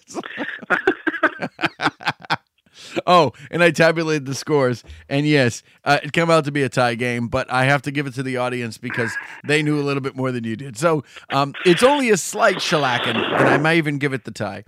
Oh, 3.07 3.33
and 3.51 3.63
I 3.63 3.71
tabulated 3.71 4.27
the 4.27 4.35
scores, 4.35 4.83
and 5.09 5.27
yes, 5.27 5.63
uh, 5.85 5.99
it 6.03 6.13
came 6.13 6.31
out 6.31 6.45
to 6.45 6.53
be 6.53 6.63
a 6.63 6.69
tie 6.69 6.95
game. 6.95 7.29
But 7.29 7.51
I 7.51 7.65
have 7.65 7.83
to 7.83 7.91
give 7.91 8.07
it 8.07 8.15
to 8.15 8.23
the 8.23 8.37
audience 8.37 8.79
because 8.79 9.13
they 9.47 9.63
knew 9.63 9.79
a 9.79 9.83
little 9.83 10.01
bit 10.01 10.17
more 10.17 10.33
than 10.33 10.45
you 10.45 10.57
did. 10.57 10.77
So 10.77 11.05
um, 11.31 11.55
it's 11.65 11.83
only 11.83 12.11
a 12.11 12.17
slight 12.17 12.57
shellacking, 12.57 13.17
and 13.17 13.49
I 13.49 13.59
might 13.59 13.77
even 13.77 13.99
give 13.99 14.13
it 14.13 14.25
the 14.25 14.31
tie. 14.31 14.65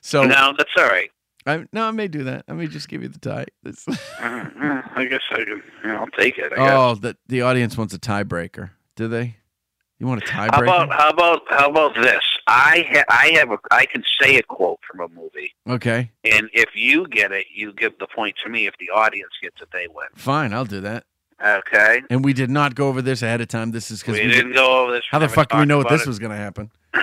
So 0.00 0.24
no, 0.24 0.54
that's 0.56 0.70
all 0.78 0.84
right. 0.84 1.10
I, 1.46 1.64
no, 1.72 1.84
I 1.88 1.90
may 1.90 2.06
do 2.06 2.24
that. 2.24 2.44
I 2.48 2.52
may 2.52 2.66
just 2.66 2.88
give 2.88 3.02
you 3.02 3.08
the 3.08 3.18
tie. 3.18 3.46
Uh, 3.64 3.72
I 4.94 5.06
guess 5.08 5.22
I 5.30 5.44
can. 5.44 5.62
I'll 5.84 6.06
take 6.08 6.38
it. 6.38 6.52
Oh, 6.56 6.94
the 6.94 7.16
the 7.28 7.42
audience 7.42 7.76
wants 7.76 7.94
a 7.94 7.98
tiebreaker. 7.98 8.70
Do 8.96 9.08
they? 9.08 9.36
You 9.98 10.06
want 10.06 10.22
a 10.22 10.26
tiebreaker? 10.26 10.50
How 10.54 10.62
about 10.62 10.92
how 10.92 11.10
about 11.10 11.40
how 11.48 11.70
about 11.70 11.94
this? 11.94 12.22
I 12.50 12.86
ha- 12.92 13.04
I 13.08 13.28
have 13.38 13.50
a 13.52 13.58
I 13.70 13.86
can 13.86 14.02
say 14.20 14.36
a 14.36 14.42
quote 14.42 14.80
from 14.90 15.00
a 15.00 15.08
movie, 15.08 15.54
okay, 15.68 16.10
and 16.24 16.50
if 16.52 16.70
you 16.74 17.06
get 17.08 17.32
it, 17.32 17.46
you 17.54 17.72
give 17.72 17.98
the 17.98 18.06
point 18.06 18.34
to 18.44 18.50
me. 18.50 18.66
If 18.66 18.74
the 18.78 18.90
audience 18.90 19.30
gets 19.42 19.60
it, 19.62 19.68
they 19.72 19.86
win. 19.88 20.06
fine. 20.16 20.52
I'll 20.52 20.64
do 20.64 20.80
that. 20.80 21.04
Okay. 21.42 22.02
And 22.10 22.22
we 22.22 22.34
did 22.34 22.50
not 22.50 22.74
go 22.74 22.88
over 22.88 23.00
this 23.00 23.22
ahead 23.22 23.40
of 23.40 23.48
time. 23.48 23.70
This 23.70 23.90
is 23.90 24.00
because 24.00 24.18
We 24.18 24.26
didn't 24.26 24.52
go 24.52 24.82
over 24.82 24.92
this. 24.92 25.04
How 25.10 25.18
the 25.18 25.26
fuck 25.28 25.48
do 25.48 25.56
we 25.56 25.64
know 25.64 25.78
what 25.78 25.88
this 25.88 26.02
it. 26.02 26.06
was 26.06 26.18
going 26.18 26.32
to 26.32 26.36
happen? 26.36 26.70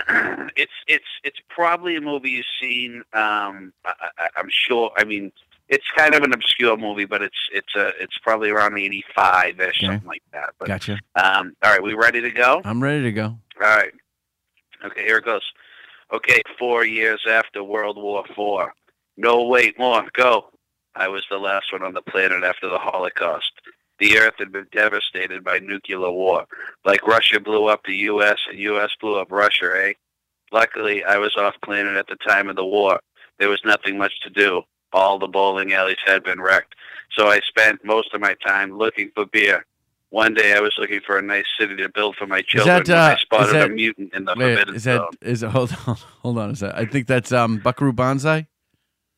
it's 0.55 0.71
it's 0.87 1.05
it's 1.23 1.39
probably 1.49 1.95
a 1.95 2.01
movie 2.01 2.29
you've 2.31 2.45
seen. 2.61 2.97
Um, 3.13 3.73
I, 3.83 3.93
I, 4.19 4.27
I'm 4.37 4.49
sure. 4.51 4.91
I 4.95 5.05
mean, 5.05 5.31
it's 5.69 5.85
kind 5.95 6.13
of 6.13 6.21
an 6.21 6.33
obscure 6.33 6.77
movie, 6.77 7.05
but 7.05 7.23
it's 7.23 7.37
it's 7.51 7.75
a 7.75 7.87
it's 7.99 8.17
probably 8.19 8.49
around 8.51 8.77
eighty 8.77 9.03
five 9.15 9.59
ish, 9.59 9.77
Okay. 9.83 9.87
something 9.87 10.07
like 10.07 10.21
that. 10.33 10.51
But 10.59 10.67
Gotcha. 10.67 10.99
um, 11.15 11.55
all 11.63 11.71
right, 11.71 11.81
we 11.81 11.95
ready 11.95 12.21
to 12.21 12.29
go? 12.29 12.61
I'm 12.63 12.83
ready 12.83 13.01
to 13.03 13.11
go. 13.11 13.25
All 13.25 13.39
right. 13.75 13.91
Okay, 14.85 15.03
here 15.03 15.17
it 15.17 15.25
goes. 15.25 15.43
Okay, 16.13 16.41
four 16.57 16.85
years 16.85 17.25
after 17.29 17.63
World 17.63 17.97
War 17.97 18.23
Four. 18.35 18.73
No, 19.17 19.43
wait, 19.43 19.77
more. 19.77 20.07
Go. 20.13 20.49
I 20.95 21.07
was 21.07 21.25
the 21.29 21.37
last 21.37 21.71
one 21.71 21.83
on 21.83 21.93
the 21.93 22.01
planet 22.01 22.43
after 22.43 22.69
the 22.69 22.77
Holocaust. 22.77 23.51
The 23.99 24.17
Earth 24.19 24.35
had 24.37 24.51
been 24.51 24.67
devastated 24.71 25.43
by 25.43 25.59
nuclear 25.59 26.11
war. 26.11 26.45
Like 26.85 27.07
Russia 27.07 27.39
blew 27.39 27.65
up 27.65 27.81
the 27.83 27.95
U.S. 27.95 28.37
and 28.49 28.59
U.S. 28.59 28.91
blew 29.01 29.19
up 29.19 29.31
Russia, 29.31 29.71
eh? 29.75 29.93
Luckily, 30.51 31.03
I 31.03 31.17
was 31.17 31.35
off 31.35 31.55
planet 31.63 31.97
at 31.97 32.07
the 32.07 32.15
time 32.15 32.47
of 32.47 32.55
the 32.55 32.65
war. 32.65 32.99
There 33.39 33.49
was 33.49 33.61
nothing 33.65 33.97
much 33.97 34.19
to 34.21 34.29
do. 34.29 34.61
All 34.93 35.19
the 35.19 35.27
bowling 35.27 35.73
alleys 35.73 35.97
had 36.05 36.23
been 36.23 36.39
wrecked. 36.39 36.75
So 37.17 37.27
I 37.27 37.39
spent 37.41 37.83
most 37.83 38.13
of 38.13 38.21
my 38.21 38.35
time 38.45 38.77
looking 38.77 39.11
for 39.13 39.25
beer. 39.25 39.65
One 40.09 40.33
day 40.33 40.53
I 40.55 40.61
was 40.61 40.73
looking 40.77 41.01
for 41.05 41.17
a 41.17 41.21
nice 41.21 41.45
city 41.59 41.75
to 41.77 41.89
build 41.89 42.15
for 42.15 42.27
my 42.27 42.41
children 42.41 42.83
that, 42.83 42.87
when 42.87 42.97
uh, 42.97 43.15
I 43.15 43.17
spotted 43.17 43.53
that- 43.55 43.71
a 43.71 43.73
mutant 43.73 44.13
in 44.13 44.23
the 44.25 44.35
Wait, 44.37 44.55
forbidden 44.55 44.75
is 44.75 44.83
that 44.85 44.97
zone. 44.97 45.09
is 45.21 45.43
it? 45.43 45.49
Hold 45.51 45.75
on, 45.85 45.97
hold 46.21 46.37
on 46.39 46.49
a 46.51 46.55
sec. 46.55 46.73
I 46.75 46.85
think 46.85 47.07
that's 47.07 47.31
um 47.31 47.57
Buckaroo 47.57 47.91
Banzai. 47.93 48.47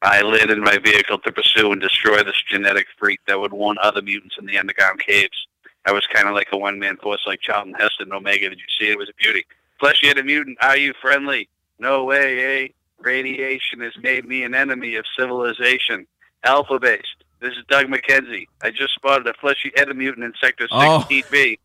I 0.01 0.21
landed 0.21 0.51
in 0.57 0.63
my 0.63 0.77
vehicle 0.77 1.19
to 1.19 1.31
pursue 1.31 1.71
and 1.73 1.81
destroy 1.81 2.23
this 2.23 2.41
genetic 2.49 2.87
freak 2.97 3.19
that 3.27 3.39
would 3.39 3.51
warn 3.51 3.77
other 3.83 4.01
mutants 4.01 4.35
in 4.39 4.45
the 4.45 4.57
underground 4.57 4.99
caves. 5.05 5.45
I 5.85 5.91
was 5.91 6.07
kind 6.07 6.27
of 6.27 6.33
like 6.33 6.47
a 6.53 6.57
one-man 6.57 6.97
force 6.97 7.21
like 7.27 7.41
Charlton 7.41 7.73
Heston 7.73 8.11
Omega. 8.13 8.49
Did 8.49 8.59
you 8.59 8.65
see 8.79 8.87
it? 8.87 8.93
It 8.93 8.97
was 8.97 9.09
a 9.09 9.13
beauty. 9.21 9.45
Plus, 9.79 10.01
you 10.01 10.07
had 10.07 10.17
a 10.17 10.23
mutant. 10.23 10.57
Are 10.61 10.77
you 10.77 10.93
friendly? 11.01 11.49
No 11.79 12.03
way, 12.05 12.63
eh? 12.63 12.67
Radiation 12.99 13.81
has 13.81 13.93
made 14.01 14.25
me 14.25 14.43
an 14.43 14.53
enemy 14.55 14.95
of 14.95 15.05
civilization. 15.17 16.05
Alpha 16.43 16.79
Base. 16.79 17.01
This 17.41 17.51
is 17.53 17.63
Doug 17.69 17.85
McKenzie. 17.87 18.47
I 18.61 18.69
just 18.71 18.93
spotted 18.95 19.25
a 19.27 19.33
fleshy-headed 19.33 19.95
mutant 19.95 20.25
in 20.25 20.33
Sector 20.41 20.67
Oh. 20.71 21.05
16B. 21.09 21.57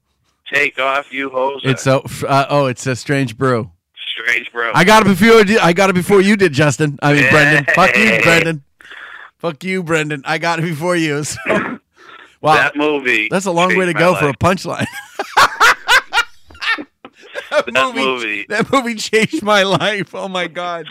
Take 0.53 0.79
off, 0.79 1.13
you 1.13 1.31
hoser. 1.31 1.65
It's 1.65 1.87
a, 1.87 2.01
uh, 2.29 2.47
oh, 2.49 2.67
it's 2.67 2.87
a 2.87 2.95
strange 2.95 3.37
brew. 3.37 3.71
Strange 4.09 4.53
bro. 4.53 4.71
I 4.75 4.85
got 4.85 5.03
it 5.03 5.07
before 5.07 5.27
you 5.39 5.45
did- 5.45 5.59
I 5.59 5.73
got 5.73 5.91
it 5.91 5.95
before 5.95 6.21
you 6.21 6.37
did, 6.37 6.53
Justin. 6.53 6.99
I 7.03 7.15
mean 7.15 7.29
Brendan. 7.31 7.65
Fuck 7.75 7.97
you, 7.97 8.21
Brendan. 8.23 8.63
Fuck 9.39 9.65
you, 9.65 9.83
Brendan. 9.83 10.23
I 10.25 10.39
got 10.39 10.59
it 10.61 10.63
before 10.63 10.97
you. 10.97 11.25
So. 11.25 11.39
Wow, 12.41 12.57
That 12.57 12.77
movie. 12.77 13.29
that's 13.31 13.47
a 13.47 13.51
long 13.51 13.75
way 13.75 13.87
to 13.87 13.95
go 13.95 14.13
my 14.13 14.21
for 14.21 14.29
a 14.29 14.35
punchline. 14.35 14.85
that, 16.77 16.87
That 17.51 17.75
movie, 17.75 18.05
movie. 18.05 18.47
that 18.51 18.71
movie 18.71 18.95
changed 18.97 19.43
my 19.43 19.63
life. 19.63 20.15
Oh 20.15 20.29
my 20.29 20.47
god. 20.47 20.87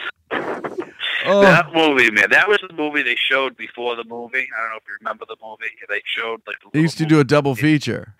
Oh. 1.25 1.41
That 1.41 1.73
movie, 1.73 2.11
man. 2.11 2.29
That 2.31 2.47
was 2.47 2.59
the 2.67 2.73
movie 2.73 3.01
they 3.03 3.15
showed 3.15 3.55
before 3.57 3.95
the 3.95 4.03
movie. 4.03 4.47
I 4.57 4.61
don't 4.61 4.71
know 4.71 4.77
if 4.77 4.83
you 4.87 4.95
remember 5.01 5.25
the 5.27 5.35
movie. 5.43 5.71
They 5.89 6.01
showed 6.05 6.41
like 6.47 6.57
the 6.63 6.69
They 6.73 6.81
used 6.81 6.97
to 6.99 7.05
do 7.05 7.19
a 7.19 7.23
double 7.23 7.55
feature. 7.55 8.15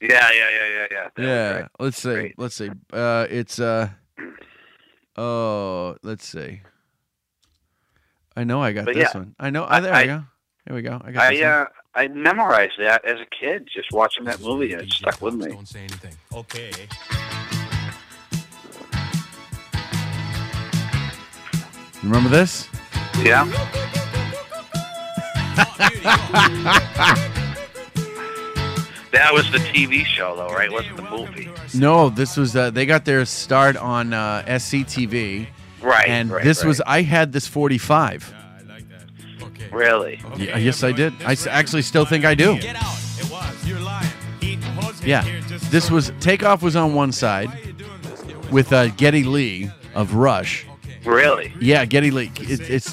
Yeah, 0.00 0.30
yeah, 0.32 0.48
yeah, 0.50 0.68
yeah, 0.68 0.86
yeah. 0.90 1.08
That 1.16 1.22
Yeah. 1.22 1.68
Let's 1.78 1.98
see. 2.02 2.34
Let's 2.36 2.54
see. 2.54 2.70
Uh, 2.92 3.26
it's 3.30 3.58
uh. 3.58 3.88
Oh, 5.16 5.96
let's 6.02 6.26
see. 6.28 6.60
I 8.36 8.44
know 8.44 8.62
I 8.62 8.72
got 8.72 8.84
But 8.84 8.94
this 8.94 9.10
yeah, 9.14 9.18
one. 9.18 9.34
I 9.40 9.48
know. 9.50 9.66
Oh, 9.68 9.80
there 9.80 9.94
I- 9.94 10.02
we 10.02 10.06
go. 10.08 10.24
There 10.66 10.74
we 10.76 10.82
go. 10.82 11.00
I 11.02 11.12
got 11.12 11.22
I 11.22 11.30
this 11.32 11.42
one. 11.42 11.50
uh, 11.50 11.66
I 11.94 12.08
memorized 12.08 12.74
that 12.80 13.04
as 13.06 13.18
a 13.20 13.26
kid, 13.26 13.68
just 13.72 13.92
watching 13.92 14.24
that 14.24 14.40
movie, 14.40 14.72
and 14.74 14.82
it 14.82 14.92
stuck 14.92 15.22
with 15.22 15.34
me. 15.34 15.46
Don't 15.48 15.66
say 15.66 15.80
anything. 15.80 16.14
Okay. 16.34 16.70
Remember 22.06 22.28
this? 22.28 22.68
Yeah. 23.22 23.44
That 29.12 29.32
was 29.32 29.50
the 29.50 29.58
TV 29.58 30.04
show, 30.04 30.36
though, 30.36 30.54
right? 30.54 30.70
Wasn't 30.70 30.96
the 30.96 31.02
movie? 31.08 31.48
No, 31.74 32.10
this 32.10 32.36
was. 32.36 32.54
Uh, 32.54 32.68
they 32.70 32.84
got 32.84 33.06
their 33.06 33.24
start 33.24 33.76
on 33.78 34.12
uh, 34.12 34.44
SCTV. 34.46 35.46
Right, 35.80 36.08
And 36.08 36.30
right, 36.30 36.44
this 36.44 36.62
was. 36.64 36.82
I 36.86 37.00
had 37.02 37.32
this 37.32 37.46
45. 37.46 38.34
Really? 39.72 40.20
Yeah, 40.36 40.58
yes, 40.58 40.84
I 40.84 40.92
did. 40.92 41.14
I 41.24 41.32
s- 41.32 41.46
actually 41.46 41.82
still 41.82 42.04
think 42.04 42.24
I 42.26 42.34
do. 42.34 42.58
Yeah, 45.02 45.24
this 45.70 45.90
was 45.90 46.12
Takeoff 46.20 46.62
was 46.62 46.76
on 46.76 46.94
one 46.94 47.12
side 47.12 47.48
with 48.50 48.70
uh, 48.72 48.88
Geddy 48.88 49.24
Lee 49.24 49.70
of 49.94 50.14
Rush. 50.14 50.66
Really? 51.06 51.52
Yeah, 51.60 51.84
Geddy 51.84 52.10
Lee. 52.10 52.32
It, 52.40 52.60
it's 52.68 52.92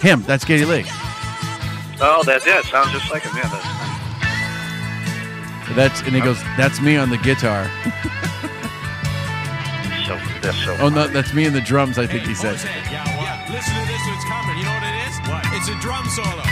him. 0.00 0.22
That's 0.22 0.44
Geddy 0.44 0.64
Lee. 0.64 0.84
Oh, 2.02 2.22
that 2.24 2.42
did. 2.42 2.64
Sounds 2.64 2.90
just 2.92 3.10
like 3.10 3.22
him. 3.22 3.36
Yeah, 3.36 3.48
that's 3.48 3.66
That's 5.76 6.00
and 6.02 6.14
he 6.14 6.20
goes. 6.20 6.42
That's 6.56 6.80
me 6.80 6.96
on 6.96 7.10
the 7.10 7.18
guitar. 7.18 7.64
so. 10.06 10.16
That's 10.40 10.56
so. 10.64 10.76
Oh 10.80 10.88
no, 10.88 11.06
that's 11.08 11.34
me 11.34 11.44
in 11.44 11.52
the 11.52 11.60
drums. 11.60 11.98
I 11.98 12.06
think 12.06 12.24
he 12.24 12.34
said. 12.34 12.58
Yeah, 12.90 13.04
what? 13.16 13.50
Listen 13.50 13.74
to 13.74 13.86
this, 13.86 14.00
it's 14.06 14.24
coming. 14.24 14.56
You 14.58 14.64
know 14.64 14.72
what 14.72 14.82
it 14.82 14.96
is? 15.08 15.20
What? 15.28 15.44
It's 15.52 15.68
a 15.68 15.76
drum 15.80 16.06
solo. 16.08 16.42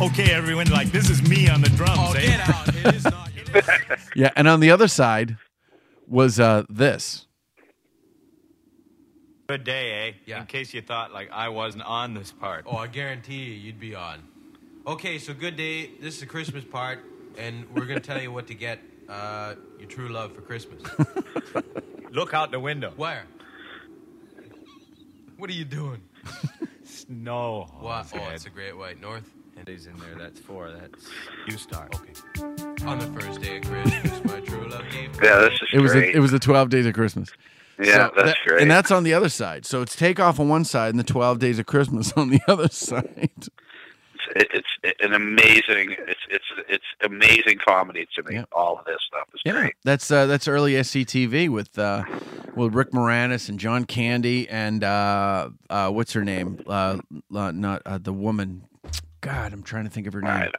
Okay, 0.00 0.32
everyone, 0.32 0.70
like 0.70 0.92
this 0.92 1.10
is 1.10 1.28
me 1.28 1.48
on 1.48 1.60
the 1.60 1.70
drums. 1.70 1.98
Oh, 1.98 2.12
get 2.14 2.48
out. 2.48 2.68
It 2.68 2.94
is 2.94 3.04
not. 3.04 3.28
Yeah, 4.14 4.30
and 4.36 4.46
on 4.48 4.60
the 4.60 4.70
other 4.70 4.88
side 4.88 5.36
was 6.06 6.38
uh, 6.38 6.64
this. 6.68 7.26
Good 9.48 9.64
day, 9.64 10.08
eh? 10.08 10.12
Yeah. 10.26 10.40
In 10.42 10.46
case 10.46 10.74
you 10.74 10.82
thought 10.82 11.14
like 11.14 11.30
I 11.32 11.48
wasn't 11.48 11.84
on 11.84 12.12
this 12.12 12.30
part. 12.32 12.64
Oh, 12.66 12.76
I 12.76 12.86
guarantee 12.86 13.36
you, 13.44 13.54
you'd 13.54 13.80
be 13.80 13.94
on. 13.94 14.22
Okay, 14.86 15.16
so 15.18 15.32
good 15.32 15.56
day. 15.56 15.86
This 16.02 16.16
is 16.16 16.20
the 16.20 16.26
Christmas 16.26 16.64
part, 16.64 16.98
and 17.38 17.64
we're 17.74 17.86
gonna 17.86 17.98
tell 17.98 18.20
you 18.20 18.30
what 18.30 18.46
to 18.48 18.54
get 18.54 18.78
uh, 19.08 19.54
your 19.78 19.88
true 19.88 20.10
love 20.10 20.34
for 20.34 20.42
Christmas. 20.42 20.82
Look 22.10 22.34
out 22.34 22.50
the 22.50 22.60
window. 22.60 22.92
Where? 22.98 23.24
What 25.38 25.48
are 25.48 25.54
you 25.54 25.64
doing? 25.64 26.02
Snow. 26.84 27.68
What? 27.80 28.06
Oh, 28.14 28.28
it's 28.34 28.44
a 28.44 28.50
great 28.50 28.76
white 28.76 29.00
north. 29.00 29.30
It 29.58 29.70
is 29.70 29.86
in 29.86 29.96
there. 29.96 30.14
That's 30.18 30.38
four. 30.38 30.70
That's 30.72 31.06
you 31.46 31.56
start. 31.56 31.94
Okay. 31.94 32.84
On 32.84 32.98
the 32.98 33.06
first 33.18 33.40
day 33.40 33.56
of 33.56 33.62
Christmas, 33.64 34.24
my 34.24 34.40
true 34.40 34.68
love 34.68 34.84
gave. 34.92 35.14
Yeah, 35.22 35.38
this 35.40 35.54
is 35.54 35.68
It 35.72 35.80
was 35.80 35.92
great. 35.92 36.14
a, 36.14 36.18
it 36.18 36.20
was 36.20 36.32
the 36.32 36.38
twelve 36.38 36.68
days 36.68 36.84
of 36.84 36.92
Christmas. 36.92 37.30
Yeah, 37.80 38.08
So 38.08 38.12
that's 38.16 38.28
that- 38.30 38.36
great. 38.46 38.62
And 38.62 38.70
that's 38.70 38.90
on 38.90 39.04
the 39.04 39.14
other 39.14 39.28
side. 39.28 39.64
So 39.66 39.82
it's 39.82 39.94
takeoff 39.94 40.40
on 40.40 40.48
one 40.48 40.64
side 40.64 40.90
and 40.90 40.98
the 40.98 41.04
12 41.04 41.38
days 41.38 41.58
of 41.58 41.66
Christmas 41.66 42.12
on 42.16 42.30
the 42.30 42.40
other 42.48 42.68
side. 42.68 43.30
it, 44.36 44.48
it's 44.82 45.00
an 45.00 45.14
amazing. 45.14 45.96
It's 46.06 46.20
it's 46.28 46.44
it's 46.68 46.84
amazing 47.02 47.58
comedy 47.66 48.06
to 48.16 48.22
me. 48.24 48.42
All 48.52 48.78
of 48.78 48.84
this 48.84 48.98
stuff 49.06 49.28
is 49.34 49.40
Yeah, 49.44 49.52
great. 49.52 49.74
that's 49.84 50.10
uh, 50.10 50.26
that's 50.26 50.46
early 50.48 50.72
SCTV 50.74 51.48
with 51.48 51.78
uh, 51.78 52.02
with 52.54 52.74
Rick 52.74 52.90
Moranis 52.90 53.48
and 53.48 53.58
John 53.58 53.84
Candy 53.84 54.48
and 54.48 54.84
uh, 54.84 55.48
uh, 55.70 55.90
what's 55.90 56.12
her 56.12 56.24
name? 56.24 56.60
Uh, 56.66 56.98
uh, 57.34 57.52
not 57.52 57.82
uh, 57.86 57.98
the 57.98 58.12
woman. 58.12 58.64
God, 59.20 59.52
I'm 59.52 59.62
trying 59.62 59.84
to 59.84 59.90
think 59.90 60.06
of 60.06 60.12
her 60.12 60.20
name. 60.20 60.50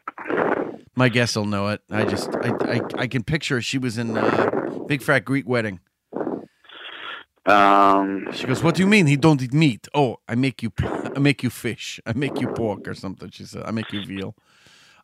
My 0.95 1.07
guess 1.09 1.35
will 1.35 1.45
know 1.45 1.67
it. 1.69 1.81
I 1.91 2.03
just 2.05 2.29
I, 2.41 2.51
I, 2.61 2.81
I 3.03 3.07
can 3.07 3.23
picture 3.23 3.61
she 3.61 3.77
was 3.77 3.97
in 3.97 4.17
uh, 4.17 4.49
Big 4.87 5.01
Fat 5.01 5.25
Greek 5.25 5.47
Wedding. 5.47 5.79
Um, 7.49 8.31
She 8.33 8.45
goes, 8.47 8.63
"What 8.63 8.75
do 8.75 8.81
you 8.83 8.87
mean 8.87 9.05
he 9.07 9.15
don't 9.17 9.41
eat 9.41 9.53
meat? 9.53 9.87
Oh, 9.93 10.17
I 10.27 10.35
make 10.35 10.61
you 10.63 10.71
I 11.15 11.19
make 11.19 11.43
you 11.43 11.49
fish. 11.49 11.99
I 12.05 12.13
make 12.13 12.39
you 12.41 12.47
pork 12.49 12.87
or 12.87 12.93
something." 12.93 13.29
She 13.31 13.45
said, 13.45 13.63
"I 13.65 13.71
make 13.71 13.91
you 13.91 14.05
veal." 14.05 14.35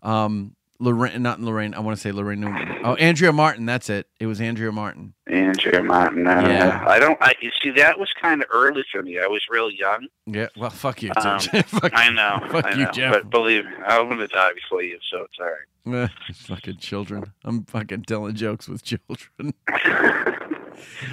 Um, 0.03 0.55
Lorraine, 0.77 1.21
not 1.21 1.39
Lorraine. 1.39 1.73
I 1.73 1.79
want 1.79 1.95
to 1.97 2.01
say 2.01 2.11
Laraine 2.11 2.39
Newman. 2.39 2.79
Oh, 2.83 2.95
Andrea 2.95 3.31
Martin. 3.31 3.65
That's 3.65 3.89
it. 3.89 4.07
It 4.19 4.25
was 4.27 4.41
Andrea 4.41 4.73
Martin. 4.73 5.13
Andrea 5.25 5.81
Martin. 5.81 6.27
Uh, 6.27 6.41
Yeah. 6.41 6.83
I 6.85 6.99
don't. 6.99 7.17
I 7.21 7.33
you 7.41 7.49
see 7.63 7.71
that 7.71 7.97
was 7.97 8.09
kind 8.21 8.43
of 8.43 8.49
early 8.51 8.83
for 8.91 9.01
me. 9.01 9.17
I 9.17 9.25
was 9.27 9.41
real 9.49 9.71
young. 9.71 10.07
Yeah. 10.25 10.47
Well, 10.57 10.69
fuck 10.69 11.01
you. 11.01 11.11
Um, 11.15 11.39
fuck, 11.65 11.91
I 11.95 12.09
know. 12.09 12.39
Fuck 12.51 12.65
I 12.65 12.71
you, 12.73 12.83
know. 12.85 12.91
Jeff. 12.91 13.13
But 13.13 13.29
believe 13.29 13.63
me, 13.63 13.71
I'm 13.87 14.09
gonna 14.09 14.27
die 14.27 14.51
before 14.53 14.83
you, 14.83 14.99
so 15.09 15.21
it's 15.23 15.39
all 15.39 15.45
right. 15.47 16.03
Eh, 16.03 16.07
fucking 16.33 16.77
children. 16.77 17.31
I'm 17.45 17.63
fucking 17.65 18.03
telling 18.03 18.35
jokes 18.35 18.67
with 18.67 18.83
children. 18.83 19.53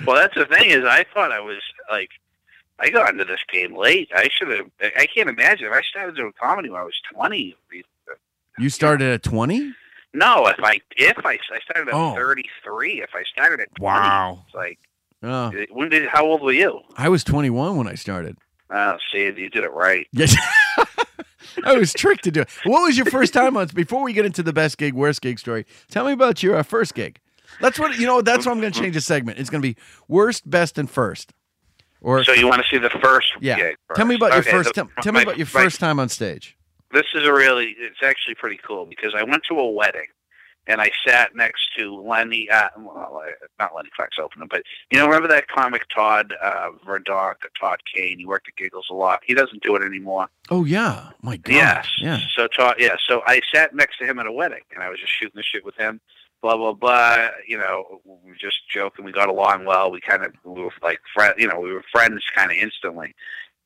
Well, 0.07 0.17
that's 0.17 0.35
the 0.35 0.47
thing 0.47 0.71
is, 0.71 0.85
I 0.85 1.05
thought 1.15 1.33
I 1.33 1.41
was 1.41 1.61
like, 1.91 2.11
I 2.79 2.91
got 2.91 3.11
into 3.13 3.25
this 3.25 3.41
game 3.53 3.77
late. 3.77 4.09
I 4.15 4.29
should 4.33 4.49
have. 4.49 4.67
I 4.97 5.07
can't 5.07 5.29
imagine 5.29 5.67
if 5.67 5.73
I 5.73 5.83
started 5.83 6.17
doing 6.17 6.33
comedy 6.41 6.69
when 6.71 6.81
I 6.81 6.85
was 6.85 7.01
20. 7.15 7.55
You 8.59 8.69
started 8.69 9.09
at 9.13 9.23
20? 9.23 9.73
No, 10.15 10.47
if 10.47 10.57
I 10.63 10.81
if 10.97 11.17
I, 11.25 11.33
I 11.53 11.59
started 11.65 11.89
at 11.89 11.95
Oh. 11.95 12.15
33. 12.15 13.01
If 13.03 13.11
I 13.15 13.23
started 13.33 13.61
at 13.61 13.75
20, 13.77 13.85
Wow. 13.85 14.43
it's 14.47 14.55
like 14.55 14.79
Oh, 15.23 15.53
when 15.71 15.89
did? 15.89 16.09
How 16.09 16.27
old 16.27 16.43
were 16.43 16.53
you? 16.53 16.81
I 16.97 17.09
was 17.09 17.23
21 17.23 17.77
when 17.77 17.87
I 17.87 17.95
started. 17.95 18.37
Oh, 18.71 18.97
see, 19.13 19.25
you 19.25 19.49
did 19.49 19.63
it 19.65 19.73
right. 19.73 20.07
Yes. 20.13 20.35
I 21.65 21.77
was 21.77 21.93
tricked 21.93 22.25
to 22.25 22.31
do 22.31 22.41
it. 22.41 22.51
What 22.65 22.83
was 22.83 22.97
your 22.97 23.07
first 23.07 23.33
time 23.33 23.57
on? 23.57 23.69
Before 23.69 24.03
we 24.03 24.13
get 24.15 24.25
into 24.27 24.43
the 24.43 24.53
best 24.53 24.79
gig, 24.79 24.95
worst 24.95 25.21
gig 25.23 25.39
story, 25.39 25.65
tell 25.91 26.07
me 26.07 26.13
about 26.13 26.43
your 26.43 26.57
uh, 26.57 26.63
first 26.63 26.95
gig. 26.95 27.21
That's 27.61 27.79
what 27.79 27.99
you 27.99 28.07
know. 28.07 28.23
That's 28.23 28.47
what 28.47 28.53
I'm 28.53 28.61
going 28.61 28.73
to 28.73 28.81
change 28.81 28.95
the 28.95 29.01
segment. 29.01 29.39
It's 29.39 29.51
going 29.51 29.63
to 29.63 29.69
be 29.69 29.77
worst, 30.09 30.49
best, 30.49 30.79
and 30.79 30.89
first. 30.91 31.33
Or 32.01 32.25
So 32.25 32.33
you 32.33 32.49
want 32.49 32.63
to 32.63 32.69
see 32.69 32.79
the 32.79 32.91
first 32.91 33.33
yeah. 33.41 33.57
gig? 33.57 33.77
Tell 33.95 34.07
me 34.07 34.19
first. 34.19 34.23
about 34.33 34.35
your 34.35 34.43
first. 34.43 34.75
the- 34.75 34.75
tell, 34.75 34.91
tell 35.03 35.13
me 35.13 35.23
about 35.23 35.39
your 35.39 35.47
my- 35.47 35.63
first 35.63 35.79
time 35.81 36.01
on 36.01 36.09
stage. 36.09 36.57
This 36.93 37.07
is 37.15 37.27
a 37.27 37.33
really. 37.33 37.75
It's 37.79 38.03
actually 38.03 38.35
pretty 38.35 38.59
cool 38.67 38.87
because 38.87 39.15
I 39.17 39.23
went 39.23 39.43
to 39.49 39.59
a 39.59 39.71
wedding. 39.71 40.07
And 40.69 40.81
I 40.81 40.93
sat 41.05 41.35
next 41.35 41.75
to 41.77 41.93
Lenny, 41.93 42.49
uh, 42.49 42.69
well, 42.79 43.25
not 43.59 43.75
Lenny 43.75 43.91
Fox 43.97 44.17
opening, 44.21 44.47
but 44.49 44.63
you 44.93 44.99
know, 44.99 45.07
remember 45.07 45.27
that 45.27 45.49
comic 45.49 45.89
Todd 45.89 46.33
uh, 46.41 46.69
Todd 47.05 47.81
Kane? 47.93 48.21
He 48.21 48.27
worked 48.27 48.47
at 48.47 48.55
Giggles 48.55 48.87
a 48.89 48.95
lot. 48.95 49.23
He 49.27 49.35
doesn't 49.35 49.61
do 49.65 49.75
it 49.75 49.83
anymore. 49.83 50.29
Oh 50.51 50.65
yeah, 50.65 51.11
my 51.21 51.37
God. 51.37 51.53
Yes. 51.53 51.89
Yeah. 51.99 52.21
So 52.37 52.47
Todd, 52.47 52.77
yeah. 52.79 52.95
So 53.09 53.23
I 53.27 53.41
sat 53.53 53.75
next 53.75 53.99
to 53.99 54.05
him 54.07 54.21
at 54.21 54.27
a 54.27 54.33
wedding, 54.33 54.63
and 54.73 54.85
I 54.85 54.89
was 54.89 55.01
just 55.01 55.13
shooting 55.13 55.35
the 55.35 55.43
shit 55.43 55.65
with 55.65 55.75
him. 55.75 56.01
Blah 56.43 56.57
blah 56.57 56.73
blah. 56.73 57.29
You 57.47 57.59
know, 57.59 58.01
we 58.05 58.31
were 58.31 58.37
just 58.37 58.69
joking. 58.69 59.05
We 59.05 59.13
got 59.13 59.29
along 59.29 59.65
well. 59.65 59.91
We 59.91 60.01
kind 60.01 60.25
of 60.25 60.33
we 60.45 60.61
were 60.63 60.73
like 60.83 61.01
friends. 61.15 61.37
You 61.39 61.49
know, 61.49 61.61
we 61.61 61.73
were 61.73 61.85
friends 61.93 62.23
kind 62.35 62.51
of 62.51 62.57
instantly. 62.57 63.15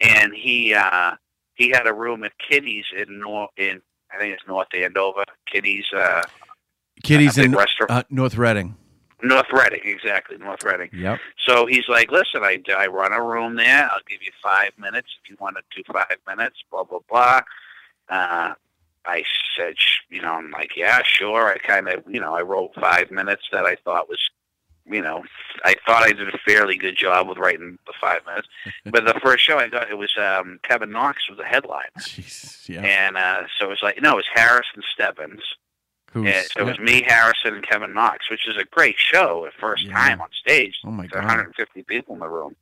And 0.01 0.33
he 0.35 0.75
uh 0.75 1.13
he 1.55 1.71
had 1.71 1.87
a 1.87 1.95
room 1.95 2.23
at 2.23 2.33
Kitty's 2.39 2.85
in 2.95 3.19
North 3.19 3.51
in 3.57 3.81
I 4.15 4.19
think 4.19 4.35
it's 4.35 4.47
North 4.47 4.69
Andover. 4.75 5.25
Kitty's 5.51 5.87
uh 5.97 6.23
Kitty's 7.03 7.39
in 7.39 7.53
restaurant. 7.53 7.91
uh, 7.91 8.03
North 8.11 8.37
Reading. 8.37 8.77
North 9.23 9.51
Reading, 9.51 9.81
exactly, 9.85 10.37
North 10.37 10.63
Reading. 10.63 10.91
Yep. 10.93 11.19
So 11.47 11.65
he's 11.67 11.89
like, 11.89 12.11
listen, 12.11 12.43
I, 12.43 12.61
I 12.77 12.87
run 12.87 13.13
a 13.13 13.23
room 13.23 13.57
there. 13.57 13.89
I'll 13.91 14.01
give 14.09 14.23
you 14.23 14.31
five 14.43 14.73
minutes 14.79 15.09
if 15.23 15.31
you 15.31 15.37
want 15.41 15.57
to 15.57 15.63
do 15.75 15.83
five 15.91 16.19
minutes, 16.27 16.57
blah, 16.71 16.85
blah, 16.85 16.99
blah. 17.09 17.41
Uh, 18.09 18.55
I 19.07 19.23
said, 19.57 19.75
sh- 19.79 20.01
you 20.11 20.21
know, 20.23 20.33
I'm 20.33 20.51
like, 20.51 20.77
yeah, 20.77 21.03
sure. 21.05 21.49
I 21.53 21.59
kind 21.59 21.89
of, 21.89 22.03
you 22.09 22.21
know, 22.21 22.35
I 22.35 22.43
wrote 22.43 22.75
five 22.75 23.11
minutes 23.11 23.43
that 23.53 23.65
I 23.65 23.77
thought 23.77 24.09
was, 24.09 24.19
you 24.85 25.03
know, 25.03 25.25
I 25.65 25.75
thought 25.87 26.03
I 26.03 26.13
did 26.13 26.29
a 26.33 26.39
fairly 26.47 26.77
good 26.77 26.97
job 26.97 27.29
with 27.29 27.39
writing 27.39 27.79
the 27.87 27.93
five 28.01 28.21
minutes. 28.27 28.49
but 28.85 29.05
the 29.05 29.19
first 29.23 29.45
show 29.45 29.59
I 29.59 29.69
got, 29.69 29.91
it 29.91 29.99
was 29.99 30.13
um, 30.19 30.59
Kevin 30.63 30.91
Knox 30.91 31.29
was 31.29 31.39
the 31.39 31.45
headline. 31.45 31.91
yeah. 32.67 32.83
And 32.83 33.17
uh, 33.17 33.43
so 33.59 33.67
it 33.67 33.71
was 33.71 33.83
like, 33.83 34.01
no, 34.03 34.13
it 34.13 34.17
was 34.17 34.27
Harrison 34.35 34.83
Stebbins. 34.93 35.43
Who's, 36.13 36.33
And 36.33 36.47
so 36.47 36.61
it 36.61 36.65
was 36.65 36.79
me, 36.79 37.03
Harrison, 37.07 37.55
and 37.55 37.67
Kevin 37.67 37.93
Knox, 37.93 38.31
which 38.31 38.49
is 38.49 38.57
a 38.57 38.65
great 38.65 38.97
show. 38.97 39.45
at 39.47 39.53
First 39.61 39.91
time 39.91 40.21
on 40.21 40.29
stage. 40.33 40.79
Oh 40.85 40.91
my 40.91 41.03
There's 41.03 41.13
God. 41.13 41.25
150 41.25 41.83
people 41.83 42.15
in 42.15 42.21
the 42.21 42.29
room. 42.29 42.57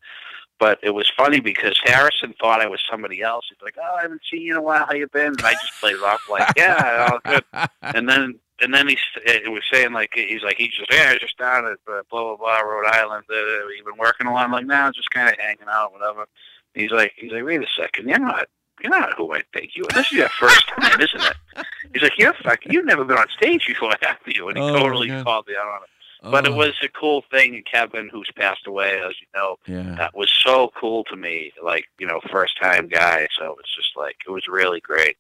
But 0.60 0.78
it 0.82 0.90
was 0.90 1.10
funny 1.16 1.40
because 1.40 1.78
Harrison 1.84 2.32
thought 2.40 2.60
I 2.60 2.66
was 2.68 2.80
somebody 2.90 3.22
else. 3.22 3.46
He's 3.48 3.60
like, 3.62 3.76
"Oh, 3.78 3.96
I 3.98 4.02
haven't 4.02 4.22
seen 4.30 4.42
you 4.42 4.52
in 4.52 4.56
a 4.58 4.62
while. 4.62 4.86
How 4.86 4.94
you 4.94 5.08
been?" 5.08 5.26
And 5.28 5.42
I 5.42 5.52
just 5.52 5.72
played 5.80 5.96
it 5.96 6.02
off 6.02 6.20
like, 6.30 6.48
"Yeah, 6.56 7.08
all 7.10 7.18
good." 7.24 7.44
And 7.82 8.08
then 8.08 8.38
and 8.60 8.72
then 8.72 8.86
he 8.88 8.96
it 9.26 9.50
was 9.50 9.62
saying 9.70 9.92
like 9.92 10.10
he's 10.14 10.42
like 10.42 10.56
he's 10.56 10.72
just 10.72 10.92
yeah, 10.92 11.14
just 11.18 11.36
down 11.38 11.66
at 11.66 11.72
uh, 11.92 12.02
blah 12.10 12.22
blah 12.22 12.36
blah 12.36 12.60
Rhode 12.60 12.86
Island. 12.86 13.24
Uh, 13.28 13.34
you 13.34 13.82
been 13.84 13.98
working 13.98 14.26
a 14.28 14.32
lot? 14.32 14.44
I'm 14.44 14.52
like, 14.52 14.64
no, 14.66 14.90
just 14.94 15.10
kind 15.10 15.28
of 15.28 15.34
hanging 15.38 15.66
out, 15.68 15.92
whatever. 15.92 16.26
He's 16.72 16.90
like, 16.92 17.12
he's 17.16 17.32
like, 17.32 17.44
wait 17.44 17.60
a 17.62 17.66
second, 17.76 18.08
you're 18.08 18.18
not. 18.18 18.46
You're 18.82 18.90
not 18.90 19.14
who 19.16 19.32
I 19.32 19.42
think 19.52 19.76
you 19.76 19.84
are. 19.84 19.94
This 19.94 20.06
is 20.06 20.18
your 20.18 20.28
first 20.30 20.66
time, 20.80 21.00
isn't 21.00 21.22
it? 21.22 21.66
He's 21.92 22.02
like, 22.02 22.18
you're 22.18 22.34
fucking, 22.42 22.72
you've 22.72 22.84
never 22.84 23.04
been 23.04 23.16
on 23.16 23.28
stage 23.28 23.64
before, 23.68 23.94
have 24.02 24.18
you? 24.26 24.48
And 24.48 24.58
he 24.58 24.64
Oh, 24.64 24.76
totally 24.76 25.06
God. 25.06 25.24
called 25.24 25.46
me 25.46 25.54
out 25.56 25.68
on 25.68 25.80
it. 25.84 25.88
But 26.30 26.46
it 26.46 26.52
Oh. 26.52 26.56
was 26.56 26.72
a 26.82 26.88
cool 26.88 27.22
thing. 27.30 27.62
Kevin, 27.70 28.08
who's 28.10 28.30
passed 28.36 28.66
away, 28.66 28.98
as 29.00 29.14
you 29.20 29.26
know, 29.34 29.56
Yeah. 29.66 29.94
that 29.96 30.16
was 30.16 30.30
so 30.30 30.70
cool 30.80 31.04
to 31.04 31.16
me. 31.16 31.52
Like, 31.62 31.84
you 31.98 32.06
know, 32.06 32.20
first 32.30 32.58
time 32.60 32.88
guy. 32.88 33.28
So 33.38 33.44
it 33.44 33.56
was 33.56 33.72
just 33.76 33.90
like, 33.96 34.16
it 34.26 34.30
was 34.30 34.46
really 34.48 34.80
great. 34.80 35.16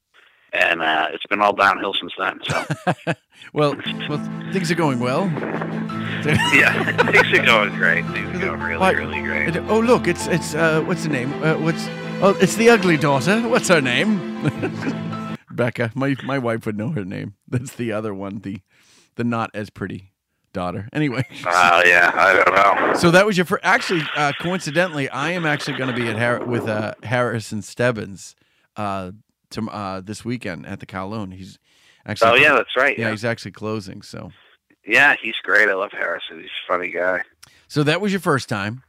And 0.52 0.82
uh, 0.82 1.08
it's 1.12 1.26
been 1.26 1.40
all 1.40 1.52
downhill 1.52 1.94
since 1.94 2.12
then. 2.16 2.40
So, 2.48 3.14
Well, 3.52 3.74
well, 4.08 4.50
things 4.52 4.70
are 4.70 4.76
going 4.76 5.00
well. 5.00 5.24
yeah, 6.54 6.96
things 7.10 7.38
are 7.38 7.44
going 7.44 7.74
great. 7.76 8.04
Things 8.06 8.36
are 8.36 8.38
going 8.46 8.60
really, 8.62 8.78
Why- 8.80 8.92
really 8.92 9.20
great. 9.20 9.56
Oh 9.68 9.80
look, 9.80 10.06
it's 10.06 10.26
it's 10.28 10.54
uh, 10.54 10.80
what's 10.82 11.02
the 11.02 11.08
name? 11.10 11.32
Uh, 11.42 11.54
what's 11.58 11.86
oh, 12.22 12.36
it's 12.40 12.54
the 12.56 12.70
ugly 12.70 12.96
daughter. 12.96 13.40
What's 13.48 13.68
her 13.68 13.80
name? 13.80 14.20
Becca. 15.50 15.90
My 15.94 16.16
my 16.24 16.38
wife 16.38 16.66
would 16.66 16.76
know 16.78 16.90
her 16.90 17.04
name. 17.04 17.34
That's 17.48 17.74
the 17.74 17.92
other 17.92 18.14
one. 18.14 18.38
The 18.40 18.60
the 19.16 19.24
not 19.24 19.50
as 19.54 19.70
pretty 19.70 20.12
daughter. 20.54 20.88
Anyway. 20.94 21.26
Oh, 21.46 21.82
yeah, 21.84 22.10
I 22.14 22.32
don't 22.32 22.54
know. 22.54 22.94
So 22.98 23.10
that 23.10 23.26
was 23.26 23.36
your 23.36 23.44
first. 23.44 23.60
Actually, 23.62 24.02
uh, 24.16 24.32
coincidentally, 24.40 25.10
I 25.10 25.32
am 25.32 25.44
actually 25.44 25.76
going 25.76 25.94
to 25.94 26.00
be 26.00 26.08
at 26.08 26.18
Har- 26.18 26.44
with 26.46 26.66
uh, 26.66 26.94
Harrison 27.02 27.60
Stebbins 27.60 28.34
uh, 28.76 29.10
to, 29.50 29.68
uh, 29.68 30.00
this 30.00 30.24
weekend 30.24 30.64
at 30.66 30.80
the 30.80 30.86
Kowloon. 30.86 31.34
He's 31.34 31.58
actually. 32.06 32.30
Oh, 32.30 32.34
yeah, 32.36 32.54
that's 32.54 32.74
right, 32.76 32.96
Yeah, 32.98 33.06
yeah. 33.06 33.10
he's 33.10 33.24
actually 33.26 33.50
closing. 33.52 34.00
So, 34.00 34.32
Yeah, 34.86 35.14
he's 35.20 35.36
great. 35.42 35.68
I 35.68 35.74
love 35.74 35.92
Harrison. 35.92 36.38
He's 36.40 36.46
a 36.46 36.72
funny 36.72 36.90
guy. 36.90 37.20
so 37.68 37.82
that 37.82 38.00
was 38.00 38.12
your 38.12 38.20
first 38.20 38.48
time. 38.48 38.82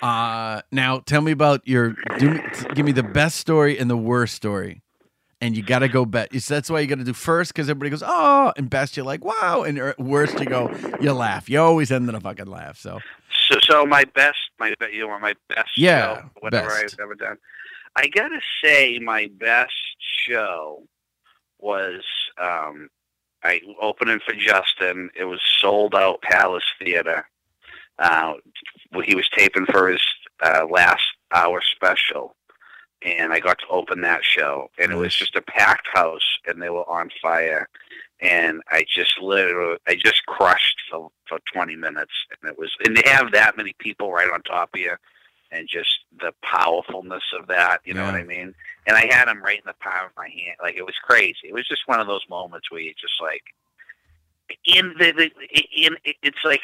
Uh, 0.00 0.62
now 0.70 1.00
tell 1.00 1.20
me 1.20 1.32
about 1.32 1.66
your. 1.66 1.96
Do 2.18 2.30
me, 2.30 2.40
give 2.74 2.86
me 2.86 2.92
the 2.92 3.02
best 3.02 3.36
story 3.38 3.76
and 3.78 3.90
the 3.90 3.96
worst 3.96 4.34
story. 4.34 4.82
And 5.40 5.56
you 5.56 5.62
got 5.62 5.80
to 5.80 5.88
go 5.88 6.04
bet. 6.04 6.34
So 6.40 6.54
that's 6.54 6.68
why 6.68 6.80
you 6.80 6.88
got 6.88 6.98
to 6.98 7.04
do 7.04 7.12
first 7.12 7.52
because 7.54 7.68
everybody 7.70 7.90
goes, 7.90 8.02
oh, 8.04 8.52
and 8.56 8.68
best 8.68 8.96
you're 8.96 9.06
like, 9.06 9.24
wow, 9.24 9.62
and 9.62 9.78
er- 9.78 9.94
worst 9.96 10.38
you 10.40 10.46
go, 10.46 10.74
you 11.00 11.12
laugh. 11.12 11.48
You 11.48 11.60
always 11.60 11.92
end 11.92 12.08
in 12.08 12.14
a 12.16 12.20
fucking 12.20 12.46
laugh. 12.46 12.76
So 12.78 12.98
So, 13.48 13.58
so 13.62 13.86
my 13.86 14.04
best, 14.04 14.38
my 14.58 14.74
you 14.92 15.06
want 15.06 15.22
my 15.22 15.34
best 15.48 15.70
Yeah, 15.76 16.16
show, 16.16 16.30
whatever 16.40 16.68
best. 16.68 16.94
I've 16.94 17.00
ever 17.04 17.14
done. 17.14 17.36
I 17.94 18.08
gotta 18.08 18.40
say, 18.62 18.98
my 18.98 19.30
best 19.38 19.72
show 20.26 20.82
was 21.60 22.02
um, 22.40 22.88
I 23.42 23.60
opening 23.80 24.20
for 24.26 24.34
Justin. 24.34 25.10
It 25.14 25.24
was 25.24 25.40
sold 25.60 25.94
out 25.94 26.20
Palace 26.22 26.64
Theater. 26.80 27.28
Uh, 27.98 28.34
he 29.04 29.14
was 29.14 29.28
taping 29.36 29.66
for 29.66 29.88
his 29.88 30.00
uh, 30.42 30.66
last 30.70 31.02
hour 31.32 31.60
special, 31.62 32.34
and 33.02 33.32
I 33.32 33.40
got 33.40 33.58
to 33.60 33.68
open 33.68 34.00
that 34.02 34.24
show, 34.24 34.70
and 34.78 34.92
it 34.92 34.96
was 34.96 35.14
just 35.14 35.36
a 35.36 35.42
packed 35.42 35.88
house, 35.92 36.38
and 36.46 36.60
they 36.60 36.70
were 36.70 36.88
on 36.88 37.10
fire, 37.22 37.68
and 38.20 38.62
I 38.70 38.84
just 38.88 39.20
literally, 39.20 39.78
I 39.86 39.94
just 39.94 40.26
crushed 40.26 40.80
for 40.90 41.10
for 41.28 41.38
twenty 41.52 41.76
minutes, 41.76 42.12
and 42.30 42.50
it 42.50 42.58
was, 42.58 42.70
and 42.84 42.96
they 42.96 43.08
have 43.08 43.32
that 43.32 43.56
many 43.56 43.74
people 43.78 44.10
right 44.12 44.30
on 44.30 44.42
top 44.42 44.70
of 44.74 44.80
you, 44.80 44.94
and 45.50 45.68
just 45.68 46.00
the 46.20 46.32
powerfulness 46.42 47.22
of 47.38 47.46
that, 47.48 47.78
you 47.84 47.94
know 47.94 48.04
what 48.04 48.14
I 48.14 48.24
mean? 48.24 48.54
And 48.86 48.96
I 48.96 49.06
had 49.06 49.28
them 49.28 49.42
right 49.42 49.58
in 49.58 49.64
the 49.66 49.74
palm 49.80 50.06
of 50.06 50.12
my 50.16 50.28
hand, 50.28 50.56
like 50.62 50.76
it 50.76 50.84
was 50.84 50.96
crazy. 51.02 51.48
It 51.48 51.54
was 51.54 51.68
just 51.68 51.86
one 51.86 52.00
of 52.00 52.06
those 52.06 52.24
moments 52.28 52.70
where 52.70 52.80
you 52.80 52.92
just 53.00 53.20
like, 53.20 53.42
in 54.64 54.94
the, 54.98 55.12
the 55.12 55.30
in 55.76 55.96
it's 56.04 56.44
like 56.44 56.62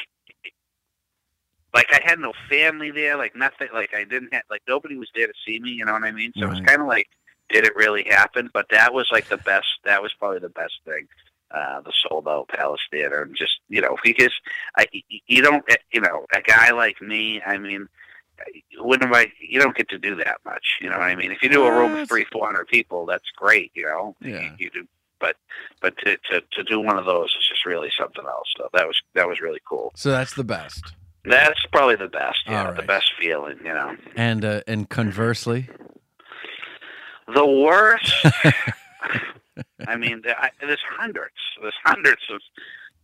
like 1.75 1.87
I 1.91 1.99
had 2.03 2.17
no 2.17 2.33
family 2.49 2.89
there, 2.89 3.17
like 3.17 3.35
nothing, 3.35 3.67
like 3.73 3.93
I 3.93 4.03
didn't 4.05 4.33
have, 4.33 4.43
like 4.49 4.63
nobody 4.67 4.95
was 4.95 5.09
there 5.13 5.27
to 5.27 5.33
see 5.45 5.59
me. 5.59 5.69
You 5.71 5.85
know 5.85 5.93
what 5.93 6.03
I 6.03 6.11
mean? 6.11 6.31
So 6.35 6.45
it 6.45 6.49
was 6.49 6.61
kind 6.61 6.81
of 6.81 6.87
like, 6.87 7.07
did 7.49 7.65
it 7.65 7.75
really 7.75 8.03
happen? 8.03 8.49
But 8.53 8.67
that 8.71 8.93
was 8.93 9.09
like 9.11 9.27
the 9.27 9.37
best. 9.37 9.67
That 9.83 10.01
was 10.01 10.13
probably 10.17 10.39
the 10.39 10.49
best 10.49 10.79
thing. 10.85 11.07
Uh, 11.51 11.79
the 11.81 11.93
sold 12.07 12.27
out 12.27 12.47
Palace 12.47 12.81
Theater, 12.89 13.21
and 13.21 13.35
just 13.35 13.59
you 13.69 13.81
know, 13.81 13.95
because 14.03 14.33
I, 14.77 14.87
you 15.27 15.41
don't, 15.43 15.63
you 15.91 16.01
know, 16.01 16.25
a 16.33 16.41
guy 16.41 16.71
like 16.71 16.99
me, 17.01 17.39
I 17.45 17.57
mean, 17.59 17.87
wouldn't 18.79 19.13
I? 19.15 19.31
You 19.39 19.59
don't 19.59 19.75
get 19.75 19.89
to 19.89 19.99
do 19.99 20.15
that 20.15 20.37
much. 20.43 20.77
You 20.81 20.89
know 20.89 20.97
what 20.97 21.03
I 21.05 21.15
mean? 21.15 21.31
If 21.31 21.43
you 21.43 21.49
do 21.49 21.65
a 21.65 21.71
room 21.71 21.93
of 21.95 22.07
three, 22.07 22.25
four 22.31 22.45
hundred 22.45 22.67
people, 22.67 23.05
that's 23.05 23.29
great. 23.35 23.71
You 23.75 23.83
know, 23.85 24.15
Yeah. 24.21 24.41
you, 24.41 24.51
you 24.57 24.69
do. 24.71 24.87
But 25.19 25.35
but 25.81 25.95
to, 25.99 26.17
to 26.31 26.41
to 26.53 26.63
do 26.63 26.79
one 26.79 26.97
of 26.97 27.05
those 27.05 27.29
is 27.39 27.47
just 27.47 27.65
really 27.65 27.91
something 27.97 28.25
else. 28.25 28.51
So 28.57 28.67
that 28.73 28.87
was 28.87 28.99
that 29.13 29.27
was 29.27 29.39
really 29.39 29.61
cool. 29.69 29.91
So 29.95 30.09
that's 30.11 30.33
the 30.33 30.43
best. 30.43 30.93
That's 31.27 31.65
probably 31.71 31.95
the 31.95 32.07
best. 32.07 32.39
Yeah, 32.47 32.67
All 32.67 32.73
the 32.73 32.81
best 32.83 33.13
feeling. 33.19 33.57
You 33.59 33.73
know, 33.73 33.95
And 34.15 34.43
uh, 34.45 34.61
and 34.67 34.87
conversely, 34.89 35.69
the 37.33 37.45
worst. 37.45 38.13
I 39.87 39.95
mean, 39.95 40.21
there's 40.61 40.79
hundreds. 40.97 41.35
There's 41.61 41.73
hundreds 41.83 42.21
of 42.29 42.41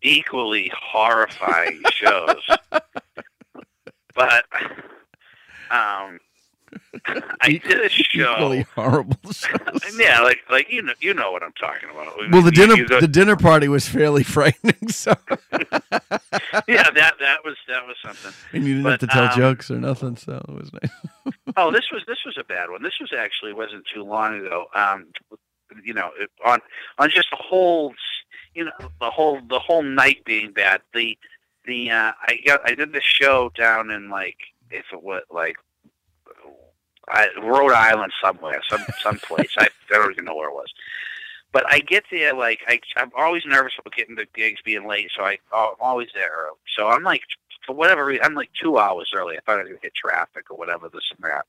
equally 0.01 0.71
horrifying 0.75 1.81
shows. 1.93 2.41
But 4.13 4.43
um, 5.71 6.19
I 7.41 7.59
did 7.63 7.79
a 7.85 7.89
show. 7.89 8.33
equally 8.33 8.61
horrible. 8.75 9.17
Yeah, 9.97 10.21
like 10.21 10.39
like 10.49 10.69
you 10.71 10.81
know 10.81 10.93
you 10.99 11.13
know 11.13 11.31
what 11.31 11.43
I'm 11.43 11.51
talking 11.53 11.89
about. 11.89 12.15
Well, 12.31 12.41
the 12.41 12.45
You- 12.45 12.51
dinner 12.51 12.75
you 12.75 12.87
go- 12.87 13.01
the 13.01 13.07
dinner 13.07 13.35
party 13.35 13.67
was 13.67 13.87
fairly 13.87 14.23
frightening. 14.35 14.87
So, 14.89 15.13
yeah, 16.67 16.89
that 16.91 17.13
that 17.19 17.37
was 17.43 17.55
that 17.67 17.85
was 17.87 17.95
something. 18.03 18.31
and 18.53 18.63
you 18.65 18.75
didn't 18.75 18.83
But, 18.83 18.89
have 18.91 18.99
to 19.01 19.07
tell 19.07 19.23
um, 19.25 19.37
jokes 19.37 19.69
or 19.71 19.75
nothing. 19.79 20.15
So 20.17 20.43
it 20.47 20.51
was 20.53 20.71
nice. 20.73 21.33
oh, 21.57 21.71
this 21.71 21.85
was 21.91 22.03
this 22.07 22.19
was 22.25 22.37
a 22.37 22.43
bad 22.43 22.69
one. 22.69 22.83
This 22.83 22.99
was 22.99 23.11
actually 23.17 23.53
wasn't 23.53 23.85
too 23.93 24.03
long 24.03 24.39
ago. 24.39 24.65
Um, 24.73 25.07
you 25.83 25.93
know, 25.93 26.11
it- 26.19 26.31
on 26.45 26.59
on 26.97 27.09
just 27.09 27.29
the 27.31 27.37
whole, 27.37 27.93
you 28.53 28.65
know, 28.65 28.71
the 28.99 29.09
whole 29.09 29.39
the 29.47 29.59
whole 29.59 29.83
night 29.83 30.23
being 30.25 30.51
bad. 30.51 30.81
The 30.93 31.17
the 31.65 31.91
uh, 31.91 32.11
I 32.27 32.39
got 32.45 32.61
I 32.65 32.75
did 32.75 32.91
this 32.93 33.03
show 33.03 33.51
down 33.55 33.91
in 33.91 34.09
like 34.09 34.37
if 34.69 34.85
it 34.93 35.01
was 35.03 35.23
like 35.29 35.55
I, 37.07 37.27
Rhode 37.41 37.73
Island 37.73 38.13
somewhere, 38.23 38.61
some 38.69 38.83
some 39.01 39.17
place. 39.19 39.53
I, 39.57 39.65
I 39.65 39.69
don't 39.89 40.11
even 40.11 40.25
know 40.25 40.35
where 40.35 40.49
it 40.49 40.55
was. 40.55 40.71
But 41.51 41.65
I 41.67 41.79
get 41.79 42.05
there 42.11 42.33
like 42.33 42.59
I 42.67 42.79
I'm 42.95 43.11
always 43.17 43.43
nervous 43.45 43.73
about 43.77 43.93
getting 43.93 44.15
the 44.15 44.27
gigs 44.33 44.61
being 44.63 44.87
late, 44.87 45.11
so 45.15 45.23
I 45.23 45.37
oh, 45.51 45.73
I'm 45.73 45.85
always 45.85 46.09
there 46.13 46.31
early. 46.31 46.57
So 46.75 46.87
I'm 46.87 47.03
like 47.03 47.23
for 47.65 47.75
whatever 47.75 48.05
reason 48.05 48.23
I'm 48.25 48.35
like 48.35 48.51
two 48.59 48.77
hours 48.77 49.11
early. 49.15 49.37
I 49.37 49.41
thought 49.41 49.59
I 49.59 49.63
was 49.63 49.69
gonna 49.69 49.79
hit 49.81 49.93
traffic 49.93 50.49
or 50.49 50.57
whatever 50.57 50.89
this 50.89 51.11
and 51.15 51.29
that. 51.29 51.45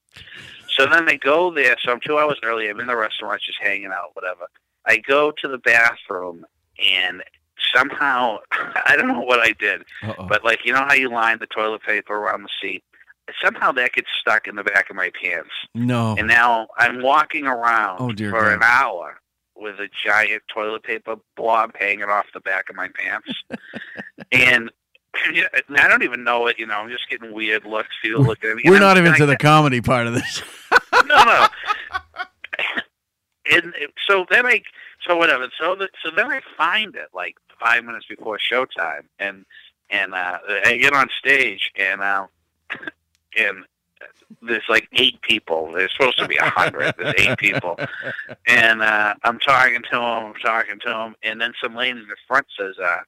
So 0.69 0.87
then 0.87 1.09
I 1.09 1.17
go 1.17 1.53
there. 1.53 1.77
So 1.83 1.93
I'm 1.93 2.01
two 2.01 2.19
hours 2.19 2.39
early. 2.43 2.69
I'm 2.69 2.81
in 2.81 2.87
the 2.87 2.97
restaurant, 2.97 3.41
just 3.43 3.61
hanging 3.61 3.93
out, 3.93 4.15
whatever. 4.15 4.47
I 4.87 4.97
go 4.97 5.31
to 5.31 5.49
the 5.49 5.59
bathroom, 5.59 6.45
and 6.79 7.23
somehow 7.75 8.39
I 8.87 8.97
don't 8.97 9.09
know 9.09 9.21
what 9.21 9.41
I 9.41 9.53
did, 9.53 9.83
Uh-oh. 10.03 10.27
but 10.27 10.45
like 10.45 10.65
you 10.65 10.73
know 10.73 10.85
how 10.85 10.95
you 10.95 11.11
line 11.11 11.39
the 11.39 11.47
toilet 11.47 11.83
paper 11.83 12.15
around 12.17 12.43
the 12.43 12.51
seat. 12.61 12.83
Somehow 13.43 13.73
that 13.73 13.93
gets 13.93 14.09
stuck 14.21 14.47
in 14.49 14.57
the 14.57 14.65
back 14.65 14.91
of 14.91 14.97
my 14.97 15.11
pants, 15.23 15.51
No. 15.75 16.15
and 16.19 16.27
now 16.29 16.67
I'm 16.77 17.03
walking 17.03 17.47
around 17.47 17.99
Oh, 18.01 18.13
dear 18.13 18.31
for 18.31 18.43
God. 18.43 18.55
an 18.55 18.63
hour 18.63 19.21
with 19.57 19.79
a 19.81 19.89
giant 20.05 20.43
toilet 20.53 20.83
paper 20.83 21.17
blob 21.37 21.73
hanging 21.79 22.05
off 22.05 22.27
the 22.35 22.41
back 22.41 22.69
of 22.69 22.77
my 22.77 22.89
pants, 22.89 23.33
and. 24.33 24.71
I 25.77 25.89
don't 25.89 26.05
even 26.05 26.25
know 26.25 26.47
it, 26.47 26.59
you 26.59 26.65
know. 26.67 26.73
I'm 26.79 26.89
just 26.89 27.07
getting 27.11 27.35
weird 27.35 27.67
looks. 27.67 27.91
People 28.03 28.23
looking 28.23 28.49
at 28.49 28.57
me. 28.57 28.63
We're 28.65 28.77
I'm- 28.77 28.81
not 28.81 28.97
even 28.97 29.13
to 29.17 29.27
the 29.27 29.37
comedy 29.37 29.83
part 29.83 30.07
of 30.07 30.15
this. 30.15 30.43
no, 31.05 31.23
no. 31.23 31.47
and 33.53 33.75
so 34.09 34.25
then 34.31 34.47
I, 34.47 34.63
so 35.07 35.17
whatever. 35.19 35.49
So 35.61 35.75
the, 35.75 35.89
so 36.03 36.11
then 36.17 36.31
I 36.31 36.41
find 36.57 36.95
it 36.95 37.09
like 37.13 37.35
five 37.61 37.85
minutes 37.85 38.07
before 38.09 38.39
showtime, 38.39 39.03
and 39.19 39.45
and 39.91 40.15
uh, 40.15 40.39
I 40.65 40.79
get 40.79 40.95
on 40.95 41.09
stage, 41.19 41.71
and 41.77 42.01
uh, 42.01 42.27
and 43.37 43.65
there's 44.41 44.65
like 44.69 44.89
eight 44.95 45.21
people. 45.23 45.73
There's 45.73 45.93
supposed 45.93 46.19
to 46.19 46.29
be 46.29 46.37
a 46.37 46.45
hundred. 46.45 46.95
There's 46.99 47.15
eight 47.19 47.39
people, 47.39 47.79
and 48.47 48.83
uh, 48.83 49.15
I'm 49.25 49.39
talking 49.39 49.83
to 49.91 49.97
him. 49.97 50.03
I'm 50.03 50.35
talking 50.35 50.79
to 50.81 50.93
him, 50.93 51.15
and 51.23 51.41
then 51.41 51.53
some 51.63 51.75
lady 51.75 52.01
in 52.01 52.09
the 52.09 52.17
front 52.27 52.47
says, 52.59 52.77
uh, 52.79 53.01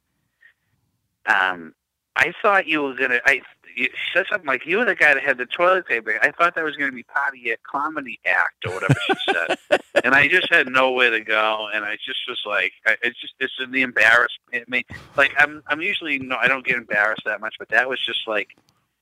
um, 1.27 1.75
"I 2.17 2.33
thought 2.43 2.67
you 2.67 2.83
were 2.83 2.95
gonna." 2.95 3.21
I 3.27 3.43
you, 3.77 3.87
she 3.87 4.13
said 4.13 4.27
something 4.31 4.47
like, 4.47 4.67
"You 4.67 4.79
were 4.79 4.85
the 4.85 4.95
guy 4.95 5.15
that 5.15 5.23
had 5.23 5.39
the 5.39 5.47
toilet 5.47 5.87
paper." 5.87 6.19
I 6.23 6.31
thought 6.31 6.55
that 6.55 6.65
was 6.65 6.77
going 6.77 6.91
to 6.91 6.95
be 6.95 7.03
part 7.03 7.35
of 7.35 7.41
your 7.41 7.57
comedy 7.69 8.21
act 8.27 8.67
or 8.67 8.75
whatever 8.75 8.95
she 9.07 9.15
said, 9.33 9.81
and 10.05 10.15
I 10.15 10.29
just 10.29 10.53
had 10.53 10.69
nowhere 10.69 11.11
to 11.11 11.21
go, 11.21 11.69
and 11.73 11.85
I 11.85 11.97
just 12.05 12.21
was 12.29 12.43
like, 12.47 12.73
I, 12.87 12.97
"It's 13.03 13.21
just 13.21 13.35
it's 13.41 13.55
in 13.61 13.71
the 13.71 13.83
embarrassment." 13.83 14.31
I 14.53 14.65
mean, 14.69 14.85
like 15.17 15.33
I'm 15.39 15.63
I'm 15.67 15.81
usually 15.81 16.19
no, 16.19 16.37
I 16.37 16.49
don't 16.49 16.65
get 16.65 16.77
embarrassed 16.77 17.23
that 17.25 17.41
much, 17.41 17.57
but 17.59 17.69
that 17.71 17.89
was 17.89 18.01
just 18.05 18.27
like. 18.27 18.49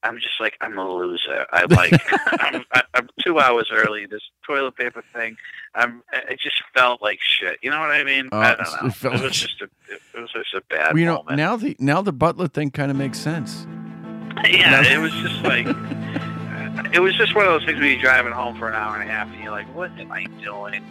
I'm 0.05 0.16
just 0.19 0.41
like 0.41 0.57
I'm 0.61 0.77
a 0.79 0.89
loser. 0.95 1.47
I 1.53 1.65
like 1.65 1.93
I'm, 2.41 2.65
I'm 2.95 3.09
two 3.24 3.39
hours 3.39 3.70
early. 3.73 4.07
This 4.07 4.23
toilet 4.47 4.77
paper 4.77 5.03
thing. 5.15 5.37
I'm. 5.74 6.03
I 6.12 6.37
just 6.43 6.62
felt 6.74 7.01
like 7.03 7.19
shit. 7.20 7.59
You 7.62 7.70
know 7.70 7.81
what 7.81 7.91
I 7.91 8.05
mean? 8.05 8.29
Oh, 8.33 8.39
I 8.39 8.55
don't 8.57 8.83
know. 8.83 8.89
it 8.89 8.95
felt 8.95 9.15
It 9.15 9.16
like 9.19 9.29
was 9.29 9.41
just 9.41 9.61
a. 9.62 9.69
It 10.15 10.20
was 10.20 10.33
just 10.33 10.55
a 10.55 10.62
bad 10.69 10.93
Well, 10.93 10.99
you 10.99 11.07
know, 11.07 11.16
moment. 11.19 11.37
now 11.37 11.57
the 11.57 11.77
now 11.79 12.03
the 12.03 12.12
Butler 12.12 12.49
thing 12.49 12.70
kind 12.70 12.91
of 12.91 12.97
makes 12.97 13.19
sense. 13.19 13.66
Yeah, 14.49 14.81
No. 14.81 14.89
it 14.91 14.99
was 14.99 15.12
just 15.12 15.43
like 15.45 15.66
it 16.95 17.01
was 17.01 17.15
just 17.16 17.35
one 17.35 17.47
of 17.47 17.53
those 17.53 17.65
things 17.65 17.79
where 17.79 17.89
you're 17.89 18.01
driving 18.03 18.33
home 18.33 18.59
for 18.59 18.69
an 18.69 18.74
hour 18.74 18.95
and 18.99 19.09
a 19.09 19.12
half 19.12 19.29
and 19.29 19.41
you're 19.43 19.53
like, 19.53 19.73
"What 19.74 19.91
am 19.93 20.11
I 20.12 20.24
doing?" 20.43 20.85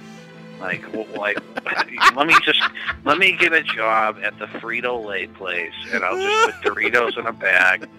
Like, 0.61 0.83
like, 1.15 1.38
let 2.15 2.27
me 2.27 2.35
just 2.43 2.61
let 3.03 3.17
me 3.17 3.31
get 3.33 3.51
a 3.51 3.63
job 3.63 4.17
at 4.21 4.38
the 4.38 4.45
Frito 4.45 5.03
Lay 5.03 5.27
place, 5.27 5.73
and 5.91 6.03
I'll 6.03 6.19
just 6.19 6.61
put 6.61 6.73
Doritos 6.73 7.17
in 7.17 7.25
a 7.25 7.33
bag. 7.33 7.89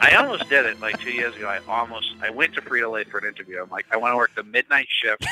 I 0.00 0.14
almost 0.16 0.48
did 0.48 0.66
it 0.66 0.80
like 0.80 0.98
two 1.00 1.12
years 1.12 1.36
ago. 1.36 1.46
I 1.46 1.60
almost 1.68 2.14
I 2.22 2.30
went 2.30 2.54
to 2.54 2.62
Frito 2.62 2.90
Lay 2.92 3.04
for 3.04 3.18
an 3.18 3.26
interview. 3.26 3.62
I'm 3.62 3.70
like, 3.70 3.86
I 3.90 3.96
want 3.96 4.12
to 4.12 4.16
work 4.16 4.34
the 4.34 4.44
midnight 4.44 4.88
shift. 4.90 5.26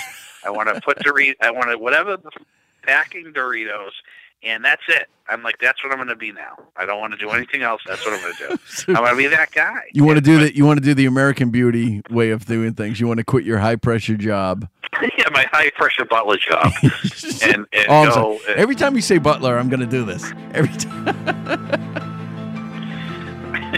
I 0.44 0.50
want 0.50 0.68
to 0.68 0.80
put 0.80 0.98
Doritos. 0.98 1.36
I 1.40 1.50
want 1.50 1.70
to 1.70 1.78
whatever 1.78 2.16
the 2.16 2.30
packing 2.82 3.32
Doritos, 3.32 3.92
and 4.42 4.64
that's 4.64 4.82
it. 4.88 5.08
I'm 5.28 5.42
like, 5.42 5.58
that's 5.58 5.82
what 5.82 5.92
I'm 5.92 5.98
going 5.98 6.08
to 6.08 6.16
be 6.16 6.32
now. 6.32 6.56
I 6.76 6.84
don't 6.84 7.00
want 7.00 7.12
to 7.12 7.18
do 7.18 7.30
anything 7.30 7.62
else. 7.62 7.80
That's 7.86 8.04
what 8.04 8.14
I'm 8.14 8.20
going 8.20 8.34
to 8.34 8.48
do. 8.48 8.94
I'm 8.94 9.04
going 9.04 9.12
to 9.12 9.16
be 9.16 9.28
that 9.28 9.52
guy. 9.52 9.84
You 9.92 10.04
want 10.04 10.16
to 10.16 10.20
do 10.20 10.38
the 10.38 10.54
you 10.54 10.66
want 10.66 10.78
to 10.78 10.84
do 10.84 10.94
the 10.94 11.06
American 11.06 11.50
Beauty 11.50 12.02
way 12.10 12.30
of 12.30 12.44
doing 12.44 12.74
things. 12.74 13.00
You 13.00 13.06
want 13.06 13.18
to 13.18 13.24
quit 13.24 13.44
your 13.44 13.58
high 13.58 13.76
pressure 13.76 14.16
job. 14.16 14.68
yeah, 15.18 15.28
my 15.32 15.46
high 15.52 15.70
pressure 15.70 16.04
butler 16.04 16.36
job, 16.36 16.72
and, 17.42 17.66
and 17.72 17.86
go. 17.88 18.38
saying- 18.44 18.58
every 18.58 18.74
time 18.74 18.94
you 18.94 19.02
say 19.02 19.18
Butler, 19.18 19.58
I'm 19.58 19.68
going 19.68 19.80
to 19.80 19.86
do 19.86 20.04
this. 20.04 20.30
Every 20.52 20.74
time. 20.76 21.06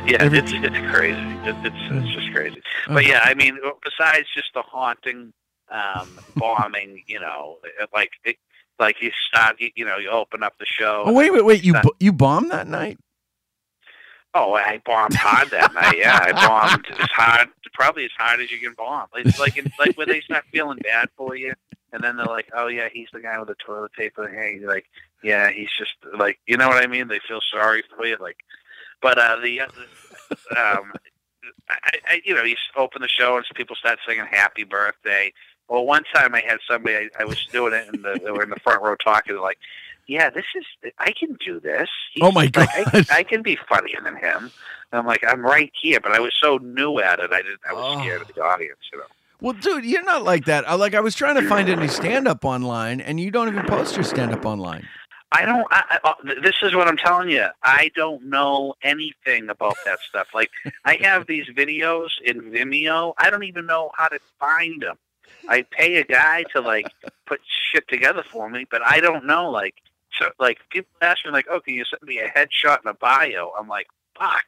yeah, 0.07 0.17
every- 0.21 0.39
it's 0.39 0.53
it's 0.53 0.91
crazy. 0.93 1.19
It, 1.21 1.57
it's 1.65 1.77
it's 1.91 2.15
just 2.15 2.33
crazy. 2.33 2.61
But 2.89 3.07
yeah, 3.07 3.21
I 3.23 3.35
mean, 3.35 3.59
besides 3.85 4.27
just 4.35 4.53
the 4.55 4.63
haunting 4.63 5.33
um, 5.71 6.19
bombing, 6.37 7.03
you 7.07 7.21
know, 7.21 7.59
like 7.95 8.11
it, 8.25 8.37
like 8.79 9.01
you 9.01 9.11
start, 9.29 9.61
you, 9.61 9.71
you 9.77 9.85
know, 9.85 9.99
you 9.99 10.11
open 10.11 10.43
up 10.43 10.55
the 10.59 10.67
show. 10.67 11.05
Oh 11.07 11.13
wait, 11.13 11.33
wait, 11.33 11.45
wait! 11.45 11.65
You 11.65 11.75
you 12.01 12.13
bombed 12.13 12.51
that 12.51 12.67
night? 12.67 12.99
Oh, 14.37 14.55
I 14.55 14.83
bombed 14.85 15.15
hard 15.15 15.51
that 15.51 15.73
night. 15.75 15.97
Yeah, 15.97 16.19
I 16.21 16.33
bombed 16.33 16.85
as 16.91 17.09
hard, 17.13 17.49
probably 17.75 18.05
as 18.05 18.11
hard 18.17 18.41
as 18.41 18.51
you 18.51 18.59
can 18.59 18.75
bomb. 18.75 19.09
It's 19.15 19.39
like 19.39 19.57
it's 19.59 19.79
like 19.79 19.97
when 19.97 20.09
they 20.09 20.21
start 20.21 20.45
feeling 20.53 20.79
bad 20.79 21.09
for 21.17 21.37
you, 21.37 21.53
and 21.93 22.03
then 22.03 22.17
they're 22.17 22.27
like, 22.27 22.49
"Oh 22.57 22.69
yeah, 22.69 22.89
he's 22.93 23.09
the 23.13 23.21
guy 23.21 23.39
with 23.39 23.49
the 23.49 23.55
toilet 23.55 23.93
paper." 23.93 24.29
Hey, 24.29 24.61
like, 24.65 24.87
yeah, 25.23 25.51
he's 25.51 25.71
just 25.79 25.93
like, 26.19 26.39
you 26.47 26.57
know 26.57 26.69
what 26.69 26.83
I 26.83 26.87
mean? 26.87 27.09
They 27.09 27.21
feel 27.27 27.41
sorry 27.53 27.83
for 27.95 28.07
you, 28.07 28.17
like. 28.21 28.39
But 29.03 29.19
uh, 29.19 29.37
the 29.43 29.61
um, 29.61 30.93
I, 31.69 31.99
I, 32.09 32.23
you 32.25 32.35
know, 32.35 32.43
you 32.43 32.57
open 32.77 33.03
the 33.03 33.09
show 33.09 33.37
and 33.37 33.45
people 33.55 33.77
start 33.77 33.99
singing 34.07 34.27
"Happy 34.27 34.65
Birthday." 34.65 35.33
Well, 35.69 35.85
one 35.85 36.05
time 36.15 36.35
I 36.35 36.43
had 36.47 36.59
somebody, 36.69 36.97
I, 36.97 37.23
I 37.23 37.25
was 37.25 37.47
doing 37.47 37.73
it, 37.73 37.89
and 37.89 38.05
the, 38.05 38.21
they 38.23 38.31
were 38.31 38.43
in 38.43 38.51
the 38.51 38.61
front 38.63 38.83
row 38.83 38.97
talking, 38.97 39.37
like, 39.37 39.59
"Yeah, 40.07 40.31
this 40.31 40.45
is, 40.55 40.65
I 40.99 41.13
can 41.13 41.37
do 41.45 41.61
this." 41.61 41.89
Oh, 42.21 42.33
my 42.33 42.51
like, 42.55 42.57
I, 42.57 42.85
God. 42.85 43.07
I 43.11 43.23
can 43.23 43.43
be 43.43 43.59
funnier 43.69 44.01
than 44.03 44.17
him. 44.17 44.51
And 44.95 45.01
I'm 45.01 45.07
like, 45.09 45.25
I'm 45.27 45.43
right 45.43 45.73
here, 45.83 45.99
but 45.99 46.13
I 46.13 46.21
was 46.21 46.33
so 46.41 46.59
new 46.59 47.01
at 47.01 47.19
it, 47.19 47.33
I 47.33 47.43
didn't. 47.43 47.59
I 47.69 47.73
was 47.73 47.99
scared 47.99 48.23
of 48.23 48.29
the 48.33 48.41
audience, 48.45 48.79
you 48.93 48.99
know. 49.01 49.05
Well, 49.41 49.55
dude, 49.55 49.85
you're 49.85 50.05
not 50.05 50.23
like 50.23 50.45
that. 50.45 50.69
I, 50.69 50.77
like 50.77 50.95
I 50.95 51.01
was 51.01 51.17
trying 51.17 51.35
to 51.35 51.49
find 51.49 51.69
any 51.69 51.89
stand 51.89 52.29
up 52.29 52.45
online, 52.45 53.01
and 53.01 53.19
you 53.19 53.33
don't 53.33 53.49
even 53.49 53.67
post 53.67 53.97
your 53.97 54.05
stand 54.05 54.33
up 54.33 54.47
online. 54.47 54.87
I 55.33 55.45
don't. 55.47 55.67
I, 55.69 55.99
I, 56.05 56.11
uh, 56.11 56.35
this 56.43 56.55
is 56.63 56.77
what 56.77 56.87
I'm 56.87 56.97
telling 56.97 57.29
you. 57.29 57.49
I 57.65 57.91
don't 57.97 58.25
know 58.27 58.75
anything 58.85 59.49
about 59.49 59.75
that 59.85 59.99
stuff. 59.99 60.29
Like 60.33 60.51
I 60.85 60.95
have 61.03 61.27
these 61.27 61.47
videos 61.49 62.11
in 62.25 62.53
Vimeo. 62.53 63.15
I 63.19 63.31
don't 63.31 63.43
even 63.43 63.67
know 63.67 63.91
how 63.97 64.07
to 64.07 64.21
find 64.39 64.81
them. 64.81 64.97
I 65.49 65.63
pay 65.63 65.97
a 65.97 66.05
guy 66.05 66.45
to 66.53 66.61
like 66.61 66.87
put 67.27 67.41
shit 67.73 67.89
together 67.89 68.23
for 68.23 68.49
me, 68.49 68.65
but 68.71 68.81
I 68.87 69.01
don't 69.01 69.27
know. 69.27 69.51
Like 69.51 69.75
so, 70.21 70.29
like 70.39 70.61
people 70.71 70.93
ask 71.03 71.27
me 71.27 71.33
like, 71.33 71.47
"Oh, 71.51 71.59
can 71.59 71.75
you 71.75 71.85
send 71.85 72.03
me 72.05 72.21
a 72.21 72.29
headshot 72.29 72.79
and 72.79 72.87
a 72.87 72.95
bio?" 72.95 73.53
I'm 73.59 73.67
like, 73.67 73.89
"Fuck." 74.17 74.45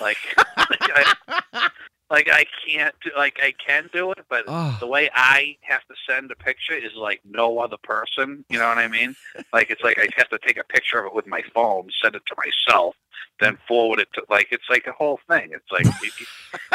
Like, 0.00 0.18
like, 0.56 0.90
I, 0.94 1.70
like 2.10 2.28
I 2.30 2.44
can't 2.66 2.94
do, 3.02 3.10
like 3.16 3.38
I 3.42 3.52
can 3.64 3.88
do 3.92 4.12
it, 4.12 4.18
but 4.28 4.44
Oh. 4.48 4.76
the 4.80 4.86
way 4.86 5.10
I 5.14 5.56
have 5.62 5.84
to 5.88 5.94
send 6.08 6.30
a 6.30 6.36
picture 6.36 6.74
is 6.74 6.94
like 6.96 7.20
no 7.24 7.58
other 7.58 7.76
person. 7.82 8.44
You 8.48 8.58
know 8.58 8.68
what 8.68 8.78
I 8.78 8.88
mean? 8.88 9.16
Like 9.52 9.70
it's 9.70 9.82
like 9.82 9.98
I 9.98 10.08
have 10.16 10.28
to 10.30 10.38
take 10.46 10.58
a 10.58 10.64
picture 10.64 10.98
of 10.98 11.06
it 11.06 11.14
with 11.14 11.26
my 11.26 11.42
phone, 11.54 11.88
send 12.02 12.14
it 12.14 12.22
to 12.26 12.34
myself, 12.36 12.94
then 13.40 13.58
forward 13.66 14.00
it 14.00 14.08
to 14.14 14.22
like 14.30 14.48
it's 14.50 14.68
like 14.70 14.86
a 14.86 14.92
whole 14.92 15.20
thing. 15.28 15.50
It's 15.52 15.70
like 15.72 15.86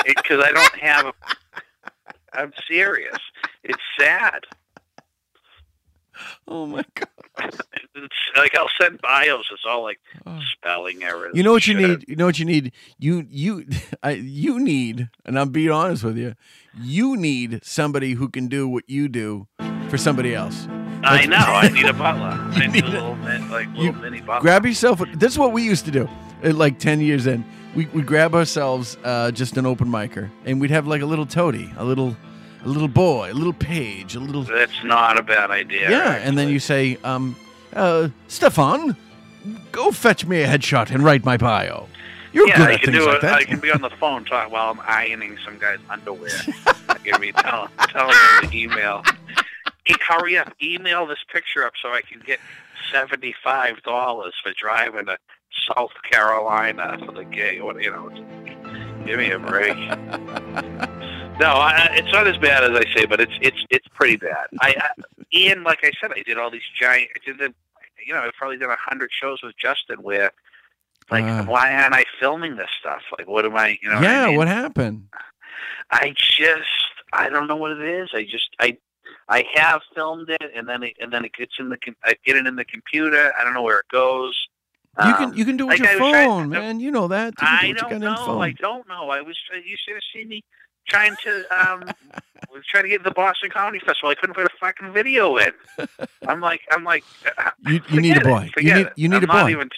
because 0.05 0.43
I 0.43 0.51
don't 0.51 0.75
have. 0.75 1.05
A, 1.07 1.13
I'm 2.33 2.53
serious. 2.67 3.17
It's 3.63 3.81
sad. 3.99 4.45
Oh 6.47 6.65
my 6.65 6.83
god! 6.95 7.07
It's 7.95 8.15
like 8.35 8.55
I'll 8.57 8.69
send 8.79 8.99
bios. 9.01 9.45
It's 9.53 9.63
all 9.65 9.83
like 9.83 9.99
spelling 10.53 11.01
errors. 11.03 11.31
Oh. 11.33 11.37
You 11.37 11.43
know 11.43 11.51
what 11.53 11.65
you 11.67 11.75
need? 11.75 12.03
You 12.07 12.15
know 12.15 12.25
what 12.25 12.39
you 12.39 12.45
need? 12.45 12.73
You 12.99 13.25
you 13.29 13.65
I, 14.03 14.11
you 14.11 14.59
need, 14.59 15.09
and 15.25 15.39
I'm 15.39 15.49
being 15.49 15.71
honest 15.71 16.03
with 16.03 16.17
you. 16.17 16.33
You 16.81 17.15
need 17.15 17.63
somebody 17.63 18.13
who 18.13 18.27
can 18.29 18.47
do 18.47 18.67
what 18.67 18.83
you 18.89 19.07
do 19.07 19.47
for 19.89 19.97
somebody 19.97 20.33
else. 20.35 20.67
I 21.03 21.25
know. 21.25 21.37
I 21.37 21.69
need 21.69 21.85
a 21.85 21.93
butler. 22.03 22.37
I 22.61 22.67
need 22.67 22.83
a 22.83 22.87
little 22.87 23.15
min, 23.15 23.49
like 23.49 23.67
little 23.75 23.93
mini 23.93 24.19
butler. 24.21 24.41
Grab 24.41 24.65
yourself. 24.65 25.01
This 25.15 25.31
is 25.33 25.39
what 25.39 25.53
we 25.53 25.63
used 25.63 25.85
to 25.85 25.91
do. 25.91 26.09
uh, 26.43 26.51
Like 26.53 26.79
ten 26.79 26.99
years 27.01 27.27
in, 27.27 27.45
we 27.75 27.85
we 27.87 28.01
grab 28.01 28.35
ourselves 28.35 28.97
uh, 29.03 29.31
just 29.31 29.57
an 29.57 29.65
open 29.65 29.87
micer, 29.87 30.29
and 30.45 30.59
we'd 30.59 30.71
have 30.71 30.85
like 30.85 31.01
a 31.01 31.05
little 31.07 31.25
toady, 31.25 31.71
a 31.77 31.85
little 31.85 32.15
a 32.63 32.67
little 32.67 32.87
boy, 32.87 33.31
a 33.31 33.33
little 33.33 33.53
page, 33.53 34.15
a 34.15 34.19
little 34.19 34.43
That's 34.43 34.83
not 34.83 35.17
a 35.17 35.23
bad 35.23 35.51
idea. 35.51 35.89
yeah. 35.89 36.13
And 36.15 36.37
then 36.37 36.49
you 36.49 36.59
say, 36.59 36.97
um, 37.03 37.35
uh, 37.73 38.09
Stefan, 38.27 38.95
go 39.71 39.91
fetch 39.91 40.25
me 40.25 40.41
a 40.41 40.47
headshot 40.47 40.91
and 40.91 41.03
write 41.03 41.25
my 41.25 41.37
bio. 41.37 41.87
You're 42.33 42.47
yeah, 42.47 42.57
good 42.57 42.69
I 42.69 42.73
at 42.75 42.81
can 42.81 42.93
things 42.93 43.03
do 43.03 43.09
like 43.09 43.17
it. 43.17 43.21
that. 43.23 43.33
I 43.33 43.43
can 43.43 43.59
be 43.59 43.71
on 43.71 43.81
the 43.81 43.89
phone 43.89 44.23
talk 44.23 44.51
while 44.51 44.71
I'm 44.71 44.79
ironing 44.85 45.37
some 45.43 45.57
guy's 45.57 45.79
underwear. 45.89 46.29
I 46.89 46.93
can 47.03 47.19
be 47.19 47.31
tell, 47.33 47.67
telling 47.89 48.15
him 48.43 48.49
to 48.49 48.57
email. 48.57 49.03
Hey, 49.83 49.95
hurry 50.07 50.37
up! 50.37 50.53
Email 50.61 51.05
this 51.07 51.17
picture 51.33 51.65
up 51.65 51.73
so 51.81 51.89
I 51.89 52.01
can 52.01 52.21
get 52.25 52.39
seventy-five 52.93 53.81
dollars 53.83 54.33
for 54.41 54.53
driving 54.53 55.07
to 55.07 55.17
South 55.75 55.91
Carolina 56.09 56.97
for 57.05 57.11
the 57.11 57.25
gig. 57.25 57.61
What 57.61 57.81
you 57.81 57.91
know? 57.91 58.09
Give 59.05 59.17
me 59.19 59.31
a 59.31 59.39
break. 59.39 59.75
no, 61.41 61.47
I, 61.53 61.89
it's 61.93 62.11
not 62.11 62.27
as 62.27 62.37
bad 62.37 62.63
as 62.63 62.71
I 62.71 62.85
say, 62.95 63.05
but 63.05 63.19
it's 63.19 63.33
it's 63.41 63.65
it's 63.69 63.87
pretty 63.93 64.15
bad. 64.17 64.47
I, 64.61 64.75
I 64.77 64.89
Ian, 65.33 65.63
like 65.63 65.79
I 65.83 65.91
said, 65.99 66.11
I 66.15 66.21
did 66.23 66.37
all 66.37 66.49
these 66.51 66.61
giant. 66.79 67.09
I 67.15 67.19
did 67.25 67.37
the, 67.39 67.53
you 68.05 68.13
know, 68.13 68.21
I've 68.21 68.33
probably 68.33 68.57
done 68.57 68.69
a 68.69 68.75
hundred 68.77 69.09
shows 69.11 69.39
with 69.43 69.55
Justin 69.57 69.97
where 70.03 70.31
like, 71.09 71.23
Uh. 71.25 71.43
why 71.45 71.73
aren't 71.73 71.95
I 71.95 72.03
filming 72.19 72.55
this 72.55 72.69
stuff? 72.79 73.01
Like, 73.17 73.27
what 73.27 73.43
am 73.45 73.55
I? 73.57 73.77
You 73.81 73.89
know? 73.89 73.95
what 73.95 74.05
I 74.05 74.11
yeah, 74.11 74.25
mean? 74.27 74.37
what 74.37 74.47
happened? 74.47 75.07
I 75.91 76.13
just, 76.17 76.69
I 77.11 77.29
don't 77.29 77.47
know 77.47 77.55
what 77.57 77.71
it 77.71 77.81
is. 77.81 78.09
I 78.13 78.23
just, 78.23 78.49
I, 78.59 78.77
I 79.27 79.43
have 79.55 79.81
filmed 79.93 80.29
it, 80.29 80.51
and 80.55 80.67
then 80.69 80.83
it, 80.83 80.93
and 81.01 81.11
then 81.11 81.25
it 81.25 81.33
gets 81.33 81.53
in 81.59 81.69
the, 81.69 81.77
I 82.03 82.15
get 82.25 82.37
it 82.37 82.47
in 82.47 82.55
the 82.55 82.63
computer. 82.65 83.33
I 83.37 83.43
don't 83.43 83.53
know 83.53 83.61
where 83.61 83.79
it 83.79 83.87
goes. 83.91 84.37
You 85.03 85.05
Um, 85.11 85.17
can 85.17 85.37
you 85.37 85.45
can 85.45 85.55
do 85.57 85.65
it 85.65 85.71
with 85.71 85.79
like 85.79 85.89
I 85.89 85.93
your 85.93 86.01
was 86.01 86.11
trying- 86.11 86.27
phone, 86.29 86.49
man. 86.49 86.79
You 86.81 86.91
know 86.91 87.07
that. 87.09 87.33
You 87.41 87.47
I 87.47 87.65
it 87.65 87.67
with 87.83 87.91
your 87.91 87.99
don't 87.99 88.01
know. 88.27 88.41
I 88.41 88.51
don't 88.51 88.87
know. 88.87 89.09
I 89.09 89.21
was, 89.21 89.37
you 89.65 89.75
should 89.85 89.93
have 89.95 90.03
seen 90.13 90.27
me 90.29 90.43
trying 90.87 91.15
to, 91.23 91.43
um, 91.71 91.83
was 92.51 92.63
trying 92.69 92.83
to 92.83 92.89
get 92.89 93.03
the 93.03 93.11
Boston 93.11 93.49
Comedy 93.49 93.79
Festival. 93.79 94.09
I 94.09 94.15
couldn't 94.15 94.35
put 94.35 94.45
a 94.45 94.49
fucking 94.59 94.91
video 94.93 95.37
in. 95.37 95.51
I'm 96.27 96.41
like, 96.41 96.61
I'm 96.71 96.83
like, 96.83 97.03
uh, 97.37 97.51
You, 97.65 97.81
you 97.89 98.01
need 98.01 98.17
a 98.17 98.21
boy. 98.21 98.49
You 98.57 98.73
need 98.73 98.89
you 98.95 99.09
need 99.09 99.17
I'm 99.17 99.23
a 99.23 99.27
not 99.27 99.43
boy. 99.45 99.51
even- 99.51 99.69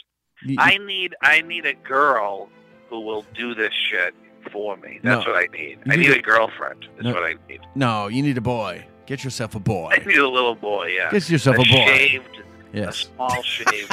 You- 0.45 0.57
I 0.59 0.77
need 0.77 1.15
I 1.21 1.41
need 1.41 1.65
a 1.65 1.73
girl 1.75 2.49
who 2.89 2.99
will 3.01 3.25
do 3.35 3.53
this 3.55 3.73
shit 3.73 4.13
for 4.51 4.75
me. 4.77 4.99
That's 5.03 5.25
No. 5.25 5.31
what 5.33 5.43
I 5.43 5.47
need. 5.57 5.79
I 5.87 5.95
need 5.95 6.07
need 6.07 6.11
a- 6.15 6.19
a 6.19 6.21
girlford. 6.21 6.87
Is 6.97 7.03
No. 7.03 7.13
what 7.13 7.23
I 7.23 7.35
need. 7.47 7.61
No, 7.75 8.07
you 8.07 8.21
need 8.21 8.37
a 8.37 8.41
boy. 8.41 8.85
Get 9.05 9.23
yourself 9.23 9.55
a 9.55 9.59
boy. 9.59 9.89
I 9.93 9.97
need 10.05 10.17
a 10.17 10.27
little 10.29 10.55
boy. 10.55 10.87
Yeah. 10.95 11.11
Get 11.11 11.29
yourself 11.29 11.55
a 11.57 11.59
boy. 11.59 11.85
Shaved. 11.87 12.41
Yes. 12.73 12.97
Small 13.15 13.41
shaved. 13.43 13.91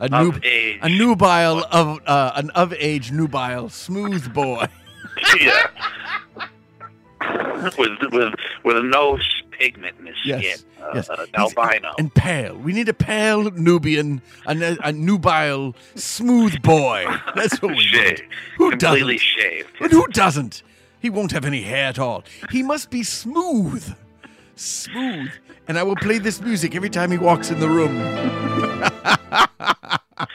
A 0.00 0.08
new 0.08 0.34
age. 0.42 0.80
a 0.82 0.88
nubile 0.88 1.64
of 1.70 2.00
uh, 2.06 2.32
an 2.34 2.50
of 2.50 2.72
age 2.74 3.12
nubile 3.12 3.68
smooth 3.68 4.32
boy. 4.34 4.66
Yeah. 5.40 5.66
with 7.78 7.90
with 8.12 8.34
with 8.64 8.84
no 8.84 9.18
pigment 9.50 9.96
in 10.00 10.06
his 10.06 10.16
Yes, 10.24 10.58
skin. 10.60 10.70
Uh, 10.82 10.90
yes. 10.94 11.10
uh, 11.10 11.26
albino. 11.34 11.94
And 11.98 12.12
pale. 12.14 12.56
We 12.56 12.72
need 12.72 12.88
a 12.88 12.94
pale 12.94 13.50
Nubian, 13.52 14.20
a, 14.46 14.76
a 14.82 14.92
nubile 14.92 15.74
smooth 15.94 16.60
boy. 16.62 17.06
That's 17.34 17.60
what 17.62 17.70
we 17.70 17.76
need. 17.76 17.82
Shaved. 17.84 18.22
Who 18.58 18.70
Completely 18.70 19.14
doesn't? 19.14 19.18
shaved. 19.20 19.68
But 19.80 19.90
who 19.92 20.06
doesn't? 20.08 20.62
He 21.00 21.10
won't 21.10 21.32
have 21.32 21.44
any 21.44 21.62
hair 21.62 21.88
at 21.88 21.98
all. 21.98 22.24
He 22.50 22.62
must 22.62 22.90
be 22.90 23.02
smooth. 23.02 23.94
Smooth. 24.56 25.30
And 25.68 25.78
I 25.78 25.82
will 25.82 25.96
play 25.96 26.18
this 26.18 26.40
music 26.40 26.74
every 26.74 26.90
time 26.90 27.10
he 27.10 27.18
walks 27.18 27.50
in 27.50 27.60
the 27.60 27.68
room. 27.68 27.98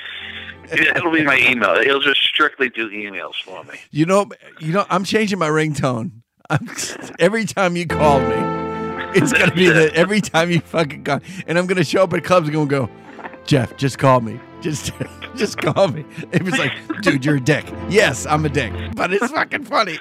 It'll 0.96 1.12
be 1.12 1.24
my 1.24 1.38
email. 1.40 1.82
He'll 1.82 2.00
just 2.02 2.22
strictly 2.22 2.70
do 2.70 2.90
emails 2.90 3.36
for 3.44 3.64
me. 3.66 3.80
You 3.92 4.06
know, 4.06 4.28
you 4.60 4.74
know, 4.74 4.86
I'm 4.90 5.04
changing 5.04 5.40
my 5.40 5.50
ringtone. 5.50 6.12
I'm, 6.50 6.68
every 7.20 7.46
time 7.46 7.76
you 7.76 7.86
call 7.88 8.20
me, 8.20 8.36
it's 9.16 9.34
gonna 9.34 9.54
be 9.54 9.70
the 9.70 9.92
every 9.96 10.22
time 10.22 10.52
you 10.52 10.60
fucking 10.62 11.04
call, 11.04 11.20
and 11.48 11.58
I'm 11.58 11.66
gonna 11.68 11.84
show 11.84 12.04
up 12.04 12.14
at 12.14 12.24
clubs 12.24 12.48
and 12.48 12.56
gonna 12.56 12.70
go, 12.70 12.90
Jeff, 13.46 13.76
just 13.78 13.98
call 14.00 14.22
me, 14.22 14.40
just, 14.62 14.92
just 15.36 15.58
call 15.58 15.88
me. 15.90 16.06
It 16.32 16.44
was 16.44 16.58
like, 16.58 16.72
dude, 17.02 17.26
you're 17.26 17.38
a 17.38 17.42
dick. 17.42 17.66
Yes, 17.90 18.26
I'm 18.26 18.46
a 18.46 18.50
dick, 18.50 18.72
but 18.96 19.12
it's 19.14 19.32
fucking 19.32 19.64
funny. 19.66 19.98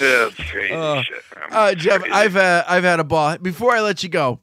It's 0.00 0.36
crazy 0.50 0.72
Uh, 0.74 1.02
shit. 1.02 1.22
Uh, 1.50 1.74
Jeff, 1.74 2.02
I've 2.12 2.36
uh, 2.36 2.64
I've 2.68 2.84
had 2.84 3.00
a 3.00 3.04
ball. 3.04 3.36
Before 3.38 3.72
I 3.74 3.80
let 3.80 4.02
you 4.02 4.08
go, 4.08 4.40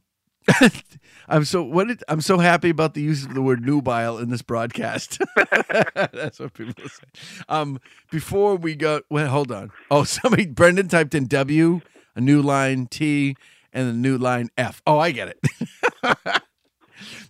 I'm 1.28 1.44
so 1.46 1.64
what 1.64 1.88
did, 1.88 2.04
I'm 2.08 2.22
so 2.22 2.38
happy 2.38 2.70
about 2.70 2.94
the 2.94 3.02
use 3.02 3.26
of 3.26 3.34
the 3.34 3.42
word 3.42 3.66
nubile 3.66 4.18
in 4.18 4.30
this 4.30 4.42
broadcast. 4.42 5.20
That's 5.96 6.40
what 6.40 6.54
people 6.54 6.88
say. 6.88 7.04
Um, 7.50 7.80
before 8.12 8.56
we 8.56 8.76
go, 8.76 9.02
well, 9.10 9.28
hold 9.28 9.52
on. 9.52 9.72
Oh, 9.90 10.04
somebody 10.06 10.46
Brendan 10.46 10.88
typed 10.88 11.16
in 11.16 11.28
W, 11.28 11.82
a 12.16 12.22
new 12.22 12.42
line 12.42 12.88
T, 12.88 13.36
and 13.74 13.90
a 13.90 13.94
new 13.94 14.18
line 14.18 14.50
F. 14.58 14.82
Oh, 14.86 15.00
I 15.00 15.12
get 15.12 15.30
it. 15.30 16.42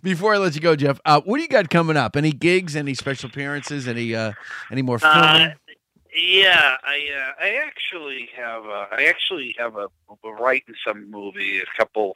Before 0.02 0.34
I 0.34 0.38
let 0.38 0.54
you 0.54 0.60
go, 0.60 0.76
Jeff, 0.76 1.00
uh, 1.04 1.20
what 1.24 1.38
do 1.38 1.42
you 1.42 1.48
got 1.48 1.70
coming 1.70 1.96
up? 1.96 2.16
Any 2.16 2.30
gigs? 2.32 2.76
Any 2.76 2.94
special 2.94 3.28
appearances? 3.28 3.88
Any 3.88 4.14
uh, 4.14 4.32
any 4.70 4.82
more 4.82 4.98
filming? 4.98 5.18
Uh, 5.18 5.54
yeah, 6.14 6.76
I 6.82 7.08
uh, 7.14 7.44
I 7.44 7.60
actually 7.66 8.28
have 8.36 8.64
a, 8.64 8.88
I 8.92 9.04
actually 9.08 9.54
have 9.58 9.76
a, 9.76 9.88
a 10.24 10.32
writing 10.32 10.74
some 10.86 11.10
movie. 11.10 11.60
A 11.60 11.64
couple 11.76 12.14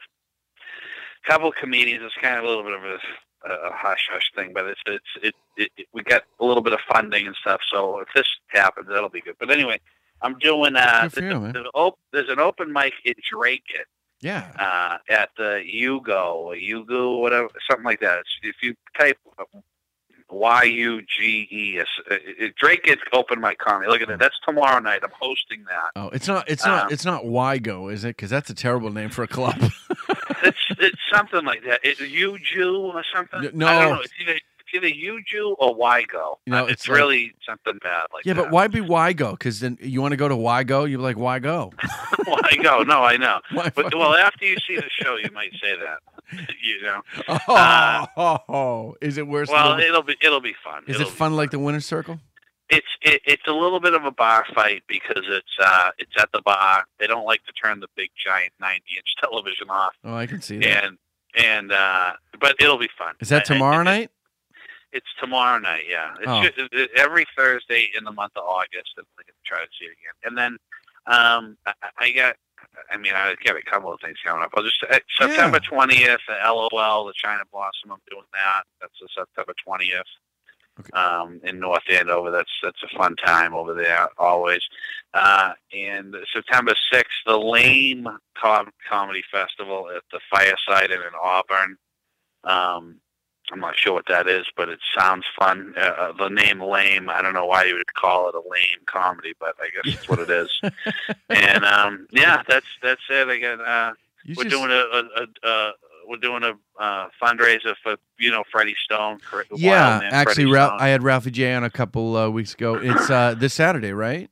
couple 1.26 1.52
comedians. 1.52 2.02
It's 2.04 2.14
kind 2.22 2.38
of 2.38 2.44
a 2.44 2.48
little 2.48 2.64
bit 2.64 2.74
of 2.74 2.82
a, 2.82 3.52
a 3.52 3.72
hush 3.72 4.08
hush 4.10 4.30
thing, 4.34 4.52
but 4.52 4.66
it's 4.66 4.80
it's 4.86 5.04
it, 5.22 5.34
it, 5.56 5.70
it 5.76 5.86
we 5.92 6.02
got 6.02 6.22
a 6.40 6.44
little 6.44 6.62
bit 6.62 6.72
of 6.72 6.80
funding 6.92 7.26
and 7.26 7.36
stuff. 7.36 7.60
So 7.72 8.00
if 8.00 8.08
this 8.14 8.28
happens, 8.48 8.88
that'll 8.88 9.08
be 9.08 9.20
good. 9.20 9.36
But 9.38 9.50
anyway, 9.50 9.80
I'm 10.22 10.38
doing 10.38 10.76
uh 10.76 11.08
there's, 11.12 11.24
you, 11.24 11.36
a- 11.36 11.52
there's 11.52 11.64
an 11.64 11.70
op- 11.74 11.98
there's 12.12 12.28
an 12.28 12.40
open 12.40 12.72
mic 12.72 12.94
in 13.04 13.14
Drake 13.30 13.64
it 13.74 13.86
yeah. 14.20 14.50
uh, 14.58 15.12
at 15.12 15.30
the 15.36 15.62
Yugo 15.74 16.34
or 16.34 16.54
Yugo 16.54 17.20
whatever 17.20 17.48
something 17.68 17.84
like 17.84 18.00
that. 18.00 18.18
It's, 18.18 18.28
if 18.42 18.56
you 18.62 18.74
type 18.98 19.18
Y 20.30 20.62
U 20.62 21.02
G 21.02 21.48
E 21.50 21.78
S 21.78 21.86
Drake 22.56 22.84
gets 22.84 23.02
open 23.12 23.40
mic 23.40 23.58
comedy. 23.58 23.90
Look 23.90 24.00
at 24.00 24.08
that. 24.08 24.18
That's 24.18 24.38
tomorrow 24.46 24.78
night. 24.80 25.00
I'm 25.02 25.10
hosting 25.18 25.64
that. 25.64 25.90
Oh, 25.96 26.08
it's 26.10 26.28
not. 26.28 26.48
It's 26.48 26.64
not. 26.64 26.86
Um, 26.86 26.92
it's 26.92 27.04
not 27.04 27.24
Wygo, 27.24 27.92
is 27.92 28.04
it? 28.04 28.16
Because 28.16 28.30
that's 28.30 28.50
a 28.50 28.54
terrible 28.54 28.90
name 28.90 29.10
for 29.10 29.22
a 29.22 29.28
club. 29.28 29.58
It's 30.80 30.98
something 31.12 31.44
like 31.44 31.64
that. 31.64 31.80
It's 31.82 32.00
Uju 32.00 32.94
or 32.94 33.04
something. 33.14 33.50
No. 33.56 33.66
I 33.66 33.80
don't 33.84 33.94
know. 33.94 34.00
It's 34.00 34.12
either 34.20 34.32
it's 34.72 34.74
either 34.74 34.86
Uju 34.88 35.56
or 35.58 35.76
Wygo. 35.76 36.36
You 36.46 36.52
know, 36.52 36.62
Uh, 36.64 36.66
it's 36.66 36.72
it's, 36.82 36.88
like- 36.88 36.98
really 36.98 37.32
something 37.46 37.78
bad 37.82 38.02
like 38.14 38.24
yeah, 38.24 38.34
that. 38.34 38.42
but 38.44 38.50
why 38.52 38.68
be 38.68 38.80
Wygo? 38.80 39.32
Because 39.32 39.60
then 39.60 39.76
you 39.80 40.00
want 40.00 40.12
to 40.12 40.16
go 40.16 40.28
to 40.28 40.36
Wygo, 40.36 40.88
you're 40.88 41.00
like, 41.00 41.18
why 41.18 41.38
go? 41.40 41.72
Wygo. 42.26 42.86
No, 42.86 43.02
I 43.02 43.16
know. 43.16 43.40
Why 43.52 43.70
But 43.74 43.94
well, 43.94 44.14
after 44.14 44.44
you 44.44 44.56
see 44.66 44.76
the 44.76 44.88
show, 44.90 45.16
you 45.16 45.30
might 45.32 45.52
say 45.60 45.74
that. 45.76 45.98
you 46.62 46.82
know. 46.82 47.02
Oh, 48.48 48.94
is 49.00 49.18
it 49.18 49.26
worse? 49.26 49.48
Well, 49.48 49.72
than 49.76 49.80
it'll 49.80 50.02
be 50.02 50.16
it'll 50.22 50.40
be 50.40 50.54
fun. 50.62 50.84
is 50.86 50.96
It'll 50.96 51.08
it 51.08 51.10
be 51.10 51.16
fun 51.16 51.34
like 51.34 51.50
the 51.50 51.58
winner's 51.58 51.86
circle? 51.86 52.20
It's 52.70 52.86
it, 53.02 53.20
it's 53.24 53.46
a 53.46 53.52
little 53.52 53.80
bit 53.80 53.94
of 53.94 54.04
a 54.04 54.10
bar 54.10 54.44
fight 54.54 54.82
because 54.88 55.24
it's 55.28 55.56
uh 55.62 55.90
it's 55.98 56.12
at 56.18 56.30
the 56.32 56.42
bar. 56.42 56.84
They 56.98 57.06
don't 57.06 57.24
like 57.26 57.44
to 57.46 57.52
turn 57.52 57.80
the 57.80 57.88
big 57.96 58.10
giant 58.24 58.52
ninety 58.60 58.96
inch 58.96 59.14
television 59.20 59.68
off, 59.70 59.94
Oh, 60.04 60.14
I 60.14 60.26
can 60.26 60.40
see 60.40 60.58
that. 60.58 60.84
and 60.84 60.98
and 61.36 61.72
uh 61.72 62.12
but 62.40 62.56
it'll 62.60 62.78
be 62.78 62.88
fun. 62.98 63.14
Is 63.20 63.28
that 63.30 63.36
I- 63.50 63.54
I- 63.54 63.56
tomorrow 63.58 63.82
night? 63.82 64.10
It's 64.92 65.06
tomorrow 65.20 65.58
night. 65.60 65.84
Yeah, 65.88 66.14
it's 66.18 66.26
Oh. 66.28 66.42
ju- 66.42 66.68
it- 66.72 66.90
every 66.96 67.24
Thursday 67.36 67.90
in 67.96 68.02
the 68.04 68.10
month 68.12 68.32
of 68.36 68.42
August. 68.44 68.90
I'm 68.98 69.04
going 69.16 69.26
to 69.26 69.32
try 69.46 69.60
to 69.60 69.68
see 69.78 69.84
it 69.86 69.92
again, 69.92 70.14
and 70.24 70.36
then 70.38 70.58
um 71.06 71.56
I, 71.66 71.72
I 71.98 72.10
got 72.12 72.36
I 72.92 72.96
mean, 72.98 73.12
I 73.14 73.34
got 73.44 73.56
a 73.56 73.62
couple 73.62 73.92
of 73.92 74.00
things 74.00 74.16
coming 74.24 74.42
up. 74.44 74.50
I'll 74.54 74.62
just 74.62 74.82
uh, 74.88 74.98
September 75.18 75.60
twentieth, 75.60 76.20
LOL, 76.28 77.06
the 77.06 77.12
China 77.14 77.42
Blossom. 77.52 77.90
I'm 77.90 77.98
doing 78.10 78.24
that. 78.32 78.62
That's 78.80 78.92
the 79.00 79.08
September 79.16 79.54
twentieth. 79.64 80.06
Um, 80.92 81.40
in 81.44 81.58
North 81.60 81.82
Andover, 81.90 82.30
that's 82.30 82.50
that's 82.62 82.82
a 82.82 82.96
fun 82.98 83.16
time 83.16 83.54
over 83.54 83.74
there 83.74 84.08
always. 84.18 84.62
Uh, 85.14 85.52
and 85.74 86.14
September 86.32 86.74
sixth, 86.92 87.12
the 87.26 87.36
Lame 87.38 88.06
Com- 88.40 88.70
Comedy 88.88 89.22
Festival 89.30 89.88
at 89.94 90.02
the 90.12 90.20
Fireside 90.30 90.90
Inn 90.90 90.98
in 91.00 91.14
Auburn. 91.22 91.76
Um, 92.44 92.96
I'm 93.52 93.58
not 93.60 93.76
sure 93.76 93.94
what 93.94 94.06
that 94.06 94.28
is, 94.28 94.46
but 94.56 94.68
it 94.68 94.78
sounds 94.96 95.24
fun. 95.36 95.74
Uh, 95.76 95.80
uh, 95.80 96.12
the 96.12 96.28
name 96.28 96.60
Lame, 96.60 97.10
I 97.10 97.20
don't 97.20 97.34
know 97.34 97.46
why 97.46 97.64
you 97.64 97.74
would 97.74 97.92
call 97.94 98.28
it 98.28 98.34
a 98.36 98.38
lame 98.38 98.78
comedy, 98.86 99.32
but 99.40 99.56
I 99.60 99.70
guess 99.74 99.94
that's 99.96 100.08
what 100.08 100.20
it 100.20 100.30
is. 100.30 100.60
and 101.30 101.64
um, 101.64 102.06
yeah, 102.12 102.42
that's 102.46 102.66
that's 102.82 103.02
it. 103.10 103.26
I 103.28 103.38
got. 103.38 103.60
Uh, 103.60 103.92
You 104.24 104.34
we're 104.36 104.44
just- 104.44 104.54
doing 104.56 104.70
a, 104.70 104.74
a, 104.74 105.26
a 105.44 105.48
uh, 105.48 105.72
we're 106.10 106.16
doing 106.16 106.42
a 106.42 106.52
uh, 106.82 107.08
fundraiser 107.22 107.74
for 107.82 107.96
you 108.18 108.30
know 108.30 108.42
Freddie 108.50 108.74
Stone. 108.84 109.20
Yeah, 109.54 110.00
Wildman 110.00 110.12
actually, 110.12 110.46
Ralph, 110.46 110.70
Stone. 110.70 110.80
I 110.80 110.88
had 110.88 111.02
Ralphie 111.02 111.30
J 111.30 111.54
on 111.54 111.64
a 111.64 111.70
couple 111.70 112.16
uh, 112.16 112.28
weeks 112.28 112.52
ago. 112.52 112.74
It's 112.74 113.08
uh, 113.08 113.34
this 113.38 113.54
Saturday, 113.54 113.92
right? 113.92 114.28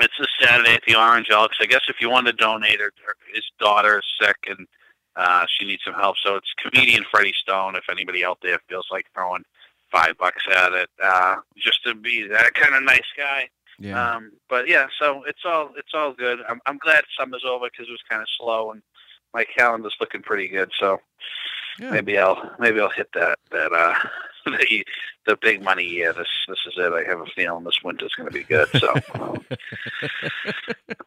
It's 0.00 0.14
this 0.18 0.28
Saturday 0.40 0.72
at 0.72 0.82
the 0.86 0.96
Orange 0.96 1.28
Elks. 1.30 1.58
I 1.60 1.66
guess 1.66 1.82
if 1.88 1.96
you 2.00 2.08
want 2.08 2.26
to 2.26 2.32
donate, 2.32 2.80
her, 2.80 2.90
her 3.06 3.14
his 3.34 3.44
daughter 3.60 3.98
is 3.98 4.26
sick 4.26 4.36
and 4.48 4.66
uh, 5.14 5.44
she 5.46 5.66
needs 5.66 5.82
some 5.84 5.94
help. 5.94 6.16
So 6.24 6.36
it's 6.36 6.52
comedian 6.62 7.04
Freddie 7.10 7.34
Stone. 7.42 7.76
If 7.76 7.84
anybody 7.90 8.24
out 8.24 8.38
there 8.42 8.58
feels 8.68 8.86
like 8.90 9.04
throwing 9.14 9.44
five 9.92 10.16
bucks 10.16 10.42
at 10.50 10.72
it, 10.72 10.88
uh, 11.02 11.36
just 11.58 11.84
to 11.84 11.94
be 11.94 12.26
that 12.28 12.54
kind 12.54 12.74
of 12.74 12.82
nice 12.82 13.00
guy. 13.14 13.50
Yeah. 13.78 14.14
Um, 14.14 14.32
but 14.48 14.68
yeah, 14.68 14.86
so 14.98 15.22
it's 15.26 15.40
all 15.44 15.72
it's 15.76 15.92
all 15.92 16.12
good. 16.12 16.38
I'm 16.48 16.60
I'm 16.64 16.78
glad 16.78 17.04
summer's 17.18 17.44
over 17.46 17.68
because 17.70 17.88
it 17.88 17.92
was 17.92 18.02
kind 18.08 18.22
of 18.22 18.28
slow 18.38 18.72
and 18.72 18.82
my 19.34 19.44
calendar's 19.44 19.96
looking 20.00 20.22
pretty 20.22 20.48
good. 20.48 20.70
So 20.78 21.00
maybe 21.78 22.18
I'll 22.18 22.54
maybe 22.58 22.80
I'll 22.80 22.90
hit 22.90 23.10
that 23.14 23.38
that 23.50 23.72
uh 23.72 23.94
the 24.46 24.84
the 25.26 25.36
big 25.40 25.62
money 25.62 25.84
year. 25.84 26.12
This 26.12 26.28
this 26.48 26.58
is 26.66 26.74
it. 26.76 26.92
I 26.92 27.08
have 27.08 27.20
a 27.20 27.26
feeling 27.36 27.64
this 27.64 27.78
winter's 27.84 28.14
going 28.16 28.28
to 28.28 28.32
be 28.32 28.44
good. 28.44 28.68
So 28.78 28.92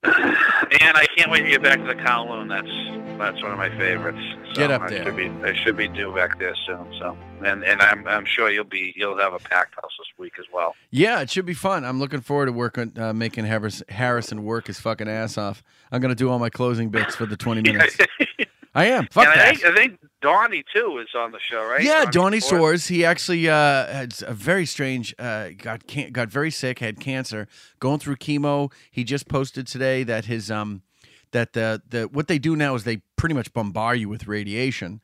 and 0.03 0.97
I 0.97 1.05
can't 1.15 1.31
wait 1.31 1.41
to 1.43 1.49
get 1.49 1.63
back 1.63 1.79
to 1.79 1.85
the 1.85 1.95
Kowloon. 1.95 2.49
That's 2.49 3.17
that's 3.17 3.41
one 3.41 3.51
of 3.51 3.57
my 3.57 3.69
favorites. 3.77 4.19
So 4.49 4.61
Get 4.61 4.71
up 4.71 4.83
I 4.83 4.89
there. 4.89 5.03
Should 5.05 5.15
be, 5.15 5.29
I 5.43 5.53
should 5.53 5.77
be 5.77 5.87
due 5.87 6.13
back 6.13 6.39
there 6.39 6.55
soon. 6.65 6.93
So 6.99 7.17
and 7.45 7.63
and 7.63 7.81
I'm 7.81 8.07
I'm 8.07 8.25
sure 8.25 8.49
you'll 8.49 8.63
be 8.63 8.93
you'll 8.95 9.17
have 9.17 9.33
a 9.33 9.39
packed 9.39 9.75
house 9.75 9.91
this 9.97 10.07
week 10.17 10.33
as 10.39 10.45
well. 10.53 10.75
Yeah, 10.91 11.21
it 11.21 11.29
should 11.29 11.45
be 11.45 11.53
fun. 11.53 11.83
I'm 11.85 11.99
looking 11.99 12.21
forward 12.21 12.47
to 12.47 12.51
working, 12.51 12.97
uh, 12.97 13.13
making 13.13 13.45
Harris, 13.45 13.83
Harrison 13.89 14.43
work 14.43 14.67
his 14.67 14.79
fucking 14.79 15.07
ass 15.07 15.37
off. 15.37 15.63
I'm 15.91 16.01
gonna 16.01 16.15
do 16.15 16.29
all 16.29 16.39
my 16.39 16.49
closing 16.49 16.89
bits 16.89 17.15
for 17.15 17.25
the 17.25 17.37
20 17.37 17.61
minutes. 17.71 17.97
I 18.75 18.85
am. 18.85 19.07
Fuck 19.11 19.27
and 19.27 19.39
I 19.39 19.53
think, 19.53 19.65
I 19.65 19.75
think 19.75 19.99
Donnie 20.21 20.63
too 20.73 20.97
is 20.97 21.13
on 21.15 21.31
the 21.31 21.39
show, 21.39 21.63
right? 21.63 21.83
Yeah, 21.83 22.05
Donnie 22.05 22.39
Ford? 22.39 22.61
Soares. 22.61 22.87
He 22.87 23.05
actually 23.05 23.47
uh, 23.47 23.53
had 23.87 24.15
a 24.25 24.33
very 24.33 24.65
strange. 24.65 25.13
Uh, 25.19 25.49
got 25.57 25.85
can- 25.85 26.11
got 26.11 26.29
very 26.29 26.49
sick. 26.49 26.79
Had 26.79 26.99
cancer. 26.99 27.47
Going 27.79 27.99
through 27.99 28.15
chemo. 28.15 28.71
He 28.89 29.03
just 29.03 29.27
posted 29.27 29.67
today 29.67 30.03
that 30.03 30.25
his 30.25 30.49
um 30.49 30.81
that 31.31 31.53
the 31.53 31.81
the 31.87 32.03
what 32.03 32.27
they 32.27 32.39
do 32.39 32.55
now 32.55 32.73
is 32.73 32.83
they 32.83 33.01
pretty 33.15 33.35
much 33.35 33.53
bombard 33.53 33.99
you 33.99 34.09
with 34.09 34.27
radiation. 34.27 35.01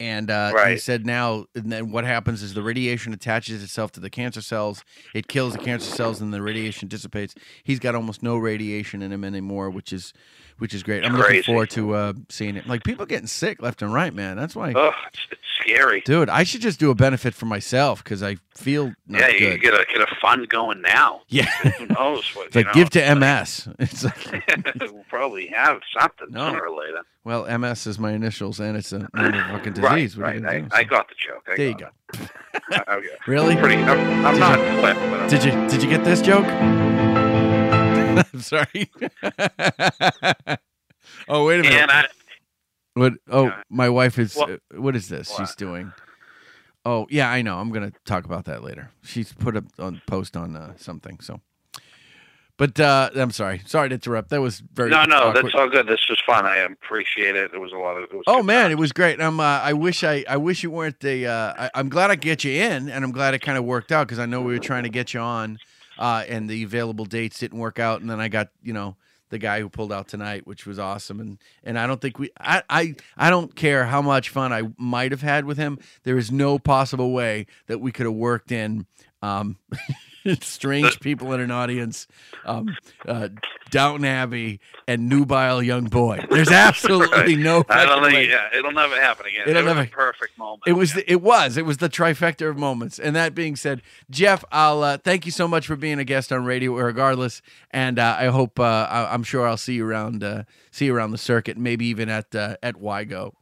And 0.00 0.30
uh, 0.30 0.66
he 0.66 0.76
said 0.78 1.04
now, 1.04 1.46
and 1.56 1.72
then 1.72 1.90
what 1.90 2.04
happens 2.04 2.40
is 2.40 2.54
the 2.54 2.62
radiation 2.62 3.12
attaches 3.12 3.64
itself 3.64 3.90
to 3.92 4.00
the 4.00 4.10
cancer 4.10 4.40
cells. 4.40 4.84
It 5.12 5.26
kills 5.26 5.54
the 5.54 5.58
cancer 5.58 5.90
cells, 5.90 6.20
and 6.20 6.32
the 6.32 6.40
radiation 6.40 6.86
dissipates. 6.86 7.34
He's 7.64 7.80
got 7.80 7.96
almost 7.96 8.22
no 8.22 8.36
radiation 8.36 9.02
in 9.02 9.10
him 9.12 9.24
anymore, 9.24 9.70
which 9.70 9.92
is, 9.92 10.12
which 10.58 10.74
is 10.74 10.82
great. 10.82 11.04
I'm 11.04 11.16
looking 11.16 11.42
forward 11.42 11.70
to 11.70 11.94
uh, 11.94 12.12
seeing 12.28 12.56
it. 12.56 12.66
Like 12.66 12.84
people 12.84 13.06
getting 13.06 13.26
sick 13.26 13.62
left 13.62 13.82
and 13.82 13.92
right, 13.92 14.12
man. 14.14 14.36
That's 14.36 14.54
why. 14.56 14.72
Oh, 14.76 14.92
it's, 15.12 15.20
it's 15.30 15.40
scary. 15.62 16.00
Dude, 16.02 16.28
I 16.28 16.42
should 16.44 16.60
just 16.60 16.78
do 16.80 16.90
a 16.90 16.94
benefit 16.94 17.34
for 17.34 17.46
myself 17.46 18.02
because 18.04 18.22
I 18.22 18.36
feel 18.54 18.92
not 19.06 19.20
yeah, 19.20 19.28
you 19.28 19.38
good. 19.50 19.60
get 19.62 19.74
a 19.74 19.84
get 19.92 20.00
a 20.00 20.14
fund 20.20 20.48
going 20.48 20.80
now. 20.82 21.22
Yeah. 21.28 21.44
Who 21.78 21.86
knows 21.86 22.28
what? 22.34 22.46
It's 22.48 22.56
like 22.56 22.66
know, 22.66 22.72
give 22.74 22.90
to 22.90 23.14
MS. 23.14 23.68
It's 23.78 24.04
like 24.04 24.44
we'll 24.80 25.04
probably 25.08 25.46
have 25.48 25.80
something 25.98 26.28
No. 26.30 26.48
sooner 26.50 26.66
or 26.66 26.76
later. 26.78 27.02
well, 27.24 27.58
MS 27.58 27.86
is 27.86 27.98
my 27.98 28.12
initials 28.12 28.60
and 28.60 28.76
it's 28.76 28.92
a 28.92 28.98
name 29.14 29.34
of 29.34 29.34
a 29.34 29.48
fucking 29.58 29.72
disease. 29.74 30.16
Right, 30.16 30.40
What 30.42 30.50
are 30.52 30.58
you 30.58 30.62
right. 30.64 30.72
I. 30.72 30.78
I 30.78 30.84
got 30.84 31.08
the 31.08 31.14
joke. 31.16 31.46
I 31.50 31.56
there 31.56 31.68
you 31.68 31.74
got 31.76 31.92
go. 32.12 32.24
it. 32.24 32.88
okay. 32.88 33.06
Really? 33.26 33.54
I'm 33.54 33.60
pretty. 33.60 33.82
I'm, 33.82 34.26
I'm 34.26 34.34
Did 34.34 34.40
not 34.40 34.58
you- 34.58 34.80
quick, 34.80 34.96
but 35.10 35.20
I'm, 35.20 35.28
Did 35.28 35.44
you 35.44 35.52
did 35.68 35.82
you 35.82 35.88
get 35.88 36.04
this 36.04 36.20
joke? 36.22 36.97
I'm 38.32 38.40
sorry. 38.40 38.90
oh 41.28 41.46
wait 41.46 41.60
a 41.60 41.62
minute. 41.62 41.90
I, 41.90 42.04
What? 42.94 43.14
Oh, 43.30 43.52
my 43.70 43.88
wife 43.88 44.18
is. 44.18 44.34
What? 44.34 44.50
uh, 44.50 44.56
what 44.76 44.96
is 44.96 45.08
this? 45.08 45.34
She's 45.36 45.54
doing. 45.54 45.92
Oh 46.84 47.06
yeah, 47.10 47.30
I 47.30 47.42
know. 47.42 47.58
I'm 47.58 47.70
gonna 47.70 47.92
talk 48.04 48.24
about 48.24 48.46
that 48.46 48.62
later. 48.62 48.90
She's 49.02 49.32
put 49.32 49.56
a 49.56 49.64
on 49.78 50.00
post 50.06 50.36
on 50.36 50.56
uh, 50.56 50.72
something. 50.76 51.20
So, 51.20 51.40
but 52.56 52.80
uh, 52.80 53.10
I'm 53.14 53.30
sorry. 53.30 53.60
Sorry 53.66 53.88
to 53.90 53.94
interrupt. 53.94 54.30
That 54.30 54.40
was 54.40 54.60
very. 54.60 54.90
no, 54.90 55.04
no, 55.04 55.16
awkward. 55.16 55.44
that's 55.44 55.54
all 55.54 55.68
good. 55.68 55.86
This 55.86 56.06
was 56.08 56.20
fun. 56.26 56.46
I 56.46 56.56
appreciate 56.58 57.36
it. 57.36 57.52
It 57.52 57.60
was 57.60 57.72
a 57.72 57.76
lot 57.76 57.96
of. 57.96 58.04
It 58.04 58.14
was 58.14 58.24
Oh 58.26 58.42
man, 58.42 58.70
it 58.70 58.78
was 58.78 58.92
great. 58.92 59.20
I'm. 59.20 59.38
Uh, 59.38 59.60
I 59.60 59.74
wish 59.74 60.02
I. 60.02 60.24
I 60.28 60.36
wish 60.38 60.62
you 60.62 60.70
weren't 60.70 60.98
the. 61.00 61.26
Uh, 61.26 61.52
I, 61.58 61.70
I'm 61.74 61.88
glad 61.88 62.10
I 62.10 62.14
get 62.14 62.42
you 62.44 62.52
in, 62.52 62.88
and 62.88 63.04
I'm 63.04 63.12
glad 63.12 63.34
it 63.34 63.40
kind 63.40 63.58
of 63.58 63.64
worked 63.64 63.92
out 63.92 64.06
because 64.06 64.18
I 64.18 64.26
know 64.26 64.40
we 64.40 64.54
were 64.54 64.58
trying 64.58 64.84
to 64.84 64.88
get 64.88 65.12
you 65.12 65.20
on, 65.20 65.58
uh, 65.98 66.24
and 66.28 66.48
the 66.48 66.62
available 66.62 67.04
dates 67.04 67.38
didn't 67.38 67.58
work 67.58 67.78
out, 67.78 68.00
and 68.00 68.08
then 68.08 68.20
I 68.20 68.28
got 68.28 68.48
you 68.62 68.72
know 68.72 68.96
the 69.30 69.38
guy 69.38 69.60
who 69.60 69.68
pulled 69.68 69.92
out 69.92 70.08
tonight, 70.08 70.46
which 70.46 70.66
was 70.66 70.78
awesome, 70.78 71.20
and 71.20 71.38
and 71.64 71.78
I 71.78 71.86
don't 71.86 72.00
think 72.00 72.18
we. 72.18 72.30
I 72.40 72.62
I 72.68 72.94
I 73.16 73.30
don't 73.30 73.54
care 73.54 73.86
how 73.86 74.02
much 74.02 74.30
fun 74.30 74.52
I 74.52 74.62
might 74.76 75.12
have 75.12 75.22
had 75.22 75.44
with 75.44 75.58
him. 75.58 75.78
There 76.04 76.18
is 76.18 76.30
no 76.30 76.58
possible 76.58 77.12
way 77.12 77.46
that 77.66 77.80
we 77.80 77.92
could 77.92 78.06
have 78.06 78.14
worked 78.14 78.52
in. 78.52 78.86
Um, 79.22 79.56
strange 80.40 81.00
people 81.00 81.32
in 81.32 81.40
an 81.40 81.50
audience, 81.50 82.06
um, 82.44 82.76
uh, 83.06 83.28
Downton 83.70 84.04
Abbey, 84.04 84.60
and 84.86 85.08
nubile 85.08 85.62
young 85.62 85.84
boy. 85.84 86.24
There's 86.30 86.50
absolutely 86.52 87.36
no. 87.36 87.64
I 87.68 87.84
don't 87.86 88.02
think. 88.10 88.28
Yeah, 88.30 88.48
it'll 88.56 88.72
never 88.72 89.00
happen 89.00 89.26
again. 89.26 89.42
It'll 89.48 89.56
it 89.62 89.64
was 89.64 89.74
never- 89.74 89.86
a 89.86 89.90
perfect 89.90 90.38
moment. 90.38 90.62
It 90.66 90.72
was. 90.72 90.92
The, 90.94 91.10
it 91.10 91.22
was. 91.22 91.56
It 91.56 91.64
was 91.66 91.76
the 91.78 91.88
trifecta 91.88 92.48
of 92.48 92.56
moments. 92.58 92.98
And 92.98 93.14
that 93.16 93.34
being 93.34 93.56
said, 93.56 93.82
Jeff, 94.10 94.44
I'll 94.50 94.82
uh, 94.82 94.98
thank 94.98 95.26
you 95.26 95.32
so 95.32 95.46
much 95.48 95.66
for 95.66 95.76
being 95.76 95.98
a 95.98 96.04
guest 96.04 96.32
on 96.32 96.44
radio, 96.44 96.74
regardless. 96.74 97.42
And 97.70 97.98
uh, 97.98 98.16
I 98.18 98.26
hope. 98.26 98.58
Uh, 98.58 98.86
I, 98.90 99.12
I'm 99.12 99.22
sure 99.22 99.46
I'll 99.46 99.56
see 99.56 99.74
you 99.74 99.86
around. 99.86 100.22
Uh, 100.24 100.44
see 100.70 100.86
you 100.86 100.94
around 100.94 101.10
the 101.12 101.18
circuit. 101.18 101.56
Maybe 101.58 101.86
even 101.86 102.08
at 102.08 102.34
uh, 102.34 102.56
at 102.62 102.76
Wygo. 102.76 103.32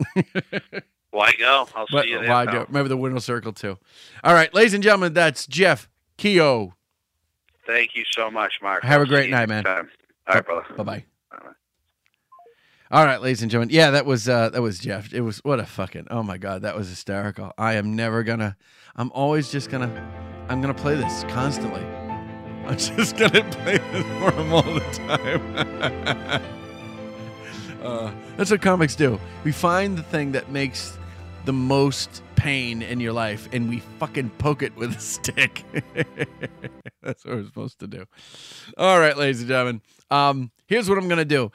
Why 1.10 1.32
go? 1.38 1.66
I'll 1.74 1.86
But- 1.90 2.04
see 2.04 2.10
you 2.10 2.18
there. 2.20 2.28
Wygo. 2.28 2.50
pal. 2.50 2.66
Maybe 2.68 2.88
the 2.88 2.96
Window 2.96 3.20
Circle 3.20 3.52
too. 3.52 3.78
All 4.22 4.34
right, 4.34 4.52
ladies 4.52 4.74
and 4.74 4.82
gentlemen, 4.82 5.14
that's 5.14 5.46
Jeff 5.46 5.88
Koen. 6.18 6.72
Thank 7.66 7.94
you 7.94 8.04
so 8.10 8.30
much, 8.30 8.54
Mark. 8.62 8.84
Have 8.84 9.02
a 9.02 9.06
great 9.06 9.30
night, 9.30 9.48
man. 9.48 9.64
time. 9.64 9.90
All 10.28 10.34
right, 10.34 10.44
brother. 10.44 10.66
Bye 10.76 10.82
bye. 10.82 11.04
All 12.88 13.04
right, 13.04 13.20
ladies 13.20 13.42
and 13.42 13.50
gentlemen. 13.50 13.74
Yeah, 13.74 13.90
that 13.90 14.06
was 14.06 14.28
uh, 14.28 14.50
that 14.50 14.62
was 14.62 14.78
Jeff. 14.78 15.12
It 15.12 15.22
was 15.22 15.38
what 15.38 15.58
a 15.58 15.66
fucking 15.66 16.06
oh 16.08 16.22
my 16.22 16.38
god, 16.38 16.62
that 16.62 16.76
was 16.76 16.88
hysterical. 16.88 17.52
I 17.58 17.74
am 17.74 17.96
never 17.96 18.22
gonna. 18.22 18.56
I'm 18.94 19.10
always 19.12 19.50
just 19.50 19.70
gonna. 19.70 19.90
I'm 20.48 20.60
gonna 20.60 20.72
play 20.72 20.94
this 20.94 21.24
constantly. 21.24 21.82
I'm 22.64 22.76
just 22.76 23.16
gonna 23.16 23.42
play 23.50 23.78
this 23.78 24.04
for 24.20 24.30
him 24.30 24.52
all 24.52 24.62
the 24.62 24.80
time. 24.92 26.42
uh, 27.82 28.12
that's 28.36 28.52
what 28.52 28.62
comics 28.62 28.94
do. 28.94 29.18
We 29.42 29.50
find 29.50 29.98
the 29.98 30.04
thing 30.04 30.30
that 30.32 30.52
makes 30.52 30.96
the 31.46 31.52
most 31.52 32.22
pain 32.34 32.82
in 32.82 33.00
your 33.00 33.12
life, 33.12 33.48
and 33.52 33.68
we 33.68 33.78
fucking 33.98 34.30
poke 34.38 34.62
it 34.62 34.76
with 34.76 34.96
a 34.96 35.00
stick. 35.00 35.64
that's 37.02 37.24
what 37.24 37.36
we're 37.36 37.44
supposed 37.44 37.78
to 37.80 37.86
do. 37.86 38.04
All 38.76 38.98
right, 38.98 39.16
ladies 39.16 39.40
and 39.40 39.48
gentlemen. 39.48 39.80
Um, 40.10 40.50
here's 40.66 40.88
what 40.88 40.98
I'm 40.98 41.08
gonna 41.08 41.24
do 41.24 41.50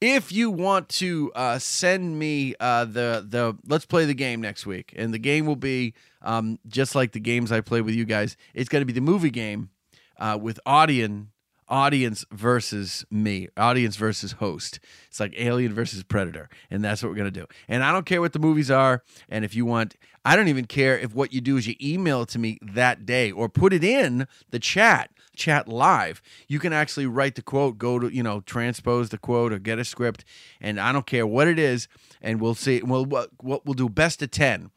if 0.00 0.32
you 0.32 0.50
want 0.50 0.88
to 0.90 1.32
uh, 1.34 1.58
send 1.58 2.18
me 2.18 2.54
uh, 2.60 2.84
the 2.84 3.24
the 3.28 3.56
let's 3.66 3.86
play 3.86 4.04
the 4.04 4.14
game 4.14 4.40
next 4.40 4.66
week, 4.66 4.92
and 4.96 5.14
the 5.14 5.18
game 5.18 5.46
will 5.46 5.56
be 5.56 5.94
um, 6.22 6.58
just 6.66 6.94
like 6.94 7.12
the 7.12 7.20
games 7.20 7.50
I 7.50 7.60
play 7.60 7.80
with 7.80 7.94
you 7.94 8.04
guys. 8.04 8.36
It's 8.54 8.68
going 8.68 8.82
to 8.82 8.86
be 8.86 8.92
the 8.92 9.00
movie 9.00 9.30
game 9.30 9.70
uh, 10.18 10.38
with 10.40 10.60
audience 10.66 11.28
audience 11.68 12.24
versus 12.30 13.04
me, 13.10 13.48
audience 13.56 13.96
versus 13.96 14.32
host. 14.32 14.80
It's 15.08 15.20
like 15.20 15.34
Alien 15.36 15.74
versus 15.74 16.02
Predator, 16.02 16.48
and 16.70 16.84
that's 16.84 17.02
what 17.02 17.10
we're 17.10 17.16
gonna 17.16 17.30
do. 17.30 17.46
And 17.68 17.82
I 17.82 17.92
don't 17.92 18.06
care 18.06 18.20
what 18.20 18.32
the 18.32 18.38
movies 18.38 18.70
are, 18.70 19.02
and 19.28 19.44
if 19.44 19.54
you 19.54 19.64
want, 19.64 19.96
I 20.24 20.36
don't 20.36 20.48
even 20.48 20.66
care 20.66 20.98
if 20.98 21.14
what 21.14 21.32
you 21.32 21.40
do 21.40 21.56
is 21.56 21.66
you 21.66 21.74
email 21.82 22.22
it 22.22 22.28
to 22.30 22.38
me 22.38 22.58
that 22.62 23.04
day 23.04 23.30
or 23.30 23.48
put 23.48 23.72
it 23.72 23.84
in 23.84 24.26
the 24.50 24.58
chat, 24.58 25.10
chat 25.36 25.68
live. 25.68 26.22
You 26.48 26.58
can 26.58 26.72
actually 26.72 27.06
write 27.06 27.34
the 27.34 27.42
quote, 27.42 27.78
go 27.78 27.98
to 27.98 28.08
you 28.08 28.22
know 28.22 28.40
transpose 28.40 29.10
the 29.10 29.18
quote 29.18 29.52
or 29.52 29.58
get 29.58 29.78
a 29.78 29.84
script, 29.84 30.24
and 30.60 30.80
I 30.80 30.92
don't 30.92 31.06
care 31.06 31.26
what 31.26 31.48
it 31.48 31.58
is, 31.58 31.88
and 32.22 32.40
we'll 32.40 32.54
see. 32.54 32.82
We'll 32.82 33.04
what, 33.04 33.30
what 33.40 33.66
we'll 33.66 33.74
do 33.74 33.88
best 33.88 34.22
of 34.22 34.30
ten. 34.30 34.70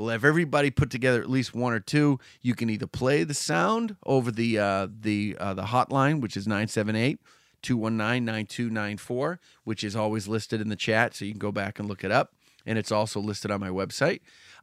We'll 0.00 0.08
have 0.08 0.24
everybody 0.24 0.70
put 0.70 0.88
together 0.88 1.20
at 1.20 1.28
least 1.28 1.54
one 1.54 1.74
or 1.74 1.78
two. 1.78 2.18
You 2.40 2.54
can 2.54 2.70
either 2.70 2.86
play 2.86 3.22
the 3.22 3.34
sound 3.34 3.96
over 4.06 4.30
the 4.30 4.58
uh, 4.58 4.88
the 4.90 5.36
uh, 5.38 5.52
the 5.52 5.64
hotline, 5.64 6.22
which 6.22 6.38
is 6.38 6.46
978 6.46 7.20
219 7.60 8.24
9294, 8.24 9.40
which 9.64 9.84
is 9.84 9.94
always 9.94 10.26
listed 10.26 10.62
in 10.62 10.70
the 10.70 10.76
chat. 10.76 11.14
So 11.14 11.26
you 11.26 11.32
can 11.32 11.38
go 11.38 11.52
back 11.52 11.78
and 11.78 11.86
look 11.86 12.02
it 12.02 12.10
up. 12.10 12.32
And 12.64 12.78
it's 12.78 12.90
also 12.90 13.20
listed 13.20 13.50
on 13.50 13.60
my 13.60 13.68
website. 13.68 14.20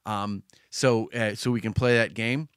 Um, 0.08 0.42
so, 0.72 1.12
uh, 1.12 1.36
so 1.36 1.52
we 1.52 1.62
can 1.62 1.74
play 1.74 1.96
that 1.98 2.16
game. 2.16 2.50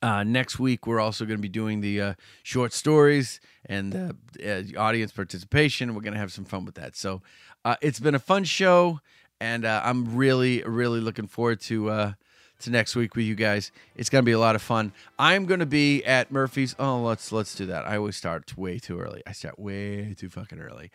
Uh, 0.00 0.24
next 0.24 0.58
week, 0.58 0.86
we're 0.86 0.98
also 0.98 1.26
going 1.26 1.38
to 1.38 1.42
be 1.42 1.48
doing 1.48 1.82
the 1.82 2.00
uh, 2.00 2.14
short 2.42 2.72
stories 2.72 3.38
and 3.66 3.92
the 3.92 4.76
uh, 4.76 4.80
audience 4.80 5.12
participation. 5.12 5.94
We're 5.94 6.00
going 6.00 6.14
to 6.14 6.18
have 6.18 6.32
some 6.32 6.44
fun 6.44 6.64
with 6.64 6.74
that. 6.76 6.96
So 6.96 7.20
uh, 7.64 7.76
it's 7.80 8.00
been 8.00 8.14
a 8.14 8.18
fun 8.18 8.44
show, 8.44 9.00
and 9.42 9.64
uh, 9.64 9.82
I'm 9.84 10.14
really, 10.14 10.62
really 10.62 11.00
looking 11.00 11.26
forward 11.26 11.60
to 11.62 11.90
uh, 11.90 12.12
to 12.60 12.70
next 12.70 12.94
week 12.94 13.16
with 13.16 13.24
you 13.24 13.34
guys. 13.34 13.72
It's 13.96 14.08
to 14.22 14.26
be 14.26 14.32
a 14.32 14.38
lot 14.38 14.54
of 14.54 14.62
fun. 14.62 14.92
I'm 15.18 15.46
to 15.58 15.66
be 15.66 16.04
at 16.04 16.30
Murphy's. 16.30 16.76
Oh, 16.78 17.02
let's 17.02 17.32
let's 17.32 17.56
do 17.56 17.66
that. 17.66 17.84
I 17.84 17.96
always 17.96 18.16
start 18.16 18.56
way 18.56 18.78
too 18.78 19.00
early. 19.00 19.20
I 19.26 19.32
start 19.32 19.58
way 19.58 20.14
too 20.16 20.30
fucking 20.30 20.60
early. 20.60 20.92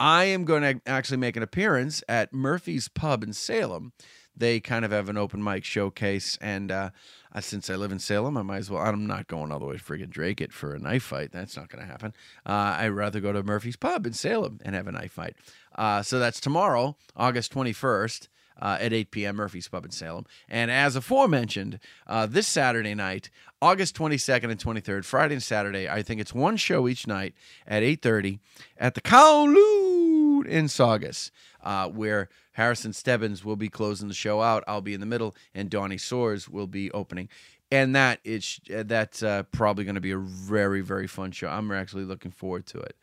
I 0.00 0.24
am 0.24 0.44
to 0.62 0.80
actually 0.86 1.18
make 1.18 1.36
an 1.36 1.44
appearance 1.44 2.02
at 2.08 2.32
Murphy's 2.32 2.88
Pub 2.88 3.22
in 3.22 3.32
Salem. 3.32 3.92
They 4.36 4.58
kind 4.58 4.84
of 4.84 4.90
have 4.90 5.08
an 5.08 5.16
open 5.16 5.44
mic 5.44 5.64
showcase, 5.64 6.36
and 6.40 6.72
uh, 6.72 6.90
uh, 7.32 7.40
since 7.40 7.70
I 7.70 7.76
live 7.76 7.92
in 7.92 8.00
Salem, 8.00 8.36
I 8.36 8.42
might 8.42 8.58
as 8.58 8.70
well. 8.70 8.82
I'm 8.82 9.06
not 9.06 9.28
going 9.28 9.52
all 9.52 9.60
the 9.60 9.66
way 9.66 9.76
to 9.76 9.82
friggin' 9.82 10.10
Dracut 10.10 10.52
for 10.52 10.74
a 10.74 10.80
knife 10.80 11.04
fight. 11.04 11.30
That's 11.30 11.56
not 11.56 11.70
to 11.84 11.88
happen. 11.88 12.12
Uh, 12.44 12.74
I'd 12.78 12.88
rather 12.88 13.20
go 13.20 13.32
to 13.32 13.44
Murphy's 13.44 13.76
Pub 13.76 14.04
in 14.04 14.12
Salem 14.12 14.58
and 14.64 14.74
have 14.74 14.88
a 14.88 14.92
knife 14.92 15.12
fight. 15.12 15.36
Uh, 15.74 16.02
so 16.02 16.18
that's 16.18 16.40
tomorrow, 16.40 16.96
August 17.16 17.52
21st. 17.52 18.28
Uh, 18.56 18.78
at 18.80 18.92
8 18.92 19.10
p.m. 19.10 19.34
Murphy's 19.34 19.66
Pub 19.66 19.84
in 19.84 19.90
Salem. 19.90 20.26
And 20.48 20.70
as 20.70 20.94
aforementioned, 20.94 21.80
uh, 22.06 22.26
this 22.26 22.46
Saturday 22.46 22.94
night, 22.94 23.28
August 23.60 23.96
22nd 23.96 24.48
and 24.48 24.60
23rd, 24.60 25.04
Friday 25.04 25.34
and 25.34 25.42
Saturday, 25.42 25.88
I 25.88 26.02
think 26.02 26.20
it's 26.20 26.32
one 26.32 26.56
show 26.56 26.86
each 26.86 27.08
night 27.08 27.34
at 27.66 27.82
8.30 27.82 28.38
at 28.78 28.94
the 28.94 29.00
Kowloon 29.00 30.46
in 30.46 30.68
Saugus, 30.68 31.32
uh, 31.64 31.88
where 31.88 32.28
Harrison 32.52 32.92
Stebbins 32.92 33.44
will 33.44 33.56
be 33.56 33.68
closing 33.68 34.08
the 34.08 34.14
show 34.14 34.40
out. 34.40 34.64
I'll 34.66 34.80
be 34.80 34.94
in 34.94 35.00
the 35.00 35.06
middle, 35.06 35.34
and 35.54 35.68
Donnie 35.68 35.96
Soares 35.96 36.48
will 36.48 36.66
be 36.66 36.90
opening. 36.92 37.28
And 37.70 37.94
that 37.96 38.20
is 38.22 38.60
that's 38.68 39.22
uh, 39.22 39.42
probably 39.44 39.84
going 39.84 39.96
to 39.96 40.00
be 40.00 40.12
a 40.12 40.18
very 40.18 40.80
very 40.80 41.08
fun 41.08 41.32
show. 41.32 41.48
I'm 41.48 41.72
actually 41.72 42.04
looking 42.04 42.30
forward 42.30 42.66
to 42.66 42.78
it. 42.78 42.96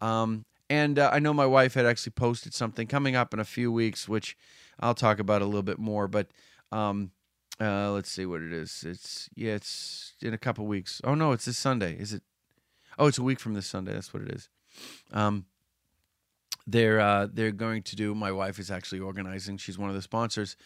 Um, 0.00 0.44
and 0.70 1.00
uh, 1.00 1.10
I 1.12 1.18
know 1.18 1.34
my 1.34 1.46
wife 1.46 1.74
had 1.74 1.84
actually 1.84 2.12
posted 2.12 2.54
something 2.54 2.86
coming 2.86 3.16
up 3.16 3.34
in 3.34 3.40
a 3.40 3.44
few 3.44 3.72
weeks, 3.72 4.08
which 4.08 4.38
I'll 4.78 4.94
talk 4.94 5.18
about 5.18 5.42
a 5.42 5.44
little 5.44 5.64
bit 5.64 5.80
more. 5.80 6.06
But 6.06 6.28
um, 6.70 7.10
uh, 7.60 7.90
let's 7.90 8.10
see 8.10 8.24
what 8.24 8.40
it 8.40 8.52
is. 8.52 8.84
It's 8.86 9.28
yeah, 9.34 9.54
it's 9.54 10.14
in 10.22 10.32
a 10.32 10.38
couple 10.38 10.64
weeks. 10.66 11.00
Oh 11.02 11.14
no, 11.14 11.32
it's 11.32 11.44
this 11.44 11.58
Sunday. 11.58 11.96
Is 11.98 12.12
it? 12.12 12.22
Oh, 12.98 13.08
it's 13.08 13.18
a 13.18 13.22
week 13.22 13.40
from 13.40 13.54
this 13.54 13.66
Sunday. 13.66 13.92
That's 13.92 14.14
what 14.14 14.22
it 14.22 14.30
is. 14.30 14.48
Um, 15.12 15.46
they're 16.68 17.00
uh, 17.00 17.26
they're 17.30 17.50
going 17.50 17.82
to 17.82 17.96
do. 17.96 18.14
My 18.14 18.30
wife 18.30 18.60
is 18.60 18.70
actually 18.70 19.00
organizing. 19.00 19.56
She's 19.56 19.76
one 19.76 19.90
of 19.90 19.96
the 19.96 20.02
sponsors 20.02 20.56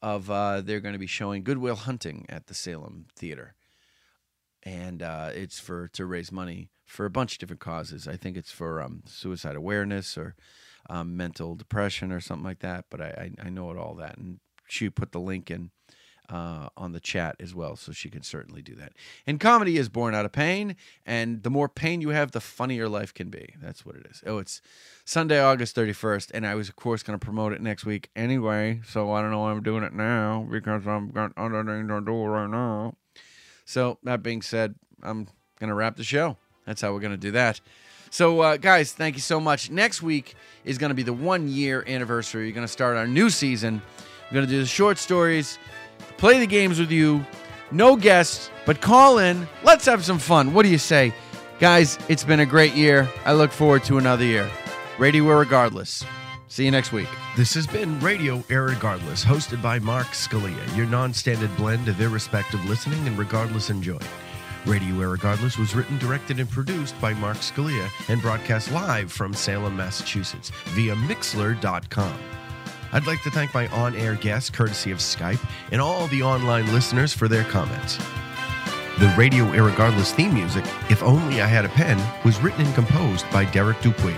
of. 0.00 0.30
Uh, 0.30 0.60
they're 0.60 0.80
going 0.80 0.92
to 0.92 1.00
be 1.00 1.08
showing 1.08 1.42
Goodwill 1.42 1.74
Hunting 1.74 2.26
at 2.28 2.46
the 2.46 2.54
Salem 2.54 3.06
Theater, 3.16 3.56
and 4.62 5.02
uh, 5.02 5.30
it's 5.34 5.58
for 5.58 5.88
to 5.88 6.06
raise 6.06 6.30
money 6.30 6.70
for 6.88 7.04
a 7.04 7.10
bunch 7.10 7.34
of 7.34 7.38
different 7.38 7.60
causes. 7.60 8.08
I 8.08 8.16
think 8.16 8.36
it's 8.36 8.50
for 8.50 8.82
um, 8.82 9.02
suicide 9.06 9.54
awareness 9.54 10.16
or 10.16 10.34
um, 10.90 11.16
mental 11.16 11.54
depression 11.54 12.10
or 12.10 12.20
something 12.20 12.44
like 12.44 12.60
that. 12.60 12.86
But 12.90 13.00
I, 13.00 13.30
I 13.42 13.46
I 13.46 13.50
know 13.50 13.70
it 13.70 13.78
all 13.78 13.94
that, 13.96 14.16
and 14.16 14.40
she 14.66 14.90
put 14.90 15.12
the 15.12 15.20
link 15.20 15.50
in 15.50 15.70
uh, 16.30 16.68
on 16.76 16.92
the 16.92 17.00
chat 17.00 17.36
as 17.40 17.54
well, 17.54 17.76
so 17.76 17.92
she 17.92 18.10
can 18.10 18.22
certainly 18.22 18.62
do 18.62 18.74
that. 18.74 18.92
And 19.26 19.40
comedy 19.40 19.76
is 19.76 19.88
born 19.88 20.14
out 20.14 20.24
of 20.24 20.32
pain, 20.32 20.76
and 21.06 21.42
the 21.42 21.50
more 21.50 21.68
pain 21.68 22.00
you 22.00 22.10
have, 22.10 22.32
the 22.32 22.40
funnier 22.40 22.88
life 22.88 23.14
can 23.14 23.30
be. 23.30 23.54
That's 23.60 23.84
what 23.86 23.96
it 23.96 24.06
is. 24.10 24.22
Oh, 24.26 24.38
it's 24.38 24.60
Sunday, 25.04 25.40
August 25.40 25.74
31st, 25.76 26.30
and 26.34 26.46
I 26.46 26.54
was, 26.54 26.68
of 26.68 26.76
course, 26.76 27.02
going 27.02 27.18
to 27.18 27.24
promote 27.24 27.52
it 27.52 27.62
next 27.62 27.86
week 27.86 28.10
anyway, 28.14 28.80
so 28.86 29.12
I 29.12 29.22
don't 29.22 29.30
know 29.30 29.40
why 29.40 29.52
I'm 29.52 29.62
doing 29.62 29.82
it 29.82 29.94
now 29.94 30.46
because 30.50 30.86
I've 30.86 31.14
got 31.14 31.32
other 31.36 31.64
things 31.64 31.88
to 31.88 32.00
do 32.00 32.24
right 32.24 32.50
now. 32.50 32.94
So, 33.64 33.98
that 34.02 34.22
being 34.22 34.42
said, 34.42 34.74
I'm 35.02 35.28
going 35.58 35.68
to 35.68 35.74
wrap 35.74 35.96
the 35.96 36.04
show. 36.04 36.36
That's 36.68 36.82
how 36.82 36.92
we're 36.92 37.00
going 37.00 37.12
to 37.12 37.16
do 37.16 37.30
that. 37.30 37.62
So, 38.10 38.40
uh, 38.40 38.58
guys, 38.58 38.92
thank 38.92 39.14
you 39.14 39.22
so 39.22 39.40
much. 39.40 39.70
Next 39.70 40.02
week 40.02 40.34
is 40.66 40.76
going 40.76 40.90
to 40.90 40.94
be 40.94 41.02
the 41.02 41.14
one 41.14 41.48
year 41.48 41.82
anniversary. 41.86 42.44
You're 42.44 42.54
going 42.54 42.66
to 42.66 42.72
start 42.72 42.98
our 42.98 43.06
new 43.06 43.30
season. 43.30 43.80
We're 44.30 44.34
going 44.34 44.46
to 44.46 44.52
do 44.52 44.60
the 44.60 44.66
short 44.66 44.98
stories, 44.98 45.58
play 46.18 46.38
the 46.38 46.46
games 46.46 46.78
with 46.78 46.90
you. 46.90 47.24
No 47.70 47.96
guests, 47.96 48.50
but 48.66 48.82
call 48.82 49.18
in. 49.18 49.48
Let's 49.62 49.86
have 49.86 50.04
some 50.04 50.18
fun. 50.18 50.52
What 50.52 50.64
do 50.64 50.68
you 50.68 50.78
say? 50.78 51.14
Guys, 51.58 51.98
it's 52.08 52.24
been 52.24 52.40
a 52.40 52.46
great 52.46 52.74
year. 52.74 53.08
I 53.24 53.32
look 53.32 53.50
forward 53.50 53.84
to 53.84 53.96
another 53.96 54.24
year. 54.24 54.48
Radio 54.98 55.24
Regardless. 55.24 56.04
See 56.48 56.66
you 56.66 56.70
next 56.70 56.92
week. 56.92 57.08
This 57.34 57.54
has 57.54 57.66
been 57.66 57.98
Radio 58.00 58.38
Irregardless, 58.48 59.24
hosted 59.24 59.62
by 59.62 59.78
Mark 59.78 60.08
Scalia, 60.08 60.76
your 60.76 60.86
non 60.86 61.14
standard 61.14 61.54
blend 61.56 61.88
of 61.88 62.00
irrespective 62.00 62.62
listening 62.66 63.06
and 63.06 63.18
regardless 63.18 63.70
enjoying. 63.70 64.00
Radio 64.68 64.96
Irregardless 64.96 65.58
was 65.58 65.74
written, 65.74 65.96
directed, 65.98 66.38
and 66.38 66.50
produced 66.50 67.00
by 67.00 67.14
Mark 67.14 67.38
Scalia 67.38 67.88
and 68.10 68.20
broadcast 68.20 68.70
live 68.70 69.10
from 69.10 69.32
Salem, 69.32 69.74
Massachusetts 69.78 70.52
via 70.66 70.94
Mixler.com. 70.94 72.18
I'd 72.92 73.06
like 73.06 73.22
to 73.22 73.30
thank 73.30 73.54
my 73.54 73.66
on 73.68 73.96
air 73.96 74.14
guests, 74.14 74.50
courtesy 74.50 74.90
of 74.90 74.98
Skype, 74.98 75.42
and 75.72 75.80
all 75.80 76.06
the 76.08 76.22
online 76.22 76.70
listeners 76.72 77.14
for 77.14 77.28
their 77.28 77.44
comments. 77.44 77.96
The 78.98 79.12
Radio 79.16 79.44
Irregardless 79.52 80.12
theme 80.12 80.34
music, 80.34 80.64
If 80.90 81.02
Only 81.02 81.40
I 81.40 81.46
Had 81.46 81.64
a 81.64 81.70
Pen, 81.70 81.98
was 82.22 82.38
written 82.40 82.66
and 82.66 82.74
composed 82.74 83.30
by 83.30 83.46
Derek 83.46 83.80
Dupuy. 83.80 84.16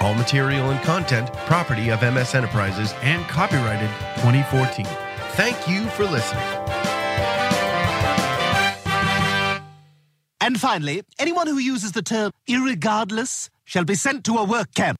All 0.00 0.14
material 0.14 0.70
and 0.70 0.82
content, 0.82 1.32
property 1.46 1.90
of 1.90 2.02
MS 2.02 2.34
Enterprises 2.34 2.92
and 3.02 3.24
copyrighted 3.28 3.90
2014. 4.16 4.84
Thank 5.36 5.68
you 5.68 5.88
for 5.90 6.04
listening. 6.04 6.93
And 10.44 10.60
finally, 10.60 11.02
anyone 11.18 11.46
who 11.46 11.56
uses 11.56 11.92
the 11.92 12.02
term 12.02 12.30
irregardless 12.46 13.48
shall 13.64 13.84
be 13.84 13.94
sent 13.94 14.24
to 14.24 14.34
a 14.34 14.44
work 14.44 14.74
camp. 14.74 14.98